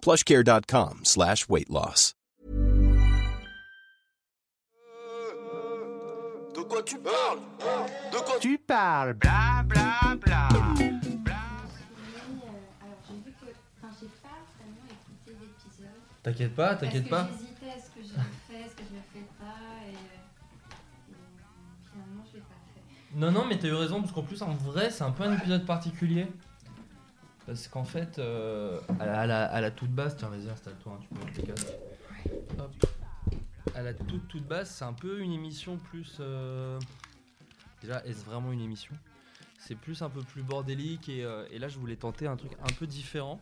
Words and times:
plushcare.com 0.00 1.00
slash 1.04 1.48
weight 1.48 1.68
loss. 1.68 2.14
De 6.54 6.62
quoi 6.62 6.82
tu 6.82 6.98
parles? 6.98 7.38
De 8.12 8.18
quoi 8.18 8.38
Tu 8.40 8.58
parles, 8.58 9.14
bla 9.14 9.62
bla 9.64 10.16
bla. 10.20 10.48
Alors 10.48 10.64
j'ai 13.06 13.14
vu 13.14 13.32
que. 13.32 13.46
Enfin, 13.80 13.94
j'ai 14.00 14.08
pas 14.22 14.38
vraiment 14.58 14.86
écouté 14.90 15.36
l'épisode. 15.40 15.98
T'inquiète 16.22 16.54
pas, 16.54 16.74
t'inquiète 16.74 17.08
pas. 17.08 17.28
J'hésitais 17.30 17.70
à 17.70 17.78
ce 17.80 17.90
que 17.90 18.02
je 18.02 18.08
fais, 18.48 18.60
est-ce 18.66 18.74
que 18.74 18.82
je 18.88 18.94
le 18.94 19.02
fais 19.12 19.26
pas, 19.38 19.60
et, 19.86 19.94
euh, 19.94 20.72
et 20.72 21.90
finalement 21.92 22.24
je 22.30 22.36
l'ai 22.36 22.42
pas 22.42 22.58
fait. 22.74 23.16
Non, 23.16 23.30
non, 23.30 23.44
mais 23.46 23.58
t'as 23.58 23.68
eu 23.68 23.74
raison, 23.74 24.00
parce 24.00 24.12
qu'en 24.12 24.22
plus, 24.22 24.42
en 24.42 24.54
vrai, 24.54 24.90
c'est 24.90 25.04
un 25.04 25.12
peu 25.12 25.24
un 25.24 25.34
épisode 25.36 25.64
particulier. 25.64 26.26
Parce 27.48 27.66
qu'en 27.66 27.84
fait, 27.84 28.18
euh, 28.18 28.78
à, 29.00 29.26
la, 29.26 29.70
toute 29.70 29.88
base, 29.90 30.16
tiens, 30.18 30.28
vas-y, 30.28 30.50
installe-toi, 30.50 30.92
hein, 30.92 31.00
tu 31.00 31.08
peux 31.08 31.24
mettre 31.24 31.40
tes 31.40 31.46
casques. 31.46 31.72
Hop. 32.58 32.86
À 33.74 33.80
la 33.80 33.94
toute, 33.94 34.28
toute 34.28 34.46
base, 34.46 34.68
c'est 34.68 34.84
un 34.84 34.92
peu 34.92 35.20
une 35.20 35.32
émission 35.32 35.78
plus. 35.78 36.18
euh, 36.20 36.78
Déjà, 37.80 38.04
est-ce 38.04 38.22
vraiment 38.26 38.52
une 38.52 38.60
émission? 38.60 38.94
C'est 39.58 39.76
plus 39.76 40.02
un 40.02 40.10
peu 40.10 40.20
plus 40.20 40.42
bordélique, 40.42 41.08
et, 41.08 41.24
euh, 41.24 41.46
et 41.50 41.58
là, 41.58 41.68
je 41.68 41.78
voulais 41.78 41.96
tenter 41.96 42.26
un 42.26 42.36
truc 42.36 42.52
un 42.62 42.72
peu 42.78 42.86
différent. 42.86 43.40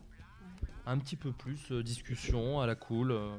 Un 0.85 0.99
petit 0.99 1.17
peu 1.17 1.33
plus 1.33 1.69
euh, 1.73 1.83
discussion 1.83 2.61
à 2.61 2.65
la 2.65 2.75
cool. 2.75 3.11
euh, 3.11 3.37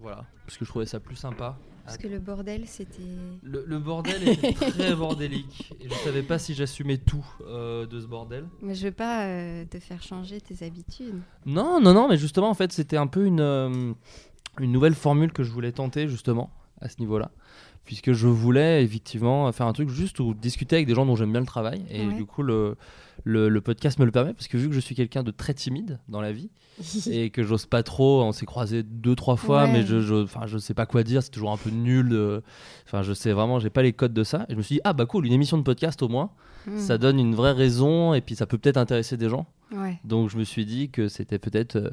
voilà, 0.00 0.24
parce 0.44 0.58
que 0.58 0.64
je 0.64 0.70
trouvais 0.70 0.86
ça 0.86 0.98
plus 0.98 1.14
sympa. 1.14 1.56
Parce 1.88 1.98
que 1.98 2.08
le 2.08 2.18
bordel, 2.18 2.62
c'était. 2.66 3.02
Le, 3.42 3.64
le 3.66 3.78
bordel 3.78 4.28
était 4.28 4.52
très 4.52 4.94
bordélique 4.94 5.72
et 5.80 5.88
je 5.88 5.94
savais 5.94 6.22
pas 6.22 6.38
si 6.38 6.54
j'assumais 6.54 6.98
tout 6.98 7.26
euh, 7.46 7.86
de 7.86 8.00
ce 8.00 8.06
bordel. 8.06 8.44
Mais 8.62 8.74
je 8.74 8.86
veux 8.86 8.92
pas 8.92 9.24
euh, 9.26 9.64
te 9.64 9.78
faire 9.78 10.02
changer 10.02 10.40
tes 10.40 10.64
habitudes. 10.64 11.20
Non, 11.46 11.80
non, 11.80 11.94
non, 11.94 12.08
mais 12.08 12.16
justement, 12.18 12.50
en 12.50 12.54
fait, 12.54 12.72
c'était 12.72 12.96
un 12.98 13.06
peu 13.06 13.24
une, 13.24 13.40
euh, 13.40 13.92
une 14.60 14.72
nouvelle 14.72 14.94
formule 14.94 15.32
que 15.32 15.42
je 15.42 15.50
voulais 15.50 15.72
tenter, 15.72 16.08
justement, 16.08 16.50
à 16.80 16.88
ce 16.88 16.96
niveau-là. 17.00 17.30
Puisque 17.88 18.12
je 18.12 18.28
voulais 18.28 18.84
effectivement 18.84 19.50
faire 19.50 19.66
un 19.66 19.72
truc 19.72 19.88
juste 19.88 20.20
où 20.20 20.34
discuter 20.34 20.76
avec 20.76 20.86
des 20.86 20.94
gens 20.94 21.06
dont 21.06 21.16
j'aime 21.16 21.30
bien 21.32 21.40
le 21.40 21.46
travail. 21.46 21.82
Et 21.90 22.06
Ouais. 22.06 22.12
du 22.14 22.26
coup, 22.26 22.42
le, 22.42 22.76
le, 23.24 23.48
le 23.48 23.60
podcast 23.62 23.98
me 23.98 24.04
le 24.04 24.10
permet, 24.10 24.34
parce 24.34 24.46
que 24.46 24.58
vu 24.58 24.68
que 24.68 24.74
je 24.74 24.80
suis 24.80 24.94
quelqu'un 24.94 25.22
de 25.22 25.30
très 25.30 25.54
timide 25.54 25.98
dans 26.06 26.20
la 26.20 26.30
vie, 26.32 26.50
et 27.10 27.30
que 27.30 27.42
j'ose 27.42 27.64
pas 27.64 27.82
trop, 27.82 28.22
on 28.22 28.32
s'est 28.32 28.44
croisé 28.44 28.82
deux, 28.82 29.16
trois 29.16 29.36
fois, 29.36 29.62
Ouais. 29.64 29.72
mais 29.72 29.86
je, 29.86 30.00
je, 30.00 30.26
je 30.44 30.58
sais 30.58 30.74
pas 30.74 30.84
quoi 30.84 31.02
dire, 31.02 31.22
c'est 31.22 31.30
toujours 31.30 31.50
un 31.50 31.56
peu 31.56 31.70
nul. 31.70 32.42
Enfin, 32.86 33.02
je 33.02 33.14
sais 33.14 33.32
vraiment, 33.32 33.58
j'ai 33.58 33.70
pas 33.70 33.82
les 33.82 33.94
codes 33.94 34.12
de 34.12 34.22
ça. 34.22 34.44
Et 34.50 34.52
je 34.52 34.56
me 34.58 34.62
suis 34.62 34.74
dit, 34.76 34.80
ah 34.84 34.92
bah 34.92 35.06
cool, 35.06 35.26
une 35.26 35.32
émission 35.32 35.56
de 35.56 35.62
podcast 35.62 36.02
au 36.02 36.08
moins, 36.08 36.30
Hmm. 36.66 36.76
ça 36.76 36.98
donne 36.98 37.18
une 37.18 37.34
vraie 37.36 37.52
raison, 37.52 38.12
et 38.12 38.20
puis 38.20 38.34
ça 38.34 38.44
peut 38.44 38.58
peut-être 38.58 38.76
intéresser 38.76 39.16
des 39.16 39.28
gens. 39.30 39.46
Ouais. 39.74 39.98
Donc 40.04 40.28
je 40.28 40.36
me 40.36 40.44
suis 40.44 40.66
dit 40.66 40.90
que 40.90 41.08
c'était 41.08 41.38
peut-être 41.38 41.76
euh, 41.76 41.90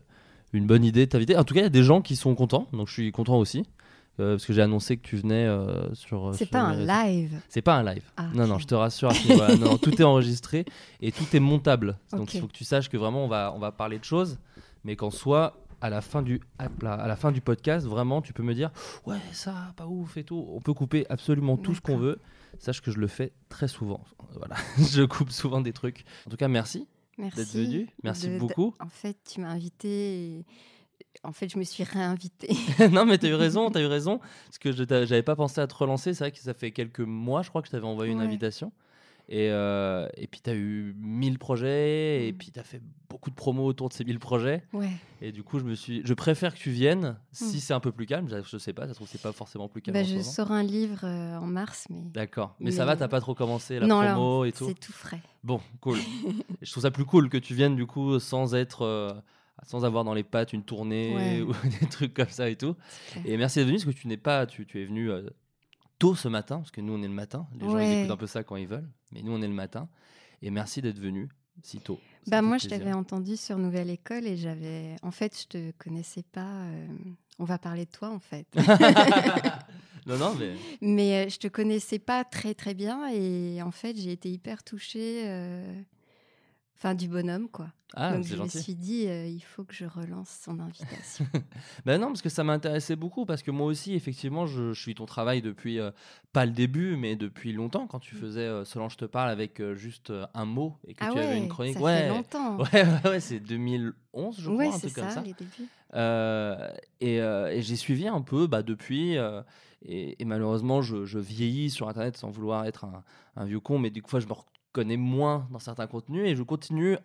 une 0.52 0.66
bonne 0.66 0.84
idée 0.84 1.06
de 1.06 1.10
t'inviter. 1.12 1.38
En 1.38 1.44
tout 1.46 1.54
cas, 1.54 1.62
il 1.62 1.64
y 1.64 1.68
a 1.68 1.70
des 1.70 1.84
gens 1.84 2.02
qui 2.02 2.16
sont 2.18 2.34
contents, 2.36 2.68
donc 2.74 2.88
je 2.90 2.94
suis 2.94 3.12
content 3.14 3.38
aussi. 3.38 3.64
Euh, 4.20 4.34
parce 4.36 4.46
que 4.46 4.54
j'ai 4.54 4.62
annoncé 4.62 4.98
que 4.98 5.08
tu 5.08 5.18
venais 5.18 5.46
euh, 5.46 5.94
sur. 5.94 6.32
C'est 6.34 6.46
sur 6.46 6.50
pas 6.52 6.62
un 6.62 6.76
live. 7.06 7.40
C'est 7.50 7.62
pas 7.62 7.76
un 7.76 7.84
live. 7.84 8.04
Ah, 8.18 8.28
non, 8.34 8.48
non, 8.48 8.58
je 8.60 8.66
te 8.68 8.76
rassure. 8.76 9.12
non, 9.60 9.78
tout 9.78 9.94
est 10.02 10.04
enregistré 10.04 10.66
et 11.02 11.12
tout 11.12 11.26
est 11.34 11.40
montable. 11.40 11.98
Donc 12.12 12.34
il 12.34 12.40
faut 12.42 12.48
que 12.48 12.54
tu 12.54 12.64
saches 12.64 12.90
que 12.90 12.98
vraiment 12.98 13.26
on 13.26 13.28
va, 13.28 13.52
on 13.56 13.60
va 13.60 13.72
parler 13.72 14.00
de 14.00 14.04
choses, 14.06 14.38
mais 14.84 14.96
qu'en 14.96 15.12
soit 15.12 15.58
à 15.82 15.90
la 15.90 16.02
fin 16.02 16.22
du 16.22 16.40
à 16.58 17.08
la 17.08 17.16
fin 17.18 17.32
du 17.32 17.42
podcast, 17.42 17.86
vraiment 17.86 18.22
tu 18.22 18.32
peux 18.34 18.44
me 18.44 18.54
dire 18.56 18.72
ouais 19.06 19.18
ça 19.34 19.74
pas 19.76 19.86
ouf 19.88 20.16
et 20.18 20.24
tout. 20.24 20.48
On 20.54 20.62
peut 20.62 20.74
couper 20.74 21.06
absolument 21.10 21.58
tout 21.58 21.76
ce 21.76 21.82
qu'on 21.82 21.98
veut. 21.98 22.20
Sache 22.60 22.82
que 22.82 22.90
je 22.92 23.00
le 23.00 23.08
fais 23.08 23.34
très 23.50 23.68
souvent. 23.68 24.02
Voilà, 24.38 24.56
je 24.78 25.04
coupe 25.04 25.32
souvent 25.32 25.60
des 25.60 25.74
trucs. 25.74 26.06
En 26.26 26.30
tout 26.30 26.38
cas, 26.38 26.48
merci. 26.48 26.88
Merci. 27.18 27.66
venu. 27.66 27.90
Merci 28.04 28.28
de- 28.30 28.34
de- 28.36 28.40
beaucoup. 28.40 28.74
En 28.80 28.88
fait, 28.90 29.18
tu 29.30 29.42
m'as 29.42 29.50
invité. 29.50 30.38
et- 30.40 30.46
En 31.24 31.32
fait, 31.32 31.50
je 31.50 31.58
me 31.58 31.64
suis 31.64 31.84
réinvitée. 31.84 32.56
non, 32.92 33.06
mais 33.06 33.18
t'as 33.18 33.28
eu 33.30 33.34
raison, 33.36 33.70
t'as 33.72 33.82
eu 33.82 33.86
raison. 33.88 34.20
Parce 34.46 34.58
que 34.60 34.72
je 34.72 34.84
j'avais 34.88 35.24
pas 35.24 35.36
pensé 35.36 35.62
à 35.62 35.68
te 35.68 35.76
relancer. 35.76 36.14
C'est 36.14 36.24
vrai 36.26 36.32
que 36.32 36.40
ça 36.40 36.54
fait 36.54 36.72
quelques 36.72 37.00
mois, 37.00 37.42
je 37.42 37.50
crois, 37.50 37.62
que 37.62 37.68
je 37.68 37.72
t'avais 37.72 37.86
envoyé 37.88 38.12
une 38.12 38.22
invitation. 38.22 38.72
Et, 39.28 39.50
euh, 39.50 40.08
et 40.18 40.28
puis 40.28 40.40
t'as 40.40 40.54
eu 40.54 40.94
1000 41.00 41.40
projets, 41.40 42.28
et 42.28 42.32
Mm. 42.32 42.38
puis 42.38 42.52
t'as 42.52 42.62
fait 42.62 42.80
beaucoup 43.10 43.32
de 43.32 43.36
promos 43.36 43.66
autour 43.66 43.90
de 43.90 43.94
ces 43.96 44.04
1000 44.04 44.20
projets. 44.20 44.64
Ouais. 44.72 44.92
Et 45.20 45.32
du 45.32 45.42
coup, 45.42 45.58
je 45.58 45.64
me 45.64 45.74
suis, 45.74 46.04
je 46.06 46.14
préfère 46.14 46.54
que 46.54 46.60
tu 46.60 46.70
viennes 46.70 47.18
si 47.32 47.58
Mm. 47.58 47.60
c'est 47.60 47.74
un 47.74 47.80
peu 47.80 47.92
plus 47.92 48.06
calme. 48.06 48.28
Je, 48.30 48.58
sais 48.60 48.72
pas, 48.74 48.84
ça 48.84 48.90
se 48.90 48.94
trouve 48.96 49.08
c'est 49.08 49.20
pas 49.22 49.32
forcément 49.32 49.68
plus 49.68 49.82
calme. 49.82 49.98
Bah, 49.98 50.04
je 50.04 50.22
sors 50.22 50.52
un 50.52 50.62
livre 50.62 51.00
euh, 51.06 51.38
en 51.38 51.48
mars, 51.48 51.88
mais. 51.90 52.02
D'accord. 52.14 52.56
Mais, 52.60 52.66
Mais- 52.66 52.72
ça 52.72 52.86
va, 52.86 52.96
t'as 52.96 53.08
pas 53.08 53.20
trop 53.20 53.34
commencé 53.34 53.80
la 53.80 53.88
non, 53.88 54.00
promo 54.06 54.46
et 54.46 54.52
tout? 54.52 54.68
c'est 54.68 54.80
tout 54.80 54.94
frais. 54.94 55.22
Bon, 55.44 55.60
cool. 55.82 55.98
Je 56.62 56.70
trouve 56.70 56.84
ça 56.84 56.92
plus 56.92 57.06
cool 57.06 57.28
que 57.30 57.38
tu 57.38 57.56
viennes 57.56 57.76
du 57.76 57.88
coup 57.88 58.20
sans 58.20 58.54
être, 58.54 58.84
euh, 58.84 59.12
sans 59.64 59.86
avoir 59.86 60.04
dans 60.04 60.14
les 60.14 60.24
pattes 60.24 60.54
une 60.54 60.64
tournée 60.64 61.16
Ouais. 61.16 61.42
ou 61.48 61.54
des 61.82 61.88
trucs 61.88 62.14
comme 62.14 62.30
ça 62.30 62.50
et 62.50 62.56
tout. 62.56 62.76
Et 63.26 63.38
merci 63.38 63.60
d'être 63.60 63.68
venu 63.68 63.78
parce 63.78 63.96
que 63.96 64.00
tu 64.02 64.08
n'es 64.08 64.18
pas, 64.18 64.46
tu, 64.46 64.66
tu 64.66 64.82
es 64.82 64.86
venu 64.86 65.10
euh, 65.12 65.30
tôt 66.00 66.16
ce 66.16 66.28
matin 66.28 66.58
parce 66.58 66.72
que 66.72 66.82
nous 66.82 66.94
on 66.94 67.02
est 67.02 67.08
le 67.08 67.14
matin. 67.14 67.48
Les 67.60 67.66
gens 67.66 67.80
ils 67.80 68.00
écoutent 68.00 68.12
un 68.12 68.18
peu 68.18 68.28
ça 68.28 68.44
quand 68.44 68.56
ils 68.58 68.68
veulent, 68.68 68.90
mais 69.12 69.22
nous 69.22 69.32
on 69.32 69.42
est 69.42 69.48
le 69.48 69.54
matin. 69.54 69.88
Et 70.42 70.50
merci 70.52 70.82
d'être 70.82 71.00
venu 71.00 71.30
si 71.64 71.80
tôt. 71.80 72.00
Bah 72.28 72.42
moi, 72.42 72.58
je 72.58 72.68
t'avais 72.68 72.92
entendu 72.92 73.38
sur 73.38 73.58
Nouvelle 73.58 73.90
École 73.90 74.26
et 74.28 74.36
j'avais. 74.36 74.96
En 75.04 75.12
fait, 75.12 75.40
je 75.42 75.48
te 75.48 75.72
connaissais 75.78 76.24
pas. 76.24 76.42
euh, 76.66 76.88
On 77.40 77.46
va 77.46 77.58
parler 77.58 77.86
de 77.86 77.92
toi, 77.92 78.10
en 78.10 78.20
fait. 78.20 78.46
non 80.08 80.18
non 80.18 80.36
mais 80.36 80.54
Mais 80.82 81.26
euh, 81.26 81.30
je 81.30 81.38
te 81.40 81.48
connaissais 81.48 82.00
pas 82.00 82.24
très 82.24 82.54
très 82.54 82.74
bien 82.74 83.08
et 83.12 83.62
en 83.64 83.72
fait 83.72 83.96
j'ai 83.98 84.12
été 84.12 84.30
hyper 84.30 84.64
touchée, 84.64 85.24
euh, 85.26 85.82
enfin 86.78 86.94
du 86.96 87.08
bonhomme 87.08 87.48
quoi. 87.50 87.68
ah 87.96 88.14
Donc 88.16 88.26
je 88.26 88.36
gentil. 88.36 88.58
me 88.58 88.62
suis 88.64 88.76
dit 88.76 89.08
euh, 89.08 89.26
il 89.28 89.40
faut 89.42 89.64
que 89.64 89.74
je 89.74 89.86
relance 89.86 90.30
son 90.44 90.60
invitation. 90.60 91.26
Ben 91.86 92.00
non, 92.02 92.08
parce 92.08 92.22
que 92.22 92.30
ça 92.30 92.44
m'intéressait 92.44 92.96
beaucoup, 92.96 93.26
parce 93.26 93.42
que 93.44 93.52
moi 93.52 93.68
aussi, 93.68 93.94
effectivement, 93.94 94.46
je, 94.46 94.74
je 94.74 94.82
suis 94.82 94.94
ton 94.96 95.06
travail 95.06 95.42
depuis, 95.42 95.80
euh, 95.80 95.92
pas 96.34 96.46
le 96.46 96.52
début, 96.52 96.98
mais 96.98 97.16
depuis 97.16 97.54
longtemps, 97.54 97.88
quand 97.88 98.00
tu 98.00 98.16
faisais 98.16 98.42
euh, 98.42 98.66
Solange 98.66 98.98
te 98.98 99.06
parle 99.06 99.30
avec 99.30 99.60
euh, 99.62 99.76
juste 99.76 100.12
un 100.34 100.46
mot 100.46 100.76
et 100.88 100.94
que 100.94 101.04
ah 101.06 101.12
tu 101.14 101.20
avais 101.20 101.38
une 101.38 101.48
chronique. 101.48 101.76
ça 101.76 101.82
ouais, 101.82 102.00
fait 102.02 102.10
longtemps. 102.10 102.58
ouais, 102.60 102.68
ouais, 102.74 103.10
ouais, 103.10 103.20
c'est 103.20 103.40
2011, 103.40 104.36
je 104.40 104.50
crois, 104.50 104.66
un 104.66 104.80
truc 104.80 104.94
comme 104.94 105.04
ça, 105.06 105.12
ça. 105.12 105.22
les 105.22 105.34
débuts. 105.34 105.70
Et 107.02 107.16
et 107.18 107.62
j'ai 107.62 107.76
suivi 107.76 108.08
un 108.08 108.22
peu 108.22 108.48
bah, 108.48 108.64
depuis. 108.64 109.16
et, 109.84 110.22
et 110.22 110.26
malheureusement, 110.26 110.82
je, 110.82 111.06
je 111.06 111.20
vieillis 111.20 111.70
sur 111.70 111.88
Internet 111.88 112.18
sans 112.18 112.30
vouloir 112.30 112.66
être 112.66 112.84
un, 112.86 113.04
un 113.36 113.46
vieux 113.46 113.60
con, 113.60 113.80
mais 113.80 113.90
du 113.92 114.02
coup, 114.02 114.20
je 114.20 114.26
me 114.28 114.34
reconnais 114.76 114.98
moins 114.98 115.48
dans 115.52 115.60
certains 115.60 115.88
contenus 115.88 116.28
et 116.28 116.36
je 116.36 116.44
continue 116.44 116.98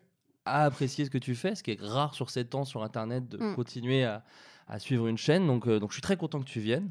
à 0.45 0.65
apprécier 0.65 1.05
ce 1.05 1.11
que 1.11 1.19
tu 1.19 1.35
fais, 1.35 1.55
ce 1.55 1.63
qui 1.63 1.73
est 1.73 1.81
rare 1.81 2.15
sur 2.15 2.31
7 2.31 2.55
ans 2.55 2.65
sur 2.65 2.83
Internet 2.83 3.29
de 3.29 3.39
Mm. 3.39 3.55
continuer 3.55 4.05
à, 4.05 4.25
à 4.67 4.79
suivre 4.79 5.07
une 5.07 5.19
chaîne. 5.19 5.47
Donc, 5.47 5.67
euh, 5.69 5.79
donc, 5.79 5.91
je 5.91 5.95
suis 5.95 6.03
très 6.03 6.17
content 6.17 6.41
que 6.41 6.45
tu 6.49 6.61
viennes. 6.61 6.91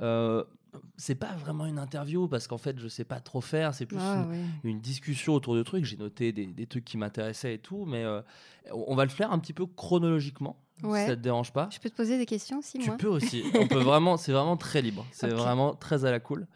Euh, 0.00 0.44
c'est 0.96 1.16
pas 1.16 1.32
vraiment 1.34 1.66
une 1.66 1.78
interview 1.80 2.28
parce 2.28 2.46
qu'en 2.46 2.58
fait, 2.58 2.78
je 2.78 2.86
sais 2.86 3.02
pas 3.04 3.18
trop 3.18 3.40
faire. 3.40 3.74
C'est 3.74 3.86
plus 3.86 3.98
Ah, 4.00 4.28
une, 4.62 4.80
discussion 4.80 5.34
autour 5.34 5.56
de 5.56 5.62
trucs. 5.64 5.84
J'ai 5.84 5.96
noté 5.96 6.30
des, 6.30 6.46
des 6.46 6.66
trucs 6.66 6.84
qui 6.84 6.96
m'intéressaient 6.96 7.54
et 7.54 7.58
tout, 7.58 7.86
mais 7.86 8.04
euh, 8.04 8.20
on 8.72 8.94
va 8.94 9.02
le 9.04 9.10
faire 9.10 9.32
un 9.32 9.38
petit 9.40 9.52
peu 9.54 9.66
chronologiquement, 9.66 10.62
Ouais. 10.84 11.00
si 11.00 11.06
ça 11.08 11.16
te 11.16 11.20
dérange 11.22 11.52
pas. 11.52 11.68
Je 11.72 11.80
peux 11.80 11.90
te 11.90 11.96
poser 11.96 12.18
des 12.18 12.26
questions 12.26 12.58
aussi 12.58 12.78
Tu 12.78 12.86
moi 12.88 12.96
peux 12.98 13.08
aussi. 13.08 13.42
On 13.58 13.66
peut 13.66 13.80
vraiment, 13.80 14.16
c'est 14.16 14.32
vraiment 14.32 14.56
très 14.56 14.80
libre. 14.80 15.04
C'est 15.10 15.28
vraiment 15.30 15.74
très 15.74 16.04
à 16.04 16.10
la 16.12 16.20
cool. 16.20 16.46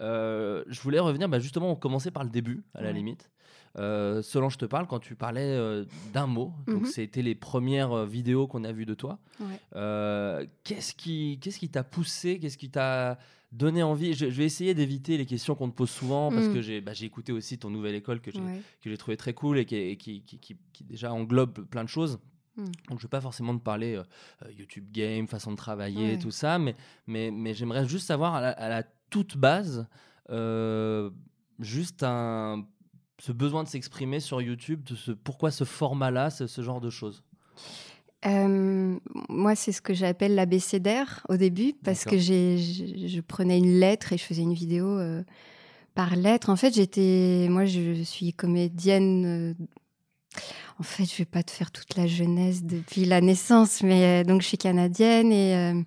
Euh, 0.00 0.64
je 0.68 0.80
voulais 0.80 0.98
revenir, 1.00 1.28
bah, 1.28 1.38
justement, 1.40 1.70
on 1.70 1.76
commençait 1.76 2.10
par 2.10 2.24
le 2.24 2.30
début, 2.30 2.62
à 2.74 2.82
la 2.82 2.92
limite. 2.92 3.30
euh, 3.78 4.22
Solange 4.22 4.56
te 4.56 4.64
parle 4.64 4.86
quand 4.86 4.98
tu 4.98 5.14
parlais 5.14 5.42
euh, 5.44 5.84
d'un 6.12 6.26
mot. 6.26 6.52
Donc, 6.66 6.82
Mhm. 6.82 6.86
c'était 6.86 7.22
les 7.22 7.34
premières 7.34 7.92
euh, 7.92 8.06
vidéos 8.06 8.46
qu'on 8.46 8.64
a 8.64 8.72
vues 8.72 8.86
de 8.86 8.94
toi. 8.94 9.18
Ouais. 9.40 10.48
Qu'est-ce 10.64 10.94
qui 10.94 11.38
qu'est-ce 11.40 11.58
qui 11.58 11.68
t'a 11.68 11.84
poussé 11.84 12.38
Qu'est-ce 12.38 12.58
qui 12.58 12.70
t'a 12.70 13.18
donné 13.52 13.82
envie? 13.82 14.14
Je, 14.14 14.26
je 14.30 14.36
vais 14.38 14.44
essayer 14.44 14.74
d'éviter 14.74 15.16
les 15.16 15.26
questions 15.26 15.54
qu'on 15.54 15.70
te 15.70 15.74
pose 15.76 15.90
souvent 15.90 16.30
parce 16.30 16.46
Mm. 16.48 16.54
que 16.54 16.62
j'ai 16.62 16.80
bah, 16.80 16.92
j'ai 16.94 17.06
écouté 17.06 17.32
aussi 17.32 17.58
ton 17.58 17.70
nouvelle 17.70 17.94
école 17.94 18.20
que 18.20 18.30
j'ai 18.30 18.40
Ouais. 18.90 18.96
trouvé 18.96 19.16
très 19.16 19.34
cool 19.34 19.58
et 19.58 19.64
qui, 19.64 19.76
et 19.76 19.96
qui, 19.96 20.22
qui, 20.22 20.38
qui- 20.38 20.56
qui 20.72 20.84
déjà 20.84 21.12
englobe 21.12 21.64
plein 21.66 21.84
de 21.84 21.88
choses. 21.88 22.18
Mm. 22.56 22.64
Donc 22.88 22.98
je 22.98 23.04
vais 23.04 23.08
pas 23.10 23.20
forcément 23.20 23.56
te 23.56 23.62
parler 23.62 23.94
euh, 23.96 24.50
YouTube 24.58 24.86
Game, 24.92 25.28
façon 25.28 25.52
de 25.52 25.56
travailler, 25.56 26.12
Ouais. 26.12 26.18
tout 26.18 26.30
ça, 26.30 26.58
mais, 26.58 26.74
mais, 27.06 27.30
mais 27.30 27.54
j'aimerais 27.54 27.86
juste 27.86 28.06
savoir 28.06 28.34
à 28.34 28.40
la, 28.40 28.50
à 28.50 28.68
la 28.68 28.82
toute 29.10 29.36
base, 29.36 29.86
euh, 30.30 31.10
juste 31.60 32.02
un, 32.02 32.64
ce 33.18 33.32
besoin 33.32 33.64
de 33.64 33.68
s'exprimer 33.68 34.20
sur 34.20 34.40
YouTube, 34.40 34.82
de 34.84 34.94
ce, 34.94 35.12
pourquoi 35.12 35.50
ce 35.50 35.64
format-là, 35.64 36.30
ce, 36.30 36.46
ce 36.46 36.62
genre 36.62 36.80
de 36.80 36.90
choses? 36.90 37.22
Euh, 38.26 38.98
moi, 39.28 39.54
c'est 39.54 39.72
ce 39.72 39.80
que 39.80 39.94
j'appelle 39.94 40.34
l'abécédaire 40.34 41.24
au 41.28 41.36
début, 41.36 41.74
parce 41.84 42.04
que 42.04 42.18
j'ai, 42.18 42.58
je, 42.58 43.06
je 43.06 43.20
prenais 43.20 43.58
une 43.58 43.78
lettre 43.78 44.12
et 44.12 44.18
je 44.18 44.24
faisais 44.24 44.42
une 44.42 44.54
vidéo 44.54 44.86
euh, 44.86 45.22
par 45.94 46.16
lettre. 46.16 46.50
En 46.50 46.56
fait, 46.56 46.74
j'étais, 46.74 47.46
moi, 47.48 47.64
je 47.64 48.02
suis 48.02 48.32
comédienne. 48.32 49.24
euh, 49.24 49.54
en 50.78 50.82
fait, 50.84 51.04
je 51.04 51.16
vais 51.16 51.24
pas 51.24 51.42
te 51.42 51.50
faire 51.50 51.70
toute 51.72 51.96
la 51.96 52.06
jeunesse 52.06 52.62
depuis 52.62 53.04
la 53.04 53.20
naissance, 53.20 53.82
mais 53.82 54.22
donc 54.24 54.42
je 54.42 54.46
suis 54.46 54.58
canadienne 54.58 55.32
et 55.32 55.84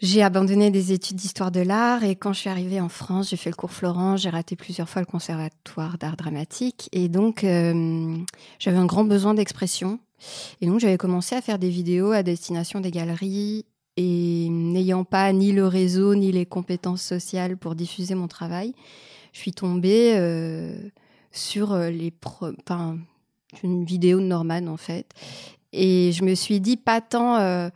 j'ai 0.00 0.22
abandonné 0.22 0.70
des 0.70 0.92
études 0.92 1.16
d'histoire 1.16 1.50
de 1.50 1.60
l'art. 1.60 2.04
Et 2.04 2.16
quand 2.16 2.32
je 2.32 2.40
suis 2.40 2.50
arrivée 2.50 2.80
en 2.80 2.88
France, 2.88 3.30
j'ai 3.30 3.36
fait 3.36 3.50
le 3.50 3.56
cours 3.56 3.72
Florent, 3.72 4.16
j'ai 4.16 4.30
raté 4.30 4.56
plusieurs 4.56 4.88
fois 4.88 5.02
le 5.02 5.06
conservatoire 5.06 5.98
d'art 5.98 6.16
dramatique, 6.16 6.88
et 6.92 7.08
donc 7.08 7.44
euh, 7.44 8.16
j'avais 8.58 8.78
un 8.78 8.86
grand 8.86 9.04
besoin 9.04 9.34
d'expression. 9.34 9.98
Et 10.60 10.66
donc, 10.66 10.80
j'avais 10.80 10.98
commencé 10.98 11.34
à 11.34 11.40
faire 11.40 11.58
des 11.58 11.70
vidéos 11.70 12.12
à 12.12 12.22
destination 12.22 12.80
des 12.80 12.90
galeries 12.90 13.64
et 13.96 14.48
n'ayant 14.50 15.04
pas 15.04 15.32
ni 15.32 15.52
le 15.52 15.66
réseau 15.66 16.14
ni 16.14 16.32
les 16.32 16.46
compétences 16.46 17.02
sociales 17.02 17.56
pour 17.56 17.74
diffuser 17.74 18.14
mon 18.14 18.28
travail, 18.28 18.74
je 19.32 19.38
suis 19.40 19.52
tombée 19.52 20.14
euh, 20.16 20.74
sur 21.32 21.72
euh, 21.72 21.90
une 23.62 23.84
vidéo 23.84 24.20
de 24.20 24.24
Norman 24.24 24.66
en 24.66 24.76
fait. 24.76 25.06
Et 25.72 26.12
je 26.12 26.24
me 26.24 26.34
suis 26.34 26.60
dit 26.60 26.76
pas 26.76 27.00
tant 27.00 27.36
euh, 27.36 27.68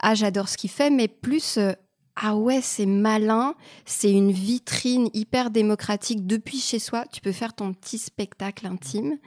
ah 0.00 0.14
j'adore 0.14 0.48
ce 0.48 0.56
qu'il 0.56 0.70
fait, 0.70 0.90
mais 0.90 1.08
plus 1.08 1.58
euh, 1.58 1.72
ah 2.16 2.34
ouais 2.34 2.60
c'est 2.60 2.86
malin, 2.86 3.54
c'est 3.84 4.10
une 4.10 4.32
vitrine 4.32 5.08
hyper 5.14 5.50
démocratique 5.50 6.26
depuis 6.26 6.58
chez 6.58 6.78
soi. 6.78 7.04
Tu 7.12 7.20
peux 7.20 7.32
faire 7.32 7.54
ton 7.54 7.72
petit 7.72 7.98
spectacle 7.98 8.66
intime. 8.66 9.18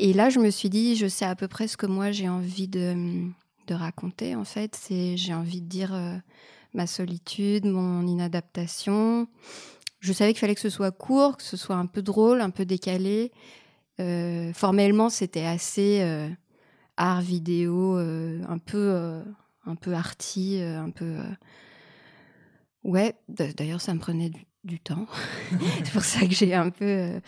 Et 0.00 0.12
là, 0.12 0.30
je 0.30 0.38
me 0.38 0.50
suis 0.50 0.70
dit, 0.70 0.94
je 0.94 1.08
sais 1.08 1.24
à 1.24 1.34
peu 1.34 1.48
près 1.48 1.66
ce 1.66 1.76
que 1.76 1.86
moi 1.86 2.12
j'ai 2.12 2.28
envie 2.28 2.68
de, 2.68 3.24
de 3.66 3.74
raconter. 3.74 4.36
En 4.36 4.44
fait, 4.44 4.78
j'ai 4.90 5.34
envie 5.34 5.60
de 5.60 5.66
dire 5.66 5.92
euh, 5.92 6.14
ma 6.74 6.86
solitude, 6.86 7.64
mon 7.66 8.06
inadaptation. 8.06 9.26
Je 9.98 10.12
savais 10.12 10.32
qu'il 10.32 10.38
fallait 10.38 10.54
que 10.54 10.60
ce 10.60 10.70
soit 10.70 10.92
court, 10.92 11.38
que 11.38 11.42
ce 11.42 11.56
soit 11.56 11.74
un 11.74 11.86
peu 11.86 12.02
drôle, 12.02 12.40
un 12.40 12.50
peu 12.50 12.64
décalé. 12.64 13.32
Formellement, 14.54 15.08
c'était 15.10 15.44
assez 15.44 16.28
art 16.98 17.22
vidéo, 17.22 17.96
euh, 17.96 18.42
un 18.48 18.58
peu 18.58 18.76
euh, 18.76 19.22
un 19.64 19.74
peu 19.76 19.94
arty, 19.94 20.60
euh, 20.60 20.80
un 20.80 20.90
peu. 20.90 21.16
Ouais, 22.84 23.14
d'ailleurs, 23.28 23.80
ça 23.80 23.92
me 23.92 23.98
prenait 23.98 24.30
du, 24.30 24.46
du 24.64 24.80
temps. 24.80 25.06
c'est 25.84 25.92
pour 25.92 26.02
ça 26.04 26.20
que 26.26 26.32
j'ai 26.32 26.54
un 26.54 26.70
peu 26.70 27.20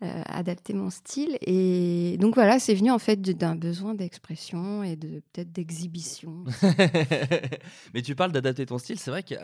adapté 0.00 0.74
mon 0.74 0.90
style. 0.90 1.38
Et 1.40 2.16
donc 2.20 2.34
voilà, 2.34 2.60
c'est 2.60 2.74
venu 2.74 2.90
en 2.92 2.98
fait 3.00 3.20
d'un 3.20 3.56
besoin 3.56 3.94
d'expression 3.94 4.84
et 4.84 4.94
de 4.96 5.22
peut-être 5.32 5.50
d'exhibition. 5.50 6.44
Mais 7.94 8.02
tu 8.02 8.14
parles 8.14 8.32
d'adapter 8.32 8.66
ton 8.66 8.78
style, 8.78 8.98
c'est 8.98 9.10
vrai 9.10 9.22
que 9.24 9.34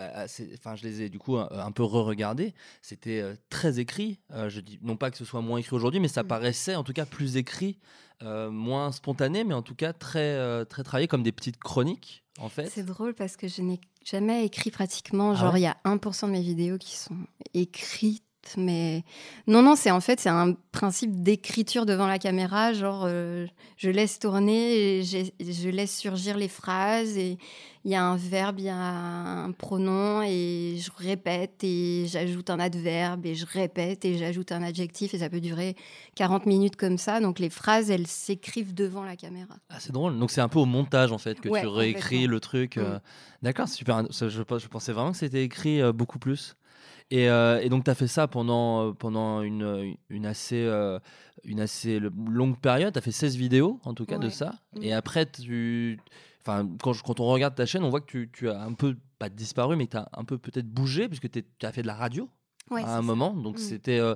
enfin, 0.55 0.77
je 0.77 0.85
les 0.85 1.03
ai 1.03 1.09
du 1.09 1.19
coup 1.19 1.37
un, 1.39 1.49
un 1.51 1.73
peu 1.73 1.83
re-regardés. 1.83 2.55
C'était 2.83 3.25
très 3.49 3.81
écrit. 3.81 4.21
Euh, 4.33 4.49
je 4.49 4.61
dis 4.61 4.79
non 4.83 4.97
pas 4.97 5.11
que 5.11 5.17
ce 5.17 5.25
soit 5.25 5.41
moins 5.41 5.59
écrit 5.59 5.75
aujourd'hui, 5.75 6.01
mais 6.01 6.09
ça 6.09 6.23
Mm. 6.23 6.29
paraissait 6.29 6.75
en 6.77 6.85
tout 6.85 6.93
cas 6.93 7.07
plus 7.07 7.37
écrit, 7.37 7.79
euh, 8.23 8.51
moins 8.51 8.93
spontané, 8.93 9.45
mais 9.45 9.55
en 9.55 9.63
tout 9.63 9.75
cas 9.75 9.93
très 9.93 10.35
euh, 10.35 10.65
très 10.65 10.83
travaillé 10.83 11.09
comme 11.09 11.23
des 11.23 11.33
petites 11.33 11.59
chroniques 11.59 12.25
en 12.39 12.49
fait. 12.49 12.69
C'est 12.69 12.85
drôle 12.85 13.15
parce 13.15 13.37
que 13.37 13.49
je 13.49 13.63
n'ai 13.63 13.81
jamais 14.05 14.45
écrit 14.45 14.71
pratiquement. 14.71 15.33
Ah 15.33 15.35
Genre, 15.35 15.53
ouais 15.55 15.61
il 15.61 15.65
y 15.65 15.67
a 15.67 15.77
1% 15.85 16.27
de 16.27 16.33
mes 16.33 16.41
vidéos 16.41 16.79
qui 16.79 16.97
sont 16.97 17.17
écrites. 17.55 18.24
Mais 18.57 19.05
non, 19.47 19.63
non, 19.63 19.77
c'est 19.77 19.91
en 19.91 20.01
fait 20.01 20.21
c'est 20.21 20.29
un 20.29 20.55
principe 20.73 21.23
d'écriture 21.23 21.87
devant 21.87 22.07
la 22.07 22.19
caméra. 22.19 22.73
Genre, 22.73 23.05
euh, 23.07 23.47
je 23.77 23.91
laisse 23.91 24.19
tourner, 24.19 24.99
et 24.99 25.05
je 25.05 25.69
laisse 25.69 25.97
surgir 25.97 26.37
les 26.37 26.49
phrases 26.49 27.17
et 27.17 27.39
il 27.85 27.91
y 27.91 27.95
a 27.95 28.03
un 28.03 28.17
verbe, 28.17 28.61
il 28.61 28.65
y 28.65 28.71
a 28.71 28.77
un 28.77 29.53
pronom 29.53 30.23
et 30.23 30.79
je 30.79 30.91
répète 30.97 31.63
et 31.63 32.07
j'ajoute 32.09 32.49
un 32.49 32.59
adverbe 32.59 33.27
et 33.27 33.35
je 33.35 33.45
répète 33.45 34.07
et 34.07 34.17
j'ajoute 34.17 34.53
un 34.53 34.63
adjectif 34.63 35.13
et 35.13 35.19
ça 35.19 35.29
peut 35.29 35.41
durer 35.41 35.77
40 36.15 36.47
minutes 36.47 36.77
comme 36.77 36.97
ça. 36.97 37.21
Donc 37.21 37.39
les 37.39 37.51
phrases, 37.51 37.91
elles 37.91 38.07
s'écrivent 38.07 38.73
devant 38.73 39.05
la 39.05 39.17
caméra. 39.17 39.55
Ah, 39.69 39.77
c'est 39.81 39.93
drôle. 39.93 40.19
Donc 40.19 40.31
c'est 40.31 40.41
un 40.41 40.49
peu 40.49 40.59
au 40.59 40.65
montage 40.65 41.13
en 41.13 41.19
fait 41.19 41.41
que 41.41 41.51
Ouais, 41.51 41.61
tu 41.61 41.67
réécris 41.67 42.27
le 42.27 42.41
truc. 42.41 42.79
euh. 42.79 42.97
Mm. 42.97 43.01
D'accord, 43.43 43.69
super. 43.69 44.03
Je 44.11 44.67
pensais 44.69 44.93
vraiment 44.93 45.13
que 45.13 45.19
c'était 45.19 45.45
écrit 45.45 45.83
euh, 45.83 45.93
beaucoup 45.93 46.19
plus. 46.19 46.57
Et, 47.11 47.29
euh, 47.29 47.61
et 47.61 47.69
donc 47.69 47.85
tu 47.85 47.91
as 47.91 47.95
fait 47.95 48.07
ça 48.09 48.27
pendant, 48.29 48.89
euh, 48.89 48.93
pendant 48.93 49.43
une, 49.43 49.95
une 50.09 50.27
assez, 50.27 50.63
euh, 50.65 50.99
une 51.45 51.61
assez 51.61 52.01
longue 52.01 52.59
période. 52.59 52.93
Tu 52.93 52.99
as 52.99 53.03
fait 53.03 53.13
16 53.13 53.37
vidéos 53.37 53.79
en 53.85 53.95
tout 53.95 54.07
cas 54.07 54.19
de 54.19 54.29
ça. 54.31 54.55
Mm. 54.77 54.83
Et 54.83 54.93
après, 54.93 55.27
tu... 55.27 55.99
quand, 56.45 56.93
je- 56.93 57.03
quand 57.03 57.21
on 57.21 57.27
regarde 57.27 57.55
ta 57.55 57.67
chaîne, 57.67 57.85
on 57.85 57.91
voit 57.91 58.01
que 58.01 58.07
tu, 58.07 58.31
tu 58.33 58.49
as 58.51 58.61
un 58.63 58.73
peu, 58.73 58.97
pas 59.19 59.29
disparu, 59.29 59.77
mais 59.77 59.87
tu 59.87 59.97
as 59.97 60.09
un 60.17 60.25
peu 60.25 60.39
peut-être 60.39 60.69
bougé 60.69 61.09
puisque 61.09 61.31
tu 61.31 61.43
as 61.63 61.73
fait 61.73 61.83
de 61.83 61.87
la 61.87 61.95
radio 61.95 62.29
Ouais, 62.71 62.83
à 62.83 62.95
un 62.95 62.97
ça. 62.97 63.03
moment. 63.03 63.33
Donc 63.35 63.57
Mm. 63.57 63.59
c'était 63.59 63.99
euh, 63.99 64.15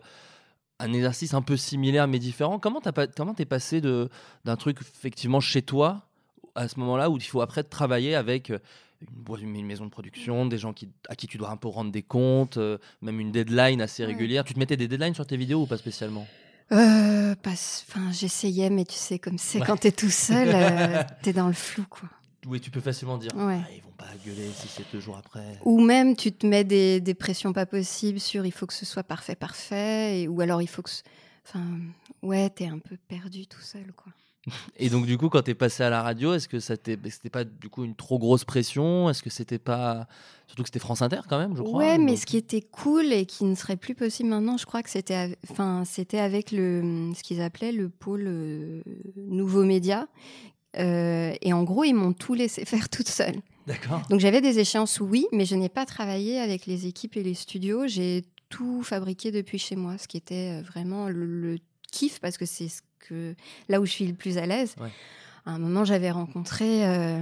un 0.80 0.92
exercice 0.92 1.34
un 1.34 1.42
peu 1.42 1.56
similaire 1.56 2.08
mais 2.08 2.18
différent. 2.18 2.58
Comment 2.58 2.80
t'as 2.80 2.92
pas, 2.92 3.06
comment 3.06 3.34
t'es 3.34 3.44
passé 3.44 3.80
de 3.80 4.08
d'un 4.44 4.56
truc 4.56 4.78
effectivement 4.80 5.40
chez 5.40 5.60
toi 5.62 6.02
à 6.54 6.66
ce 6.68 6.78
moment-là 6.80 7.10
où 7.10 7.16
il 7.18 7.22
faut 7.22 7.40
après 7.42 7.62
travailler 7.62 8.14
avec 8.14 8.52
une, 9.40 9.66
maison 9.66 9.84
de 9.84 9.90
production, 9.90 10.46
des 10.46 10.58
gens 10.58 10.72
qui, 10.72 10.88
à 11.08 11.14
qui 11.16 11.26
tu 11.26 11.38
dois 11.38 11.50
un 11.50 11.56
peu 11.56 11.68
rendre 11.68 11.92
des 11.92 12.02
comptes, 12.02 12.56
euh, 12.56 12.78
même 13.02 13.20
une 13.20 13.30
deadline 13.32 13.80
assez 13.80 14.02
Ouais. 14.02 14.12
régulière. 14.12 14.44
Tu 14.44 14.54
te 14.54 14.58
mettais 14.58 14.76
des 14.76 14.88
deadlines 14.88 15.14
sur 15.14 15.26
tes 15.26 15.36
vidéos 15.36 15.62
ou 15.62 15.66
pas 15.66 15.76
spécialement? 15.76 16.26
Euh, 16.72 17.34
enfin, 17.46 18.12
j'essayais, 18.12 18.70
mais 18.70 18.84
tu 18.84 18.94
sais, 18.96 19.18
comme 19.18 19.38
c'est 19.38 19.60
Ouais. 19.60 19.66
quand 19.66 19.78
t'es 19.78 19.92
tout 19.92 20.10
seul, 20.10 20.48
euh, 20.52 21.02
t'es 21.22 21.32
dans 21.32 21.46
le 21.48 21.54
flou, 21.54 21.84
quoi. 21.88 22.08
Oui, 22.46 22.60
tu 22.60 22.70
peux 22.70 22.80
facilement 22.80 23.18
dire. 23.18 23.32
Ouais. 23.34 23.60
Ah, 23.62 23.68
ils 23.74 23.82
vont 23.82 23.90
pas 23.96 24.06
gueuler 24.24 24.48
si 24.54 24.68
c'est 24.68 24.84
deux 24.92 25.00
jours 25.00 25.16
après. 25.16 25.58
Ou 25.64 25.80
même, 25.80 26.14
tu 26.16 26.32
te 26.32 26.46
mets 26.46 26.64
des, 26.64 27.00
des 27.00 27.14
pressions 27.14 27.52
pas 27.52 27.66
possibles 27.66 28.20
sur 28.20 28.46
il 28.46 28.52
faut 28.52 28.66
que 28.66 28.72
ce 28.74 28.86
soit 28.86 29.02
parfait, 29.02 29.34
parfait, 29.34 30.20
et, 30.22 30.28
ou 30.28 30.40
alors 30.40 30.62
il 30.62 30.68
faut 30.68 30.82
que. 30.82 30.90
ce- 30.90 31.02
Enfin, 31.46 31.64
ouais, 32.22 32.50
t'es 32.50 32.66
un 32.66 32.78
peu 32.78 32.96
perdu 33.08 33.46
tout 33.46 33.62
seul, 33.62 33.90
quoi. 33.96 34.12
Et 34.76 34.88
donc 34.90 35.06
du 35.06 35.16
coup, 35.18 35.28
quand 35.28 35.42
t'es 35.42 35.54
passé 35.54 35.82
à 35.82 35.90
la 35.90 36.02
radio, 36.02 36.34
est-ce 36.34 36.48
que 36.48 36.60
ça 36.60 36.76
t'est- 36.76 36.98
c'était 37.10 37.30
pas 37.30 37.44
du 37.44 37.68
coup 37.68 37.84
une 37.84 37.94
trop 37.94 38.18
grosse 38.18 38.44
pression? 38.44 39.08
Est-ce 39.10 39.22
que 39.22 39.30
c'était 39.30 39.58
pas 39.58 40.06
surtout 40.46 40.62
que 40.62 40.68
c'était 40.68 40.78
France 40.78 41.02
Inter 41.02 41.20
quand 41.28 41.38
même, 41.38 41.56
je 41.56 41.62
crois. 41.62 41.78
Ouais, 41.78 41.98
mais 41.98 42.12
donc- 42.12 42.18
ce 42.20 42.26
qui 42.26 42.36
était 42.38 42.62
cool 42.62 43.12
et 43.12 43.26
qui 43.26 43.44
ne 43.44 43.54
serait 43.54 43.76
plus 43.76 43.94
possible 43.94 44.30
maintenant, 44.30 44.56
je 44.56 44.64
crois 44.66 44.82
que 44.82 44.88
c'était, 44.90 45.14
av- 45.14 45.36
enfin, 45.50 45.82
avec 46.14 46.52
le, 46.52 47.12
ce 47.14 47.22
qu'ils 47.22 47.40
appelaient 47.42 47.72
le 47.72 47.88
pôle 47.90 48.24
euh, 48.26 48.82
nouveaux 49.16 49.64
médias. 49.64 50.06
Euh, 50.76 51.32
et 51.40 51.52
en 51.52 51.64
gros, 51.64 51.84
ils 51.84 51.94
m'ont 51.94 52.12
tout 52.12 52.34
laissé 52.34 52.64
faire 52.66 52.88
toute 52.88 53.08
seule. 53.08 53.36
D'accord. 53.66 54.02
Donc 54.10 54.20
j'avais 54.20 54.40
des 54.40 54.58
échéances, 54.58 55.00
oui, 55.00 55.26
mais 55.32 55.44
je 55.44 55.54
n'ai 55.54 55.68
pas 55.68 55.84
travaillé 55.84 56.38
avec 56.38 56.66
les 56.66 56.86
équipes 56.86 57.16
et 57.16 57.22
les 57.22 57.34
studios. 57.34 57.86
J'ai 57.86 58.24
tout 58.48 58.82
fabriqué 58.82 59.30
depuis 59.30 59.58
chez 59.58 59.76
moi, 59.76 59.98
ce 59.98 60.08
qui 60.08 60.16
était 60.16 60.58
euh, 60.58 60.62
vraiment 60.62 61.08
le, 61.08 61.26
le 61.26 61.58
kiff 61.92 62.18
parce 62.20 62.38
que 62.38 62.46
c'est 62.46 62.68
ce 62.68 62.80
que 62.98 63.34
là 63.68 63.80
où 63.80 63.86
je 63.86 63.92
suis 63.92 64.06
le 64.06 64.14
plus 64.14 64.38
à 64.38 64.46
l'aise. 64.46 64.74
Ouais. 64.80 64.90
À 65.46 65.52
un 65.52 65.58
moment, 65.58 65.84
j'avais 65.84 66.10
rencontré 66.10 66.86
euh, 66.86 67.20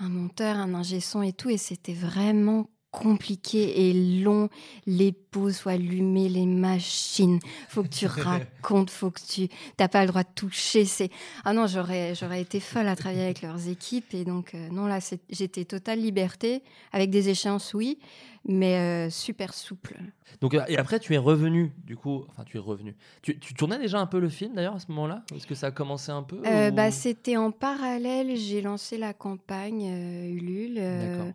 un 0.00 0.08
monteur, 0.08 0.56
un 0.56 0.74
ingé 0.74 1.00
son 1.00 1.22
et 1.22 1.32
tout, 1.32 1.50
et 1.50 1.56
c'était 1.56 1.94
vraiment 1.94 2.68
compliqué 2.90 3.88
et 3.88 3.92
long. 4.22 4.48
Les 4.86 5.12
pots 5.12 5.50
soient 5.50 5.72
allumés, 5.72 6.28
les 6.28 6.46
machines. 6.46 7.38
Faut 7.68 7.82
que 7.82 7.88
tu 7.88 8.06
racontes, 8.62 8.90
faut 8.90 9.10
que 9.10 9.20
tu 9.20 9.48
t'as 9.76 9.88
pas 9.88 10.02
le 10.02 10.08
droit 10.08 10.22
de 10.22 10.28
toucher. 10.34 10.84
C'est 10.84 11.10
ah 11.44 11.52
non, 11.52 11.66
j'aurais 11.66 12.14
j'aurais 12.14 12.40
été 12.40 12.60
folle 12.60 12.88
à 12.88 12.96
travailler 12.96 13.24
avec 13.24 13.42
leurs 13.42 13.68
équipes 13.68 14.14
et 14.14 14.24
donc 14.24 14.54
euh, 14.54 14.68
non 14.70 14.86
là 14.86 15.00
c'est- 15.00 15.20
j'étais 15.30 15.64
totale 15.64 16.00
liberté 16.00 16.62
avec 16.92 17.10
des 17.10 17.28
échéances 17.28 17.74
oui, 17.74 17.98
mais 18.46 18.76
euh, 18.76 19.10
super 19.10 19.52
souple. 19.54 19.96
Donc 20.40 20.54
euh, 20.54 20.62
et 20.68 20.78
après 20.78 20.98
tu 21.00 21.14
es 21.14 21.18
revenu 21.18 21.72
du 21.84 21.96
coup, 21.96 22.24
enfin 22.28 22.44
tu 22.44 22.56
es 22.56 22.60
revenu. 22.60 22.94
Tu, 23.22 23.38
tu 23.38 23.54
tournais 23.54 23.78
déjà 23.78 23.98
un 24.00 24.06
peu 24.06 24.18
le 24.18 24.28
film 24.28 24.54
d'ailleurs 24.54 24.76
à 24.76 24.78
ce 24.80 24.86
moment-là? 24.88 25.22
Est-ce 25.34 25.46
que 25.46 25.54
ça 25.54 25.68
a 25.68 25.70
commencé 25.70 26.10
un 26.10 26.22
peu 26.22 26.40
Euh, 26.46 26.70
ou- 26.70 26.74
bah, 26.74 26.90
c'était 26.90 27.36
en 27.36 27.50
parallèle, 27.50 28.36
j'ai 28.36 28.62
lancé 28.62 28.96
la 28.98 29.12
campagne 29.12 29.84
Ulule. 30.30 30.74
D'accord. 30.76 31.32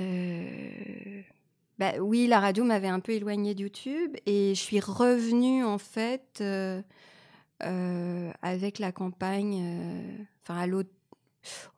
Euh, 0.00 1.20
Bah, 1.78 1.92
oui, 2.00 2.26
la 2.26 2.40
radio 2.40 2.64
m'avait 2.64 2.88
un 2.88 3.00
peu 3.00 3.12
éloignée 3.12 3.54
de 3.54 3.62
YouTube 3.62 4.16
et 4.26 4.54
je 4.54 4.60
suis 4.60 4.80
revenue 4.80 5.64
en 5.64 5.78
fait 5.78 6.38
euh, 6.40 6.80
euh, 7.64 8.30
avec 8.42 8.78
la 8.78 8.92
campagne, 8.92 9.60
euh, 9.62 10.16
enfin 10.44 10.60
à 10.60 10.66
l'autre. 10.66 10.90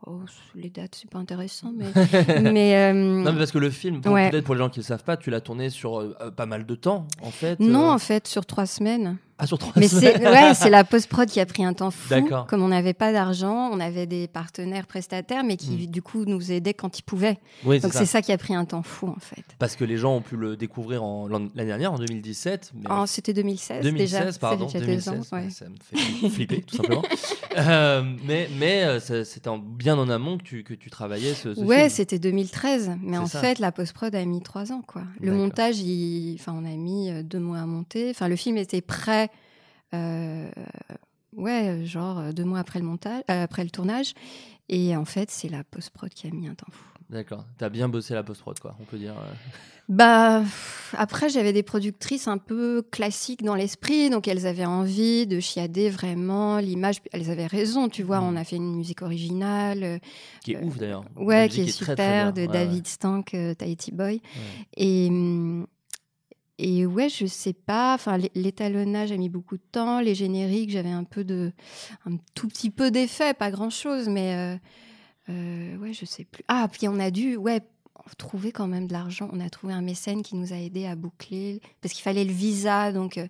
Oh, 0.07 0.21
les 0.55 0.69
dates, 0.69 0.95
c'est 0.95 1.09
pas 1.09 1.19
intéressant, 1.19 1.73
mais. 1.75 1.87
mais 2.43 2.93
Non, 2.93 3.33
mais 3.33 3.39
parce 3.39 3.51
que 3.51 3.57
le 3.59 3.71
film, 3.71 4.03
Ouais. 4.05 4.31
peut-être 4.31 4.45
pour 4.45 4.55
les 4.55 4.59
gens 4.59 4.69
qui 4.69 4.81
le 4.81 4.85
savent 4.85 5.05
pas, 5.05 5.17
tu 5.17 5.31
l'as 5.31 5.41
tourné 5.41 5.71
sur 5.71 6.15
pas 6.37 6.45
mal 6.45 6.67
de 6.67 6.75
temps, 6.75 7.07
en 7.23 7.31
fait. 7.31 7.59
non, 7.61 7.91
en 7.91 7.99
fait, 7.99 8.27
sur 8.29 8.45
trois 8.45 8.67
semaines. 8.67 9.17
Ah, 9.39 9.47
sur 9.49 9.59
trois 9.59 9.73
Mais 9.77 9.89
semaines. 9.89 10.15
c'est 10.19 10.29
ouais, 10.31 10.55
c'est 10.55 10.71
la 10.71 10.85
post-prod 10.85 11.29
qui 11.29 11.41
a 11.41 11.47
pris 11.47 11.65
un 11.65 11.73
temps 11.75 11.91
fou. 11.91 12.09
D'accord. 12.09 12.47
Comme 12.47 12.63
on 12.63 12.69
n'avait 12.69 12.93
pas 12.95 13.13
d'argent, 13.13 13.69
on 13.73 13.81
avait 13.81 14.07
des 14.07 14.29
partenaires 14.29 14.87
prestataires, 14.87 15.43
mais 15.43 15.57
qui, 15.57 15.89
du 15.89 16.03
coup, 16.03 16.25
nous 16.25 16.53
aidaient 16.53 16.73
quand 16.75 16.99
ils 16.99 17.03
pouvaient. 17.03 17.39
Oui, 17.65 17.77
c'est 17.79 17.83
Donc 17.83 17.93
ça. 17.95 17.99
c'est 18.01 18.07
ça 18.07 18.23
qui 18.23 18.31
a 18.31 18.39
pris 18.39 18.55
un 18.55 18.65
temps 18.65 18.85
fou, 18.85 19.09
en 19.09 19.19
fait. 19.19 19.43
Parce 19.59 19.75
que 19.75 19.85
les 19.85 19.97
gens 19.97 20.15
ont 20.15 20.21
pu 20.21 20.37
le 20.37 20.57
découvrir 20.57 21.03
l'année 21.29 21.51
dernière, 21.67 21.93
en 21.93 21.99
2017. 21.99 22.73
Mais 22.75 22.87
Oh, 22.91 23.05
C'était 23.07 23.33
2016, 23.33 23.83
2016, 23.83 24.25
déjà. 24.27 24.39
pardon, 24.39 24.69
C'est 24.69 24.79
déjà 24.79 24.87
deux 24.95 25.01
2016, 25.03 25.33
ans, 25.33 25.37
ouais. 25.37 25.43
ouais, 25.45 25.51
ça 25.51 25.65
me 25.69 25.75
fait 25.83 26.29
flipper 26.31 26.63
tout 26.63 26.77
simplement. 26.77 27.03
Euh, 27.57 28.03
mais 28.27 28.49
mais 28.59 28.83
euh, 28.83 28.99
ça- 28.99 29.25
c'était 29.25 29.47
en- 29.49 29.59
bien 29.59 29.97
en 29.97 30.09
amont 30.09 30.39
que 30.39 30.43
tu, 30.43 30.65
que 30.65 30.75
tu 30.75 30.91
travaillais 30.91 31.35
ce, 31.35 31.55
ce 31.55 31.61
Ouais, 31.61 31.83
film. 31.83 31.89
c'était 31.91 32.19
2013. 32.19 32.97
Mais 33.01 33.13
C'est 33.13 33.19
en 33.23 33.27
ça. 33.27 33.41
fait, 33.41 33.61
la 33.61 33.71
post-prod 33.71 34.13
a 34.13 34.25
mis 34.25 34.43
trois 34.43 34.73
ans, 34.73 34.83
quoi. 34.85 35.03
Le 35.21 35.27
D'accord. 35.27 35.39
montage, 35.41 35.79
il... 35.79 36.37
enfin, 36.41 36.53
on 36.61 36.65
a 36.65 36.75
mis 36.77 37.11
euh, 37.11 37.23
deux 37.23 37.39
mois 37.39 37.59
à 37.61 37.67
monter. 37.67 38.11
Enfin, 38.11 38.27
le 38.27 38.35
film 38.35 38.57
était 38.57 38.81
prêt, 38.81 39.29
euh, 39.95 40.51
ouais, 41.37 41.85
genre 41.85 42.19
euh, 42.19 42.33
deux 42.33 42.45
mois 42.45 42.59
après 42.61 42.79
le 42.79 42.85
montage, 42.85 43.23
euh, 43.31 43.45
après 43.45 43.65
le 43.65 43.71
tournage. 43.71 44.15
Et 44.69 44.97
en 44.97 45.05
fait, 45.05 45.31
c'est 45.31 45.49
la 45.49 45.63
post-prod 45.65 46.11
qui 46.11 46.27
a 46.27 46.31
mis 46.31 46.49
un 46.49 46.55
temps 46.55 46.67
fou. 46.71 46.85
D'accord. 47.11 47.45
T'as 47.59 47.69
bien 47.69 47.89
bossé 47.89 48.15
la 48.15 48.23
post-prod, 48.23 48.59
quoi, 48.59 48.75
on 48.81 48.85
peut 48.85 48.97
dire. 48.99 49.13
euh. 49.13 49.33
Bah, 49.91 50.43
après, 50.97 51.29
j'avais 51.29 51.53
des 51.53 51.63
productrices 51.63 52.27
un 52.27 52.39
peu 52.39 52.81
classiques 52.91 53.43
dans 53.45 53.55
l'esprit, 53.55 54.09
donc 54.09 54.27
elles 54.27 54.47
avaient 54.47 54.65
envie 54.65 55.27
de 55.27 55.39
chiader 55.41 55.91
vraiment 55.91 56.57
l'image. 56.57 56.97
Elles 57.13 57.31
avaient 57.31 57.47
raison, 57.47 57.91
tu 57.91 58.03
vois, 58.03 58.23
on 58.23 58.35
a 58.37 58.45
fait 58.45 58.57
une 58.57 58.75
musique 58.77 59.03
originale, 59.03 59.83
euh, 59.85 59.99
Qui 60.43 60.53
est 60.53 60.57
Euh, 60.57 60.63
ouf 60.65 60.79
d'ailleurs. 60.79 61.05
Ouais, 61.17 61.51
qui 61.51 61.61
est, 61.61 61.67
super, 61.67 62.33
très 62.33 62.33
de 62.33 62.41
Ouais, 62.47 62.49
David 62.49 62.87
Stank, 62.87 63.35
euh, 63.35 63.53
Tahiti 63.53 63.93
Boy. 63.93 64.15
ouais. 64.15 64.21
Et, 64.79 65.09
hum, 65.11 65.67
et 66.59 66.87
ouais, 66.87 67.09
je 67.09 67.27
sais 67.27 67.53
pas, 67.53 67.95
enfin, 67.95 68.17
l'é- 68.19 68.31
l'étalonnage 68.35 69.11
a 69.13 69.17
mis 69.17 69.29
beaucoup 69.29 69.57
de 69.57 69.63
temps, 69.73 70.01
les 70.01 70.15
génériques, 70.15 70.71
j'avais 70.71 70.91
un 70.91 71.05
peu 71.05 71.25
de, 71.25 71.53
un 72.07 72.17
tout 72.35 72.49
petit 72.49 72.71
peu 72.71 72.91
d'effet, 72.91 73.35
pas 73.35 73.51
grand 73.51 73.71
chose, 73.71 74.09
mais 74.09 74.35
euh, 74.35 74.57
euh, 75.31 75.77
ouais, 75.79 75.93
je 75.93 76.05
sais 76.05 76.25
plus. 76.25 76.45
Ah, 76.49 76.69
puis 76.71 76.87
on 76.89 76.99
a 77.01 77.11
dû, 77.11 77.37
ouais, 77.37 77.61
trouver 78.19 78.53
quand 78.53 78.67
même 78.67 78.87
de 78.87 78.93
l'argent. 78.93 79.29
On 79.33 79.41
a 79.41 79.49
trouvé 79.49 79.73
un 79.73 79.81
mécène 79.83 80.23
qui 80.23 80.37
nous 80.37 80.53
a 80.53 80.57
aidé 80.57 80.85
à 80.87 80.95
boucler, 80.95 81.61
parce 81.81 81.95
qu'il 81.95 82.03
fallait 82.03 82.25
le 82.25 82.33
visa, 82.33 82.93
donc 82.93 83.19
euh, 83.19 83.27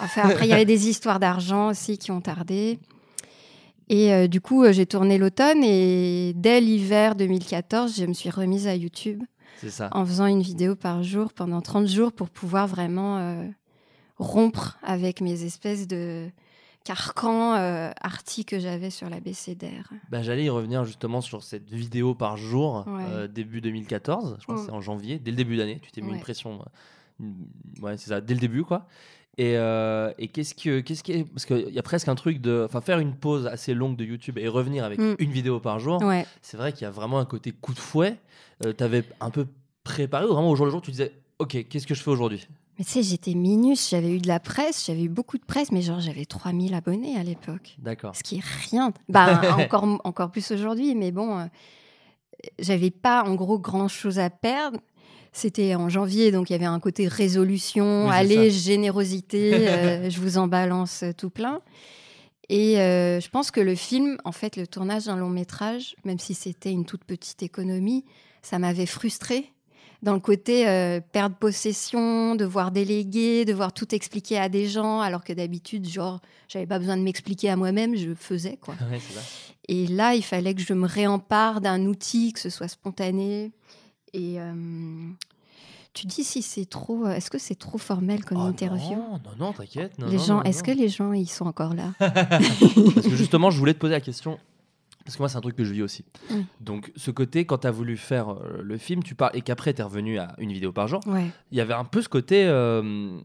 enfin, 0.00 0.22
après, 0.30 0.46
il 0.46 0.50
y 0.50 0.52
avait 0.52 0.64
des 0.64 0.88
histoires 0.88 1.18
d'argent 1.20 1.68
aussi 1.68 1.98
qui 1.98 2.10
ont 2.12 2.20
tardé. 2.20 2.78
Et 3.90 4.12
euh, 4.14 4.26
du 4.28 4.40
coup, 4.40 4.62
euh, 4.64 4.72
j'ai 4.72 4.86
tourné 4.86 5.18
l'automne 5.18 5.62
et 5.62 6.32
dès 6.34 6.60
l'hiver 6.62 7.14
2014, 7.16 7.94
je 7.98 8.06
me 8.06 8.14
suis 8.14 8.30
remise 8.30 8.66
à 8.66 8.74
YouTube 8.74 9.22
ça. 9.70 9.88
en 9.92 10.04
faisant 10.04 10.26
une 10.26 10.42
vidéo 10.42 10.74
par 10.76 11.02
jour 11.02 11.32
pendant 11.32 11.60
30 11.60 11.86
jours 11.86 12.12
pour 12.12 12.30
pouvoir 12.30 12.66
vraiment 12.66 13.18
euh, 13.18 13.46
rompre 14.18 14.78
avec 14.82 15.20
mes 15.20 15.42
espèces 15.44 15.86
de 15.86 16.28
carcans 16.84 17.54
euh, 17.54 17.90
arty 18.02 18.44
que 18.44 18.58
j'avais 18.58 18.90
sur 18.90 19.08
la 19.08 19.18
BCDR. 19.20 19.88
Bah, 20.10 20.22
J'allais 20.22 20.44
y 20.44 20.50
revenir 20.50 20.84
justement 20.84 21.20
sur 21.22 21.42
cette 21.42 21.70
vidéo 21.70 22.14
par 22.14 22.36
jour, 22.36 22.84
Ouais. 22.86 23.02
euh, 23.08 23.26
début 23.28 23.60
2014, 23.62 24.36
je 24.38 24.42
crois 24.44 24.56
que 24.56 24.60
Mm. 24.60 24.64
c'est 24.66 24.72
en 24.72 24.80
janvier, 24.82 25.18
dès 25.18 25.30
le 25.30 25.36
début 25.38 25.56
d'année, 25.56 25.80
tu 25.82 25.90
t'es 25.92 26.02
mis 26.02 26.08
Ouais. 26.10 26.14
une 26.16 26.20
pression, 26.20 26.60
euh, 26.60 26.64
une- 27.20 27.46
ouais 27.82 27.96
c'est 27.96 28.10
ça, 28.10 28.20
dès 28.20 28.34
le 28.34 28.40
début 28.40 28.64
quoi. 28.64 28.86
Et, 29.36 29.56
euh, 29.56 30.12
et 30.18 30.28
qu'est-ce 30.28 30.54
que, 30.54 30.78
qu'est-ce 30.80 31.02
qui 31.02 31.10
est, 31.12 31.24
parce 31.24 31.44
qu'il 31.44 31.68
y 31.70 31.78
a 31.78 31.82
presque 31.82 32.06
un 32.08 32.14
truc 32.14 32.40
de, 32.40 32.62
enfin 32.66 32.80
faire 32.80 33.00
une 33.00 33.14
pause 33.16 33.46
assez 33.48 33.74
longue 33.74 33.96
de 33.96 34.04
YouTube 34.04 34.38
et 34.38 34.46
revenir 34.46 34.84
avec 34.84 34.98
Mm. 35.00 35.16
une 35.18 35.30
vidéo 35.32 35.58
par 35.58 35.80
jour, 35.80 36.00
Ouais. 36.02 36.24
c'est 36.40 36.56
vrai 36.56 36.72
qu'il 36.72 36.82
y 36.82 36.86
a 36.86 36.90
vraiment 36.92 37.18
un 37.18 37.24
côté 37.24 37.50
coup 37.50 37.74
de 37.74 37.78
fouet. 37.80 38.16
Euh, 38.64 38.72
T'avais 38.72 39.02
un 39.20 39.30
peu 39.30 39.46
préparé 39.82 40.24
ou 40.26 40.28
vraiment 40.34 40.50
au 40.50 40.54
jour 40.56 40.66
le 40.66 40.70
jour 40.72 40.80
tu 40.82 40.92
disais, 40.92 41.12
ok, 41.40 41.66
qu'est-ce 41.68 41.86
que 41.86 41.94
je 41.96 42.02
fais 42.02 42.10
aujourd'hui? 42.12 42.46
Mais 42.78 42.84
tu 42.84 42.90
sais, 42.92 43.02
j'étais 43.02 43.34
minus, 43.34 43.90
j'avais 43.90 44.10
eu 44.12 44.18
de 44.20 44.26
la 44.28 44.40
presse, 44.40 44.84
j'avais 44.86 45.02
eu 45.04 45.08
beaucoup 45.08 45.38
de 45.38 45.44
presse, 45.44 45.70
mais 45.72 45.82
genre 45.82 46.00
j'avais 46.00 46.24
3000 46.24 46.72
abonnés 46.74 47.16
à 47.16 47.22
l'époque. 47.24 47.76
D'accord. 47.78 48.14
Ce 48.16 48.22
qui 48.22 48.36
est 48.36 48.44
rien. 48.70 48.92
Bah, 49.08 49.40
encore, 49.58 50.00
encore 50.04 50.30
plus 50.30 50.50
aujourd'hui, 50.52 50.94
mais 50.94 51.10
bon, 51.12 51.38
euh, 51.38 51.44
j'avais 52.58 52.90
pas 52.90 53.24
en 53.24 53.34
gros 53.34 53.58
grand 53.58 53.88
chose 53.88 54.18
à 54.18 54.30
perdre. 54.30 54.78
C'était 55.36 55.74
en 55.74 55.88
janvier, 55.88 56.30
donc 56.30 56.48
il 56.48 56.52
y 56.52 56.56
avait 56.56 56.64
un 56.64 56.78
côté 56.78 57.08
résolution, 57.08 58.06
Oui, 58.06 58.12
allez, 58.14 58.50
générosité, 58.52 59.52
euh, 59.68 60.08
je 60.08 60.20
vous 60.20 60.38
en 60.38 60.46
balance 60.46 61.02
euh, 61.02 61.12
tout 61.12 61.28
plein. 61.28 61.60
Et 62.48 62.78
euh, 62.78 63.20
je 63.20 63.28
pense 63.30 63.50
que 63.50 63.60
le 63.60 63.74
film, 63.74 64.16
en 64.24 64.30
fait, 64.30 64.56
le 64.56 64.66
tournage 64.66 65.06
d'un 65.06 65.16
long 65.16 65.30
métrage, 65.30 65.96
même 66.04 66.20
si 66.20 66.34
c'était 66.34 66.70
une 66.70 66.84
toute 66.84 67.04
petite 67.04 67.42
économie, 67.42 68.04
ça 68.42 68.60
m'avait 68.60 68.86
frustrée 68.86 69.50
dans 70.04 70.12
le 70.12 70.20
côté 70.20 70.68
euh, 70.68 71.00
perdre 71.00 71.34
possession, 71.34 72.36
devoir 72.36 72.70
déléguer, 72.70 73.46
devoir 73.46 73.72
tout 73.72 73.92
expliquer 73.94 74.38
à 74.38 74.50
des 74.50 74.68
gens, 74.68 75.00
alors 75.00 75.24
que 75.24 75.32
d'habitude, 75.32 75.88
genre, 75.88 76.20
j'avais 76.46 76.66
pas 76.66 76.78
besoin 76.78 76.98
de 76.98 77.02
m'expliquer 77.02 77.48
à 77.48 77.56
moi-même, 77.56 77.96
je 77.96 78.14
faisais 78.14 78.58
quoi. 78.60 78.74
Ouais. 78.90 78.98
Et 79.68 79.86
là, 79.86 80.14
il 80.14 80.22
fallait 80.22 80.54
que 80.54 80.60
je 80.60 80.74
me 80.74 80.86
réempare 80.86 81.62
d'un 81.62 81.86
outil, 81.86 82.34
que 82.34 82.40
ce 82.40 82.50
soit 82.50 82.68
spontané. 82.68 83.50
Et 84.14 84.40
euh, 84.40 84.52
tu 85.92 86.06
dis 86.06 86.24
si 86.24 86.40
c'est 86.40 86.64
trop, 86.66 87.06
est-ce 87.08 87.30
que 87.30 87.38
c'est 87.38 87.54
trop 87.56 87.78
formel 87.78 88.24
comme 88.24 88.38
Oh 88.38 88.46
interview? 88.46 88.96
non, 88.96 89.12
non, 89.38 89.46
non, 89.46 89.52
t'inquiète. 89.52 89.92
Les 89.98 90.16
non, 90.16 90.18
gens, 90.24 90.42
est-ce 90.42 90.62
que 90.62 90.70
les 90.70 90.88
gens, 90.88 91.12
ils 91.12 91.28
sont 91.28 91.44
encore 91.46 91.74
là? 91.74 91.92
Parce 91.98 93.06
que 93.06 93.16
justement, 93.16 93.50
je 93.50 93.58
voulais 93.58 93.74
te 93.74 93.78
poser 93.78 93.92
la 93.92 94.00
question. 94.00 94.38
Parce 95.04 95.16
que 95.16 95.22
moi, 95.22 95.28
c'est 95.28 95.36
un 95.36 95.42
truc 95.42 95.54
que 95.56 95.64
je 95.64 95.72
vis 95.74 95.82
aussi. 95.82 96.02
Donc, 96.62 96.90
ce 96.96 97.10
côté, 97.10 97.44
quand 97.44 97.58
tu 97.58 97.66
as 97.66 97.70
voulu 97.70 97.98
faire 97.98 98.30
euh, 98.30 98.62
le 98.62 98.78
film, 98.78 99.02
tu 99.02 99.14
parles 99.14 99.32
et 99.36 99.42
qu'après, 99.42 99.74
tu 99.74 99.80
es 99.82 99.84
revenu 99.84 100.18
à 100.18 100.34
une 100.38 100.50
vidéo 100.50 100.72
par 100.72 100.88
jour, 100.88 101.00
Ouais. 101.06 101.26
il 101.52 101.58
y 101.58 101.60
avait 101.60 101.74
un 101.74 101.84
peu 101.84 102.00
ce 102.00 102.08
côté, 102.08 102.44
euh, 102.46 103.20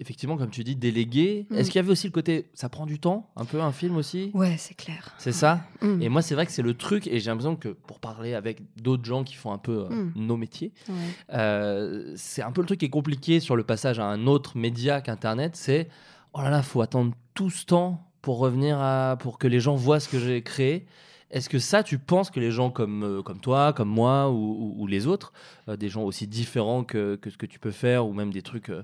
effectivement, 0.00 0.36
comme 0.36 0.50
tu 0.50 0.64
dis, 0.64 0.74
délégué. 0.74 1.46
Mm. 1.50 1.54
Est-ce 1.56 1.70
qu'il 1.70 1.78
y 1.78 1.84
avait 1.84 1.92
aussi 1.92 2.06
le 2.08 2.12
côté, 2.12 2.46
ça 2.54 2.68
prend 2.68 2.86
du 2.86 2.98
temps, 2.98 3.30
un 3.36 3.44
peu 3.44 3.60
un 3.60 3.70
film 3.70 3.96
aussi? 3.96 4.30
Ouais, 4.34 4.56
c'est 4.58 4.74
clair. 4.74 5.14
C'est 5.18 5.30
ça? 5.32 5.60
Mm. 5.82 6.02
Et 6.02 6.08
moi, 6.08 6.22
c'est 6.22 6.34
vrai 6.34 6.46
que 6.46 6.52
c'est 6.52 6.62
le 6.62 6.74
truc, 6.74 7.06
et 7.06 7.20
j'ai 7.20 7.30
l'impression 7.30 7.54
que 7.54 7.68
pour 7.68 8.00
parler 8.00 8.34
avec 8.34 8.60
d'autres 8.80 9.04
gens 9.04 9.22
qui 9.22 9.34
font 9.34 9.52
un 9.52 9.58
peu 9.58 9.86
euh, 9.88 9.88
Mm. 9.90 10.12
nos 10.16 10.36
métiers, 10.36 10.72
Ouais. 10.88 10.94
euh, 11.34 12.12
c'est 12.16 12.42
un 12.42 12.50
peu 12.52 12.60
le 12.62 12.66
truc 12.66 12.80
qui 12.80 12.86
est 12.86 12.90
compliqué 12.90 13.40
sur 13.40 13.54
le 13.56 13.62
passage 13.62 13.98
à 14.00 14.04
un 14.06 14.26
autre 14.26 14.56
média 14.56 15.00
qu'Internet, 15.00 15.54
c'est 15.56 15.88
oh 16.32 16.40
là 16.42 16.50
là, 16.50 16.62
faut 16.62 16.80
attendre 16.80 17.12
tout 17.34 17.50
ce 17.50 17.64
temps 17.66 18.06
pour 18.22 18.38
revenir 18.38 18.78
à 18.80 19.16
pour 19.20 19.38
que 19.38 19.46
les 19.48 19.60
gens 19.60 19.74
voient 19.76 20.00
ce 20.00 20.08
que 20.08 20.18
j'ai 20.18 20.42
créé. 20.42 20.86
Est-ce 21.30 21.48
que 21.48 21.60
ça, 21.60 21.84
tu 21.84 21.98
penses 21.98 22.28
que 22.30 22.40
les 22.40 22.50
gens 22.50 22.70
comme, 22.70 23.04
euh, 23.04 23.22
comme 23.22 23.38
toi, 23.40 23.72
comme 23.72 23.88
moi 23.88 24.30
ou, 24.30 24.34
ou- 24.34 24.74
ou 24.82 24.86
les 24.88 25.06
autres, 25.06 25.32
euh, 25.68 25.76
des 25.76 25.88
gens 25.88 26.02
aussi 26.02 26.26
différents 26.26 26.82
que, 26.82 27.14
que 27.16 27.30
ce 27.30 27.36
que 27.38 27.46
tu 27.46 27.60
peux 27.60 27.70
faire, 27.70 28.04
ou 28.06 28.12
même 28.12 28.32
des 28.32 28.42
trucs 28.42 28.68
euh, 28.70 28.82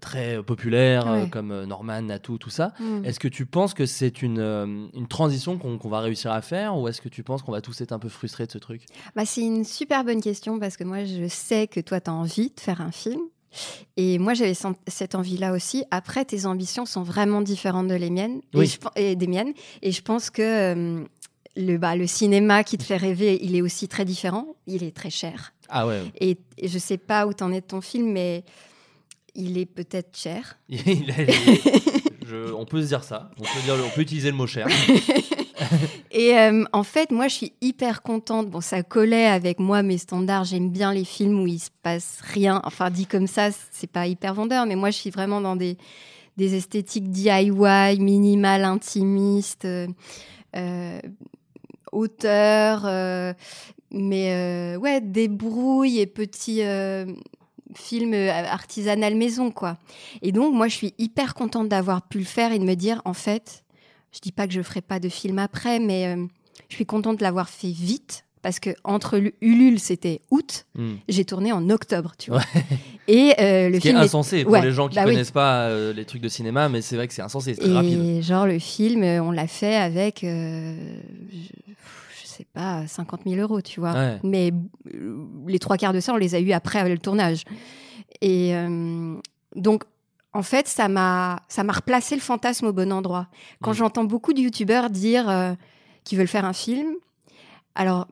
très 0.00 0.42
populaires 0.42 1.06
euh, 1.08 1.22
Ouais. 1.22 1.28
comme 1.30 1.50
euh, 1.50 1.66
Norman, 1.66 2.02
Natou, 2.02 2.38
tout 2.38 2.50
ça, 2.50 2.72
Mm. 2.80 3.04
est-ce 3.04 3.18
que 3.18 3.28
tu 3.28 3.46
penses 3.46 3.74
que 3.74 3.86
c'est 3.86 4.22
une, 4.22 4.38
euh, 4.38 4.66
une 4.94 5.08
transition 5.08 5.58
qu'on 5.58 5.88
va 5.88 6.00
réussir 6.00 6.30
à 6.32 6.42
faire, 6.42 6.76
ou 6.78 6.86
est-ce 6.88 7.00
que 7.00 7.08
tu 7.08 7.22
penses 7.22 7.42
qu'on 7.42 7.52
va 7.52 7.60
tous 7.60 7.80
être 7.80 7.92
un 7.92 7.98
peu 7.98 8.08
frustrés 8.08 8.46
de 8.46 8.52
ce 8.52 8.58
truc? 8.58 8.82
Bah, 9.16 9.24
c'est 9.24 9.40
une 9.42 9.64
super 9.64 10.04
bonne 10.04 10.20
question 10.20 10.58
parce 10.58 10.76
que 10.76 10.84
moi, 10.84 11.04
je 11.04 11.26
sais 11.28 11.66
que 11.66 11.80
toi, 11.80 12.00
tu 12.00 12.10
as 12.10 12.14
envie 12.14 12.50
de 12.54 12.60
faire 12.60 12.80
un 12.80 12.92
film. 12.92 13.20
Et 13.96 14.18
moi, 14.18 14.34
j'avais 14.34 14.54
cette 14.88 15.14
envie-là 15.14 15.52
aussi. 15.52 15.84
Après, 15.92 16.24
tes 16.24 16.44
ambitions 16.46 16.86
sont 16.86 17.04
vraiment 17.04 17.40
différentes 17.40 17.86
de 17.88 17.94
les 17.94 18.10
miennes 18.10 18.40
et 18.52 18.66
je 18.66 19.14
des 19.14 19.26
miennes. 19.28 19.52
Et 19.80 19.92
je 19.92 20.02
pense 20.02 20.28
que 20.30 20.42
euh, 20.42 21.04
le, 21.56 21.76
bah, 21.78 21.94
le 21.94 22.08
cinéma 22.08 22.64
qui 22.64 22.78
te 22.78 22.82
fait 22.82 22.96
rêver, 22.96 23.38
il 23.42 23.54
est 23.54 23.62
aussi 23.62 23.86
très 23.86 24.04
différent. 24.04 24.56
Il 24.66 24.82
est 24.82 24.94
très 24.94 25.10
cher. 25.10 25.52
Ah 25.68 25.86
ouais, 25.86 26.02
Et, 26.20 26.36
et 26.58 26.66
je 26.68 26.78
sais 26.80 26.98
pas 26.98 27.26
où 27.28 27.32
t'en 27.32 27.52
es 27.52 27.60
de 27.60 27.66
ton 27.66 27.80
film, 27.80 28.10
mais 28.12 28.44
il 29.34 29.58
est 29.58 29.66
peut-être 29.66 30.16
cher. 30.16 30.58
Il 30.68 31.10
a- 31.10 31.32
je- 32.26 32.52
on 32.52 32.64
peut 32.64 32.82
se 32.82 32.88
dire 32.88 33.04
ça. 33.04 33.30
On 33.38 33.42
peut, 33.42 33.60
dire, 33.64 33.74
on 33.84 33.90
peut 33.94 34.00
utiliser 34.02 34.30
le 34.30 34.36
mot 34.36 34.46
cher. 34.46 34.66
Et 36.10 36.38
euh, 36.38 36.64
en 36.72 36.84
fait, 36.84 37.10
moi, 37.10 37.26
je 37.28 37.34
suis 37.34 37.52
hyper 37.60 38.02
contente. 38.02 38.48
Bon, 38.48 38.60
ça 38.60 38.82
collait 38.82 39.26
avec 39.26 39.58
moi, 39.58 39.82
mes 39.82 39.98
standards. 39.98 40.44
J'aime 40.44 40.70
bien 40.70 40.92
les 40.92 41.04
films 41.04 41.40
où 41.42 41.46
il 41.46 41.58
se 41.58 41.70
passe 41.82 42.20
rien. 42.22 42.60
Enfin, 42.64 42.90
dit 42.90 43.06
comme 43.06 43.26
ça, 43.26 43.48
c'est 43.72 43.90
pas 43.90 44.06
hyper 44.06 44.34
vendeur, 44.34 44.64
mais 44.66 44.76
moi, 44.76 44.90
je 44.90 44.96
suis 44.98 45.10
vraiment 45.10 45.40
dans 45.40 45.56
des, 45.56 45.76
des 46.36 46.54
esthétiques 46.54 47.10
DIY, 47.10 47.50
minimal, 47.98 48.64
intimiste, 48.64 49.64
euh, 49.64 49.88
euh, 50.56 51.00
auteur, 51.92 52.82
euh, 52.84 53.32
mais 53.90 54.76
ouais, 54.76 55.00
débrouille 55.00 55.98
et 56.00 56.06
petit 56.06 56.62
film 57.78 58.14
euh, 58.14 58.30
artisanal 58.30 59.14
maison, 59.14 59.50
quoi. 59.50 59.76
Et 60.22 60.32
donc, 60.32 60.54
moi, 60.54 60.68
je 60.68 60.74
suis 60.76 60.94
hyper 60.98 61.34
contente 61.34 61.68
d'avoir 61.68 62.06
pu 62.08 62.18
le 62.18 62.24
faire 62.24 62.52
et 62.52 62.58
de 62.58 62.64
me 62.64 62.74
dire, 62.74 63.00
en 63.04 63.14
fait, 63.14 63.64
je 64.12 64.20
dis 64.20 64.32
pas 64.32 64.46
que 64.46 64.52
je 64.54 64.62
ferai 64.62 64.80
pas 64.80 65.00
de 65.00 65.08
film 65.08 65.38
après, 65.38 65.78
mais 65.80 66.06
euh, 66.14 66.24
je 66.68 66.74
suis 66.76 66.86
contente 66.86 67.18
de 67.18 67.22
l'avoir 67.22 67.48
fait 67.48 67.70
vite 67.72 68.24
parce 68.42 68.60
que 68.60 68.70
entre 68.84 69.16
Lu- 69.16 69.34
Ulule, 69.40 69.80
c'était 69.80 70.20
août, 70.30 70.66
Hmm. 70.76 70.96
j'ai 71.08 71.24
tourné 71.24 71.50
en 71.52 71.70
octobre, 71.70 72.12
tu 72.18 72.30
vois. 72.30 72.40
Ouais. 72.54 72.64
Et 73.08 73.34
euh, 73.40 73.68
le 73.70 73.76
Ce 73.76 73.80
qui 73.80 73.88
est 73.88 73.90
film 73.90 73.96
est- 74.02 74.04
insensé 74.04 74.44
pour 74.44 74.52
Ouais, 74.52 74.62
les 74.62 74.70
gens 74.72 74.88
qui 74.88 74.96
bah 74.96 75.04
oui. 75.06 75.12
connaissent 75.12 75.30
pas 75.30 75.68
euh, 75.68 75.92
les 75.94 76.04
trucs 76.04 76.20
de 76.22 76.28
cinéma, 76.28 76.68
mais 76.68 76.80
c'est 76.82 76.96
vrai 76.96 77.08
que 77.08 77.14
c'est 77.14 77.22
insensé, 77.22 77.54
c'est 77.54 77.60
très 77.62 77.84
Et 77.84 78.22
genre, 78.22 78.46
le 78.46 78.58
film, 78.58 79.02
on 79.02 79.30
l'a 79.30 79.46
fait 79.46 79.74
avec, 79.76 80.24
euh, 80.24 80.76
sais 82.36 82.46
pas, 82.52 82.86
50 82.86 83.22
000 83.26 83.40
euros, 83.40 83.60
tu 83.60 83.80
vois. 83.80 83.92
Ouais. 83.92 84.18
Mais 84.22 84.52
euh, 84.94 85.24
les 85.46 85.58
trois 85.58 85.76
quarts 85.76 85.92
de 85.92 86.00
ça, 86.00 86.12
on 86.12 86.16
les 86.16 86.34
a 86.34 86.40
eu 86.40 86.52
après 86.52 86.88
le 86.88 86.98
tournage. 86.98 87.44
Et 88.20 88.54
euh, 88.54 89.14
donc, 89.56 89.84
en 90.32 90.42
fait, 90.42 90.66
ça 90.68 90.88
m'a 90.88 91.40
ça 91.48 91.62
m'a 91.64 91.72
replacé 91.72 92.14
le 92.14 92.20
fantasme 92.20 92.66
au 92.66 92.72
bon 92.72 92.92
endroit. 92.92 93.28
Quand 93.62 93.70
Mm. 93.70 93.74
j'entends 93.74 94.04
beaucoup 94.04 94.32
de 94.32 94.40
youtubeurs 94.40 94.90
dire 94.90 95.28
euh, 95.28 95.52
qu'ils 96.04 96.18
veulent 96.18 96.26
faire 96.28 96.44
un 96.44 96.52
film, 96.52 96.94
alors, 97.74 98.06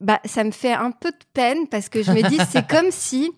bah, 0.00 0.20
ça 0.24 0.44
me 0.44 0.50
fait 0.50 0.72
un 0.72 0.90
peu 0.90 1.10
de 1.10 1.16
peine 1.32 1.66
parce 1.68 1.88
que 1.88 2.02
je 2.02 2.12
me 2.12 2.28
dis, 2.28 2.38
c'est 2.50 2.66
comme 2.68 2.90
si 2.90 3.30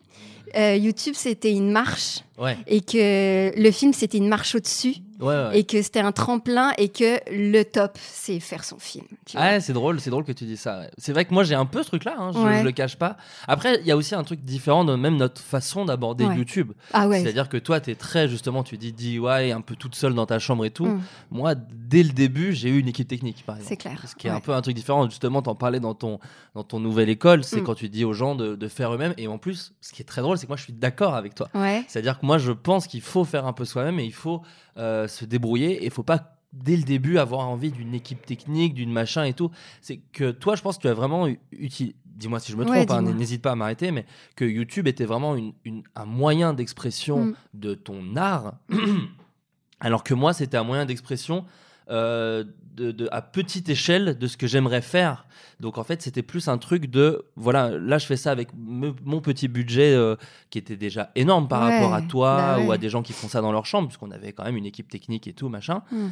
euh, 0.57 0.75
YouTube, 0.77 1.15
c'était 1.17 1.53
une 1.53 1.71
marche 1.71 2.21
Ouais, 2.39 2.57
et 2.67 2.81
que 2.81 3.53
le 3.61 3.71
film, 3.71 3.93
c'était 3.93 4.19
une 4.19 4.29
marche 4.29 4.55
au-dessus 4.55 4.95
ouais, 5.21 5.27
ouais. 5.27 5.59
et 5.59 5.65
que 5.65 5.83
c'était 5.83 6.01
un 6.01 6.13
tremplin 6.13 6.73
et 6.79 6.89
que 6.89 7.19
le 7.31 7.63
top, 7.65 7.99
c'est 8.01 8.41
faire 8.41 8.65
son 8.65 8.79
film. 8.79 9.07
Ah 9.35 9.61
c'est 9.61 9.73
drôle, 9.73 10.01
c'est 10.01 10.11
drôle 10.11 10.25
que 10.25 10.33
tu 10.33 10.45
dis 10.45 10.57
ça. 10.57 10.83
C'est 10.97 11.13
vrai 11.13 11.25
que 11.25 11.35
moi 11.35 11.45
j'ai 11.45 11.55
un 11.55 11.67
peu 11.67 11.83
ce 11.83 11.89
truc-là, 11.89 12.15
hein, 12.19 12.31
je, 12.33 12.39
je 12.59 12.65
le 12.65 12.73
cache 12.73 12.97
pas. 12.97 13.17
Après, 13.47 13.79
il 13.81 13.87
y 13.87 13.91
a 13.91 13.97
aussi 13.97 14.15
un 14.15 14.25
truc 14.25 14.41
différent 14.43 14.85
de 14.85 14.95
même 14.95 15.17
notre 15.17 15.41
façon 15.41 15.85
d'aborder. 15.85 16.25
YouTube. 16.39 16.73
Ah. 16.93 17.09
C'est-à-dire 17.11 17.49
que 17.49 17.57
toi, 17.57 17.81
tu 17.81 17.91
es 17.91 17.95
très 17.95 18.29
justement, 18.29 18.63
tu 18.63 18.77
dis 18.77 18.93
DIY, 18.93 19.51
un 19.53 19.61
peu 19.61 19.75
toute 19.77 19.95
seule 19.95 20.15
dans 20.15 20.27
ta 20.27 20.39
chambre 20.39 20.65
et 20.65 20.71
tout. 20.71 20.87
Mm. 20.87 21.03
Moi, 21.31 21.55
dès 21.55 22.03
le 22.03 22.11
début, 22.11 22.53
j'ai 22.53 22.69
eu 22.69 22.79
une 22.79 22.89
équipe 22.89 23.09
technique, 23.09 23.45
par 23.47 23.57
exemple. 23.57 23.69
C'est 23.69 23.77
clair, 23.77 24.01
Ce 24.07 24.15
qui 24.15 24.27
est 24.27 24.31
un 24.31 24.41
peu 24.41 24.53
un 24.53 24.61
truc 24.61 24.75
différent. 24.77 25.05
Justement, 25.09 25.43
t'en 25.43 25.55
parlais 25.55 25.81
dans 25.81 25.95
ton, 25.95 26.19
dans 26.55 26.63
ton 26.65 26.81
nouvelle 26.81 27.09
école, 27.09 27.45
c'est 27.45 27.61
Mm. 27.61 27.65
quand 27.65 27.75
tu 27.75 27.89
dis 27.89 28.05
aux 28.05 28.13
gens 28.13 28.35
de, 28.35 28.55
de 28.55 28.69
faire 28.69 28.95
eux-mêmes. 28.95 29.15
Et 29.17 29.27
en 29.27 29.39
plus, 29.39 29.73
ce 29.81 29.93
qui 29.93 30.03
est 30.03 30.05
très 30.05 30.21
drôle, 30.23 30.39
c'est 30.39 30.47
que 30.47 30.51
moi, 30.51 30.57
je 30.57 30.63
suis 30.65 30.73
d'accord 30.73 31.15
avec 31.15 31.35
toi. 31.35 31.49
C'est-à-dire 31.89 32.21
que 32.21 32.27
moi, 32.27 32.39
je 32.39 32.53
pense 32.53 32.87
qu'il 32.87 33.01
faut 33.01 33.25
faire 33.25 33.47
un 33.47 33.53
peu 33.53 33.65
soi-même 33.65 33.99
et 33.99 34.05
il 34.05 34.13
faut 34.13 34.43
se 34.79 35.25
débrouiller 35.25 35.85
et 35.85 35.91
faut 35.91 36.03
pas 36.03 36.35
dès 36.53 36.77
le 36.77 36.83
début 36.83 37.19
avoir 37.19 37.47
envie 37.49 37.71
d'une 37.71 37.95
équipe 37.95 38.25
technique, 38.25 38.73
d'une 38.73 38.91
machin 38.93 39.25
et 39.25 39.35
tout. 39.35 39.51
C'est 39.83 39.99
que 40.13 40.31
toi, 40.31 40.57
je 40.57 40.63
pense 40.63 40.77
que 40.79 40.83
tu 40.83 40.89
as 40.89 40.95
vraiment 40.95 41.29
eu- 41.29 41.39
uti- 41.53 41.95
Dis-moi 42.17 42.41
si 42.41 42.51
je 42.51 42.57
me 42.57 42.65
Ouais, 42.65 42.85
trompe, 42.85 42.91
hein, 42.91 43.03
n'hésite 43.15 43.43
pas 43.43 43.53
à 43.53 43.55
m'arrêter, 43.55 43.93
mais 43.93 44.05
que 44.35 44.45
YouTube 44.45 44.89
était 44.89 45.05
vraiment 45.05 45.37
une- 45.37 45.53
une- 45.65 45.85
un 45.95 46.05
moyen 46.05 46.53
d'expression 46.53 47.27
Mm. 47.27 47.35
de 47.55 47.75
ton 47.75 48.17
art, 48.17 48.55
alors 49.81 50.03
que 50.03 50.15
moi, 50.15 50.33
c'était 50.33 50.57
un 50.57 50.65
moyen 50.65 50.85
d'expression 50.85 51.45
euh, 51.91 52.45
de, 52.79 52.93
de- 52.93 53.09
à 53.13 53.21
petite 53.23 53.69
échelle 53.69 54.17
de 54.19 54.27
ce 54.27 54.37
que 54.37 54.47
j'aimerais 54.47 54.81
faire. 54.83 55.27
Donc 55.61 55.77
en 55.79 55.85
fait, 55.85 56.01
c'était 56.03 56.23
plus 56.23 56.49
un 56.49 56.57
truc 56.59 56.87
de 56.91 57.25
voilà, 57.37 57.71
là 57.79 57.99
je 57.99 58.07
fais 58.07 58.17
ça 58.17 58.31
avec 58.31 58.49
me- 58.57 58.95
mon 59.05 59.21
petit 59.21 59.49
budget 59.49 59.93
euh, 59.95 60.17
qui 60.51 60.59
était 60.59 60.77
déjà 60.77 61.11
énorme 61.17 61.49
par 61.49 61.63
Ouais, 61.63 61.75
rapport 61.79 61.95
à 61.95 62.03
toi 62.03 62.37
bah 62.37 62.61
ou 62.65 62.73
à 62.73 62.79
des 62.79 62.89
gens 62.89 63.03
qui 63.03 63.13
font 63.13 63.29
ça 63.29 63.41
dans 63.41 63.53
leur 63.53 63.67
chambre, 63.67 63.89
puisqu'on 63.89 64.11
avait 64.11 64.33
quand 64.33 64.45
même 64.45 64.57
une 64.57 64.67
équipe 64.67 64.89
technique 64.89 65.27
et 65.27 65.33
tout 65.33 65.49
machin. 65.49 65.83
Mm. 65.91 66.07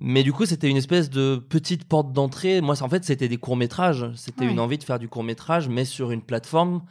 Mais 0.00 0.22
du 0.24 0.32
coup, 0.32 0.44
c'était 0.44 0.68
une 0.68 0.76
espèce 0.76 1.08
de 1.08 1.36
petite 1.36 1.84
porte 1.84 2.12
d'entrée. 2.12 2.60
Moi, 2.60 2.74
en 2.82 2.88
fait, 2.88 3.04
c'était 3.04 3.28
des 3.28 3.36
courts-métrages. 3.36 4.06
C'était 4.16 4.44
Ouais. 4.44 4.50
une 4.50 4.58
envie 4.58 4.76
de 4.76 4.82
faire 4.84 4.98
du 4.98 5.08
court-métrage, 5.08 5.68
mais 5.68 5.84
sur 5.84 6.10
une 6.10 6.20
plateforme 6.20 6.82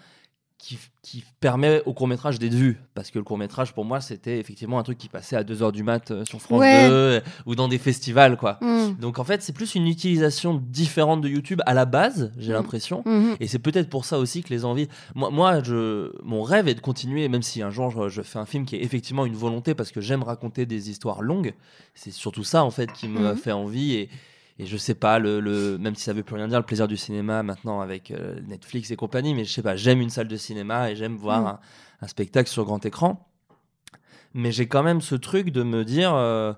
qui, 0.63 0.79
qui 1.01 1.25
permet 1.41 1.83
au 1.85 1.91
court-métrage 1.93 2.39
d'être 2.39 2.53
vu. 2.53 2.79
Parce 2.93 3.11
que 3.11 3.19
le 3.19 3.25
court-métrage, 3.25 3.73
pour 3.73 3.83
moi, 3.83 3.99
c'était 3.99 4.39
effectivement 4.39 4.79
un 4.79 4.83
truc 4.83 4.97
qui 4.97 5.09
passait 5.09 5.35
à 5.35 5.43
2h 5.43 5.73
du 5.73 5.83
mat 5.83 6.11
euh, 6.11 6.23
sur 6.23 6.41
France 6.41 6.61
Ouais. 6.61 6.87
2 6.87 6.93
euh, 6.93 7.19
ou 7.45 7.55
dans 7.55 7.67
des 7.67 7.77
festivals, 7.77 8.37
quoi. 8.37 8.59
Mm. 8.61 8.93
Donc, 8.97 9.19
en 9.19 9.25
fait, 9.25 9.41
c'est 9.41 9.51
plus 9.51 9.75
une 9.75 9.87
utilisation 9.87 10.63
différente 10.69 11.19
de 11.19 11.27
YouTube 11.27 11.59
à 11.65 11.73
la 11.73 11.83
base, 11.83 12.31
j'ai 12.37 12.51
Mm. 12.51 12.55
l'impression. 12.55 13.03
Mhm. 13.05 13.35
Et 13.41 13.47
c'est 13.47 13.59
peut-être 13.59 13.89
pour 13.89 14.05
ça 14.05 14.17
aussi 14.19 14.41
que 14.41 14.51
les 14.51 14.63
envies. 14.63 14.87
Moi, 15.15 15.29
moi 15.31 15.61
je... 15.61 16.13
mon 16.23 16.43
rêve 16.43 16.69
est 16.69 16.75
de 16.75 16.79
continuer, 16.79 17.27
même 17.27 17.43
si 17.43 17.61
un 17.61 17.69
jour 17.69 17.89
je, 17.89 18.07
je 18.07 18.21
fais 18.21 18.39
un 18.39 18.45
film 18.45 18.65
qui 18.65 18.77
est 18.77 18.83
effectivement 18.83 19.25
une 19.25 19.35
volonté 19.35 19.75
parce 19.75 19.91
que 19.91 19.99
j'aime 19.99 20.23
raconter 20.23 20.65
des 20.65 20.89
histoires 20.89 21.21
longues. 21.21 21.53
C'est 21.93 22.11
surtout 22.11 22.45
ça 22.45 22.63
en 22.63 22.71
fait 22.71 22.89
qui 22.93 23.09
me 23.09 23.35
fait 23.35 23.51
envie. 23.51 23.95
Et, 23.95 24.09
et 24.59 24.65
je 24.65 24.77
sais 24.77 24.95
pas, 24.95 25.19
le, 25.19 25.39
le- 25.39 25.77
même 25.79 25.95
si 25.95 26.03
ça 26.03 26.13
veut 26.13 26.23
plus 26.23 26.35
rien 26.35 26.47
dire, 26.47 26.59
le 26.59 26.65
plaisir 26.65 26.87
du 26.87 26.97
cinéma 26.97 27.43
maintenant 27.43 27.81
avec 27.81 28.11
euh, 28.11 28.39
Netflix 28.47 28.91
et 28.91 28.95
compagnie, 28.95 29.33
mais 29.35 29.45
je 29.45 29.51
sais 29.53 29.63
pas, 29.63 29.75
j'aime 29.75 30.01
une 30.01 30.09
salle 30.11 30.27
de 30.27 30.37
cinéma 30.37 30.91
et 30.91 30.95
j'aime 30.95 31.15
voir 31.17 31.41
Mhm. 31.41 31.47
un, 31.47 31.59
un 32.01 32.07
spectacle 32.07 32.49
sur 32.49 32.65
grand 32.65 32.85
écran. 32.85 33.27
Mais 34.33 34.51
j'ai 34.51 34.67
quand 34.67 34.83
même 34.83 35.01
ce 35.01 35.15
truc 35.15 35.49
de 35.51 35.63
me 35.63 35.83
dire. 35.85 36.13
euh, 36.13 36.53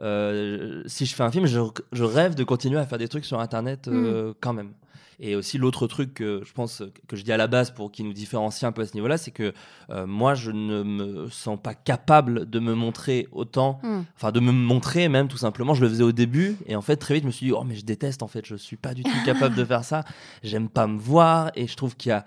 euh, 0.00 0.82
si 0.86 1.06
je 1.06 1.14
fais 1.14 1.24
un 1.24 1.30
film, 1.30 1.46
je, 1.46 1.58
je 1.92 2.04
rêve 2.04 2.34
de 2.36 2.44
continuer 2.44 2.78
à 2.78 2.86
faire 2.86 2.98
des 2.98 3.08
trucs 3.08 3.24
sur 3.24 3.40
Internet 3.40 3.88
euh, 3.88 4.32
quand 4.40 4.52
même. 4.52 4.72
Et 5.20 5.34
aussi 5.34 5.58
l'autre 5.58 5.88
truc 5.88 6.14
que 6.14 6.42
je 6.44 6.52
pense 6.52 6.82
que 7.08 7.16
je 7.16 7.24
dis 7.24 7.32
à 7.32 7.36
la 7.36 7.48
base 7.48 7.72
pour 7.72 7.90
qui 7.90 8.04
nous 8.04 8.12
différencie 8.12 8.62
un 8.62 8.70
peu 8.70 8.82
à 8.82 8.86
ce 8.86 8.94
niveau-là, 8.94 9.18
c'est 9.18 9.32
que 9.32 9.52
euh, 9.90 10.06
moi 10.06 10.34
je 10.34 10.52
ne 10.52 10.84
me 10.84 11.28
sens 11.28 11.58
pas 11.60 11.74
capable 11.74 12.48
de 12.48 12.60
me 12.60 12.74
montrer 12.74 13.26
autant, 13.32 13.80
Mm. 13.82 14.02
enfin 14.14 14.30
de 14.30 14.38
me 14.38 14.52
montrer 14.52 15.08
même 15.08 15.26
tout 15.26 15.36
simplement. 15.36 15.74
Je 15.74 15.82
le 15.82 15.88
faisais 15.88 16.04
au 16.04 16.12
début 16.12 16.56
et 16.66 16.76
en 16.76 16.82
fait 16.82 16.96
très 16.96 17.14
vite 17.14 17.24
je 17.24 17.26
me 17.26 17.32
suis 17.32 17.46
dit 17.46 17.52
oh 17.52 17.64
mais 17.64 17.74
je 17.74 17.84
déteste 17.84 18.22
en 18.22 18.28
fait, 18.28 18.46
je 18.46 18.54
suis 18.54 18.76
pas 18.76 18.94
du 18.94 19.02
tout 19.02 19.10
capable 19.24 19.56
de 19.56 19.64
faire 19.64 19.82
ça. 19.84 20.04
J'aime 20.44 20.68
pas 20.68 20.86
me 20.86 20.98
voir 20.98 21.50
et 21.56 21.66
je 21.66 21.74
trouve 21.76 21.96
qu'il 21.96 22.10
y 22.10 22.12
a 22.12 22.24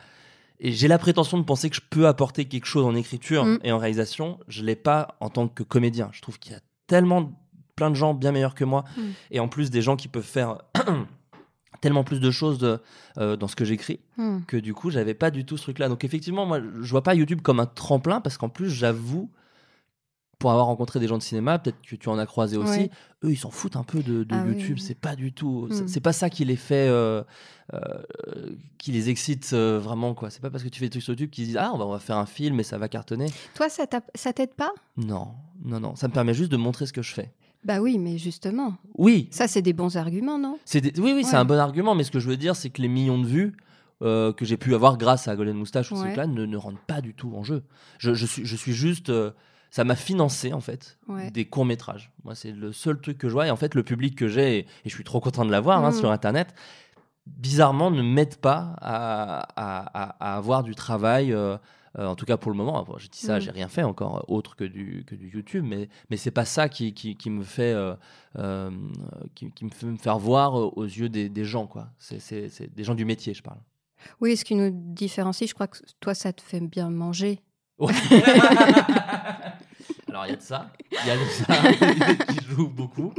et 0.59 0.73
j'ai 0.73 0.87
la 0.89 0.97
prétention 0.99 1.37
de 1.39 1.43
penser 1.43 1.69
que 1.69 1.75
je 1.77 1.81
peux 1.89 2.07
apporter 2.07 2.45
quelque 2.45 2.65
chose 2.67 2.85
en 2.85 2.93
écriture 2.95 3.45
Mm. 3.45 3.59
et 3.63 3.71
en 3.71 3.77
réalisation. 3.77 4.37
Je 4.49 4.63
l'ai 4.65 4.75
pas 4.75 5.15
en 5.21 5.29
tant 5.29 5.47
que 5.47 5.63
comédien. 5.63 6.09
Je 6.11 6.21
trouve 6.21 6.39
qu'il 6.39 6.51
y 6.51 6.55
a 6.55 6.59
tellement 6.87 7.31
plein 7.77 7.89
de 7.89 7.95
gens 7.95 8.13
bien 8.13 8.33
meilleurs 8.33 8.53
que 8.53 8.65
moi 8.65 8.83
Mm. 8.97 9.01
et 9.31 9.39
en 9.39 9.47
plus 9.47 9.69
des 9.71 9.81
gens 9.81 9.95
qui 9.95 10.09
peuvent 10.09 10.23
faire 10.23 10.57
tellement 11.81 12.03
plus 12.03 12.19
de 12.19 12.31
choses 12.31 12.57
de- 12.59 12.79
euh, 13.17 13.35
dans 13.35 13.47
ce 13.47 13.55
que 13.55 13.65
j'écris 13.65 13.99
Mm. 14.17 14.39
que 14.47 14.55
du 14.57 14.73
coup 14.73 14.89
j'avais 14.91 15.13
pas 15.15 15.31
du 15.31 15.45
tout 15.45 15.57
ce 15.57 15.63
truc 15.63 15.79
là 15.79 15.89
donc 15.89 16.03
effectivement 16.03 16.45
moi 16.45 16.59
je 16.61 16.89
vois 16.91 17.03
pas 17.03 17.15
YouTube 17.15 17.41
comme 17.41 17.59
un 17.59 17.65
tremplin 17.65 18.21
parce 18.21 18.37
qu'en 18.37 18.49
plus 18.49 18.69
j'avoue 18.69 19.29
pour 20.37 20.49
avoir 20.51 20.65
rencontré 20.67 20.99
des 20.99 21.07
gens 21.07 21.17
de 21.19 21.23
cinéma 21.23 21.59
peut-être 21.59 21.79
que 21.87 21.95
tu 21.95 22.09
en 22.09 22.17
as 22.17 22.25
croisé 22.25 22.57
aussi 22.57 22.71
Ouais. 22.79 22.89
eux 23.25 23.31
ils 23.31 23.35
s'en 23.37 23.51
foutent 23.51 23.75
un 23.75 23.83
peu 23.83 24.01
de, 24.01 24.23
de 24.23 24.35
Ah 24.35 24.43
YouTube 24.47 24.77
oui. 24.79 24.83
c'est 24.83 24.95
pas 24.99 25.15
du 25.15 25.33
tout 25.33 25.67
c'est- 25.71 25.83
Mm. 25.83 25.87
c'est 25.87 25.99
pas 26.01 26.13
ça 26.13 26.29
qui 26.31 26.45
les 26.45 26.55
fait 26.55 26.87
euh, 26.87 27.21
euh, 27.73 27.79
qui 28.77 28.91
les 28.91 29.09
excite 29.09 29.53
vraiment 29.53 30.13
quoi 30.13 30.29
c'est 30.29 30.41
pas 30.41 30.49
parce 30.49 30.63
que 30.63 30.69
tu 30.69 30.79
fais 30.79 30.85
des 30.85 30.89
trucs 30.91 31.03
sur 31.03 31.11
YouTube 31.13 31.29
qu'ils 31.29 31.45
disent 31.45 31.57
ah 31.57 31.71
on 31.73 31.77
va, 31.77 31.85
on 31.85 31.91
va 31.91 31.99
faire 31.99 32.17
un 32.17 32.25
film 32.25 32.59
et 32.59 32.63
ça 32.63 32.77
va 32.77 32.89
cartonner 32.89 33.27
Toi, 33.55 33.69
ça 33.69 33.87
t'aide 34.33 34.53
pas? 34.55 34.71
Non 34.97 35.29
non 35.63 35.79
non 35.79 35.95
ça 35.95 36.07
me 36.07 36.13
permet 36.13 36.33
juste 36.33 36.51
de 36.51 36.57
montrer 36.57 36.85
ce 36.85 36.93
que 36.93 37.01
je 37.03 37.13
fais 37.13 37.31
Bah 37.63 37.79
oui, 37.79 37.97
mais 37.99 38.17
justement, 38.17 38.75
oui 38.97 39.27
ça, 39.31 39.47
c'est 39.47 39.61
des 39.61 39.73
bons 39.73 39.95
arguments, 39.97 40.39
non? 40.39 40.57
C'est 40.65 40.81
des- 40.81 40.99
Oui, 40.99 41.13
oui, 41.15 41.23
c'est 41.23 41.35
un 41.35 41.45
bon 41.45 41.59
argument, 41.59 41.93
mais 41.95 42.03
ce 42.03 42.11
que 42.11 42.19
je 42.19 42.27
veux 42.27 42.37
dire, 42.37 42.55
c'est 42.55 42.69
que 42.71 42.81
les 42.81 42.87
millions 42.87 43.19
de 43.19 43.27
vues 43.27 43.55
euh, 44.01 44.33
que 44.33 44.45
j'ai 44.45 44.57
pu 44.57 44.73
avoir 44.73 44.97
grâce 44.97 45.27
à 45.27 45.35
Golden 45.35 45.55
Moustache 45.57 45.91
ou 45.91 45.95
ce 45.95 46.01
Ouais. 46.01 46.07
truc-là 46.07 46.25
ne, 46.25 46.45
ne 46.47 46.57
rentrent 46.57 46.81
pas 46.87 47.01
du 47.01 47.13
tout 47.13 47.33
en 47.35 47.43
jeu. 47.43 47.63
Je, 47.99 48.15
je 48.15 48.25
suis, 48.25 48.45
je 48.45 48.55
suis 48.55 48.73
juste. 48.73 49.09
euh, 49.11 49.29
ça 49.69 49.83
m'a 49.83 49.95
financé, 49.95 50.51
en 50.53 50.59
fait, 50.59 50.97
Ouais. 51.07 51.29
des 51.31 51.45
courts-métrages. 51.45 52.11
Moi, 52.25 52.33
c'est 52.35 52.51
le 52.51 52.73
seul 52.73 52.99
truc 52.99 53.17
que 53.19 53.29
je 53.29 53.33
vois. 53.33 53.45
Et 53.47 53.51
en 53.51 53.55
fait, 53.55 53.73
le 53.75 53.83
public 53.83 54.15
que 54.17 54.27
j'ai, 54.27 54.57
et, 54.59 54.65
je 54.85 54.89
suis 54.89 55.03
trop 55.03 55.19
content 55.21 55.45
de 55.45 55.51
l'avoir 55.51 55.85
hein, 55.85 55.91
Mm. 55.91 55.93
sur 55.93 56.11
Internet, 56.11 56.53
bizarrement, 57.27 57.91
ne 57.91 58.01
m'aide 58.01 58.37
pas 58.37 58.75
à, 58.81 59.39
à- 59.55 60.03
à- 60.03 60.15
à 60.33 60.35
avoir 60.37 60.63
du 60.63 60.75
travail. 60.75 61.31
euh, 61.31 61.57
euh, 61.99 62.05
en 62.07 62.15
tout 62.15 62.25
cas 62.25 62.37
pour 62.37 62.51
le 62.51 62.57
moment, 62.57 62.85
je 62.97 63.07
dis 63.09 63.19
ça, 63.19 63.37
Mm. 63.37 63.41
j'ai 63.41 63.51
rien 63.51 63.67
fait 63.67 63.83
encore 63.83 64.17
euh, 64.17 64.33
autre 64.33 64.55
que 64.55 64.63
du, 64.63 65.03
que 65.05 65.15
du 65.15 65.29
YouTube, 65.29 65.65
mais, 65.67 65.89
mais 66.09 66.17
c'est 66.17 66.31
pas 66.31 66.45
ça 66.45 66.69
qui, 66.69 66.93
qui, 66.93 67.17
qui 67.17 67.29
me 67.29 67.43
fait 67.43 67.73
euh, 67.73 67.95
euh, 68.37 68.71
qui, 69.35 69.51
qui 69.51 69.65
me 69.65 69.69
fait 69.69 69.85
me 69.87 69.97
faire 69.97 70.17
voir 70.17 70.53
aux 70.53 70.83
yeux 70.83 71.09
des, 71.09 71.27
des 71.29 71.43
gens 71.45 71.67
quoi. 71.67 71.89
C'est, 71.99 72.73
des 72.73 72.83
gens 72.83 72.95
du 72.95 73.03
métier, 73.05 73.33
je 73.33 73.43
parle. 73.43 73.59
Oui, 74.19 74.35
ce 74.37 74.45
qui 74.45 74.55
nous 74.55 74.71
différencie, 74.73 75.47
je 75.49 75.53
crois 75.53 75.67
que 75.67 75.77
toi, 75.99 76.13
ça 76.13 76.33
te 76.33 76.41
fait 76.41 76.59
bien 76.61 76.89
manger. 76.89 77.39
Ouais. 77.77 77.93
Alors 80.07 80.25
il 80.25 80.31
y 80.31 80.33
a 80.33 80.35
de 80.35 80.41
ça, 80.41 80.71
il 80.91 81.07
y 81.07 81.11
a 81.11 81.17
de 81.17 81.23
ça 81.25 82.25
qui 82.25 82.45
joue 82.45 82.67
beaucoup. 82.67 83.13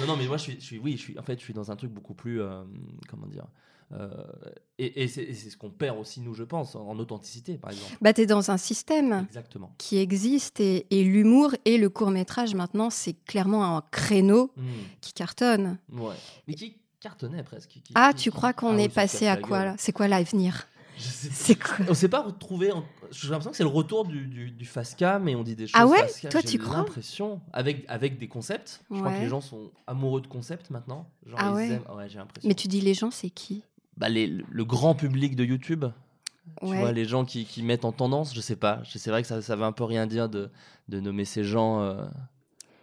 Non 0.00 0.06
non 0.06 0.16
mais 0.16 0.26
moi 0.26 0.36
je 0.38 0.42
suis, 0.44 0.54
je 0.54 0.64
suis 0.64 0.78
oui 0.78 0.92
je 0.92 1.02
suis 1.02 1.18
en 1.18 1.22
fait 1.22 1.38
je 1.38 1.44
suis 1.44 1.52
dans 1.52 1.70
un 1.70 1.76
truc 1.76 1.90
beaucoup 1.92 2.14
plus 2.14 2.40
comment 3.08 3.26
dire 3.26 3.46
et, 4.78 5.02
et 5.02 5.08
c'est, 5.08 5.32
ce 5.34 5.56
qu'on 5.56 5.70
perd 5.70 5.98
aussi 5.98 6.20
nous 6.20 6.34
je 6.34 6.44
pense 6.44 6.76
en 6.76 6.98
authenticité 6.98 7.58
par 7.58 7.70
exemple. 7.72 7.96
Bah, 8.00 8.12
t'es 8.12 8.26
dans 8.26 8.50
un 8.50 8.56
système 8.56 9.24
Exactement. 9.28 9.72
qui 9.78 9.98
existe 9.98 10.60
et, 10.60 10.86
et 10.90 11.02
l'humour 11.04 11.54
et 11.64 11.76
le 11.78 11.88
court 11.90 12.10
métrage, 12.10 12.54
maintenant, 12.54 12.90
c'est 12.90 13.14
clairement 13.24 13.76
un 13.76 13.82
créneau 13.90 14.52
Hmm, 14.56 14.62
qui 15.00 15.12
cartonne. 15.12 15.78
ouais. 15.92 16.14
Mais 16.46 16.54
qui 16.54 16.76
cartonnait 17.00 17.42
presque. 17.42 17.70
qui- 17.70 17.82
Ah, 17.94 18.12
qui- 18.14 18.22
tu 18.24 18.30
crois 18.30 18.52
qu'on 18.52 18.76
Ah 18.76 18.82
est 18.82 18.88
passé 18.94 19.26
à 19.26 19.36
quoi 19.36 19.64
là 19.64 19.74
C'est 19.78 19.92
quoi 19.92 20.06
l'avenir 20.08 20.66
C'est 20.98 21.54
quoi 21.54 21.76
On 21.88 21.94
s'est 21.94 22.10
pas 22.10 22.20
retrouvé. 22.20 22.72
En... 22.72 22.84
J'ai 23.10 23.28
l'impression 23.28 23.50
que 23.52 23.56
c'est 23.56 23.62
le 23.62 23.70
retour 23.70 24.04
du, 24.04 24.26
du, 24.26 24.50
du 24.50 24.64
fast 24.66 24.98
cam 24.98 25.26
et 25.30 25.34
on 25.34 25.42
dit 25.42 25.56
des 25.56 25.66
choses. 25.66 25.72
Ah 25.80 25.86
ouais. 25.86 26.06
Toi, 26.30 26.40
J'ai 26.42 26.48
tu 26.48 26.58
crois 26.58 26.76
l'impression 26.76 27.40
avec 27.54 27.86
avec 27.88 28.18
des 28.18 28.28
concepts. 28.28 28.82
Je 28.90 28.98
crois 28.98 29.10
que 29.12 29.20
les 29.20 29.28
gens 29.28 29.40
sont 29.40 29.70
amoureux 29.86 30.20
de 30.20 30.26
concepts 30.26 30.68
maintenant. 30.68 31.08
Genre 31.24 31.38
Ah 31.40 31.48
ils 31.52 31.54
ouais 31.54 31.68
aiment. 31.70 31.84
Ouais, 31.96 32.06
j'ai 32.10 32.18
l'impression. 32.18 32.46
Mais 32.46 32.54
tu 32.54 32.68
dis 32.68 32.82
les 32.82 32.92
gens, 32.92 33.10
c'est 33.10 33.30
qui 33.30 33.62
Bah, 34.00 34.08
les- 34.08 34.26
le 34.26 34.64
grand 34.64 34.94
public 34.96 35.36
de 35.36 35.44
YouTube. 35.44 35.84
Tu 36.62 36.66
Ouais. 36.66 36.78
vois 36.80 36.90
les 36.92 37.04
gens 37.04 37.24
qui, 37.24 37.44
qui 37.44 37.62
mettent 37.62 37.84
en 37.84 37.92
tendance. 37.92 38.34
Je 38.34 38.40
sais 38.40 38.56
pas. 38.56 38.82
C'est 38.84 39.10
vrai 39.10 39.22
que 39.22 39.28
ça 39.28 39.40
ça 39.42 39.54
veut 39.56 39.62
un 39.64 39.72
peu 39.72 39.84
rien 39.84 40.06
dire 40.08 40.28
de 40.28 40.50
de 40.88 40.98
nommer 41.00 41.24
ces 41.24 41.44
gens. 41.44 41.80
euh, 41.82 42.02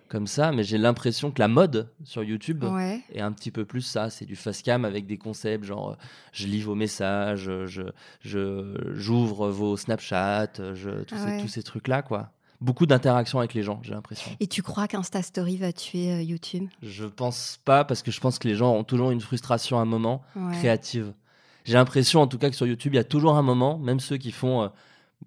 comme 0.09 0.25
ça, 0.25 0.53
mais 0.53 0.63
j'ai 0.63 0.77
l'impression 0.77 1.31
que 1.31 1.39
la 1.41 1.49
mode 1.49 1.89
sur 2.05 2.23
YouTube 2.23 2.63
Ouais. 2.63 3.01
est 3.11 3.19
un 3.19 3.33
petit 3.33 3.51
peu 3.51 3.65
plus 3.65 3.81
ça. 3.81 4.09
C'est 4.09 4.23
du 4.25 4.37
face 4.37 4.61
cam 4.61 4.85
avec 4.85 5.05
des 5.05 5.17
concepts 5.17 5.65
genre 5.65 5.89
euh, 5.91 5.95
je 6.31 6.47
lis 6.47 6.61
vos 6.61 6.75
messages, 6.75 7.41
je 7.65 7.91
je- 8.21 8.93
j'ouvre 8.93 9.49
vos 9.49 9.75
Snapchat, 9.75 10.47
euh, 10.61 10.75
je, 10.75 11.03
tous, 11.03 11.15
Ah 11.17 11.25
ces, 11.25 11.31
ouais. 11.31 11.41
tous 11.41 11.49
ces 11.49 11.61
trucs-là, 11.61 12.03
quoi. 12.03 12.31
Beaucoup 12.59 12.85
d'interaction 12.87 13.37
avec 13.39 13.53
les 13.53 13.61
gens, 13.61 13.79
j'ai 13.83 13.91
l'impression. 13.93 14.31
Et 14.39 14.47
tu 14.47 14.63
crois 14.63 14.87
qu'Insta 14.87 15.21
Story 15.21 15.57
va 15.57 15.71
tuer 15.71 16.11
euh, 16.13 16.21
YouTube? 16.23 16.67
Je 16.81 17.05
pense 17.05 17.59
pas, 17.65 17.83
parce 17.85 18.01
que 18.01 18.09
je 18.09 18.19
pense 18.19 18.39
que 18.39 18.47
les 18.47 18.55
gens 18.55 18.73
ont 18.73 18.83
toujours 18.83 19.11
une 19.11 19.21
frustration 19.21 19.77
à 19.77 19.81
un 19.81 19.85
moment 19.85 20.23
Ouais. 20.35 20.53
créative. 20.57 21.13
J'ai 21.65 21.73
l'impression, 21.73 22.21
en 22.21 22.27
tout 22.27 22.37
cas, 22.39 22.49
que 22.49 22.55
sur 22.55 22.65
YouTube, 22.65 22.93
il 22.93 22.97
y 22.97 22.99
a 22.99 23.03
toujours 23.03 23.35
un 23.37 23.41
moment, 23.43 23.77
même 23.77 23.99
ceux 23.99 24.17
qui 24.17 24.31
font, 24.31 24.63
euh, 24.63 24.67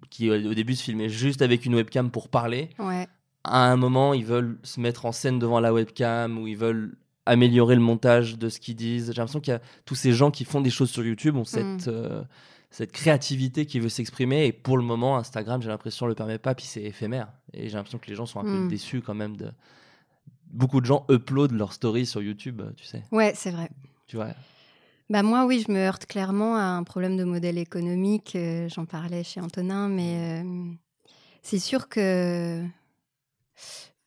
qui 0.09 0.29
euh, 0.29 0.49
au 0.49 0.53
début 0.53 0.75
se 0.75 0.83
filmaient 0.83 1.07
juste 1.09 1.41
avec 1.41 1.65
une 1.65 1.75
webcam 1.75 2.11
pour 2.11 2.27
parler, 2.27 2.69
Ouais. 2.79 3.07
à 3.45 3.71
un 3.71 3.77
moment, 3.77 4.13
ils 4.13 4.25
veulent 4.25 4.59
se 4.63 4.79
mettre 4.81 5.05
en 5.05 5.11
scène 5.13 5.39
devant 5.39 5.59
la 5.61 5.71
webcam 5.71 6.37
ou 6.37 6.47
ils 6.47 6.57
veulent 6.57 6.97
améliorer 7.25 7.75
le 7.75 7.81
montage 7.81 8.37
de 8.39 8.49
ce 8.49 8.59
qu'ils 8.59 8.75
disent. 8.75 9.07
J'ai 9.13 9.13
l'impression 9.21 9.39
qu'il 9.39 9.53
y 9.53 9.55
a 9.55 9.61
tous 9.85 9.95
ces 9.95 10.11
gens 10.11 10.31
qui 10.31 10.43
font 10.43 10.59
des 10.59 10.71
choses 10.71 10.89
sur 10.89 11.05
YouTube 11.05 11.37
ont 11.37 11.45
cette, 11.45 11.63
Mm. 11.87 11.89
euh, 11.89 12.23
cette 12.71 12.91
créativité 12.93 13.65
qui 13.65 13.79
veut 13.79 13.89
s'exprimer 13.89 14.45
et 14.45 14.51
pour 14.53 14.77
le 14.77 14.83
moment, 14.83 15.17
Instagram, 15.17 15.61
j'ai 15.61 15.67
l'impression, 15.67 16.05
le 16.07 16.15
permet 16.15 16.37
pas, 16.39 16.55
puis 16.55 16.65
c'est 16.65 16.81
éphémère. 16.81 17.27
Et 17.53 17.67
j'ai 17.69 17.75
l'impression 17.75 17.99
que 17.99 18.07
les 18.07 18.15
gens 18.15 18.25
sont 18.25 18.39
un 18.39 18.43
peu 18.43 18.57
Mm. 18.59 18.67
déçus 18.69 19.01
quand 19.01 19.13
même 19.13 19.35
de. 19.37 19.51
Beaucoup 20.47 20.81
de 20.81 20.85
gens 20.85 21.05
uploadent 21.09 21.51
leurs 21.53 21.73
stories 21.73 22.05
sur 22.05 22.21
YouTube, 22.21 22.61
tu 22.75 22.85
sais. 22.85 23.03
Ouais, 23.11 23.33
c'est 23.35 23.51
vrai. 23.51 23.69
Tu 24.07 24.15
vois. 24.15 24.29
Bah 25.09 25.23
moi, 25.23 25.45
oui, 25.45 25.63
je 25.67 25.71
me 25.71 25.79
heurte 25.79 26.05
clairement 26.05 26.55
à 26.55 26.61
un 26.63 26.83
problème 26.83 27.17
de 27.17 27.23
modèle 27.25 27.57
économique. 27.57 28.35
euh, 28.35 28.67
J'en 28.69 28.85
parlais 28.85 29.23
chez 29.25 29.41
Antonin, 29.41 29.89
mais 29.89 30.41
euh, 30.43 30.71
c'est 31.41 31.59
sûr 31.59 31.89
que. 31.89 32.63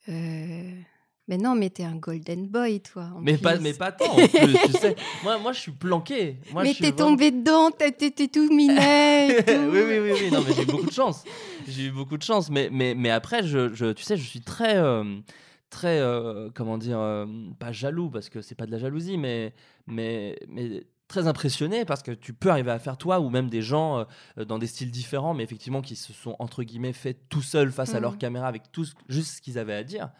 euh, 0.08 0.80
Mais 1.26 1.38
non, 1.38 1.54
mais 1.54 1.70
t'es 1.70 1.84
un 1.84 1.96
golden 1.96 2.46
boy, 2.48 2.80
toi. 2.80 3.08
en 3.16 3.20
Mais 3.20 3.38
pas, 3.38 3.56
mais 3.58 3.72
pas 3.72 3.92
tant, 3.92 4.12
en 4.12 4.16
plus, 4.16 4.28
tu 4.66 4.72
sais. 4.72 4.94
Moi, 5.22 5.38
moi, 5.38 5.52
je 5.52 5.60
suis 5.60 5.72
planqué. 5.72 6.38
Moi, 6.52 6.62
mais 6.64 6.74
t'es 6.74 6.90
vraiment- 6.90 6.96
tombé 7.12 7.30
dedans, 7.30 7.70
t'es 7.70 7.90
tout 8.28 8.54
minet. 8.54 9.42
tout. 9.42 9.52
oui, 9.72 9.80
oui, 9.88 9.98
oui, 10.00 10.12
oui. 10.20 10.30
Non, 10.30 10.42
mais 10.46 10.52
j'ai 10.54 10.62
eu 10.62 10.66
beaucoup 10.66 10.86
de 10.86 10.92
chance. 10.92 11.24
J'ai 11.66 11.84
eu 11.84 11.90
beaucoup 11.92 12.18
de 12.18 12.22
chance. 12.22 12.50
Mais, 12.50 12.68
mais, 12.70 12.94
mais 12.94 13.08
après, 13.10 13.42
je, 13.42 13.72
je- 13.74 13.92
tu 13.92 14.02
sais, 14.02 14.18
je 14.18 14.22
suis 14.28 14.42
très, 14.42 14.76
euh, 14.76 15.02
très, 15.70 15.98
euh, 15.98 16.50
comment 16.54 16.76
dire, 16.76 16.98
euh, 16.98 17.24
pas 17.58 17.72
jaloux 17.72 18.10
parce 18.10 18.28
que 18.28 18.42
c'est 18.42 18.54
pas 18.54 18.66
de 18.66 18.70
la 18.72 18.78
jalousie, 18.78 19.16
mais, 19.16 19.54
mais, 19.86 20.38
mais 20.48 20.84
très 21.08 21.26
impressionné 21.26 21.86
parce 21.86 22.02
que 22.02 22.10
tu 22.12 22.34
peux 22.34 22.50
arriver 22.50 22.70
à 22.70 22.78
faire 22.78 22.98
toi 22.98 23.20
ou 23.20 23.30
même 23.30 23.48
des 23.48 23.62
gens 23.62 24.04
euh, 24.38 24.44
dans 24.44 24.58
des 24.58 24.66
styles 24.66 24.90
différents, 24.90 25.32
mais 25.32 25.42
effectivement 25.44 25.80
qui 25.80 25.96
se 25.96 26.12
sont 26.12 26.36
entre 26.38 26.62
guillemets 26.64 26.92
fait 26.92 27.14
tout 27.30 27.42
seuls 27.42 27.72
face 27.72 27.94
à 27.94 28.00
leur 28.00 28.18
caméra 28.18 28.46
avec 28.46 28.70
tout 28.72 28.84
ce- 28.84 28.94
juste 29.08 29.36
ce 29.36 29.40
qu'ils 29.42 29.58
avaient 29.58 29.74
à 29.74 29.84
dire. 29.84 30.10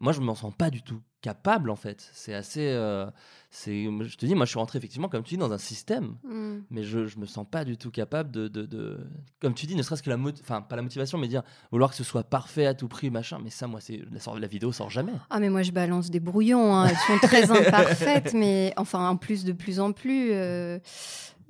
Moi, 0.00 0.12
je 0.12 0.20
me 0.20 0.34
sens 0.34 0.52
pas 0.56 0.70
du 0.70 0.82
tout 0.82 1.00
capable 1.20 1.68
en 1.70 1.76
fait. 1.76 2.08
C'est 2.14 2.32
assez, 2.32 2.66
euh, 2.70 3.04
c'est, 3.50 3.84
je 3.84 4.16
te 4.16 4.24
dis, 4.24 4.34
moi, 4.34 4.46
je 4.46 4.50
suis 4.50 4.58
rentré 4.58 4.78
effectivement 4.78 5.08
comme 5.10 5.22
tu 5.22 5.34
dis 5.34 5.38
dans 5.38 5.52
un 5.52 5.58
système 5.58 6.16
Mm. 6.24 6.60
mais 6.70 6.82
je, 6.82 7.06
je 7.06 7.18
me 7.18 7.26
sens 7.26 7.46
pas 7.50 7.64
du 7.64 7.76
tout 7.76 7.90
capable 7.90 8.30
de, 8.30 8.48
de, 8.48 8.64
de- 8.64 8.98
comme 9.40 9.52
tu 9.52 9.66
dis, 9.66 9.76
ne 9.76 9.82
serait-ce 9.82 10.02
que 10.02 10.08
la 10.08 10.16
enfin 10.16 10.62
pas 10.62 10.76
la 10.76 10.82
motivation, 10.82 11.18
mais 11.18 11.28
dire 11.28 11.42
vouloir 11.70 11.90
que 11.90 11.96
ce 11.96 12.04
soit 12.04 12.24
parfait 12.24 12.64
à 12.64 12.72
tout 12.72 12.88
prix, 12.88 13.10
machin. 13.10 13.38
Mais 13.44 13.50
ça, 13.50 13.66
moi, 13.66 13.80
c'est 13.80 14.00
la, 14.10 14.38
la 14.38 14.46
vidéo 14.46 14.72
sort 14.72 14.88
jamais. 14.88 15.12
Ah 15.28 15.38
mais 15.40 15.50
moi 15.50 15.62
je 15.62 15.72
balance 15.72 16.08
des 16.10 16.20
brouillons, 16.20 16.74
hein. 16.74 16.86
elles 16.86 16.96
sont 16.96 17.18
très 17.26 17.50
imparfaites, 17.66 18.32
mais 18.32 18.72
enfin 18.78 19.06
en 19.08 19.16
plus 19.16 19.44
de 19.44 19.52
plus 19.52 19.78
en 19.80 19.92
plus. 19.92 20.30
euh, 20.32 20.78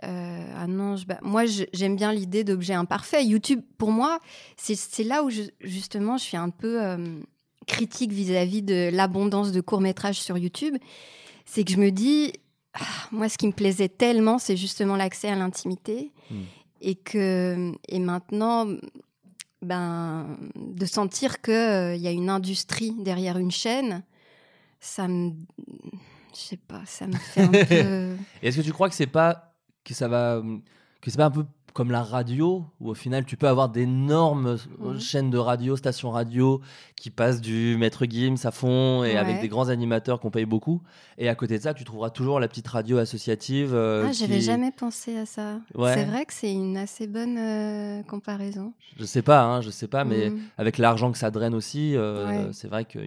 euh, 0.03 0.53
ah 0.57 0.67
non, 0.67 0.97
je 0.97 1.07
ba- 1.07 1.19
moi 1.23 1.43
j'aime 1.75 1.95
bien 1.95 2.13
l'idée 2.13 2.43
d'objets 2.43 2.73
imparfaits. 2.75 3.25
YouTube 3.25 3.61
pour 3.79 3.93
moi 3.93 4.19
c'est 4.57 4.75
c'est 4.75 5.05
là 5.05 5.23
où 5.23 5.31
je- 5.31 5.43
justement 5.61 6.17
je 6.17 6.23
suis 6.25 6.37
un 6.39 6.49
peu 6.51 6.83
euh, 6.83 7.21
critique 7.67 8.13
vis-à-vis 8.13 8.63
de 8.63 8.91
l'abondance 8.93 9.53
de 9.53 9.61
courts 9.61 9.81
métrages 9.81 10.21
sur 10.21 10.39
YouTube. 10.39 10.77
C'est 11.45 11.65
que 11.65 11.73
je 11.73 11.79
me 11.79 11.91
dis, 11.91 12.33
ah, 12.75 12.81
moi 13.11 13.29
ce 13.29 13.37
qui 13.39 13.47
me 13.47 13.53
plaisait 13.53 13.89
tellement 13.89 14.39
c'est 14.39 14.57
justement 14.57 14.97
l'accès 14.97 15.29
à 15.29 15.37
l'intimité 15.37 16.13
Hmm. 16.31 16.43
et 16.81 16.95
que 16.95 17.73
et 17.89 17.99
maintenant 17.99 18.69
ben, 19.63 20.39
de 20.57 20.87
sentir 20.87 21.43
qu'il 21.43 21.53
y 21.53 22.07
a 22.07 22.11
une 22.11 22.31
industrie 22.31 22.95
derrière 22.99 23.37
une 23.37 23.51
chaîne, 23.51 24.03
ça 24.81 25.09
me. 25.09 25.33
Je 26.33 26.39
sais 26.39 26.57
pas, 26.57 26.83
ça 26.87 27.07
me 27.09 27.17
fait 27.17 27.43
un 27.43 27.49
peu. 27.67 28.17
Est-ce 28.43 28.59
que 28.59 28.63
tu 28.63 28.73
crois 28.73 28.89
que 28.89 28.95
c'est 28.95 29.07
pas 29.09 29.53
que 29.85 29.93
ça 29.93 30.07
va 30.09 30.41
que 31.01 31.11
c'est 31.11 31.17
pas 31.17 31.27
un 31.27 31.31
peu 31.31 31.45
comme 31.73 31.91
la 31.91 32.03
radio 32.03 32.65
où 32.81 32.91
au 32.91 32.95
final 32.95 33.25
tu 33.25 33.37
peux 33.37 33.49
avoir 33.49 33.69
d'énormes 33.69 34.57
Mhm. 34.79 34.99
chaînes 35.01 35.31
de 35.31 35.39
radio, 35.39 35.77
stations 35.77 36.11
radio 36.11 36.61
qui 36.97 37.11
passent 37.11 37.41
du 37.41 37.77
maître 37.79 38.05
Gims 38.09 38.37
à 38.45 38.51
fond 38.51 39.05
et 39.05 39.11
Ouais. 39.13 39.17
avec 39.17 39.41
des 39.41 39.49
grands 39.49 39.69
animateurs 39.69 40.21
qu'on 40.21 40.31
paye 40.31 40.45
beaucoup 40.47 40.83
et 41.19 41.29
à 41.29 41.35
côté 41.35 41.59
de 41.59 41.63
ça 41.63 41.73
tu 41.75 41.85
trouveras 41.85 42.11
toujours 42.11 42.41
la 42.41 42.49
petite 42.49 42.69
radio 42.69 42.99
associative 42.99 43.73
euh, 43.75 44.07
Ah, 44.09 44.13
j'avais 44.13 44.41
jamais 44.41 44.71
pensé 44.73 45.17
à 45.17 45.27
ça. 45.27 45.61
Ouais. 45.75 45.95
C'est 45.95 46.05
vrai 46.05 46.25
que 46.27 46.33
c'est 46.33 46.53
une 46.53 46.77
assez 46.77 47.07
bonne 47.07 47.39
euh, 47.39 48.03
comparaison. 48.03 48.73
je 48.99 49.05
sais 49.05 49.23
pas 49.23 49.43
hein, 49.45 49.61
je 49.61 49.71
sais 49.71 49.89
pas 49.89 50.05
mais 50.05 50.31
Mhm. 50.31 50.41
avec 50.59 50.79
l'argent 50.79 51.13
que 51.13 51.19
ça 51.19 51.31
draine 51.31 51.55
aussi, 51.55 51.95
euh, 51.97 52.27
Ouais. 52.47 52.53
c'est 52.53 52.69
vrai 52.69 52.85
que. 52.85 52.99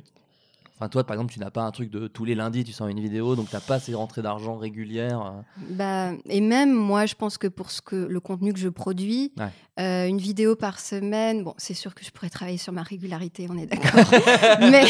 Enfin, 0.84 0.89
toi, 0.89 1.06
par 1.06 1.13
exemple, 1.15 1.32
tu 1.32 1.39
n'as 1.39 1.50
pas 1.50 1.62
un 1.62 1.72
truc 1.72 1.89
de 1.89 2.08
tous 2.08 2.26
les 2.26 2.36
lundis, 2.36 2.65
tu 2.65 2.74
sors 2.74 2.88
une 2.89 3.00
vidéo, 3.00 3.38
donc 3.38 3.48
tu 3.48 3.56
n'as 3.56 3.62
pas 3.62 3.80
ces 3.80 3.93
rentrées 3.93 4.22
d'argent 4.22 4.58
régulières. 4.58 5.22
euh. 5.22 5.41
Bah, 5.69 6.12
et 6.26 6.41
même 6.41 6.74
moi, 6.74 7.06
je 7.06 7.15
pense 7.15 7.38
que 7.38 7.48
pour 7.48 7.72
ce 7.72 7.82
que 7.82 7.96
le 7.96 8.19
contenu 8.19 8.52
que 8.52 8.60
je 8.60 8.67
produis, 8.67 9.32
Ouais. 9.38 9.48
euh, 9.80 10.08
une 10.08 10.17
vidéo 10.17 10.58
par 10.58 10.82
semaine, 10.82 11.46
bon, 11.46 11.54
c'est 11.58 11.74
sûr 11.74 11.96
que 11.96 12.04
je 12.04 12.12
pourrais 12.12 12.30
travailler 12.30 12.58
sur 12.58 12.74
ma 12.74 12.84
régularité, 12.84 13.48
on 13.50 13.58
est 13.58 13.65
d'accord. 13.65 14.12
mais 14.60 14.84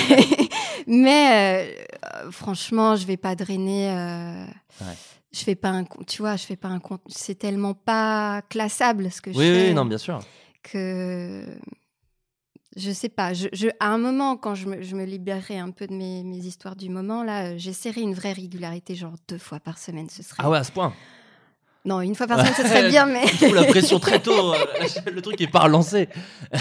mais 0.88 1.68
euh, 2.26 2.32
franchement, 2.32 2.96
je 2.96 3.06
vais 3.06 3.18
pas 3.18 3.36
drainer. 3.36 3.92
euh, 3.92 4.46
Ouais. 4.82 4.96
Je 5.32 5.44
fais 5.44 5.56
pas 5.56 5.70
un, 5.70 5.84
tu 6.08 6.22
vois, 6.24 6.36
je 6.36 6.44
fais 6.46 6.56
pas 6.56 6.70
un 6.70 6.80
compte. 6.80 7.02
C'est 7.08 7.36
tellement 7.38 7.76
pas 7.76 8.42
classable 8.50 9.12
ce 9.12 9.22
que 9.22 9.32
je 9.32 9.38
fais 9.38 9.68
oui, 9.70 9.74
non, 9.76 9.86
bien 9.86 9.98
sûr. 10.00 10.20
que 10.64 11.46
je 12.76 12.92
sais 12.92 13.10
pas. 13.10 13.32
À 13.80 13.88
un 13.88 13.98
moment, 13.98 14.38
quand 14.38 14.56
je 14.56 14.68
me, 14.68 15.04
libérerai 15.04 15.60
un 15.60 15.72
peu 15.72 15.88
de 15.88 15.94
mes, 15.94 16.24
mes 16.24 16.38
histoires 16.38 16.76
du 16.76 16.90
moment, 16.90 17.24
là, 17.24 17.46
euh, 17.46 17.56
j'essaierai 17.58 18.02
une 18.02 18.14
vraie 18.14 18.34
régularité, 18.34 18.96
genre 18.96 19.16
deux 19.28 19.38
fois 19.38 19.60
par 19.60 19.78
semaine, 19.78 20.10
ce 20.10 20.24
serait. 20.24 20.44
Ah 20.44 20.50
ouais, 20.50 20.58
à 20.58 20.64
ce 20.64 20.72
point? 20.72 20.94
Non, 21.86 22.00
une 22.02 22.16
fois 22.16 22.28
par 22.28 22.40
semaine, 22.40 22.54
ce 22.56 22.64
serait 22.64 22.90
bien, 22.90 23.06
mais. 23.06 23.26
Tu 23.26 23.54
la 23.54 23.66
pression 23.66 24.00
très 24.00 24.20
tôt, 24.20 24.54
euh, 24.54 24.58
le 25.12 25.22
truc 25.22 25.40
est 25.42 25.48
pas 25.48 25.60
relancé. 25.62 26.08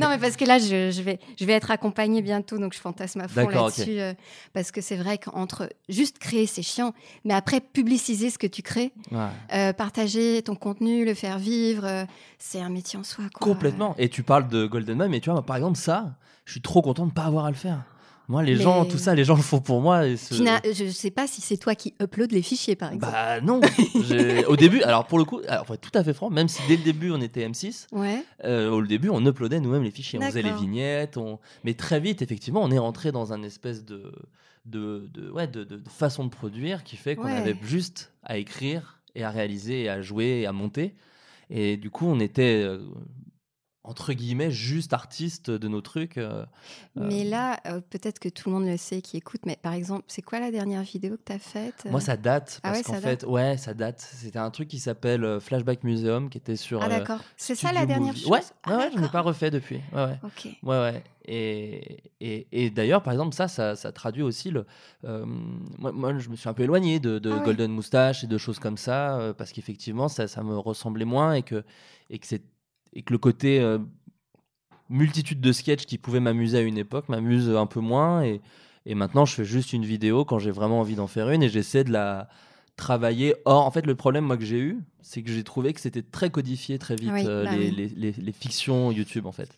non, 0.00 0.08
mais 0.08 0.18
parce 0.18 0.36
que 0.36 0.44
là, 0.44 0.58
je, 0.58 0.90
je 0.90 1.02
vais, 1.02 1.18
je 1.38 1.44
vais 1.44 1.52
être 1.52 1.70
accompagnée 1.70 2.22
bientôt, 2.22 2.58
donc 2.58 2.72
je 2.74 2.78
fantasme 2.78 3.20
à 3.20 3.28
fond 3.28 3.48
là-dessus. 3.48 4.00
euh, 4.00 4.14
parce 4.52 4.70
que 4.70 4.80
c'est 4.80 4.96
vrai 4.96 5.18
qu'entre 5.18 5.68
juste 5.88 6.18
créer, 6.18 6.46
c'est 6.46 6.62
chiant, 6.62 6.94
mais 7.24 7.34
après, 7.34 7.60
publiciser 7.60 8.30
ce 8.30 8.38
que 8.38 8.46
tu 8.46 8.62
crées, 8.62 8.92
Ouais. 9.10 9.18
euh, 9.54 9.72
partager 9.72 10.42
ton 10.42 10.54
contenu, 10.54 11.04
le 11.04 11.14
faire 11.14 11.38
vivre, 11.38 11.84
euh, 11.84 12.04
c'est 12.38 12.60
un 12.60 12.70
métier 12.70 12.98
en 12.98 13.04
soi. 13.04 13.24
Quoi. 13.34 13.46
Complètement. 13.52 13.94
Et 13.98 14.08
tu 14.08 14.22
parles 14.22 14.48
de 14.48 14.66
Golden 14.66 14.96
Mom, 14.98 15.10
mais 15.10 15.20
tu 15.20 15.30
vois, 15.30 15.44
par 15.44 15.56
exemple, 15.56 15.76
ça, 15.78 16.14
je 16.46 16.52
suis 16.52 16.62
trop 16.62 16.82
content 16.82 17.06
de 17.06 17.12
pas 17.12 17.24
avoir 17.24 17.44
à 17.44 17.50
le 17.50 17.56
faire. 17.56 17.80
Moi, 18.28 18.42
les 18.42 18.54
Mais- 18.56 18.62
gens, 18.62 18.84
tout 18.86 18.96
ça, 18.96 19.14
les 19.14 19.24
gens 19.24 19.36
le 19.36 19.42
font 19.42 19.60
pour 19.60 19.80
moi. 19.82 20.06
Et 20.06 20.16
ce- 20.16 20.34
je 20.34 20.90
sais 20.90 21.10
pas 21.10 21.26
si 21.26 21.40
c'est 21.42 21.58
toi 21.58 21.74
qui 21.74 21.92
upload 22.00 22.32
les 22.32 22.40
fichiers, 22.42 22.74
par 22.74 22.92
exemple. 22.92 23.12
Bah 23.12 23.40
non. 23.42 23.60
Au 24.48 24.56
début, 24.56 24.80
alors 24.82 25.06
pour 25.06 25.18
le 25.18 25.24
coup, 25.24 25.40
alors 25.46 25.64
pour 25.66 25.74
être 25.74 25.80
tout 25.90 25.96
à 25.98 26.02
fait 26.02 26.14
franc, 26.14 26.30
même 26.30 26.48
si 26.48 26.62
dès 26.66 26.76
le 26.76 26.82
début 26.84 27.10
on 27.10 27.20
était 27.20 27.46
M6, 27.46 27.86
Ouais. 27.92 28.24
Euh, 28.44 28.70
au 28.70 28.82
début, 28.82 29.10
on 29.10 29.24
uploadait 29.26 29.60
nous-mêmes 29.60 29.82
les 29.82 29.90
fichiers, 29.90 30.18
on 30.18 30.22
faisait 30.22 30.42
les 30.42 30.52
vignettes, 30.52 31.16
on... 31.18 31.38
mais 31.64 31.74
très 31.74 32.00
vite, 32.00 32.22
effectivement, 32.22 32.62
on 32.62 32.70
est 32.70 32.78
rentré 32.78 33.12
dans 33.12 33.32
un 33.34 33.42
espèce 33.42 33.84
de, 33.84 34.10
de, 34.64 35.08
de- 35.12 35.30
ouais, 35.30 35.46
de 35.46 35.66
façon 35.88 36.24
de 36.24 36.30
produire 36.30 36.82
qui 36.84 36.96
fait 36.96 37.16
qu'on 37.16 37.24
Ouais. 37.24 37.32
avait 37.36 37.56
juste 37.62 38.12
à 38.22 38.38
écrire 38.38 39.00
et 39.14 39.22
à 39.22 39.30
réaliser 39.30 39.82
et 39.82 39.88
à 39.90 40.00
jouer 40.00 40.40
et 40.42 40.46
à 40.46 40.52
monter. 40.52 40.94
Et 41.50 41.76
du 41.76 41.90
coup, 41.90 42.06
on 42.06 42.18
était, 42.20 42.62
euh, 42.64 42.78
entre 43.84 44.12
guillemets, 44.14 44.50
juste 44.50 44.92
artistes 44.94 45.50
de 45.50 45.68
nos 45.68 45.80
trucs. 45.82 46.16
euh, 46.16 46.44
Mais 46.96 47.22
là, 47.24 47.60
euh, 47.66 47.80
peut-être 47.90 48.18
que 48.18 48.28
tout 48.30 48.48
le 48.48 48.54
monde 48.56 48.66
le 48.66 48.76
sait 48.78 49.02
qui 49.02 49.16
écoute, 49.18 49.42
mais 49.44 49.56
par 49.60 49.74
exemple, 49.74 50.04
c'est 50.08 50.22
quoi 50.22 50.40
la 50.40 50.50
dernière 50.50 50.82
vidéo 50.82 51.16
que 51.16 51.22
tu 51.26 51.32
as 51.32 51.38
faite 51.38 51.84
Moi, 51.90 52.00
ça 52.00 52.16
date, 52.16 52.60
Ah 52.62 52.68
parce 52.68 52.78
ouais, 52.78 52.84
qu'en 52.84 52.94
fait, 52.94 53.20
date? 53.20 53.24
ouais, 53.30 53.56
ça 53.58 53.74
date. 53.74 54.00
C'était 54.00 54.38
un 54.38 54.50
truc 54.50 54.68
qui 54.68 54.78
s'appelle 54.78 55.22
euh, 55.24 55.38
Flashback 55.38 55.84
Museum, 55.84 56.30
qui 56.30 56.38
était 56.38 56.56
sur. 56.56 56.82
Ah, 56.82 56.86
euh, 56.86 56.88
d'accord. 56.88 57.20
C'est 57.36 57.54
ça 57.54 57.72
la 57.72 57.84
dernière 57.84 58.08
Movie. 58.14 58.20
chose? 58.22 58.30
Ouais, 58.30 58.40
Ah, 58.64 58.78
ouais, 58.78 58.84
je 58.90 58.94
n'ai 58.94 59.02
d'accord. 59.02 59.10
pas 59.12 59.20
refait 59.20 59.50
depuis. 59.50 59.80
Ouais, 59.92 60.04
ouais. 60.04 60.18
Ok. 60.24 60.44
Ouais, 60.62 60.78
ouais. 60.80 61.04
Et, 61.26 61.98
et, 62.20 62.46
et 62.52 62.70
d'ailleurs, 62.70 63.02
par 63.02 63.12
exemple, 63.12 63.34
ça, 63.34 63.48
ça, 63.48 63.76
ça 63.76 63.92
traduit 63.92 64.22
aussi 64.22 64.50
le. 64.50 64.66
euh, 65.04 65.24
moi, 65.78 65.92
moi, 65.92 66.18
je 66.18 66.28
me 66.28 66.36
suis 66.36 66.48
un 66.48 66.54
peu 66.54 66.62
éloigné 66.64 67.00
de, 67.00 67.18
de 67.18 67.30
Ah. 67.32 67.42
Golden 67.44 67.70
Moustache 67.70 68.24
et 68.24 68.26
de 68.26 68.38
choses 68.38 68.58
comme 68.58 68.76
ça, 68.76 69.18
euh, 69.18 69.32
parce 69.34 69.52
qu'effectivement, 69.52 70.08
ça, 70.08 70.26
ça 70.28 70.42
me 70.42 70.56
ressemblait 70.58 71.04
moins 71.04 71.34
et 71.34 71.42
que, 71.42 71.64
et 72.10 72.18
que, 72.18 72.26
c'est, 72.26 72.42
et 72.94 73.02
que 73.02 73.12
le 73.12 73.18
côté 73.18 73.60
euh, 73.60 73.78
multitude 74.88 75.40
de 75.40 75.52
sketchs 75.52 75.86
qui 75.86 75.98
pouvaient 75.98 76.20
m'amuser 76.20 76.58
à 76.58 76.60
une 76.62 76.78
époque 76.78 77.08
m'amuse 77.08 77.50
un 77.50 77.66
peu 77.66 77.80
moins. 77.80 78.22
Et, 78.22 78.40
et 78.86 78.94
maintenant, 78.94 79.24
je 79.24 79.34
fais 79.34 79.44
juste 79.44 79.72
une 79.72 79.84
vidéo 79.84 80.24
quand 80.24 80.38
j'ai 80.38 80.50
vraiment 80.50 80.80
envie 80.80 80.94
d'en 80.94 81.06
faire 81.06 81.30
une 81.30 81.42
et 81.42 81.48
j'essaie 81.48 81.84
de 81.84 81.92
la 81.92 82.28
travailler. 82.76 83.34
Or, 83.44 83.64
en 83.66 83.70
fait, 83.70 83.86
le 83.86 83.94
problème 83.94 84.24
moi 84.24 84.36
que 84.36 84.44
j'ai 84.44 84.58
eu, 84.60 84.78
c'est 85.00 85.22
que 85.22 85.30
j'ai 85.30 85.44
trouvé 85.44 85.72
que 85.72 85.80
c'était 85.80 86.02
très 86.02 86.30
codifié 86.30 86.78
très 86.78 86.96
vite 86.96 87.12
Oui, 87.12 87.22
euh, 87.24 87.44
bah 87.44 87.56
les, 87.56 87.70
oui. 87.70 87.76
les, 87.76 87.88
les- 87.88 88.12
les 88.22 88.32
fictions 88.32 88.90
YouTube 88.92 89.26
en 89.26 89.32
fait. 89.32 89.48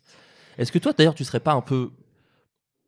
Est-ce 0.59 0.71
que 0.73 0.79
toi, 0.79 0.93
d'ailleurs, 0.93 1.15
tu 1.15 1.25
serais 1.25 1.41
pas 1.41 1.53
un 1.53 1.61
peu 1.61 1.91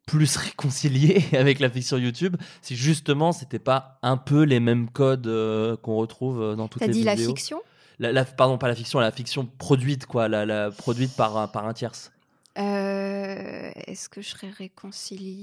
plus 0.07 0.35
réconcilié 0.37 1.23
avec 1.33 1.59
la 1.59 1.69
fiction 1.69 1.97
YouTube 1.97 2.35
si 2.61 2.75
justement 2.75 3.31
c'était 3.31 3.59
pas 3.59 3.99
un 4.01 4.17
peu 4.17 4.43
les 4.43 4.59
mêmes 4.59 4.89
codes 4.89 5.27
euh, 5.27 5.77
qu'on 5.77 5.97
retrouve 5.97 6.55
dans 6.55 6.67
toutes 6.67 6.79
T'as 6.81 6.87
les 6.87 6.93
dit 6.93 7.03
vidéos? 7.03 7.29
la 7.29 7.35
fiction? 7.35 7.61
La- 7.99 8.11
la- 8.13 8.25
pardon, 8.25 8.57
pas 8.57 8.67
la 8.69 8.75
fiction, 8.75 8.99
la 8.99 9.11
fiction 9.11 9.45
produite, 9.45 10.05
quoi, 10.05 10.27
la, 10.29 10.45
la- 10.45 10.71
produite 10.71 11.15
par, 11.15 11.35
un- 11.37 11.47
par 11.47 11.67
un 11.67 11.73
tierce. 11.73 12.11
Euh, 12.57 13.69
Est-ce 13.87 14.09
que 14.09 14.21
je 14.21 14.29
serais 14.29 14.49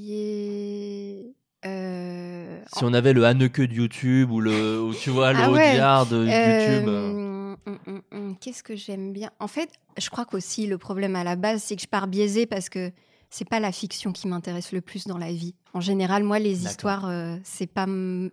réconciliée 0.07 1.35
Euh, 1.65 2.61
Si 2.73 2.85
on 2.85 2.93
avait 2.93 3.13
le 3.13 3.25
Hanneke 3.25 3.61
de 3.63 3.75
YouTube 3.75 4.31
ou 4.31 4.41
le, 4.41 4.81
ou 4.81 4.95
tu 4.95 5.11
vois, 5.11 5.33
le 5.33 5.39
Ah 5.41 5.51
ouais. 5.51 5.71
Audiard 5.71 6.07
de 6.07 6.25
YouTube. 6.27 6.89
euh. 6.89 7.57
hum, 7.67 7.79
hum, 7.87 8.03
hum, 8.13 8.37
Qu'est-ce 8.41 8.63
que 8.63 8.77
j'aime 8.77 9.13
bien? 9.13 9.31
En 9.41 9.49
fait, 9.49 9.71
je 9.99 10.09
crois 10.11 10.25
qu'aussi 10.27 10.67
le 10.67 10.79
problème 10.79 11.17
à 11.17 11.25
la 11.25 11.35
base, 11.37 11.63
c'est 11.63 11.75
que 11.77 11.83
je 11.83 11.89
pars 11.89 12.07
biaisée 12.07 12.47
parce 12.47 12.69
que 12.69 12.93
c'est 13.31 13.49
pas 13.49 13.61
la 13.61 13.73
fiction 13.73 14.13
qui 14.13 14.29
m'intéresse 14.29 14.73
le 14.73 14.81
plus 14.81 15.07
dans 15.07 15.19
la 15.19 15.33
vie. 15.33 15.55
En 15.75 15.81
général, 15.81 16.23
moi, 16.25 16.39
les 16.39 16.65
histoires, 16.65 17.07
euh, 17.07 17.37
c'est 17.45 17.67
pas 17.67 17.87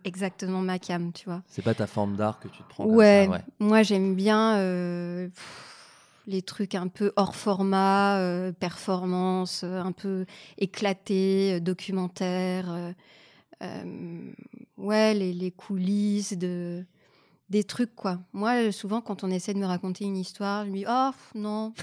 exactement 0.06 0.62
ma 0.62 0.80
cam, 0.80 1.12
tu 1.12 1.26
vois. 1.26 1.42
C'est 1.48 1.62
pas 1.64 1.74
ta 1.74 1.88
forme 1.88 2.16
d'art 2.16 2.40
que 2.40 2.48
tu 2.48 2.64
te 2.64 2.70
prends 2.70 2.86
comme 2.86 2.96
Ouais, 2.96 3.24
ça, 3.26 3.32
ouais. 3.32 3.42
moi 3.60 3.84
j'aime 3.84 4.16
bien 4.16 4.56
euh, 4.58 5.28
pff, 5.28 6.22
les 6.28 6.42
trucs 6.42 6.74
un 6.76 6.88
peu 6.88 7.12
hors 7.18 7.36
format, 7.36 8.18
euh, 8.20 8.52
performance, 8.54 9.64
un 9.64 9.92
peu 9.92 10.26
éclaté, 10.58 11.60
documentaire. 11.60 12.94
ouais, 14.78 15.14
les, 15.14 15.34
les 15.34 15.52
coulisses 15.52 16.38
de 16.38 16.86
des 17.50 17.64
trucs 17.64 17.94
quoi. 17.96 18.20
Moi, 18.34 18.68
euh, 18.68 18.72
souvent 18.72 19.02
quand 19.02 19.24
on 19.24 19.30
essaie 19.30 19.54
de 19.54 19.60
me 19.60 19.66
raconter 19.66 20.06
une 20.06 20.18
histoire, 20.18 20.66
je 20.66 20.72
me 20.72 20.78
dis 20.78 20.86
oh 20.88 21.10
pff, 21.12 21.32
non, 21.36 21.74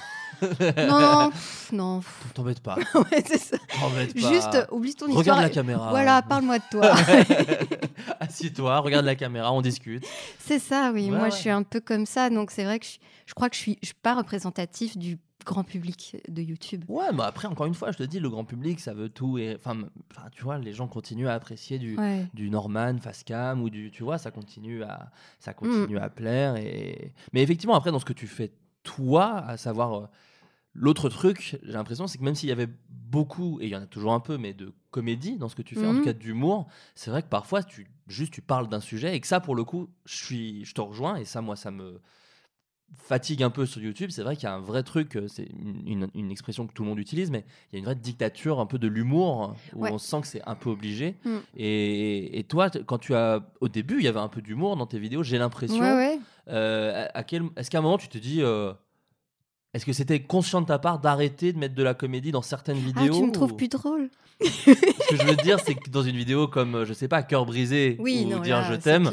non, 0.88 1.30
pff, 1.30 1.70
non. 1.72 2.00
T'embête 2.34 2.60
pas. 2.60 2.76
Ouais, 2.94 3.22
c'est 3.26 3.38
ça. 3.38 3.56
T'embête 3.78 4.14
pas. 4.20 4.28
Juste 4.32 4.54
euh, 4.54 4.64
oublie 4.72 4.94
ton 4.94 5.06
histoire. 5.06 5.20
Regarde 5.20 5.42
la 5.42 5.50
caméra. 5.50 5.90
Voilà, 5.90 6.22
parle-moi 6.22 6.58
de 6.58 6.64
toi. 6.70 6.92
Assieds-toi, 8.20 8.78
regarde 8.80 9.04
la 9.06 9.14
caméra, 9.14 9.52
on 9.52 9.60
discute. 9.62 10.04
C'est 10.38 10.58
ça, 10.58 10.90
oui. 10.94 11.04
Ouais, 11.04 11.10
Moi, 11.10 11.22
ouais. 11.24 11.30
je 11.30 11.36
suis 11.36 11.50
un 11.50 11.62
peu 11.62 11.80
comme 11.80 12.06
ça. 12.06 12.30
Donc, 12.30 12.50
c'est 12.50 12.64
vrai 12.64 12.78
que 12.78 12.86
je, 12.86 12.98
je 13.26 13.34
crois 13.34 13.48
que 13.50 13.56
je 13.56 13.60
suis, 13.60 13.78
je 13.82 13.86
suis 13.86 13.94
pas 14.02 14.14
représentatif 14.14 14.96
du 14.96 15.18
grand 15.44 15.64
public 15.64 16.16
de 16.28 16.42
YouTube. 16.42 16.84
Ouais, 16.88 17.12
mais 17.12 17.22
après, 17.22 17.48
encore 17.48 17.66
une 17.66 17.74
fois, 17.74 17.90
je 17.92 17.98
te 17.98 18.02
dis, 18.02 18.20
le 18.20 18.28
grand 18.30 18.44
public, 18.44 18.80
ça 18.80 18.94
veut 18.94 19.08
tout. 19.08 19.38
Et... 19.38 19.54
Enfin, 19.56 19.76
tu 20.32 20.42
vois, 20.42 20.58
les 20.58 20.72
gens 20.72 20.88
continuent 20.88 21.28
à 21.28 21.34
apprécier 21.34 21.78
du, 21.78 21.96
Ouais. 21.98 22.26
du 22.34 22.50
Norman, 22.50 22.96
Facecam, 22.98 23.62
ou 23.62 23.70
du. 23.70 23.90
Tu 23.90 24.02
vois, 24.02 24.18
ça 24.18 24.30
continue 24.30 24.82
à, 24.82 24.96
Mm. 25.04 25.10
ça 25.38 25.54
continue 25.54 25.98
à 25.98 26.08
plaire. 26.10 26.56
Et... 26.56 27.12
Mais 27.32 27.42
effectivement, 27.42 27.74
après, 27.74 27.90
dans 27.92 27.98
ce 28.00 28.04
que 28.04 28.12
tu 28.12 28.26
fais, 28.26 28.52
toi, 28.82 29.38
à 29.38 29.56
savoir. 29.56 29.94
euh, 29.94 30.06
L'autre 30.72 31.08
truc, 31.08 31.58
j'ai 31.64 31.72
l'impression, 31.72 32.06
c'est 32.06 32.16
que 32.16 32.22
même 32.22 32.36
s'il 32.36 32.48
y 32.48 32.52
avait 32.52 32.68
beaucoup, 32.88 33.58
et 33.60 33.64
il 33.66 33.70
y 33.70 33.76
en 33.76 33.82
a 33.82 33.86
toujours 33.86 34.12
un 34.12 34.20
peu, 34.20 34.38
mais 34.38 34.54
de 34.54 34.72
comédie 34.92 35.36
dans 35.36 35.48
ce 35.48 35.56
que 35.56 35.62
tu 35.62 35.74
fais, 35.74 35.84
en 35.84 35.94
tout 35.96 36.04
cas 36.04 36.12
d'humour, 36.12 36.68
c'est 36.94 37.10
vrai 37.10 37.22
que 37.22 37.28
parfois, 37.28 37.64
tu 37.64 37.88
juste 38.06 38.32
tu 38.32 38.40
parles 38.40 38.68
d'un 38.68 38.78
sujet 38.78 39.16
et 39.16 39.20
que 39.20 39.26
ça, 39.26 39.40
pour 39.40 39.56
le 39.56 39.64
coup, 39.64 39.88
je, 40.04 40.14
suis, 40.24 40.64
je 40.64 40.72
te 40.72 40.80
rejoins, 40.80 41.16
et 41.16 41.24
ça, 41.24 41.40
moi, 41.40 41.56
ça 41.56 41.72
me 41.72 42.00
fatigue 42.96 43.42
un 43.42 43.50
peu 43.50 43.66
sur 43.66 43.80
YouTube. 43.82 44.10
C'est 44.10 44.22
vrai 44.22 44.36
qu'il 44.36 44.44
y 44.44 44.46
a 44.46 44.54
un 44.54 44.60
vrai 44.60 44.82
truc, 44.82 45.16
euh, 45.16 45.26
c'est 45.28 45.48
une, 45.86 46.30
expression 46.30 46.66
que 46.66 46.72
tout 46.72 46.82
le 46.82 46.88
monde 46.88 46.98
utilise, 46.98 47.30
mais 47.30 47.44
il 47.72 47.74
y 47.74 47.76
a 47.76 47.78
une 47.78 47.84
vraie 47.84 47.94
dictature 47.94 48.60
un 48.60 48.66
peu 48.66 48.78
de 48.78 48.88
l'humour, 48.88 49.54
où 49.74 49.82
Ouais. 49.82 49.90
on 49.92 49.98
sent 49.98 50.20
que 50.20 50.26
c'est 50.26 50.42
un 50.46 50.54
peu 50.54 50.70
obligé. 50.70 51.16
Mm. 51.24 51.36
Et, 51.56 52.38
et 52.38 52.44
toi, 52.44 52.70
quand 52.70 52.98
tu 52.98 53.14
as. 53.14 53.42
Au 53.60 53.68
début, 53.68 53.98
il 53.98 54.04
y 54.04 54.08
avait 54.08 54.20
un 54.20 54.28
peu 54.28 54.42
d'humour 54.42 54.76
dans 54.76 54.86
tes 54.86 54.98
vidéos, 54.98 55.22
j'ai 55.22 55.38
l'impression. 55.38 55.80
Ouais, 55.80 55.92
ouais. 55.92 56.18
Euh, 56.48 57.06
à, 57.14 57.18
à 57.18 57.22
quel, 57.24 57.44
est-ce 57.56 57.70
qu'à 57.70 57.78
un 57.78 57.82
moment 57.82 57.98
tu 57.98 58.08
te 58.08 58.18
dis, 58.18 58.42
euh, 58.42 58.72
est-ce 59.74 59.86
que 59.86 59.92
c'était 59.92 60.20
conscient 60.20 60.60
de 60.60 60.66
ta 60.66 60.78
part 60.78 60.98
d'arrêter 60.98 61.52
de 61.52 61.58
mettre 61.58 61.74
de 61.74 61.82
la 61.82 61.94
comédie 61.94 62.32
dans 62.32 62.42
certaines 62.42 62.78
Ah, 62.80 62.86
vidéos 63.00 63.14
tu 63.20 63.26
me 63.26 63.32
trouves 63.32 63.52
ou- 63.52 63.56
plus 63.56 63.68
drôle. 63.68 64.10
Ce 64.42 64.46
que 65.10 65.16
je 65.16 65.26
veux 65.26 65.36
dire, 65.36 65.58
c'est 65.60 65.74
que 65.74 65.90
dans 65.90 66.02
une 66.02 66.16
vidéo 66.16 66.48
comme, 66.48 66.74
euh, 66.74 66.84
je 66.86 66.94
sais 66.94 67.08
pas, 67.08 67.22
cœur 67.22 67.44
brisé 67.44 67.96
Oui, 68.00 68.22
ou 68.26 68.30
non, 68.30 68.40
dire 68.40 68.56
là, 68.60 68.66
je 68.70 68.74
t'aime, 68.76 69.10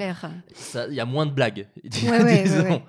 il 0.89 0.93
y 0.95 0.99
a 1.01 1.05
moins 1.05 1.25
de 1.25 1.31
blagues. 1.31 1.67
Ouais. 2.03 2.45
Euh, 2.47 2.79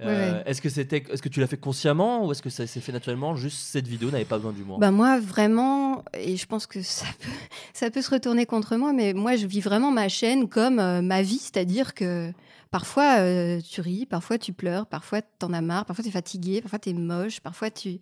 Ouais, 0.00 0.06
ouais. 0.06 0.42
Est-ce 0.46 0.60
que 0.60 0.68
c'était, 0.70 1.04
est-ce 1.08 1.22
que 1.22 1.28
tu 1.28 1.38
l'as 1.38 1.46
fait 1.46 1.56
consciemment 1.56 2.26
ou 2.26 2.32
est-ce 2.32 2.42
que 2.42 2.50
ça 2.50 2.66
s'est 2.66 2.80
fait 2.80 2.90
naturellement 2.90 3.36
Juste 3.36 3.58
cette 3.58 3.86
vidéo 3.86 4.10
n'avait 4.10 4.24
pas 4.24 4.38
besoin 4.38 4.50
d'humour? 4.50 4.80
Bah 4.80 4.90
moi 4.90 5.20
vraiment, 5.20 6.02
et 6.18 6.36
je 6.36 6.46
pense 6.46 6.66
que 6.66 6.82
ça 6.82 7.06
peut, 7.20 7.28
ça 7.72 7.90
peut 7.92 8.02
se 8.02 8.10
retourner 8.10 8.44
contre 8.44 8.74
moi, 8.74 8.92
mais 8.92 9.12
moi 9.12 9.36
je 9.36 9.46
vis 9.46 9.60
vraiment 9.60 9.92
ma 9.92 10.08
chaîne 10.08 10.48
comme 10.48 10.80
euh, 10.80 11.00
ma 11.00 11.22
vie, 11.22 11.38
c'est-à-dire 11.38 11.94
que 11.94 12.32
parfois 12.74 13.18
euh, 13.20 13.60
tu 13.60 13.80
ris, 13.80 14.04
parfois 14.04 14.36
tu 14.36 14.52
pleures, 14.52 14.86
parfois 14.88 15.22
t'en 15.22 15.52
as 15.52 15.60
marre, 15.60 15.84
parfois 15.84 16.04
t'es 16.04 16.10
fatigué, 16.10 16.60
parfois 16.60 16.80
t'es 16.80 16.92
moche, 16.92 17.38
parfois 17.38 17.70
tu 17.70 17.98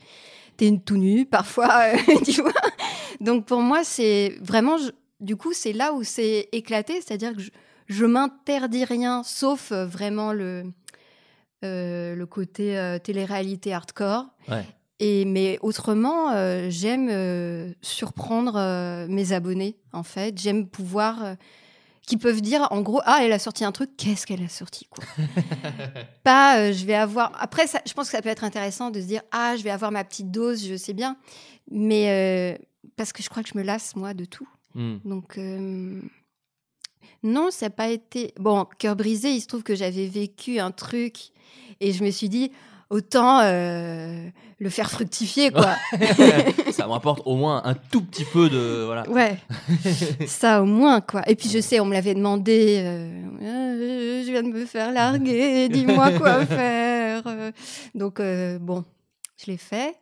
t'es 0.56 0.80
tout 0.82 0.96
nu, 0.96 1.26
parfois 1.38 1.92
euh, 1.92 1.98
tu 2.24 2.40
vois. 2.40 2.54
Donc 3.20 3.44
pour 3.44 3.60
moi 3.60 3.84
c'est 3.84 4.38
vraiment, 4.40 4.78
je- 4.78 4.92
du 5.20 5.36
coup 5.36 5.52
c'est 5.52 5.74
là 5.74 5.92
où 5.92 6.02
c'est 6.04 6.48
éclaté, 6.52 6.94
c'est-à-dire 7.02 7.34
que 7.36 7.42
je, 7.42 7.50
je 7.88 8.06
m'interdis 8.06 8.86
rien, 8.86 9.22
sauf 9.24 9.72
euh, 9.72 9.84
vraiment 9.84 10.32
le 10.32 10.62
euh, 11.64 12.14
le 12.16 12.24
côté 12.26 12.96
télé-réalité 13.04 13.74
hardcore. 13.74 14.24
Ouais. 14.48 14.64
Et 15.00 15.26
mais 15.26 15.58
autrement, 15.60 16.32
j'aime 16.70 17.74
surprendre 17.82 19.06
mes 19.08 19.32
abonnés. 19.32 19.76
En 19.92 20.02
fait, 20.02 20.40
j'aime 20.40 20.66
pouvoir 20.66 21.36
qui 22.06 22.16
peuvent 22.16 22.40
dire 22.40 22.66
en 22.70 22.80
gros 22.80 23.00
ah 23.04 23.20
elle 23.22 23.32
a 23.32 23.38
sorti 23.38 23.64
un 23.64 23.72
truc 23.72 23.90
qu'est-ce 23.96 24.26
qu'elle 24.26 24.42
a 24.42 24.48
sorti 24.48 24.86
quoi. 24.86 25.04
Pas 26.24 26.58
euh, 26.58 26.72
je 26.72 26.84
vais 26.84 26.94
avoir 26.94 27.32
après 27.40 27.66
ça, 27.66 27.80
je 27.86 27.92
pense 27.92 28.06
que 28.06 28.16
ça 28.16 28.22
peut 28.22 28.28
être 28.28 28.44
intéressant 28.44 28.90
de 28.90 29.00
se 29.00 29.06
dire 29.06 29.22
ah 29.30 29.56
je 29.56 29.62
vais 29.62 29.70
avoir 29.70 29.92
ma 29.92 30.04
petite 30.04 30.30
dose 30.30 30.66
je 30.66 30.76
sais 30.76 30.92
bien. 30.92 31.16
Mais 31.70 32.56
euh, 32.58 32.64
parce 32.96 33.12
que 33.12 33.22
je 33.22 33.28
crois 33.28 33.42
que 33.42 33.48
je 33.48 33.56
me 33.56 33.62
lasse 33.62 33.96
moi 33.96 34.14
de 34.14 34.24
tout. 34.24 34.48
Hmm. 34.74 34.96
donc 35.04 35.36
euh, 35.36 36.00
non 37.22 37.50
ça 37.50 37.66
n'a 37.66 37.70
pas 37.70 37.88
été 37.88 38.32
bon 38.38 38.66
cœur 38.78 38.96
brisé 38.96 39.30
il 39.30 39.42
se 39.42 39.46
trouve 39.46 39.62
que 39.62 39.74
j'avais 39.74 40.06
vécu 40.06 40.60
un 40.60 40.70
truc 40.70 41.32
et 41.80 41.92
je 41.92 42.02
me 42.02 42.10
suis 42.10 42.30
dit 42.30 42.50
autant 42.92 43.40
euh, 43.42 44.28
le 44.60 44.68
faire 44.70 44.90
fructifier 44.90 45.50
quoi 45.50 45.74
ça 46.70 46.86
me 46.86 46.92
rapporte 46.92 47.22
au 47.24 47.34
moins 47.36 47.62
un 47.64 47.74
tout 47.74 48.02
petit 48.02 48.24
peu 48.24 48.48
de 48.48 48.84
voilà. 48.86 49.08
Ouais, 49.10 49.36
ça 50.26 50.62
au 50.62 50.66
moins 50.66 51.00
quoi. 51.00 51.22
Et 51.28 51.34
puis 51.34 51.48
je 51.48 51.58
sais, 51.60 51.80
on 51.80 51.84
me 51.86 51.94
l'avait 51.94 52.14
demandé. 52.14 52.76
euh, 52.84 53.22
Euh, 53.42 54.22
je 54.24 54.30
viens 54.30 54.42
de 54.44 54.48
me 54.48 54.64
faire 54.66 54.92
larguer, 54.92 55.68
dis-moi 55.68 56.12
quoi 56.18 56.46
faire. 56.58 57.22
Donc 57.94 58.20
euh, 58.20 58.58
bon, 58.60 58.84
je 59.40 59.50
l'ai 59.50 59.56
fait. 59.56 59.96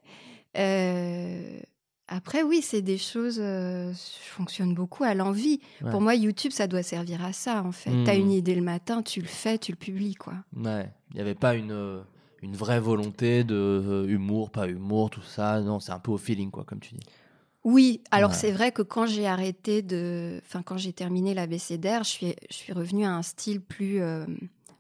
Après 2.13 2.43
oui, 2.43 2.61
c'est 2.61 2.83
des 2.83 2.99
choses. 2.99 3.39
euh, 3.41 3.93
je 3.93 4.31
fonctionne 4.33 4.75
beaucoup 4.75 5.05
à 5.05 5.15
l'envie. 5.15 5.61
Ouais. 5.81 5.91
Pour 5.93 6.01
moi, 6.01 6.17
YouTube, 6.17 6.51
ça 6.51 6.67
doit 6.67 6.83
servir 6.83 7.25
à 7.25 7.33
ça 7.33 7.63
en 7.65 7.71
fait. 7.73 7.91
Hmm. 7.91 8.05
T'as 8.05 8.17
une 8.17 8.33
idée 8.33 8.57
le 8.57 8.63
matin, 8.63 9.01
tu 9.03 9.21
le 9.21 9.29
fais, 9.29 9.59
tu 9.59 9.71
le 9.73 9.77
publies 9.77 10.17
quoi. 10.17 10.35
Ouais, 10.57 10.89
il 11.11 11.15
n'y 11.15 11.21
avait 11.21 11.37
pas 11.37 11.55
une, 11.55 12.01
une 12.43 12.57
vraie 12.57 12.81
volonté 12.81 13.45
de 13.45 13.55
euh, 13.55 14.07
humour, 14.09 14.51
pas 14.51 14.69
humour, 14.69 15.11
tout 15.11 15.23
ça. 15.23 15.61
Non, 15.61 15.81
c'est 15.81 15.93
un 15.93 15.99
peu 15.99 16.11
au 16.11 16.19
feeling, 16.19 16.51
quoi, 16.51 16.65
comme 16.65 16.81
tu 16.81 16.95
dis. 16.95 17.07
Oui, 17.65 18.01
alors 18.11 18.31
Ouais. 18.31 18.37
c'est 18.37 18.53
vrai 18.53 18.73
que 18.73 18.81
quand 18.83 19.07
j'ai 19.07 19.27
arrêté 19.27 19.83
de. 19.83 20.41
Enfin, 20.47 20.63
quand 20.63 20.79
j'ai 20.79 20.93
terminé 20.95 21.35
l'ABCDR, 21.35 22.05
je 22.05 22.09
suis, 22.09 22.35
je 22.51 22.55
suis 22.57 22.73
revenue 22.73 23.05
à 23.05 23.13
un 23.15 23.23
style 23.23 23.61
plus 23.61 24.01
euh, 24.01 24.25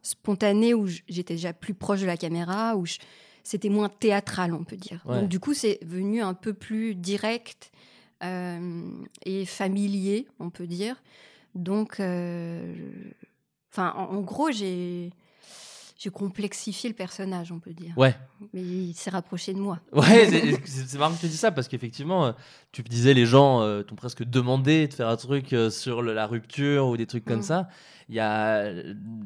spontané 0.02 0.72
où 0.72 0.86
j'étais 0.86 1.34
déjà 1.34 1.52
plus 1.52 1.74
proche 1.74 2.00
de 2.00 2.06
la 2.06 2.16
caméra, 2.16 2.76
où 2.76 2.86
je- 2.86 2.96
c'était 3.44 3.68
moins 3.68 3.90
théâtral, 3.90 4.54
on 4.54 4.64
peut 4.64 4.76
dire. 4.76 5.02
Ouais. 5.06 5.20
Donc, 5.20 5.28
du 5.28 5.40
coup, 5.40 5.52
c'est 5.52 5.78
venu 5.84 6.22
un 6.22 6.32
peu 6.34 6.54
plus 6.54 6.94
direct 6.94 7.70
euh, 8.24 8.82
et 9.26 9.44
familier, 9.44 10.26
on 10.38 10.48
peut 10.50 10.66
dire. 10.66 11.02
Donc, 11.54 11.94
enfin, 13.72 13.92
en, 13.96 14.04
en 14.16 14.20
gros, 14.22 14.50
j'ai. 14.50 15.10
J'ai 16.02 16.08
complexifié 16.08 16.88
le 16.88 16.96
personnage, 16.96 17.52
on 17.52 17.58
peut 17.60 17.74
dire. 17.74 17.92
Ouais, 17.98 18.16
Mais 18.54 18.62
il 18.62 18.94
s'est 18.94 19.10
rapproché 19.10 19.52
de 19.52 19.58
moi. 19.58 19.80
ouais 19.92 20.26
c'est- 20.64 20.96
marrant 20.96 21.14
que 21.14 21.20
tu 21.20 21.26
dis 21.28 21.36
ça 21.36 21.52
parce 21.52 21.68
qu'effectivement, 21.68 22.24
euh, 22.24 22.32
tu 22.72 22.82
disais, 22.82 23.12
les 23.12 23.26
gens 23.26 23.60
euh, 23.60 23.82
t'ont 23.82 23.96
presque 23.96 24.24
demandé 24.24 24.88
de 24.88 24.94
faire 24.94 25.08
un 25.08 25.16
truc 25.16 25.52
euh, 25.52 25.68
sur 25.68 26.00
le- 26.00 26.14
la 26.14 26.26
rupture 26.26 26.86
ou 26.86 26.96
des 26.96 27.04
trucs 27.06 27.26
comme 27.26 27.40
Mm. 27.40 27.42
ça. 27.42 27.68
Il 28.08 28.14
y 28.14 28.20
a, 28.20 28.72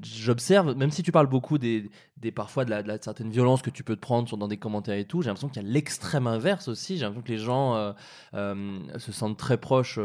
j'observe, 0.02 0.74
même 0.76 0.90
si 0.90 1.04
tu 1.04 1.12
parles 1.12 1.28
beaucoup 1.28 1.58
des, 1.58 1.90
des 2.16 2.32
parfois 2.32 2.64
de 2.64 2.70
la, 2.70 2.82
de 2.82 2.88
la 2.88 3.00
certaine 3.00 3.30
violence 3.30 3.62
que 3.62 3.70
tu 3.70 3.84
peux 3.84 3.94
te 3.94 4.00
prendre 4.00 4.26
sur, 4.26 4.36
dans 4.36 4.48
des 4.48 4.56
commentaires 4.58 4.98
et 4.98 5.04
tout, 5.06 5.22
j'ai 5.22 5.28
l'impression 5.28 5.48
qu'il 5.48 5.62
y 5.62 5.64
a 5.64 5.68
l'extrême 5.68 6.26
inverse 6.26 6.66
aussi. 6.66 6.96
J'ai 6.98 7.02
l'impression 7.04 7.22
que 7.22 7.32
les 7.32 7.38
gens 7.38 7.94
euh, 8.34 8.78
se 8.98 9.12
sentent 9.12 9.38
très 9.38 9.58
proches. 9.58 10.00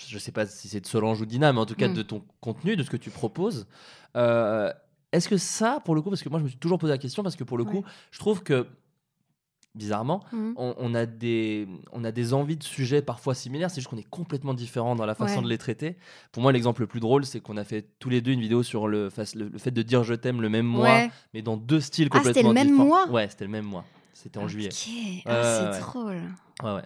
je 0.00 0.18
sais 0.18 0.32
pas 0.32 0.46
si 0.46 0.68
c'est 0.68 0.80
de 0.80 0.86
Solange 0.86 1.20
ou 1.20 1.26
d'Ina, 1.26 1.52
mais 1.52 1.58
en 1.60 1.66
tout 1.66 1.74
cas 1.74 1.88
Mm. 1.88 1.94
de 1.94 2.02
ton 2.02 2.22
contenu, 2.40 2.76
de 2.76 2.84
ce 2.84 2.90
que 2.90 2.96
tu 2.96 3.10
proposes. 3.10 3.66
Euh, 4.16 4.72
Est-ce 5.12 5.28
que 5.28 5.36
ça, 5.36 5.80
pour 5.84 5.94
le 5.94 6.02
coup, 6.02 6.08
parce 6.10 6.22
que 6.22 6.28
moi 6.28 6.38
je 6.38 6.44
me 6.44 6.48
suis 6.48 6.58
toujours 6.58 6.78
posé 6.78 6.90
la 6.92 6.98
question, 6.98 7.22
parce 7.22 7.36
que 7.36 7.44
pour 7.44 7.58
le 7.58 7.64
coup, 7.64 7.78
Ouais. 7.78 7.82
je 8.10 8.18
trouve 8.18 8.42
que 8.42 8.66
bizarrement, 9.74 10.22
Mhm. 10.32 10.52
on, 10.56 10.74
on 10.78 10.94
a 10.94 11.06
des, 11.06 11.66
on 11.92 12.04
a 12.04 12.12
des 12.12 12.34
envies 12.34 12.56
de 12.58 12.62
sujets 12.62 13.00
parfois 13.00 13.34
similaires, 13.34 13.70
c'est 13.70 13.76
juste 13.80 13.88
qu'on 13.88 13.96
est 13.96 14.08
complètement 14.08 14.52
différents 14.52 14.94
dans 14.96 15.06
la 15.06 15.14
façon 15.14 15.36
Ouais. 15.38 15.44
de 15.44 15.48
les 15.48 15.56
traiter. 15.58 15.96
Pour 16.30 16.42
moi, 16.42 16.52
l'exemple 16.52 16.82
le 16.82 16.86
plus 16.86 17.00
drôle, 17.00 17.24
c'est 17.24 17.40
qu'on 17.40 17.56
a 17.56 17.64
fait 17.64 17.86
tous 17.98 18.10
les 18.10 18.20
deux 18.20 18.32
une 18.32 18.40
vidéo 18.40 18.62
sur 18.62 18.86
le, 18.86 19.08
le, 19.34 19.48
le 19.48 19.58
fait 19.58 19.70
de 19.70 19.82
dire 19.82 20.04
je 20.04 20.12
t'aime 20.14 20.42
le 20.42 20.50
même 20.50 20.66
mois, 20.66 20.96
Ouais. 20.96 21.10
mais 21.32 21.40
dans 21.40 21.56
deux 21.56 21.80
styles 21.80 22.08
Ah, 22.10 22.18
c'était 22.18 22.42
complètement 22.42 22.48
le 22.50 22.54
même 22.54 22.66
différents. 22.68 22.84
mois 22.86 23.08
Ouais, 23.08 23.28
c'était 23.30 23.44
le 23.46 23.50
même 23.50 23.64
mois. 23.64 23.84
C'était 24.12 24.38
en 24.38 24.42
Ok. 24.44 24.48
juillet. 24.50 24.68
Ah, 25.24 25.42
c'est 25.42 25.70
ouais. 25.70 25.80
drôle. 25.80 26.22
Ouais, 26.62 26.74
ouais. 26.74 26.82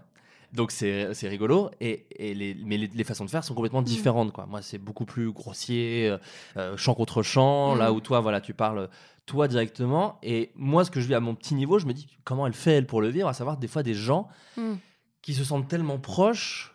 Donc 0.56 0.70
c'est 0.72 1.28
rigolo. 1.28 1.70
Et, 1.80 2.06
et 2.16 2.34
les, 2.34 2.56
mais 2.64 2.76
les, 2.78 2.88
les 2.88 3.04
façons 3.04 3.24
de 3.24 3.30
faire 3.30 3.44
sont 3.44 3.54
complètement 3.54 3.82
différentes. 3.82 4.32
Quoi. 4.32 4.46
Moi, 4.46 4.62
c'est 4.62 4.78
beaucoup 4.78 5.04
plus 5.04 5.30
grossier, 5.30 6.08
euh, 6.08 6.18
euh, 6.56 6.76
chant 6.76 6.94
contre 6.94 7.22
chant. 7.22 7.74
Là 7.74 7.90
Mm. 7.90 7.94
où 7.94 8.00
toi, 8.00 8.20
voilà, 8.20 8.40
tu 8.40 8.54
parles 8.54 8.88
toi 9.26 9.48
directement. 9.48 10.18
Et 10.22 10.50
moi, 10.54 10.84
ce 10.84 10.90
que 10.90 11.00
je 11.00 11.06
vis 11.06 11.14
à 11.14 11.20
mon 11.20 11.34
petit 11.34 11.54
niveau, 11.54 11.78
je 11.78 11.86
me 11.86 11.92
dis 11.92 12.06
comment 12.24 12.46
elle 12.46 12.54
fait, 12.54 12.72
elle, 12.72 12.86
pour 12.86 13.00
le 13.00 13.08
vivre? 13.08 13.28
À 13.28 13.34
savoir, 13.34 13.56
des 13.58 13.68
fois, 13.68 13.82
des 13.82 13.94
gens 13.94 14.28
Mm. 14.56 14.74
qui 15.22 15.34
se 15.34 15.44
sentent 15.44 15.68
tellement 15.68 15.98
proches. 15.98 16.72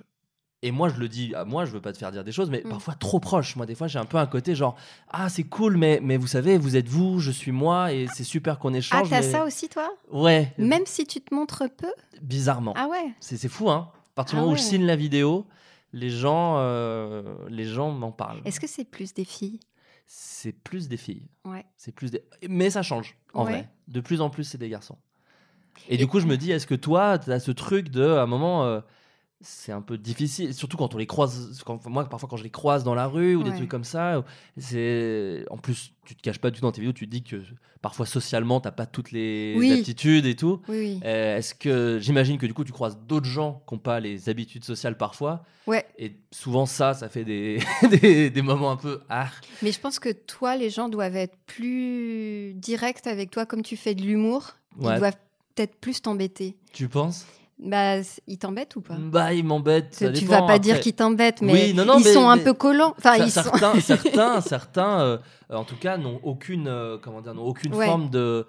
Et 0.63 0.69
moi, 0.71 0.89
je 0.89 0.99
le 0.99 1.07
dis 1.09 1.33
à 1.33 1.43
moi, 1.43 1.65
je 1.65 1.71
veux 1.71 1.81
pas 1.81 1.91
te 1.91 1.97
faire 1.97 2.11
dire 2.11 2.23
des 2.23 2.31
choses, 2.31 2.51
mais 2.51 2.61
Mm. 2.63 2.69
parfois 2.69 2.93
trop 2.93 3.19
proches. 3.19 3.55
Moi, 3.55 3.65
des 3.65 3.73
fois, 3.73 3.87
j'ai 3.87 3.97
un 3.97 4.05
peu 4.05 4.17
un 4.17 4.27
côté 4.27 4.53
genre 4.53 4.75
Ah, 5.09 5.27
c'est 5.29 5.43
cool, 5.43 5.75
mais, 5.77 5.99
mais 6.03 6.17
vous 6.17 6.27
savez, 6.27 6.57
vous 6.57 6.75
êtes 6.75 6.87
vous, 6.87 7.19
je 7.19 7.31
suis 7.31 7.51
moi, 7.51 7.91
et 7.93 8.07
c'est 8.13 8.23
super 8.23 8.59
qu'on 8.59 8.73
Ah, 8.73 8.77
échange. 8.77 9.09
t'as 9.09 9.21
mais- 9.21 9.31
ça 9.31 9.43
aussi, 9.43 9.69
toi? 9.69 9.89
Ouais, 10.11 10.53
Même 10.59 10.83
si 10.85 11.05
tu 11.07 11.19
te 11.19 11.33
montres 11.33 11.63
peu? 11.75 11.91
Bizarrement. 12.21 12.73
Ah 12.77 12.87
ouais 12.87 13.11
C'est 13.19 13.37
c'est 13.37 13.49
fou, 13.49 13.69
hein. 13.71 13.91
À 13.93 14.13
partir 14.13 14.35
du 14.35 14.39
Ah 14.39 14.41
moment 14.41 14.53
où 14.53 14.57
je 14.57 14.61
signe 14.61 14.85
la 14.85 14.95
vidéo, 14.95 15.47
les 15.93 16.09
gens, 16.11 16.57
euh, 16.59 17.23
les 17.49 17.65
gens 17.65 17.89
m'en 17.91 18.11
parlent. 18.11 18.41
Est-ce 18.45 18.59
que 18.59 18.67
c'est 18.67 18.85
plus 18.85 19.13
des 19.15 19.25
filles? 19.25 19.59
C'est 20.05 20.51
plus 20.51 20.87
des 20.89 20.97
filles. 20.97 21.27
Ouais. 21.45 21.65
C'est 21.77 21.93
plus 21.95 22.11
des... 22.11 22.23
Mais 22.49 22.69
ça 22.69 22.83
change, 22.83 23.17
en 23.33 23.45
Ouais. 23.45 23.51
vrai. 23.51 23.69
De 23.87 23.99
plus 24.01 24.21
en 24.21 24.29
plus, 24.29 24.43
c'est 24.43 24.57
des 24.59 24.69
garçons. 24.69 24.97
Et, 25.89 25.97
du 25.97 26.05
coup, 26.05 26.19
je 26.19 26.27
me 26.27 26.37
dis, 26.37 26.51
est-ce 26.51 26.67
que 26.67 26.75
toi, 26.75 27.17
tu 27.17 27.31
as 27.31 27.39
ce 27.39 27.49
truc 27.51 27.89
de, 27.89 28.03
à 28.05 28.21
un 28.21 28.25
moment, 28.27 28.65
euh, 28.65 28.81
c'est 29.41 29.71
un 29.71 29.81
peu 29.81 29.97
difficile, 29.97 30.53
surtout 30.53 30.77
quand 30.77 30.93
on 30.93 30.97
les 30.97 31.07
croise, 31.07 31.61
quand, 31.65 31.85
moi, 31.87 32.07
parfois 32.07 32.29
quand 32.29 32.37
je 32.37 32.43
les 32.43 32.49
croise 32.49 32.83
dans 32.83 32.93
la 32.95 33.07
rue 33.07 33.35
ou 33.35 33.43
des 33.43 33.51
trucs 33.53 33.69
comme 33.69 33.83
ça, 33.83 34.23
c'est... 34.57 35.45
En 35.49 35.57
plus, 35.57 35.93
tu 36.05 36.15
te 36.15 36.21
caches 36.21 36.39
pas 36.39 36.51
du 36.51 36.59
tout 36.59 36.65
dans 36.65 36.71
tes 36.71 36.81
vidéos, 36.81 36.93
tu 36.93 37.07
dis 37.07 37.23
que 37.23 37.41
parfois, 37.81 38.05
socialement, 38.05 38.59
t'as 38.59 38.71
pas 38.71 38.85
toutes 38.85 39.11
les 39.11 39.55
Oui. 39.57 39.71
aptitudes 39.71 40.25
et 40.25 40.35
tout. 40.35 40.61
Oui, 40.67 40.77
oui. 40.77 40.99
Euh, 41.03 41.37
Est-ce 41.37 41.55
que 41.55 41.97
j'imagine 41.99 42.37
que 42.37 42.45
du 42.45 42.53
coup 42.53 42.63
tu 42.63 42.71
croises 42.71 42.97
d'autres 43.07 43.25
gens 43.27 43.63
qui 43.67 43.73
n'ont 43.73 43.79
pas 43.79 43.99
les 43.99 44.29
habitudes 44.29 44.63
sociales 44.63 44.97
parfois 44.97 45.43
Ouais. 45.67 45.85
et 45.99 46.15
souvent 46.31 46.65
ça 46.65 46.95
ça 46.95 47.07
fait 47.07 47.23
des, 47.23 47.59
des, 48.01 48.29
des 48.31 48.41
moments 48.41 48.71
un 48.71 48.77
peu 48.77 49.01
ah 49.09 49.29
Mais 49.61 49.71
je 49.71 49.79
pense 49.79 49.99
que 49.99 50.09
toi, 50.09 50.55
les 50.55 50.69
gens 50.69 50.89
doivent 50.89 51.15
être 51.15 51.37
plus 51.47 52.53
directs 52.55 53.05
avec 53.07 53.31
toi, 53.31 53.45
comme 53.45 53.61
tu 53.63 53.77
fais 53.77 53.95
de 53.95 54.01
l'humour. 54.01 54.55
Ouais. 54.79 54.95
Ils 54.95 54.99
doivent 54.99 55.17
peut-être 55.55 55.75
plus 55.75 56.01
t'embêter. 56.01 56.55
tu 56.73 56.87
penses? 56.87 57.25
Bah, 57.63 57.97
ils 58.25 58.37
t'embêtent 58.39 58.75
ou 58.75 58.81
pas? 58.81 58.95
Bah 58.99 59.33
ils 59.33 59.43
m'embêtent 59.45 59.95
Tu 59.97 60.09
dépend, 60.11 60.41
vas 60.41 60.47
pas 60.47 60.57
dire 60.59 60.79
qu'ils 60.79 60.93
t'embêtent, 60.95 61.41
mais 61.43 61.53
Oui, 61.53 61.73
non, 61.75 61.85
non, 61.85 61.99
ils 61.99 62.05
mais- 62.05 62.13
sont 62.13 62.27
un 62.27 62.39
peu 62.39 62.53
collants. 62.53 62.95
Enfin, 62.97 63.15
ils 63.17 63.29
sont... 63.29 63.43
certains 63.43 63.79
certains 63.79 64.41
certains 64.41 64.99
euh, 65.01 65.17
en 65.49 65.63
tout 65.63 65.75
cas 65.75 65.97
n'ont 65.97 66.19
aucune 66.23 66.67
euh, 66.67 66.97
comment 66.99 67.21
dire 67.21 67.35
n'ont 67.35 67.45
aucune 67.45 67.75
Ouais. 67.75 67.85
forme 67.85 68.09
de 68.09 68.47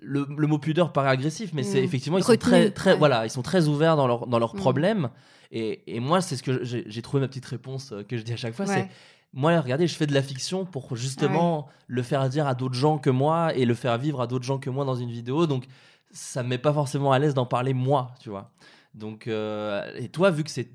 le, 0.00 0.26
le 0.36 0.46
mot 0.46 0.58
pudeur 0.58 0.92
paraît 0.92 1.08
agressif 1.08 1.50
mais 1.54 1.62
c'est 1.62 1.80
Mm. 1.80 1.84
effectivement 1.84 2.18
ils 2.18 2.24
sont 2.24 2.36
très 2.36 2.70
très 2.70 2.92
ouais. 2.92 2.98
voilà 2.98 3.24
ils 3.26 3.30
sont 3.30 3.42
très 3.42 3.66
ouverts 3.66 3.96
dans 3.96 4.06
leurs 4.06 4.26
dans 4.26 4.38
leurs 4.38 4.54
Mm. 4.54 4.58
problèmes 4.58 5.10
et, 5.50 5.82
et 5.96 5.98
moi 5.98 6.20
c'est 6.20 6.36
ce 6.36 6.42
que 6.42 6.62
j'ai 6.64 7.02
trouvé 7.02 7.20
ma 7.22 7.28
petite 7.28 7.46
réponse 7.46 7.92
euh, 7.92 8.02
que 8.02 8.16
je 8.18 8.22
dis 8.22 8.32
à 8.32 8.36
chaque 8.36 8.54
fois 8.54 8.66
c'est 8.66 8.88
moi, 9.34 9.60
regardez, 9.60 9.86
je 9.86 9.94
fais 9.94 10.06
de 10.06 10.14
la 10.14 10.22
fiction 10.22 10.64
pour 10.64 10.96
justement 10.96 11.68
le 11.86 12.02
faire 12.02 12.26
dire 12.30 12.46
à 12.46 12.54
d'autres 12.54 12.74
gens 12.74 12.96
que 12.96 13.10
moi 13.10 13.54
et 13.54 13.66
le 13.66 13.74
faire 13.74 13.98
vivre 13.98 14.22
à 14.22 14.26
d'autres 14.26 14.46
gens 14.46 14.56
que 14.56 14.70
moi 14.70 14.86
dans 14.86 14.94
une 14.94 15.10
vidéo. 15.10 15.46
Donc, 15.46 15.64
ça 16.10 16.42
me 16.42 16.48
met 16.48 16.58
pas 16.58 16.72
forcément 16.72 17.12
à 17.12 17.18
l'aise 17.18 17.34
d'en 17.34 17.46
parler 17.46 17.74
moi, 17.74 18.12
tu 18.20 18.30
vois. 18.30 18.50
Donc, 18.94 19.26
euh, 19.26 19.90
et 19.96 20.08
toi, 20.08 20.30
vu 20.30 20.44
que 20.44 20.50
c'est, 20.50 20.68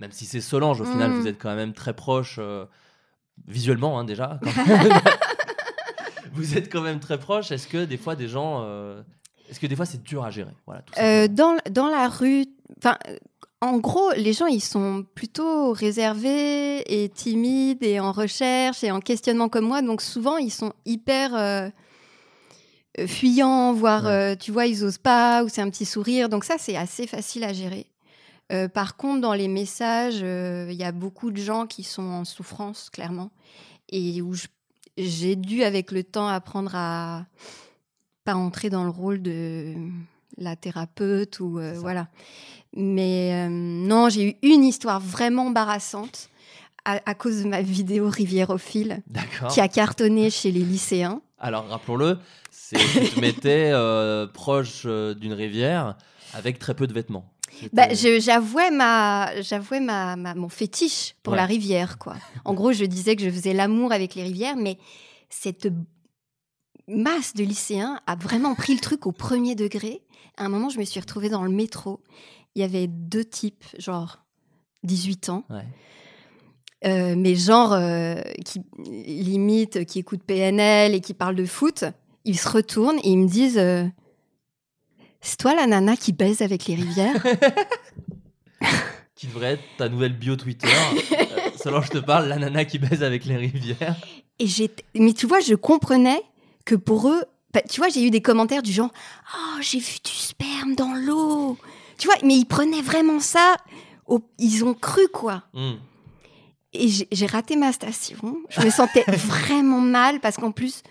même 0.00 0.12
si 0.12 0.24
c'est 0.24 0.40
Solange, 0.40 0.80
au 0.80 0.84
final, 0.84 1.10
Mm. 1.10 1.20
vous 1.20 1.26
êtes 1.26 1.38
quand 1.40 1.54
même 1.54 1.72
très 1.72 1.94
proche 1.94 2.36
euh, 2.38 2.64
visuellement, 3.46 3.98
hein, 3.98 4.04
déjà. 4.04 4.40
vous 6.32 6.56
êtes 6.56 6.70
quand 6.72 6.80
même 6.82 7.00
très 7.00 7.18
proche. 7.18 7.50
Est-ce 7.52 7.68
que 7.68 7.84
des 7.84 7.96
fois, 7.96 8.16
des 8.16 8.28
gens, 8.28 8.62
euh, 8.62 9.02
est-ce 9.50 9.60
que 9.60 9.66
des 9.66 9.76
fois, 9.76 9.86
c'est 9.86 10.02
dur 10.02 10.24
à 10.24 10.30
gérer? 10.30 10.54
Voilà. 10.66 10.82
tout 10.82 11.34
dans, 11.34 11.56
dans 11.70 11.88
la 11.88 12.08
rue, 12.08 12.46
enfin, 12.78 12.96
en 13.60 13.78
gros, 13.78 14.12
les 14.16 14.32
gens, 14.32 14.46
ils 14.46 14.60
sont 14.62 15.04
plutôt 15.14 15.72
réservés 15.72 17.02
et 17.02 17.08
timides 17.08 17.82
et 17.82 17.98
en 18.00 18.12
recherche 18.12 18.84
et 18.84 18.90
en 18.90 19.00
questionnement 19.00 19.48
comme 19.48 19.66
moi. 19.66 19.82
Donc 19.82 20.00
souvent, 20.00 20.36
ils 20.36 20.52
sont 20.52 20.72
hyper 20.86 21.70
fuyants, 23.06 23.72
voire, 23.72 24.04
Ouais. 24.04 24.10
euh, 24.10 24.36
tu 24.36 24.50
vois, 24.52 24.66
ils 24.66 24.84
osent 24.84 24.98
pas 24.98 25.44
ou 25.44 25.48
c'est 25.48 25.60
un 25.62 25.70
petit 25.70 25.84
sourire. 25.84 26.28
Donc 26.28 26.44
ça, 26.44 26.56
c'est 26.58 26.76
assez 26.76 27.06
facile 27.06 27.44
à 27.44 27.52
gérer. 27.52 27.86
Euh, 28.50 28.66
par 28.68 28.96
contre, 28.96 29.20
dans 29.20 29.34
les 29.34 29.48
messages, 29.48 30.20
euh, 30.22 30.68
il 30.70 30.76
y 30.76 30.84
a 30.84 30.92
beaucoup 30.92 31.30
de 31.30 31.36
gens 31.40 31.66
qui 31.66 31.82
sont 31.82 32.02
en 32.02 32.24
souffrance, 32.24 32.88
clairement, 32.90 33.30
et 33.90 34.22
où 34.22 34.34
j'ai 34.96 35.36
dû, 35.36 35.62
avec 35.64 35.92
le 35.92 36.02
temps, 36.02 36.28
apprendre 36.28 36.70
à 36.74 37.26
pas 38.24 38.34
entrer 38.34 38.70
dans 38.70 38.84
le 38.84 38.90
rôle 38.90 39.20
de 39.22 39.74
la 40.38 40.56
thérapeute 40.56 41.40
ou 41.40 41.58
euh, 41.58 41.74
voilà. 41.78 42.08
Mais 42.76 43.48
non, 43.50 44.08
j'ai 44.08 44.30
eu 44.30 44.36
une 44.42 44.64
histoire 44.64 45.00
vraiment 45.00 45.46
embarrassante 45.46 46.28
à, 46.84 47.00
à 47.06 47.14
cause 47.14 47.42
de 47.42 47.48
ma 47.48 47.62
vidéo 47.76 48.08
Rivière 48.08 48.50
au 48.50 48.58
fil 48.58 49.02
qui 49.50 49.60
a 49.60 49.68
cartonné 49.68 50.30
chez 50.30 50.50
les 50.52 50.60
lycéens. 50.64 51.20
Alors, 51.38 51.66
rappelons-le, 51.68 52.18
c'est 52.70 52.76
tu 52.78 53.10
te 53.14 53.20
mettais 53.20 53.70
euh, 53.72 54.26
proche 54.26 54.82
euh, 54.86 55.14
d'une 55.14 55.32
rivière 55.32 55.96
avec 56.34 56.58
très 56.58 56.74
peu 56.74 56.86
de 56.86 56.92
vêtements. 56.92 57.32
Bah, 57.72 57.88
j'avouais 57.94 58.70
ma, 58.70 59.40
j'avouais 59.40 59.80
ma, 59.80 60.16
ma- 60.16 60.34
mon 60.34 60.48
fétiche 60.50 61.14
pour 61.22 61.32
Ouais. 61.32 61.38
la 61.38 61.46
rivière, 61.46 61.98
quoi. 61.98 62.16
En 62.44 62.52
gros, 62.54 62.72
je 62.72 62.84
disais 62.84 63.16
que 63.16 63.22
je 63.22 63.30
faisais 63.30 63.54
l'amour 63.54 63.90
avec 63.92 64.14
les 64.14 64.22
rivières, 64.22 64.56
mais 64.56 64.78
cette 65.30 65.68
masse 66.86 67.34
de 67.34 67.44
lycéens 67.44 68.00
a 68.06 68.16
vraiment 68.16 68.54
pris 68.54 68.74
le 68.74 68.80
truc 68.80 69.06
au 69.06 69.12
premier 69.12 69.54
degré. 69.54 70.02
À 70.36 70.44
un 70.44 70.48
moment, 70.48 70.68
je 70.68 70.78
me 70.78 70.84
suis 70.84 71.00
retrouvée 71.00 71.30
dans 71.30 71.42
le 71.42 71.50
métro. 71.50 72.00
Il 72.54 72.60
y 72.60 72.64
avait 72.64 72.86
deux 72.86 73.24
types, 73.24 73.64
genre 73.78 74.18
18 74.84 75.28
ans, 75.30 75.44
Ouais. 75.50 75.64
euh, 76.86 77.14
mais 77.16 77.34
genre 77.34 77.72
euh, 77.72 78.20
qui 78.44 78.60
limite, 78.86 79.84
qui 79.86 79.98
écoutent 80.00 80.22
PNL 80.22 80.94
et 80.94 81.00
qui 81.00 81.14
parlent 81.14 81.34
de 81.34 81.46
foot. 81.46 81.84
Ils 82.28 82.38
se 82.38 82.48
retournent 82.48 82.98
et 83.02 83.08
ils 83.10 83.16
me 83.18 83.26
disent 83.28 83.56
euh, 83.58 83.84
C'est 85.22 85.38
toi 85.38 85.54
la 85.54 85.66
nana 85.66 85.96
qui 85.96 86.12
baise 86.12 86.42
avec 86.42 86.66
les 86.66 86.74
rivières 86.74 87.22
Qui 89.14 89.26
devrait 89.26 89.54
être 89.54 89.62
ta 89.76 89.88
nouvelle 89.88 90.12
bio 90.16 90.36
Twitter. 90.36 90.68
Euh, 90.68 91.50
Selon 91.56 91.80
je 91.82 91.90
te 91.90 91.98
parle, 91.98 92.28
la 92.28 92.36
nana 92.36 92.64
qui 92.64 92.78
baise 92.78 93.02
avec 93.02 93.24
les 93.24 93.36
rivières. 93.36 93.96
Et 94.38 94.46
j'étais- 94.46 94.84
mais 94.94 95.12
tu 95.12 95.26
vois, 95.26 95.40
je 95.40 95.54
comprenais 95.56 96.22
que 96.64 96.76
pour 96.76 97.08
eux, 97.08 97.24
bah, 97.52 97.62
tu 97.68 97.80
vois, 97.80 97.88
j'ai 97.88 98.02
eu 98.04 98.10
des 98.10 98.20
commentaires 98.22 98.62
du 98.62 98.70
genre 98.72 98.90
Oh, 99.34 99.58
j'ai 99.60 99.78
vu 99.80 99.96
du 100.04 100.12
sperme 100.12 100.76
dans 100.76 100.92
l'eau. 100.94 101.56
Tu 101.98 102.06
vois, 102.06 102.16
mais 102.22 102.36
ils 102.36 102.44
prenaient 102.46 102.82
vraiment 102.82 103.18
ça. 103.18 103.56
au- 104.06 104.22
Ils 104.38 104.64
ont 104.64 104.74
cru, 104.74 105.08
quoi. 105.08 105.42
Hmm. 105.52 105.74
Et 106.72 106.86
j'ai 106.88 107.08
j'ai 107.10 107.26
raté 107.26 107.56
ma 107.56 107.72
station. 107.72 108.36
Je 108.50 108.60
me 108.60 108.70
sentais 108.70 109.02
vraiment 109.08 109.80
mal 109.80 110.20
parce 110.20 110.36
qu'en 110.36 110.52
plus, 110.52 110.82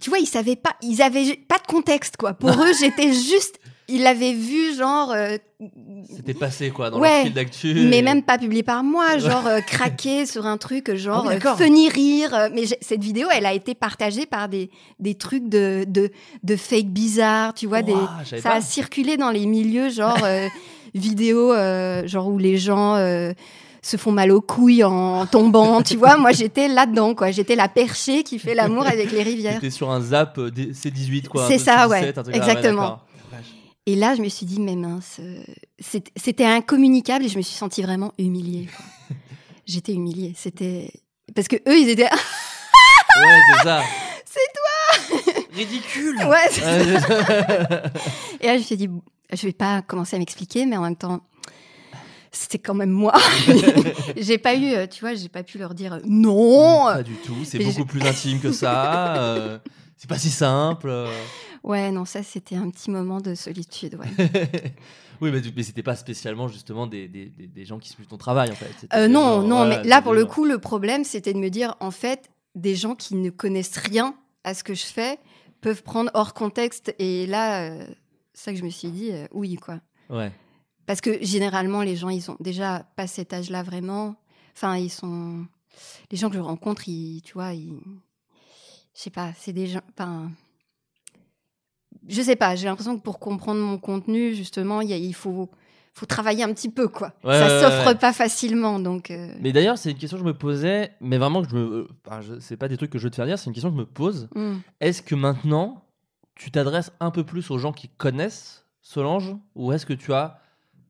tu 0.00 0.10
vois, 0.10 0.18
ils 0.18 0.26
savaient 0.26 0.56
pas, 0.56 0.74
ils 0.82 1.02
avaient 1.02 1.36
pas 1.48 1.58
de 1.58 1.66
contexte, 1.66 2.16
quoi. 2.16 2.34
Pour 2.34 2.50
eux, 2.62 2.72
j'étais 2.78 3.12
juste. 3.12 3.58
Ils 3.92 4.02
l'avaient 4.04 4.34
vu, 4.34 4.72
genre. 4.76 5.10
euh, 5.10 5.36
C'était 6.14 6.32
passé 6.32 6.70
quoi 6.70 6.90
dans 6.90 7.00
Ouais, 7.00 7.18
le 7.18 7.24
fil 7.24 7.34
d'actu. 7.34 7.74
mais 7.88 7.98
et- 7.98 8.02
même 8.02 8.22
pas 8.22 8.38
publié 8.38 8.62
par 8.62 8.84
moi, 8.84 9.18
genre 9.18 9.48
euh, 9.48 9.60
craqué 9.60 10.26
sur 10.26 10.46
un 10.46 10.58
truc, 10.58 10.94
genre 10.94 11.24
Ah 11.26 11.30
oui, 11.34 11.40
euh, 11.44 11.56
funny 11.56 11.88
rire. 11.88 12.32
euh, 12.32 12.48
Mais 12.54 12.66
cette 12.80 13.02
vidéo, 13.02 13.26
elle 13.32 13.46
a 13.46 13.52
été 13.52 13.74
partagée 13.74 14.26
par 14.26 14.48
des, 14.48 14.70
des 15.00 15.16
trucs 15.16 15.48
de, 15.48 15.84
de, 15.88 16.10
de 16.44 16.54
fake 16.56 16.86
bizarres, 16.86 17.52
tu 17.54 17.66
vois. 17.66 17.82
des, 17.82 17.96
ça 18.24 18.36
pas. 18.50 18.54
a 18.54 18.60
circulé 18.60 19.16
dans 19.16 19.30
les 19.30 19.46
milieux, 19.46 19.88
genre 19.90 20.22
euh, 20.22 20.46
vidéo, 20.94 21.52
euh, 21.52 22.06
genre 22.06 22.28
où 22.28 22.38
les 22.38 22.58
gens 22.58 22.94
euh, 22.94 23.32
se 23.82 23.96
font 23.96 24.12
mal 24.12 24.30
aux 24.30 24.40
couilles 24.40 24.84
en 24.84 25.26
tombant, 25.26 25.82
tu 25.82 25.96
vois. 25.96 26.16
Moi, 26.16 26.32
j'étais 26.32 26.68
là-dedans, 26.68 27.14
quoi. 27.14 27.30
J'étais 27.30 27.56
la 27.56 27.68
perchée 27.68 28.22
qui 28.22 28.38
fait 28.38 28.54
l'amour 28.54 28.86
avec 28.86 29.10
les 29.12 29.22
rivières. 29.22 29.54
T'étais 29.54 29.70
sur 29.70 29.90
un 29.90 30.00
zap 30.00 30.36
euh, 30.38 30.50
des- 30.50 30.72
C18 30.72 31.28
quoi. 31.28 31.46
C'est 31.48 31.58
ça, 31.58 31.86
C17, 31.86 31.90
ouais, 31.90 32.14
exactement. 32.36 33.00
Et 33.86 33.96
là, 33.96 34.14
je 34.14 34.20
me 34.22 34.28
suis 34.28 34.44
dit, 34.46 34.60
mais 34.60 34.76
mince, 34.76 35.16
euh, 35.20 35.42
c'était 36.16 36.44
incommunicable 36.44 37.24
et 37.24 37.28
je 37.28 37.38
me 37.38 37.42
suis 37.42 37.56
sentie 37.56 37.82
vraiment 37.82 38.12
humiliée. 38.18 38.68
J'étais 39.66 39.92
humiliée. 39.94 40.34
C'était. 40.36 40.90
Parce 41.34 41.48
que 41.48 41.56
eux, 41.56 41.78
ils 41.78 41.88
étaient. 41.88 42.08
Ouais, 43.16 43.38
c'est 43.58 43.64
ça. 43.64 43.82
C'est 44.24 44.38
toi 44.54 45.46
Ridicule 45.52 46.16
Ouais, 46.28 46.48
c'est 46.50 46.62
Ouais, 46.62 47.82
Et 48.40 48.46
là, 48.46 48.54
je 48.54 48.58
me 48.58 48.62
suis 48.62 48.76
dit, 48.76 48.88
je 49.32 49.46
vais 49.46 49.52
pas 49.52 49.82
commencer 49.82 50.14
à 50.14 50.18
m'expliquer, 50.20 50.64
mais 50.64 50.76
en 50.76 50.82
même 50.82 50.94
temps, 50.96 51.20
c'était 52.32 52.58
quand 52.58 52.74
même 52.74 52.90
moi. 52.90 53.14
j'ai 54.16 54.38
pas 54.38 54.54
eu, 54.54 54.72
euh, 54.74 54.86
tu 54.86 55.00
vois, 55.00 55.14
j'ai 55.14 55.28
pas 55.28 55.42
pu 55.42 55.58
leur 55.58 55.74
dire 55.74 55.94
euh, 55.94 56.00
non. 56.04 56.84
Pas 56.84 57.02
du 57.02 57.14
tout, 57.14 57.44
c'est 57.44 57.58
beaucoup 57.58 57.84
plus 57.84 58.02
intime 58.02 58.40
que 58.40 58.52
ça. 58.52 59.16
euh, 59.16 59.58
c'est 59.96 60.08
pas 60.08 60.18
si 60.18 60.30
simple. 60.30 60.88
euh. 60.88 61.10
Ouais, 61.62 61.90
non, 61.90 62.04
ça, 62.04 62.22
c'était 62.22 62.56
un 62.56 62.70
petit 62.70 62.90
moment 62.90 63.20
de 63.20 63.34
solitude, 63.34 63.96
ouais. 63.96 64.28
oui, 65.20 65.30
mais, 65.30 65.42
mais 65.54 65.62
c'était 65.62 65.82
pas 65.82 65.94
spécialement 65.96 66.48
justement 66.48 66.86
des, 66.86 67.06
des, 67.08 67.26
des- 67.26 67.64
gens 67.66 67.78
qui 67.78 67.90
suivent 67.90 68.06
ton 68.06 68.16
travail 68.16 68.50
en 68.50 68.54
fait. 68.54 68.86
Euh, 68.94 69.08
non, 69.08 69.42
non, 69.42 69.56
voilà, 69.58 69.82
mais 69.82 69.88
là, 69.88 70.00
pour 70.00 70.14
le 70.14 70.24
coup, 70.24 70.44
le 70.46 70.58
problème, 70.58 71.04
c'était 71.04 71.34
de 71.34 71.38
me 71.38 71.50
dire, 71.50 71.74
en 71.80 71.90
fait, 71.90 72.30
des 72.54 72.74
gens 72.76 72.94
qui 72.94 73.14
ne 73.14 73.28
connaissent 73.30 73.76
rien 73.76 74.14
à 74.44 74.54
ce 74.54 74.64
que 74.64 74.72
je 74.74 74.84
fais 74.86 75.18
peuvent 75.60 75.82
prendre 75.82 76.10
hors 76.14 76.32
contexte. 76.32 76.94
Et 76.98 77.26
là, 77.26 77.64
euh, 77.70 77.84
c'est 78.32 78.44
ça 78.44 78.52
que 78.52 78.58
je 78.58 78.64
me 78.64 78.70
suis 78.70 78.88
dit, 78.88 79.10
oui, 79.32 79.56
quoi. 79.56 79.80
Ouais. 80.08 80.32
Parce 80.90 81.00
que 81.00 81.24
généralement, 81.24 81.82
les 81.82 81.94
gens, 81.94 82.08
ils 82.08 82.28
ont 82.32 82.36
déjà 82.40 82.84
pas 82.96 83.06
cet 83.06 83.32
âge-là 83.32 83.62
vraiment. 83.62 84.16
Enfin, 84.56 84.76
ils 84.76 84.90
sont. 84.90 85.46
Les 86.10 86.16
gens 86.18 86.28
que 86.30 86.34
je 86.34 86.40
rencontre, 86.40 86.88
ils, 86.88 87.22
tu 87.22 87.34
vois, 87.34 87.52
ils. 87.54 87.78
Je 88.94 89.00
sais 89.02 89.10
pas, 89.10 89.30
c'est 89.38 89.52
des 89.52 89.68
gens. 89.68 89.82
Enfin. 89.92 90.32
Je 92.08 92.22
sais 92.22 92.34
pas, 92.34 92.56
j'ai 92.56 92.66
l'impression 92.66 92.96
que 92.98 93.02
pour 93.04 93.20
comprendre 93.20 93.60
mon 93.60 93.78
contenu, 93.78 94.34
justement, 94.34 94.80
il, 94.80 94.88
y 94.90 94.92
a- 94.92 94.96
il 94.96 95.14
faut, 95.14 95.48
faut 95.92 96.06
travailler 96.06 96.42
un 96.42 96.52
petit 96.52 96.70
peu, 96.70 96.88
quoi. 96.88 97.12
Ouais, 97.22 97.38
Ça 97.38 97.46
ouais, 97.46 97.60
s'offre 97.62 97.86
ouais. 97.88 97.94
pas 97.94 98.12
facilement, 98.12 98.80
donc. 98.80 99.10
euh, 99.12 99.32
Mais 99.40 99.52
d'ailleurs, 99.52 99.78
c'est 99.78 99.92
une 99.92 99.98
question 99.98 100.16
que 100.18 100.24
je 100.24 100.28
me 100.28 100.36
posais, 100.36 100.92
mais 101.00 101.18
vraiment 101.18 101.42
que 101.42 101.50
je 101.50 101.54
me. 101.54 101.88
Enfin, 102.06 102.20
je- 102.20 102.40
c'est 102.40 102.56
pas 102.56 102.68
des 102.68 102.76
trucs 102.76 102.90
que 102.90 102.98
je 102.98 103.04
veux 103.04 103.10
te 103.10 103.16
faire 103.16 103.26
dire, 103.26 103.38
c'est 103.38 103.46
une 103.46 103.52
question 103.52 103.70
que 103.70 103.76
je 103.76 103.80
me 103.80 103.86
pose. 103.86 104.28
hmm. 104.34 104.56
Est-ce 104.80 105.02
que 105.02 105.14
maintenant, 105.14 105.84
tu 106.34 106.50
t'adresses 106.50 106.90
un 107.00 107.10
peu 107.12 107.22
plus 107.24 107.48
aux 107.50 107.58
gens 107.58 107.72
qui 107.72 107.88
connaissent 107.88 108.64
Solange 108.82 109.36
Ou 109.54 109.70
est-ce 109.72 109.84
que 109.86 109.92
tu 109.92 110.12
as. 110.14 110.40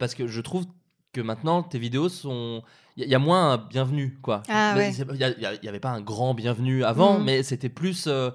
Parce 0.01 0.17
que 0.17 0.27
je 0.27 0.41
trouve 0.41 0.65
que 1.13 1.21
maintenant, 1.21 1.63
tes 1.63 1.79
vidéos 1.79 2.09
sont. 2.09 2.63
Il 2.97 3.05
y, 3.05 3.07
a- 3.07 3.09
y 3.11 3.15
a 3.15 3.19
moins 3.21 3.53
un 3.53 3.57
bienvenu, 3.59 4.19
quoi. 4.23 4.43
Ah, 4.49 4.75
Mais 4.77 4.89
ouais. 4.89 4.95
Il 5.15 5.59
n'y 5.63 5.69
avait 5.69 5.79
pas 5.81 5.91
un 5.91 6.01
grand 6.01 6.35
bienvenu 6.35 6.83
avant, 6.85 7.19
Mhm. 7.19 7.25
mais 7.25 7.43
c'était 7.45 7.69
plus. 7.69 8.07
euh, 8.09 8.31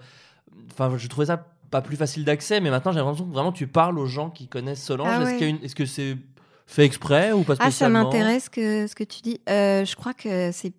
Enfin, 0.71 0.95
je 0.97 1.07
trouvais 1.09 1.25
ça 1.27 1.45
pas 1.69 1.81
plus 1.81 1.97
facile 1.97 2.23
d'accès, 2.23 2.61
mais 2.61 2.69
maintenant, 2.69 2.91
j'ai 2.93 2.99
l'impression 2.99 3.25
que 3.25 3.33
vraiment 3.33 3.51
tu 3.51 3.67
parles 3.67 3.99
aux 3.99 4.05
gens 4.05 4.29
qui 4.29 4.47
connaissent 4.47 4.81
Solange. 4.83 5.07
Ah 5.11 5.21
Est-ce 5.23 5.41
ouais. 5.43 5.49
une- 5.49 5.59
que 5.59 5.85
c'est 5.85 6.15
fait 6.65 6.85
exprès 6.85 7.33
ou 7.33 7.43
pas 7.43 7.53
Ah, 7.53 7.55
ça 7.57 7.63
spécialement 7.63 8.03
m'intéresse 8.05 8.47
que, 8.47 8.87
ce 8.87 8.95
que 8.95 9.03
tu 9.03 9.19
dis. 9.21 9.41
Euh, 9.49 9.83
je 9.83 9.95
crois 9.97 10.13
que 10.13 10.51
c'est. 10.53 10.71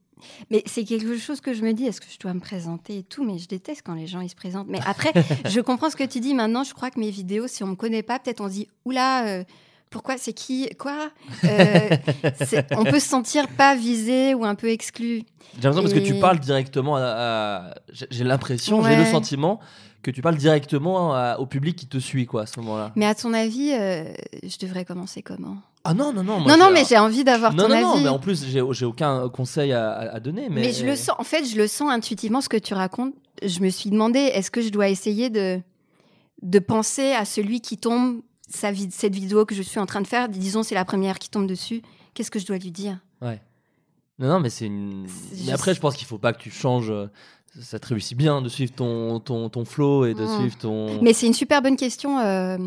Mais 0.51 0.63
c'est 0.67 0.85
quelque 0.85 1.19
chose 1.19 1.41
que 1.43 1.53
je 1.53 1.63
me 1.63 1.73
dis, 1.73 1.85
est-ce 1.85 2.01
que 2.01 2.07
je 2.11 2.19
dois 2.19 2.33
me 2.33 2.41
présenter 2.41 2.99
et 2.99 3.03
tout? 3.03 3.25
Mais 3.25 3.37
je 3.39 3.47
déteste 3.49 3.83
quand 3.85 3.95
les 3.95 4.07
gens 4.07 4.21
ils 4.23 4.31
se 4.31 4.35
présentent. 4.35 4.69
Mais 4.69 4.81
après, 4.87 5.13
je 5.45 5.61
comprends 5.61 5.91
ce 5.91 5.97
que 5.97 6.05
tu 6.05 6.21
dis. 6.21 6.33
Maintenant, 6.33 6.65
je 6.65 6.73
crois 6.73 6.91
que 6.91 6.99
mes 6.99 7.11
vidéos, 7.11 7.47
si 7.49 7.63
on 7.63 7.69
me 7.69 7.75
connaît 7.77 8.03
pas, 8.03 8.19
peut-être 8.19 8.41
on 8.41 8.49
se 8.49 8.55
dit, 8.55 8.69
oula, 8.87 9.27
euh, 9.27 9.45
pourquoi? 9.91 10.17
C'est 10.19 10.33
qui? 10.33 10.69
Quoi? 10.79 11.11
Euh, 11.45 11.89
On 12.77 12.85
peut 12.85 12.99
se 13.01 13.09
sentir 13.09 13.49
pas 13.49 13.75
visé 13.75 14.35
ou 14.35 14.45
un 14.45 14.55
peu 14.55 14.69
exclu. 14.69 15.23
J'ai 15.59 15.63
l'impression 15.69 15.83
parce 15.83 15.95
que 15.95 15.99
tu 16.07 16.19
parles 16.21 16.39
directement 16.41 16.97
à. 16.97 17.01
à- 17.03 17.75
j'ai- 18.11 18.25
l'impression, 18.25 18.83
j'ai 18.83 18.97
le 18.97 19.05
sentiment 19.07 19.61
que 20.03 20.11
tu 20.11 20.23
parles 20.23 20.37
directement 20.37 21.15
à- 21.15 21.37
au 21.39 21.47
public 21.47 21.77
qui 21.77 21.87
te 21.87 21.99
suit, 21.99 22.27
quoi, 22.27 22.43
à 22.43 22.47
ce 22.47 22.61
moment-là. 22.61 22.93
Mais 22.95 23.07
à 23.07 23.15
ton 23.15 23.33
avis, 23.33 23.73
euh, 23.73 24.05
je 24.43 24.59
devrais 24.59 24.85
commencer 24.85 25.23
comment? 25.23 25.57
Ah 25.85 25.95
non, 25.95 26.13
non, 26.13 26.23
non. 26.25 26.41
moi, 26.41 26.57
Non, 26.57 26.65
non, 26.67 26.71
mais 26.73 26.85
j'ai 26.85 26.99
envie 26.99 27.23
d'avoir 27.25 27.55
ton 27.55 27.69
non, 27.69 27.75
avis. 27.75 27.83
non, 27.85 28.01
mais 28.01 28.09
en 28.09 28.19
plus, 28.19 28.45
j'ai 28.47 28.85
aucun 28.85 29.29
conseil 29.29 29.73
à 29.73 30.19
donner. 30.21 30.49
Mais, 30.51 30.63
Mais 30.63 30.73
je 30.73 30.85
le 30.85 30.97
sens, 30.97 31.15
en 31.19 31.25
fait, 31.25 31.45
je 31.45 31.57
le 31.57 31.69
sens 31.69 31.91
intuitivement 31.91 32.41
ce 32.41 32.49
que 32.49 32.57
tu 32.57 32.75
racontes. 32.75 33.15
Je 33.43 33.61
me 33.61 33.69
suis 33.71 33.91
demandé, 33.91 34.19
est-ce 34.19 34.51
que 34.51 34.61
je 34.63 34.71
dois 34.71 34.89
essayer 34.89 35.31
de, 35.31 35.61
de 36.43 36.59
penser 36.59 37.13
à 37.13 37.25
celui 37.25 37.61
qui 37.61 37.77
tombe, 37.79 38.21
sa 38.49 38.71
vid- 38.73 38.93
cette 38.93 39.15
vidéo 39.15 39.45
que 39.45 39.55
je 39.55 39.63
suis 39.63 39.81
en 39.81 39.87
train 39.87 40.01
de 40.01 40.07
faire, 40.07 40.29
disons 40.29 40.63
c'est 40.63 40.75
la 40.75 40.85
première 40.85 41.19
qui 41.19 41.29
tombe 41.31 41.47
dessus, 41.47 41.83
qu'est-ce 42.15 42.31
que 42.31 42.39
je 42.39 42.47
dois 42.47 42.59
lui 42.59 42.71
dire? 42.71 42.99
Ouais. 43.23 43.41
Non, 44.19 44.29
non, 44.29 44.41
mais 44.41 44.49
c'est 44.51 44.67
une. 44.67 45.07
Mais 45.47 45.53
après, 45.53 45.75
je 45.75 45.81
pense 45.81 45.95
qu'il 45.97 46.07
faut 46.07 46.19
pas 46.19 46.33
que 46.33 46.41
tu 46.41 46.51
changes. 46.51 46.91
euh, 46.91 47.07
Ça 47.61 47.79
te 47.79 47.87
réussit 47.89 48.17
bien 48.19 48.43
de 48.43 48.49
suivre 48.51 48.73
ton, 48.75 49.19
ton, 49.21 49.49
ton 49.49 49.65
flow 49.65 50.05
et 50.05 50.13
de 50.15 50.23
Mm. 50.25 50.39
suivre 50.41 50.57
ton. 50.59 51.03
Mais 51.03 51.13
c'est 51.15 51.27
une 51.27 51.33
super 51.35 51.63
bonne 51.63 51.77
question, 51.77 52.19
euh, 52.19 52.59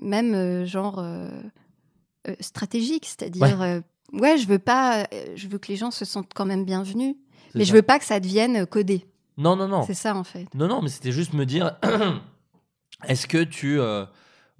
même 0.00 0.34
euh, 0.34 0.64
genre 0.64 0.98
euh, 0.98 1.28
stratégique, 2.40 3.04
c'est-à-dire, 3.06 3.60
euh, 3.60 3.80
ouais. 4.14 4.38
je 4.38 4.46
veux 4.46 4.58
pas, 4.58 5.06
je 5.34 5.48
veux 5.48 5.58
que 5.58 5.68
les 5.68 5.76
gens 5.76 5.90
se 5.90 6.04
sentent 6.06 6.32
quand 6.34 6.46
même 6.46 6.64
bienvenus, 6.64 7.14
mais 7.54 7.64
ça. 7.64 7.68
je 7.70 7.74
veux 7.74 7.82
pas 7.82 7.98
que 7.98 8.04
ça 8.06 8.20
devienne 8.20 8.66
codé. 8.66 9.06
Non, 9.36 9.54
non, 9.56 9.68
non. 9.68 9.82
C'est 9.86 9.94
ça 9.94 10.14
en 10.16 10.24
fait. 10.24 10.46
Non, 10.54 10.66
non, 10.68 10.80
mais 10.82 10.88
c'était 10.88 11.12
juste 11.12 11.32
me 11.34 11.44
dire 11.46 11.76
est-ce 13.04 13.26
que 13.26 13.42
tu. 13.44 13.78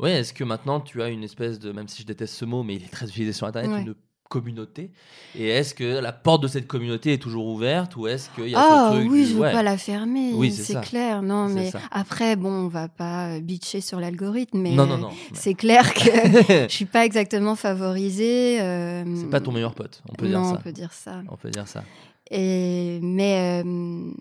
Ouais, 0.01 0.13
est-ce 0.13 0.33
que 0.33 0.45
maintenant 0.45 0.81
tu 0.81 1.03
as 1.03 1.09
une 1.09 1.23
espèce 1.25 1.59
de. 1.59 1.73
Même 1.73 1.89
si 1.89 2.03
je 2.03 2.07
déteste 2.07 2.35
ce 2.35 2.45
mot, 2.45 2.63
mais 2.63 2.77
il 2.77 2.85
est 2.85 2.91
très 2.91 3.07
utilisé 3.07 3.33
sur 3.33 3.47
Internet, 3.47 3.71
Ouais. 3.71 3.83
une 3.83 3.95
communauté? 4.29 4.93
Et 5.37 5.49
est-ce 5.49 5.75
que 5.75 5.99
la 6.01 6.13
porte 6.13 6.43
de 6.45 6.49
cette 6.49 6.67
communauté 6.69 7.13
est 7.15 7.19
toujours 7.19 7.47
ouverte 7.49 7.97
ou 7.97 8.07
est-ce 8.07 8.31
qu'il 8.31 8.49
y 8.49 8.55
a 8.55 8.61
Ah 8.61 8.91
truc 8.93 9.11
oui, 9.11 9.23
du- 9.25 9.27
je 9.31 9.35
veux 9.35 9.41
ouais. 9.41 9.53
pas 9.53 9.63
la 9.65 9.77
fermer, 9.77 10.33
Oui, 10.35 10.53
c'est 10.53 10.81
clair. 10.83 11.21
Non, 11.21 11.49
mais 11.49 11.71
ça. 11.73 11.81
après, 11.91 12.37
bon, 12.37 12.51
on 12.51 12.69
va 12.69 12.89
pas 12.89 13.31
euh, 13.31 13.41
bitcher 13.41 13.81
sur 13.81 13.99
l'algorithme, 13.99 14.59
mais 14.61 14.71
Non, 14.71 14.87
non, 14.87 14.99
non. 14.99 15.11
c'est 15.35 15.55
clair 15.55 15.93
que 15.93 16.01
je 16.69 16.73
suis 16.73 16.85
pas 16.87 17.05
exactement 17.05 17.57
favorisée. 17.57 18.61
euh, 18.61 19.05
C'est 19.17 19.31
pas 19.31 19.41
ton 19.41 19.51
meilleur 19.53 19.75
pote, 19.75 20.01
on 20.09 20.15
peut 20.15 20.29
dire 20.29 20.45
ça. 20.45 20.53
on 20.53 20.63
peut 20.63 20.73
dire 20.73 20.93
ça. 20.93 21.23
On 21.29 21.37
peut 21.37 21.51
dire 21.51 21.67
ça. 21.69 21.83
Et 22.31 23.01
mais 23.03 23.63
euh, 23.65 24.13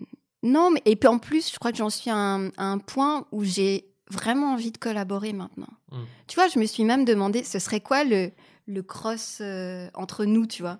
non, 0.42 0.70
mais 0.72 0.82
et 0.86 0.96
puis 0.96 1.08
en 1.08 1.18
plus, 1.18 1.52
je 1.52 1.58
crois 1.58 1.70
que 1.70 1.78
j'en 1.78 1.90
suis 1.90 2.10
à 2.10 2.16
un, 2.16 2.48
à 2.56 2.64
un 2.64 2.78
point 2.78 3.26
où 3.30 3.44
j'ai 3.44 3.84
vraiment 4.10 4.52
envie 4.54 4.72
de 4.72 4.78
collaborer 4.78 5.32
maintenant. 5.32 5.72
Mm. 5.92 5.96
Tu 6.26 6.34
vois, 6.34 6.48
je 6.48 6.58
me 6.58 6.66
suis 6.66 6.84
même 6.84 7.04
demandé, 7.04 7.44
ce 7.44 7.58
serait 7.58 7.80
quoi 7.80 8.04
le 8.04 8.30
le 8.66 8.82
cross 8.82 9.38
euh, 9.40 9.88
entre 9.94 10.24
nous, 10.24 10.46
tu 10.46 10.62
vois? 10.62 10.78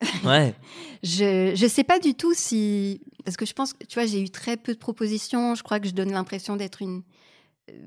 Ouais. 0.24 0.54
Je 1.02 1.52
je 1.54 1.66
sais 1.66 1.84
pas 1.84 1.98
du 2.00 2.14
tout 2.14 2.34
si 2.34 3.00
parce 3.24 3.36
que 3.36 3.46
je 3.46 3.52
pense 3.52 3.72
que 3.72 3.84
tu 3.86 3.94
vois 3.98 4.06
j'ai 4.06 4.20
eu 4.20 4.30
très 4.30 4.56
peu 4.56 4.72
de 4.74 4.78
propositions. 4.78 5.54
Je 5.54 5.62
crois 5.62 5.78
que 5.80 5.86
je 5.86 5.92
donne 5.94 6.10
l'impression 6.12 6.56
d'être 6.56 6.82
une 6.82 7.02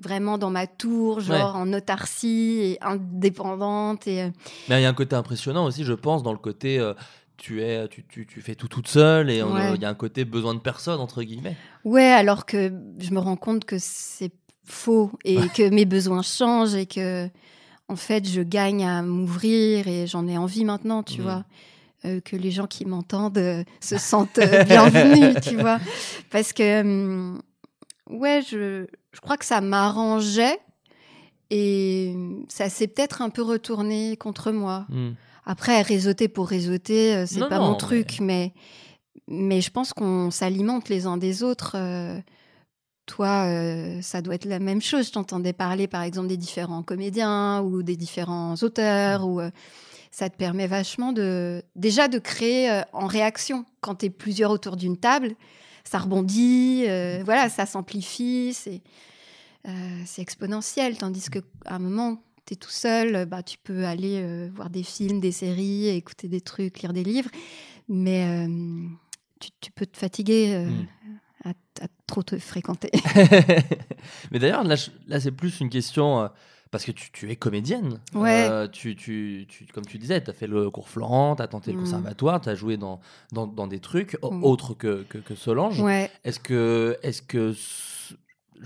vraiment 0.02 0.38
dans 0.38 0.50
ma 0.50 0.66
tour, 0.68 1.20
genre 1.20 1.56
en 1.58 1.72
autarcie 1.74 2.60
et 2.64 2.78
indépendante 2.82 4.08
et 4.08 4.24
euh, 4.24 4.30
Mais 4.70 4.80
il 4.80 4.84
y 4.84 4.86
a 4.86 4.90
un 4.90 4.94
côté 4.94 5.16
impressionnant 5.16 5.66
aussi, 5.66 5.84
je 5.84 5.94
pense, 5.94 6.24
dans 6.24 6.32
le 6.32 6.38
côté. 6.40 6.80
euh, 6.80 6.94
tu, 7.38 7.62
es, 7.62 7.86
tu, 7.90 8.06
tu, 8.08 8.26
tu 8.26 8.42
fais 8.42 8.56
tout 8.56 8.70
toute 8.70 8.88
seule 8.88 9.30
et 9.30 9.40
il 9.40 9.44
Ouais. 9.44 9.76
y 9.78 9.84
a 9.86 9.90
un 9.90 9.94
côté 9.94 10.24
besoin 10.24 10.54
de 10.54 10.60
personne, 10.62 11.02
entre 11.02 11.22
guillemets. 11.22 11.58
ouais. 11.84 12.06
Alors 12.06 12.46
que 12.46 12.72
je 12.98 13.12
me 13.12 13.20
rends 13.20 13.36
compte 13.36 13.66
que 13.66 13.76
c'est 13.78 14.32
faux 14.66 15.12
et 15.24 15.38
que 15.56 15.70
mes 15.70 15.86
besoins 15.86 16.22
changent 16.22 16.76
et 16.76 16.86
que 16.86 17.30
en 17.88 17.96
fait 17.96 18.28
je 18.28 18.42
gagne 18.42 18.84
à 18.86 19.02
m'ouvrir 19.02 19.88
et 19.88 20.08
j'en 20.08 20.28
ai 20.28 20.38
envie 20.38 20.66
maintenant, 20.66 21.04
tu 21.04 21.18
Mhm. 21.20 21.24
vois. 21.24 21.44
Euh, 22.06 22.20
que 22.22 22.36
les 22.36 22.52
gens 22.52 22.68
qui 22.68 22.86
m'entendent 22.86 23.38
euh, 23.40 23.64
se 23.82 23.98
sentent 23.98 24.38
euh, 24.38 24.64
bienvenus, 24.64 25.36
tu 25.42 25.56
vois. 25.60 25.80
Parce 26.30 26.54
que, 26.54 27.34
ouais, 28.10 28.42
je, 28.48 28.86
je 29.12 29.20
crois 29.22 29.38
que 29.38 29.46
ça 29.46 29.60
m'arrangeait 29.60 30.60
et 31.50 32.16
ça 32.48 32.70
s'est 32.70 32.88
peut-être 32.88 33.22
un 33.24 33.30
peu 33.30 33.42
retourné 33.42 34.18
contre 34.18 34.52
moi. 34.52 34.86
Hmm. 34.90 35.12
Après, 35.46 35.82
réseauter 35.82 36.28
pour 36.28 36.48
réseauter, 36.48 37.26
c'est 37.28 37.48
pas 37.48 37.60
non, 37.60 37.70
mon 37.72 37.76
truc, 37.76 38.20
mais... 38.20 38.54
mais 39.28 39.62
je 39.62 39.70
pense 39.72 39.94
qu'on 39.94 40.30
s'alimente 40.32 40.90
les 40.90 41.06
uns 41.08 41.18
des 41.18 41.44
autres. 41.44 41.76
Toi, 43.06 43.46
euh, 43.46 44.02
ça 44.02 44.22
doit 44.22 44.36
être 44.36 44.46
la 44.46 44.60
même 44.60 44.82
chose. 44.82 45.08
Je 45.08 45.12
t'entendais 45.12 45.54
parler, 45.54 45.88
par 45.88 46.02
exemple, 46.02 46.28
des 46.28 46.38
différents 46.38 46.84
comédiens 46.84 47.62
ou 47.62 47.84
des 47.84 47.96
différents 47.96 48.56
auteurs. 48.62 49.28
Ou, 49.28 49.40
euh, 49.40 49.52
ça 50.12 50.30
te 50.30 50.38
permet 50.38 50.68
vachement 50.68 51.12
de 51.12 51.62
déjà 51.76 52.08
de 52.08 52.20
créer 52.20 52.72
euh, 52.72 52.82
en 52.94 53.08
réaction. 53.08 53.66
Quand 53.82 53.96
tu 53.96 54.06
es 54.08 54.10
plusieurs 54.10 54.52
autour 54.52 54.78
d'une 54.78 54.98
table, 54.98 55.36
ça 55.84 56.00
rebondit, 56.00 56.86
voilà, 57.24 57.50
ça 57.50 57.66
s'amplifie, 57.66 58.54
c'est 58.54 58.82
c'est 60.06 60.22
exponentiel. 60.22 60.98
Tandis 60.98 61.30
qu'à 61.30 61.42
un 61.66 61.80
moment, 61.80 62.24
tu 62.46 62.54
es 62.54 62.56
tout 62.56 62.72
seul, 62.72 63.26
bah, 63.26 63.44
tu 63.44 63.58
peux 63.64 63.86
aller 63.86 64.50
voir 64.56 64.70
des 64.70 64.82
films, 64.84 65.20
des 65.20 65.32
séries, 65.32 65.90
écouter 65.90 66.28
des 66.28 66.42
trucs, 66.42 66.82
lire 66.82 66.94
des 66.94 67.04
livres. 67.04 67.30
Mais 67.88 68.48
tu, 69.40 69.50
tu 69.62 69.72
peux 69.72 69.86
te 69.86 69.98
fatiguer 69.98 70.66
Mm. 71.06 71.20
À, 71.46 71.50
à 71.84 71.88
trop 72.08 72.24
te 72.24 72.38
fréquenter. 72.40 72.92
Mais 74.32 74.40
d'ailleurs, 74.40 74.64
là, 74.64 74.76
c'est 75.20 75.32
plus 75.32 75.60
une 75.62 75.70
question. 75.70 76.22
euh, 76.22 76.28
parce 76.72 76.84
que 76.84 76.92
tu, 76.92 77.10
tu 77.12 77.32
es 77.32 77.38
comédienne. 77.38 78.00
Ouais. 78.14 78.48
Euh, 78.50 78.68
tu, 78.68 78.96
tu, 78.98 79.46
tu- 79.48 79.66
comme 79.68 79.86
tu 79.86 79.98
disais, 79.98 80.22
tu 80.22 80.30
as 80.30 80.34
fait 80.34 80.48
le 80.48 80.70
cours 80.70 80.90
Florent, 80.90 81.36
tu 81.38 81.42
as 81.42 81.48
tenté 81.48 81.72
le 81.72 81.78
Mm. 81.78 81.82
conservatoire, 81.82 82.42
tu 82.42 82.50
as 82.50 82.56
joué 82.56 82.76
dans, 82.76 83.00
dans, 83.32 83.48
dans 83.48 83.68
des 83.68 83.80
trucs 83.80 84.18
Mm. 84.22 84.44
autres 84.44 84.74
que, 84.74 85.04
que, 85.08 85.20
que 85.20 85.36
Solange. 85.36 85.80
ouais. 85.80 86.12
Est-ce 86.26 86.40
que, 86.40 86.98
est-ce 87.02 87.22
que 87.22 87.52
s- 87.52 88.16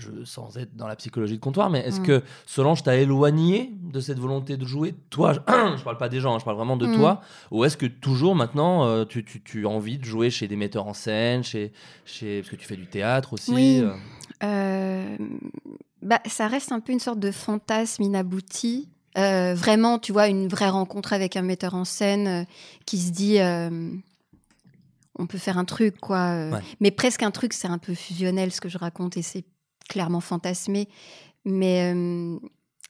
je, 0.00 0.24
sans 0.24 0.56
être 0.58 0.74
dans 0.76 0.86
la 0.86 0.96
psychologie 0.96 1.34
de 1.36 1.40
comptoir, 1.40 1.70
mais 1.70 1.80
est-ce 1.80 2.00
Mm. 2.00 2.06
que 2.06 2.22
Solange 2.46 2.82
t'a 2.82 2.96
éloigné 2.96 3.72
de 3.82 4.00
cette 4.00 4.18
volonté 4.18 4.56
de 4.56 4.64
jouer 4.66 4.94
Toi, 5.10 5.32
je, 5.34 5.38
je 5.78 5.82
parle 5.84 5.98
pas 5.98 6.08
des 6.08 6.20
gens, 6.20 6.34
hein, 6.34 6.38
je 6.38 6.44
parle 6.44 6.56
vraiment 6.56 6.76
de 6.76 6.86
Mm. 6.86 6.94
toi. 6.96 7.20
Ou 7.50 7.64
est-ce 7.64 7.76
que 7.76 7.86
toujours 7.86 8.34
maintenant, 8.34 8.84
euh, 8.86 9.04
tu, 9.04 9.24
tu, 9.24 9.42
tu 9.42 9.66
as 9.66 9.68
envie 9.70 9.98
de 9.98 10.04
jouer 10.04 10.30
chez 10.30 10.48
des 10.48 10.56
metteurs 10.56 10.86
en 10.86 10.94
scène, 10.94 11.44
chez, 11.44 11.72
chez, 12.04 12.40
parce 12.40 12.50
que 12.50 12.56
tu 12.56 12.66
fais 12.66 12.76
du 12.76 12.86
théâtre 12.86 13.34
aussi 13.34 13.52
Oui. 13.52 13.80
euh? 13.82 13.92
Euh, 14.42 15.16
bah, 16.02 16.20
ça 16.26 16.48
reste 16.48 16.72
un 16.72 16.80
peu 16.80 16.92
une 16.92 17.00
sorte 17.00 17.18
de 17.20 17.30
fantasme 17.30 18.02
inabouti. 18.02 18.88
Euh, 19.18 19.54
vraiment, 19.54 19.98
tu 19.98 20.12
vois, 20.12 20.28
une 20.28 20.48
vraie 20.48 20.70
rencontre 20.70 21.12
avec 21.12 21.36
un 21.36 21.42
metteur 21.42 21.74
en 21.74 21.84
scène 21.84 22.26
euh, 22.28 22.44
qui 22.86 22.98
se 22.98 23.10
dit 23.10 23.38
on 25.18 25.26
peut 25.26 25.38
faire 25.38 25.58
un 25.58 25.64
truc, 25.64 25.98
quoi. 26.00 26.48
Ouais. 26.50 26.60
Mais 26.80 26.90
presque 26.90 27.22
un 27.22 27.30
truc, 27.30 27.52
c'est 27.52 27.68
un 27.68 27.78
peu 27.78 27.94
fusionnel 27.94 28.52
ce 28.52 28.60
que 28.60 28.68
je 28.68 28.78
raconte 28.78 29.16
et 29.16 29.22
c'est 29.22 29.44
clairement 29.90 30.20
fantasmé. 30.22 30.88
Mais. 31.44 31.92
euh, 31.94 32.38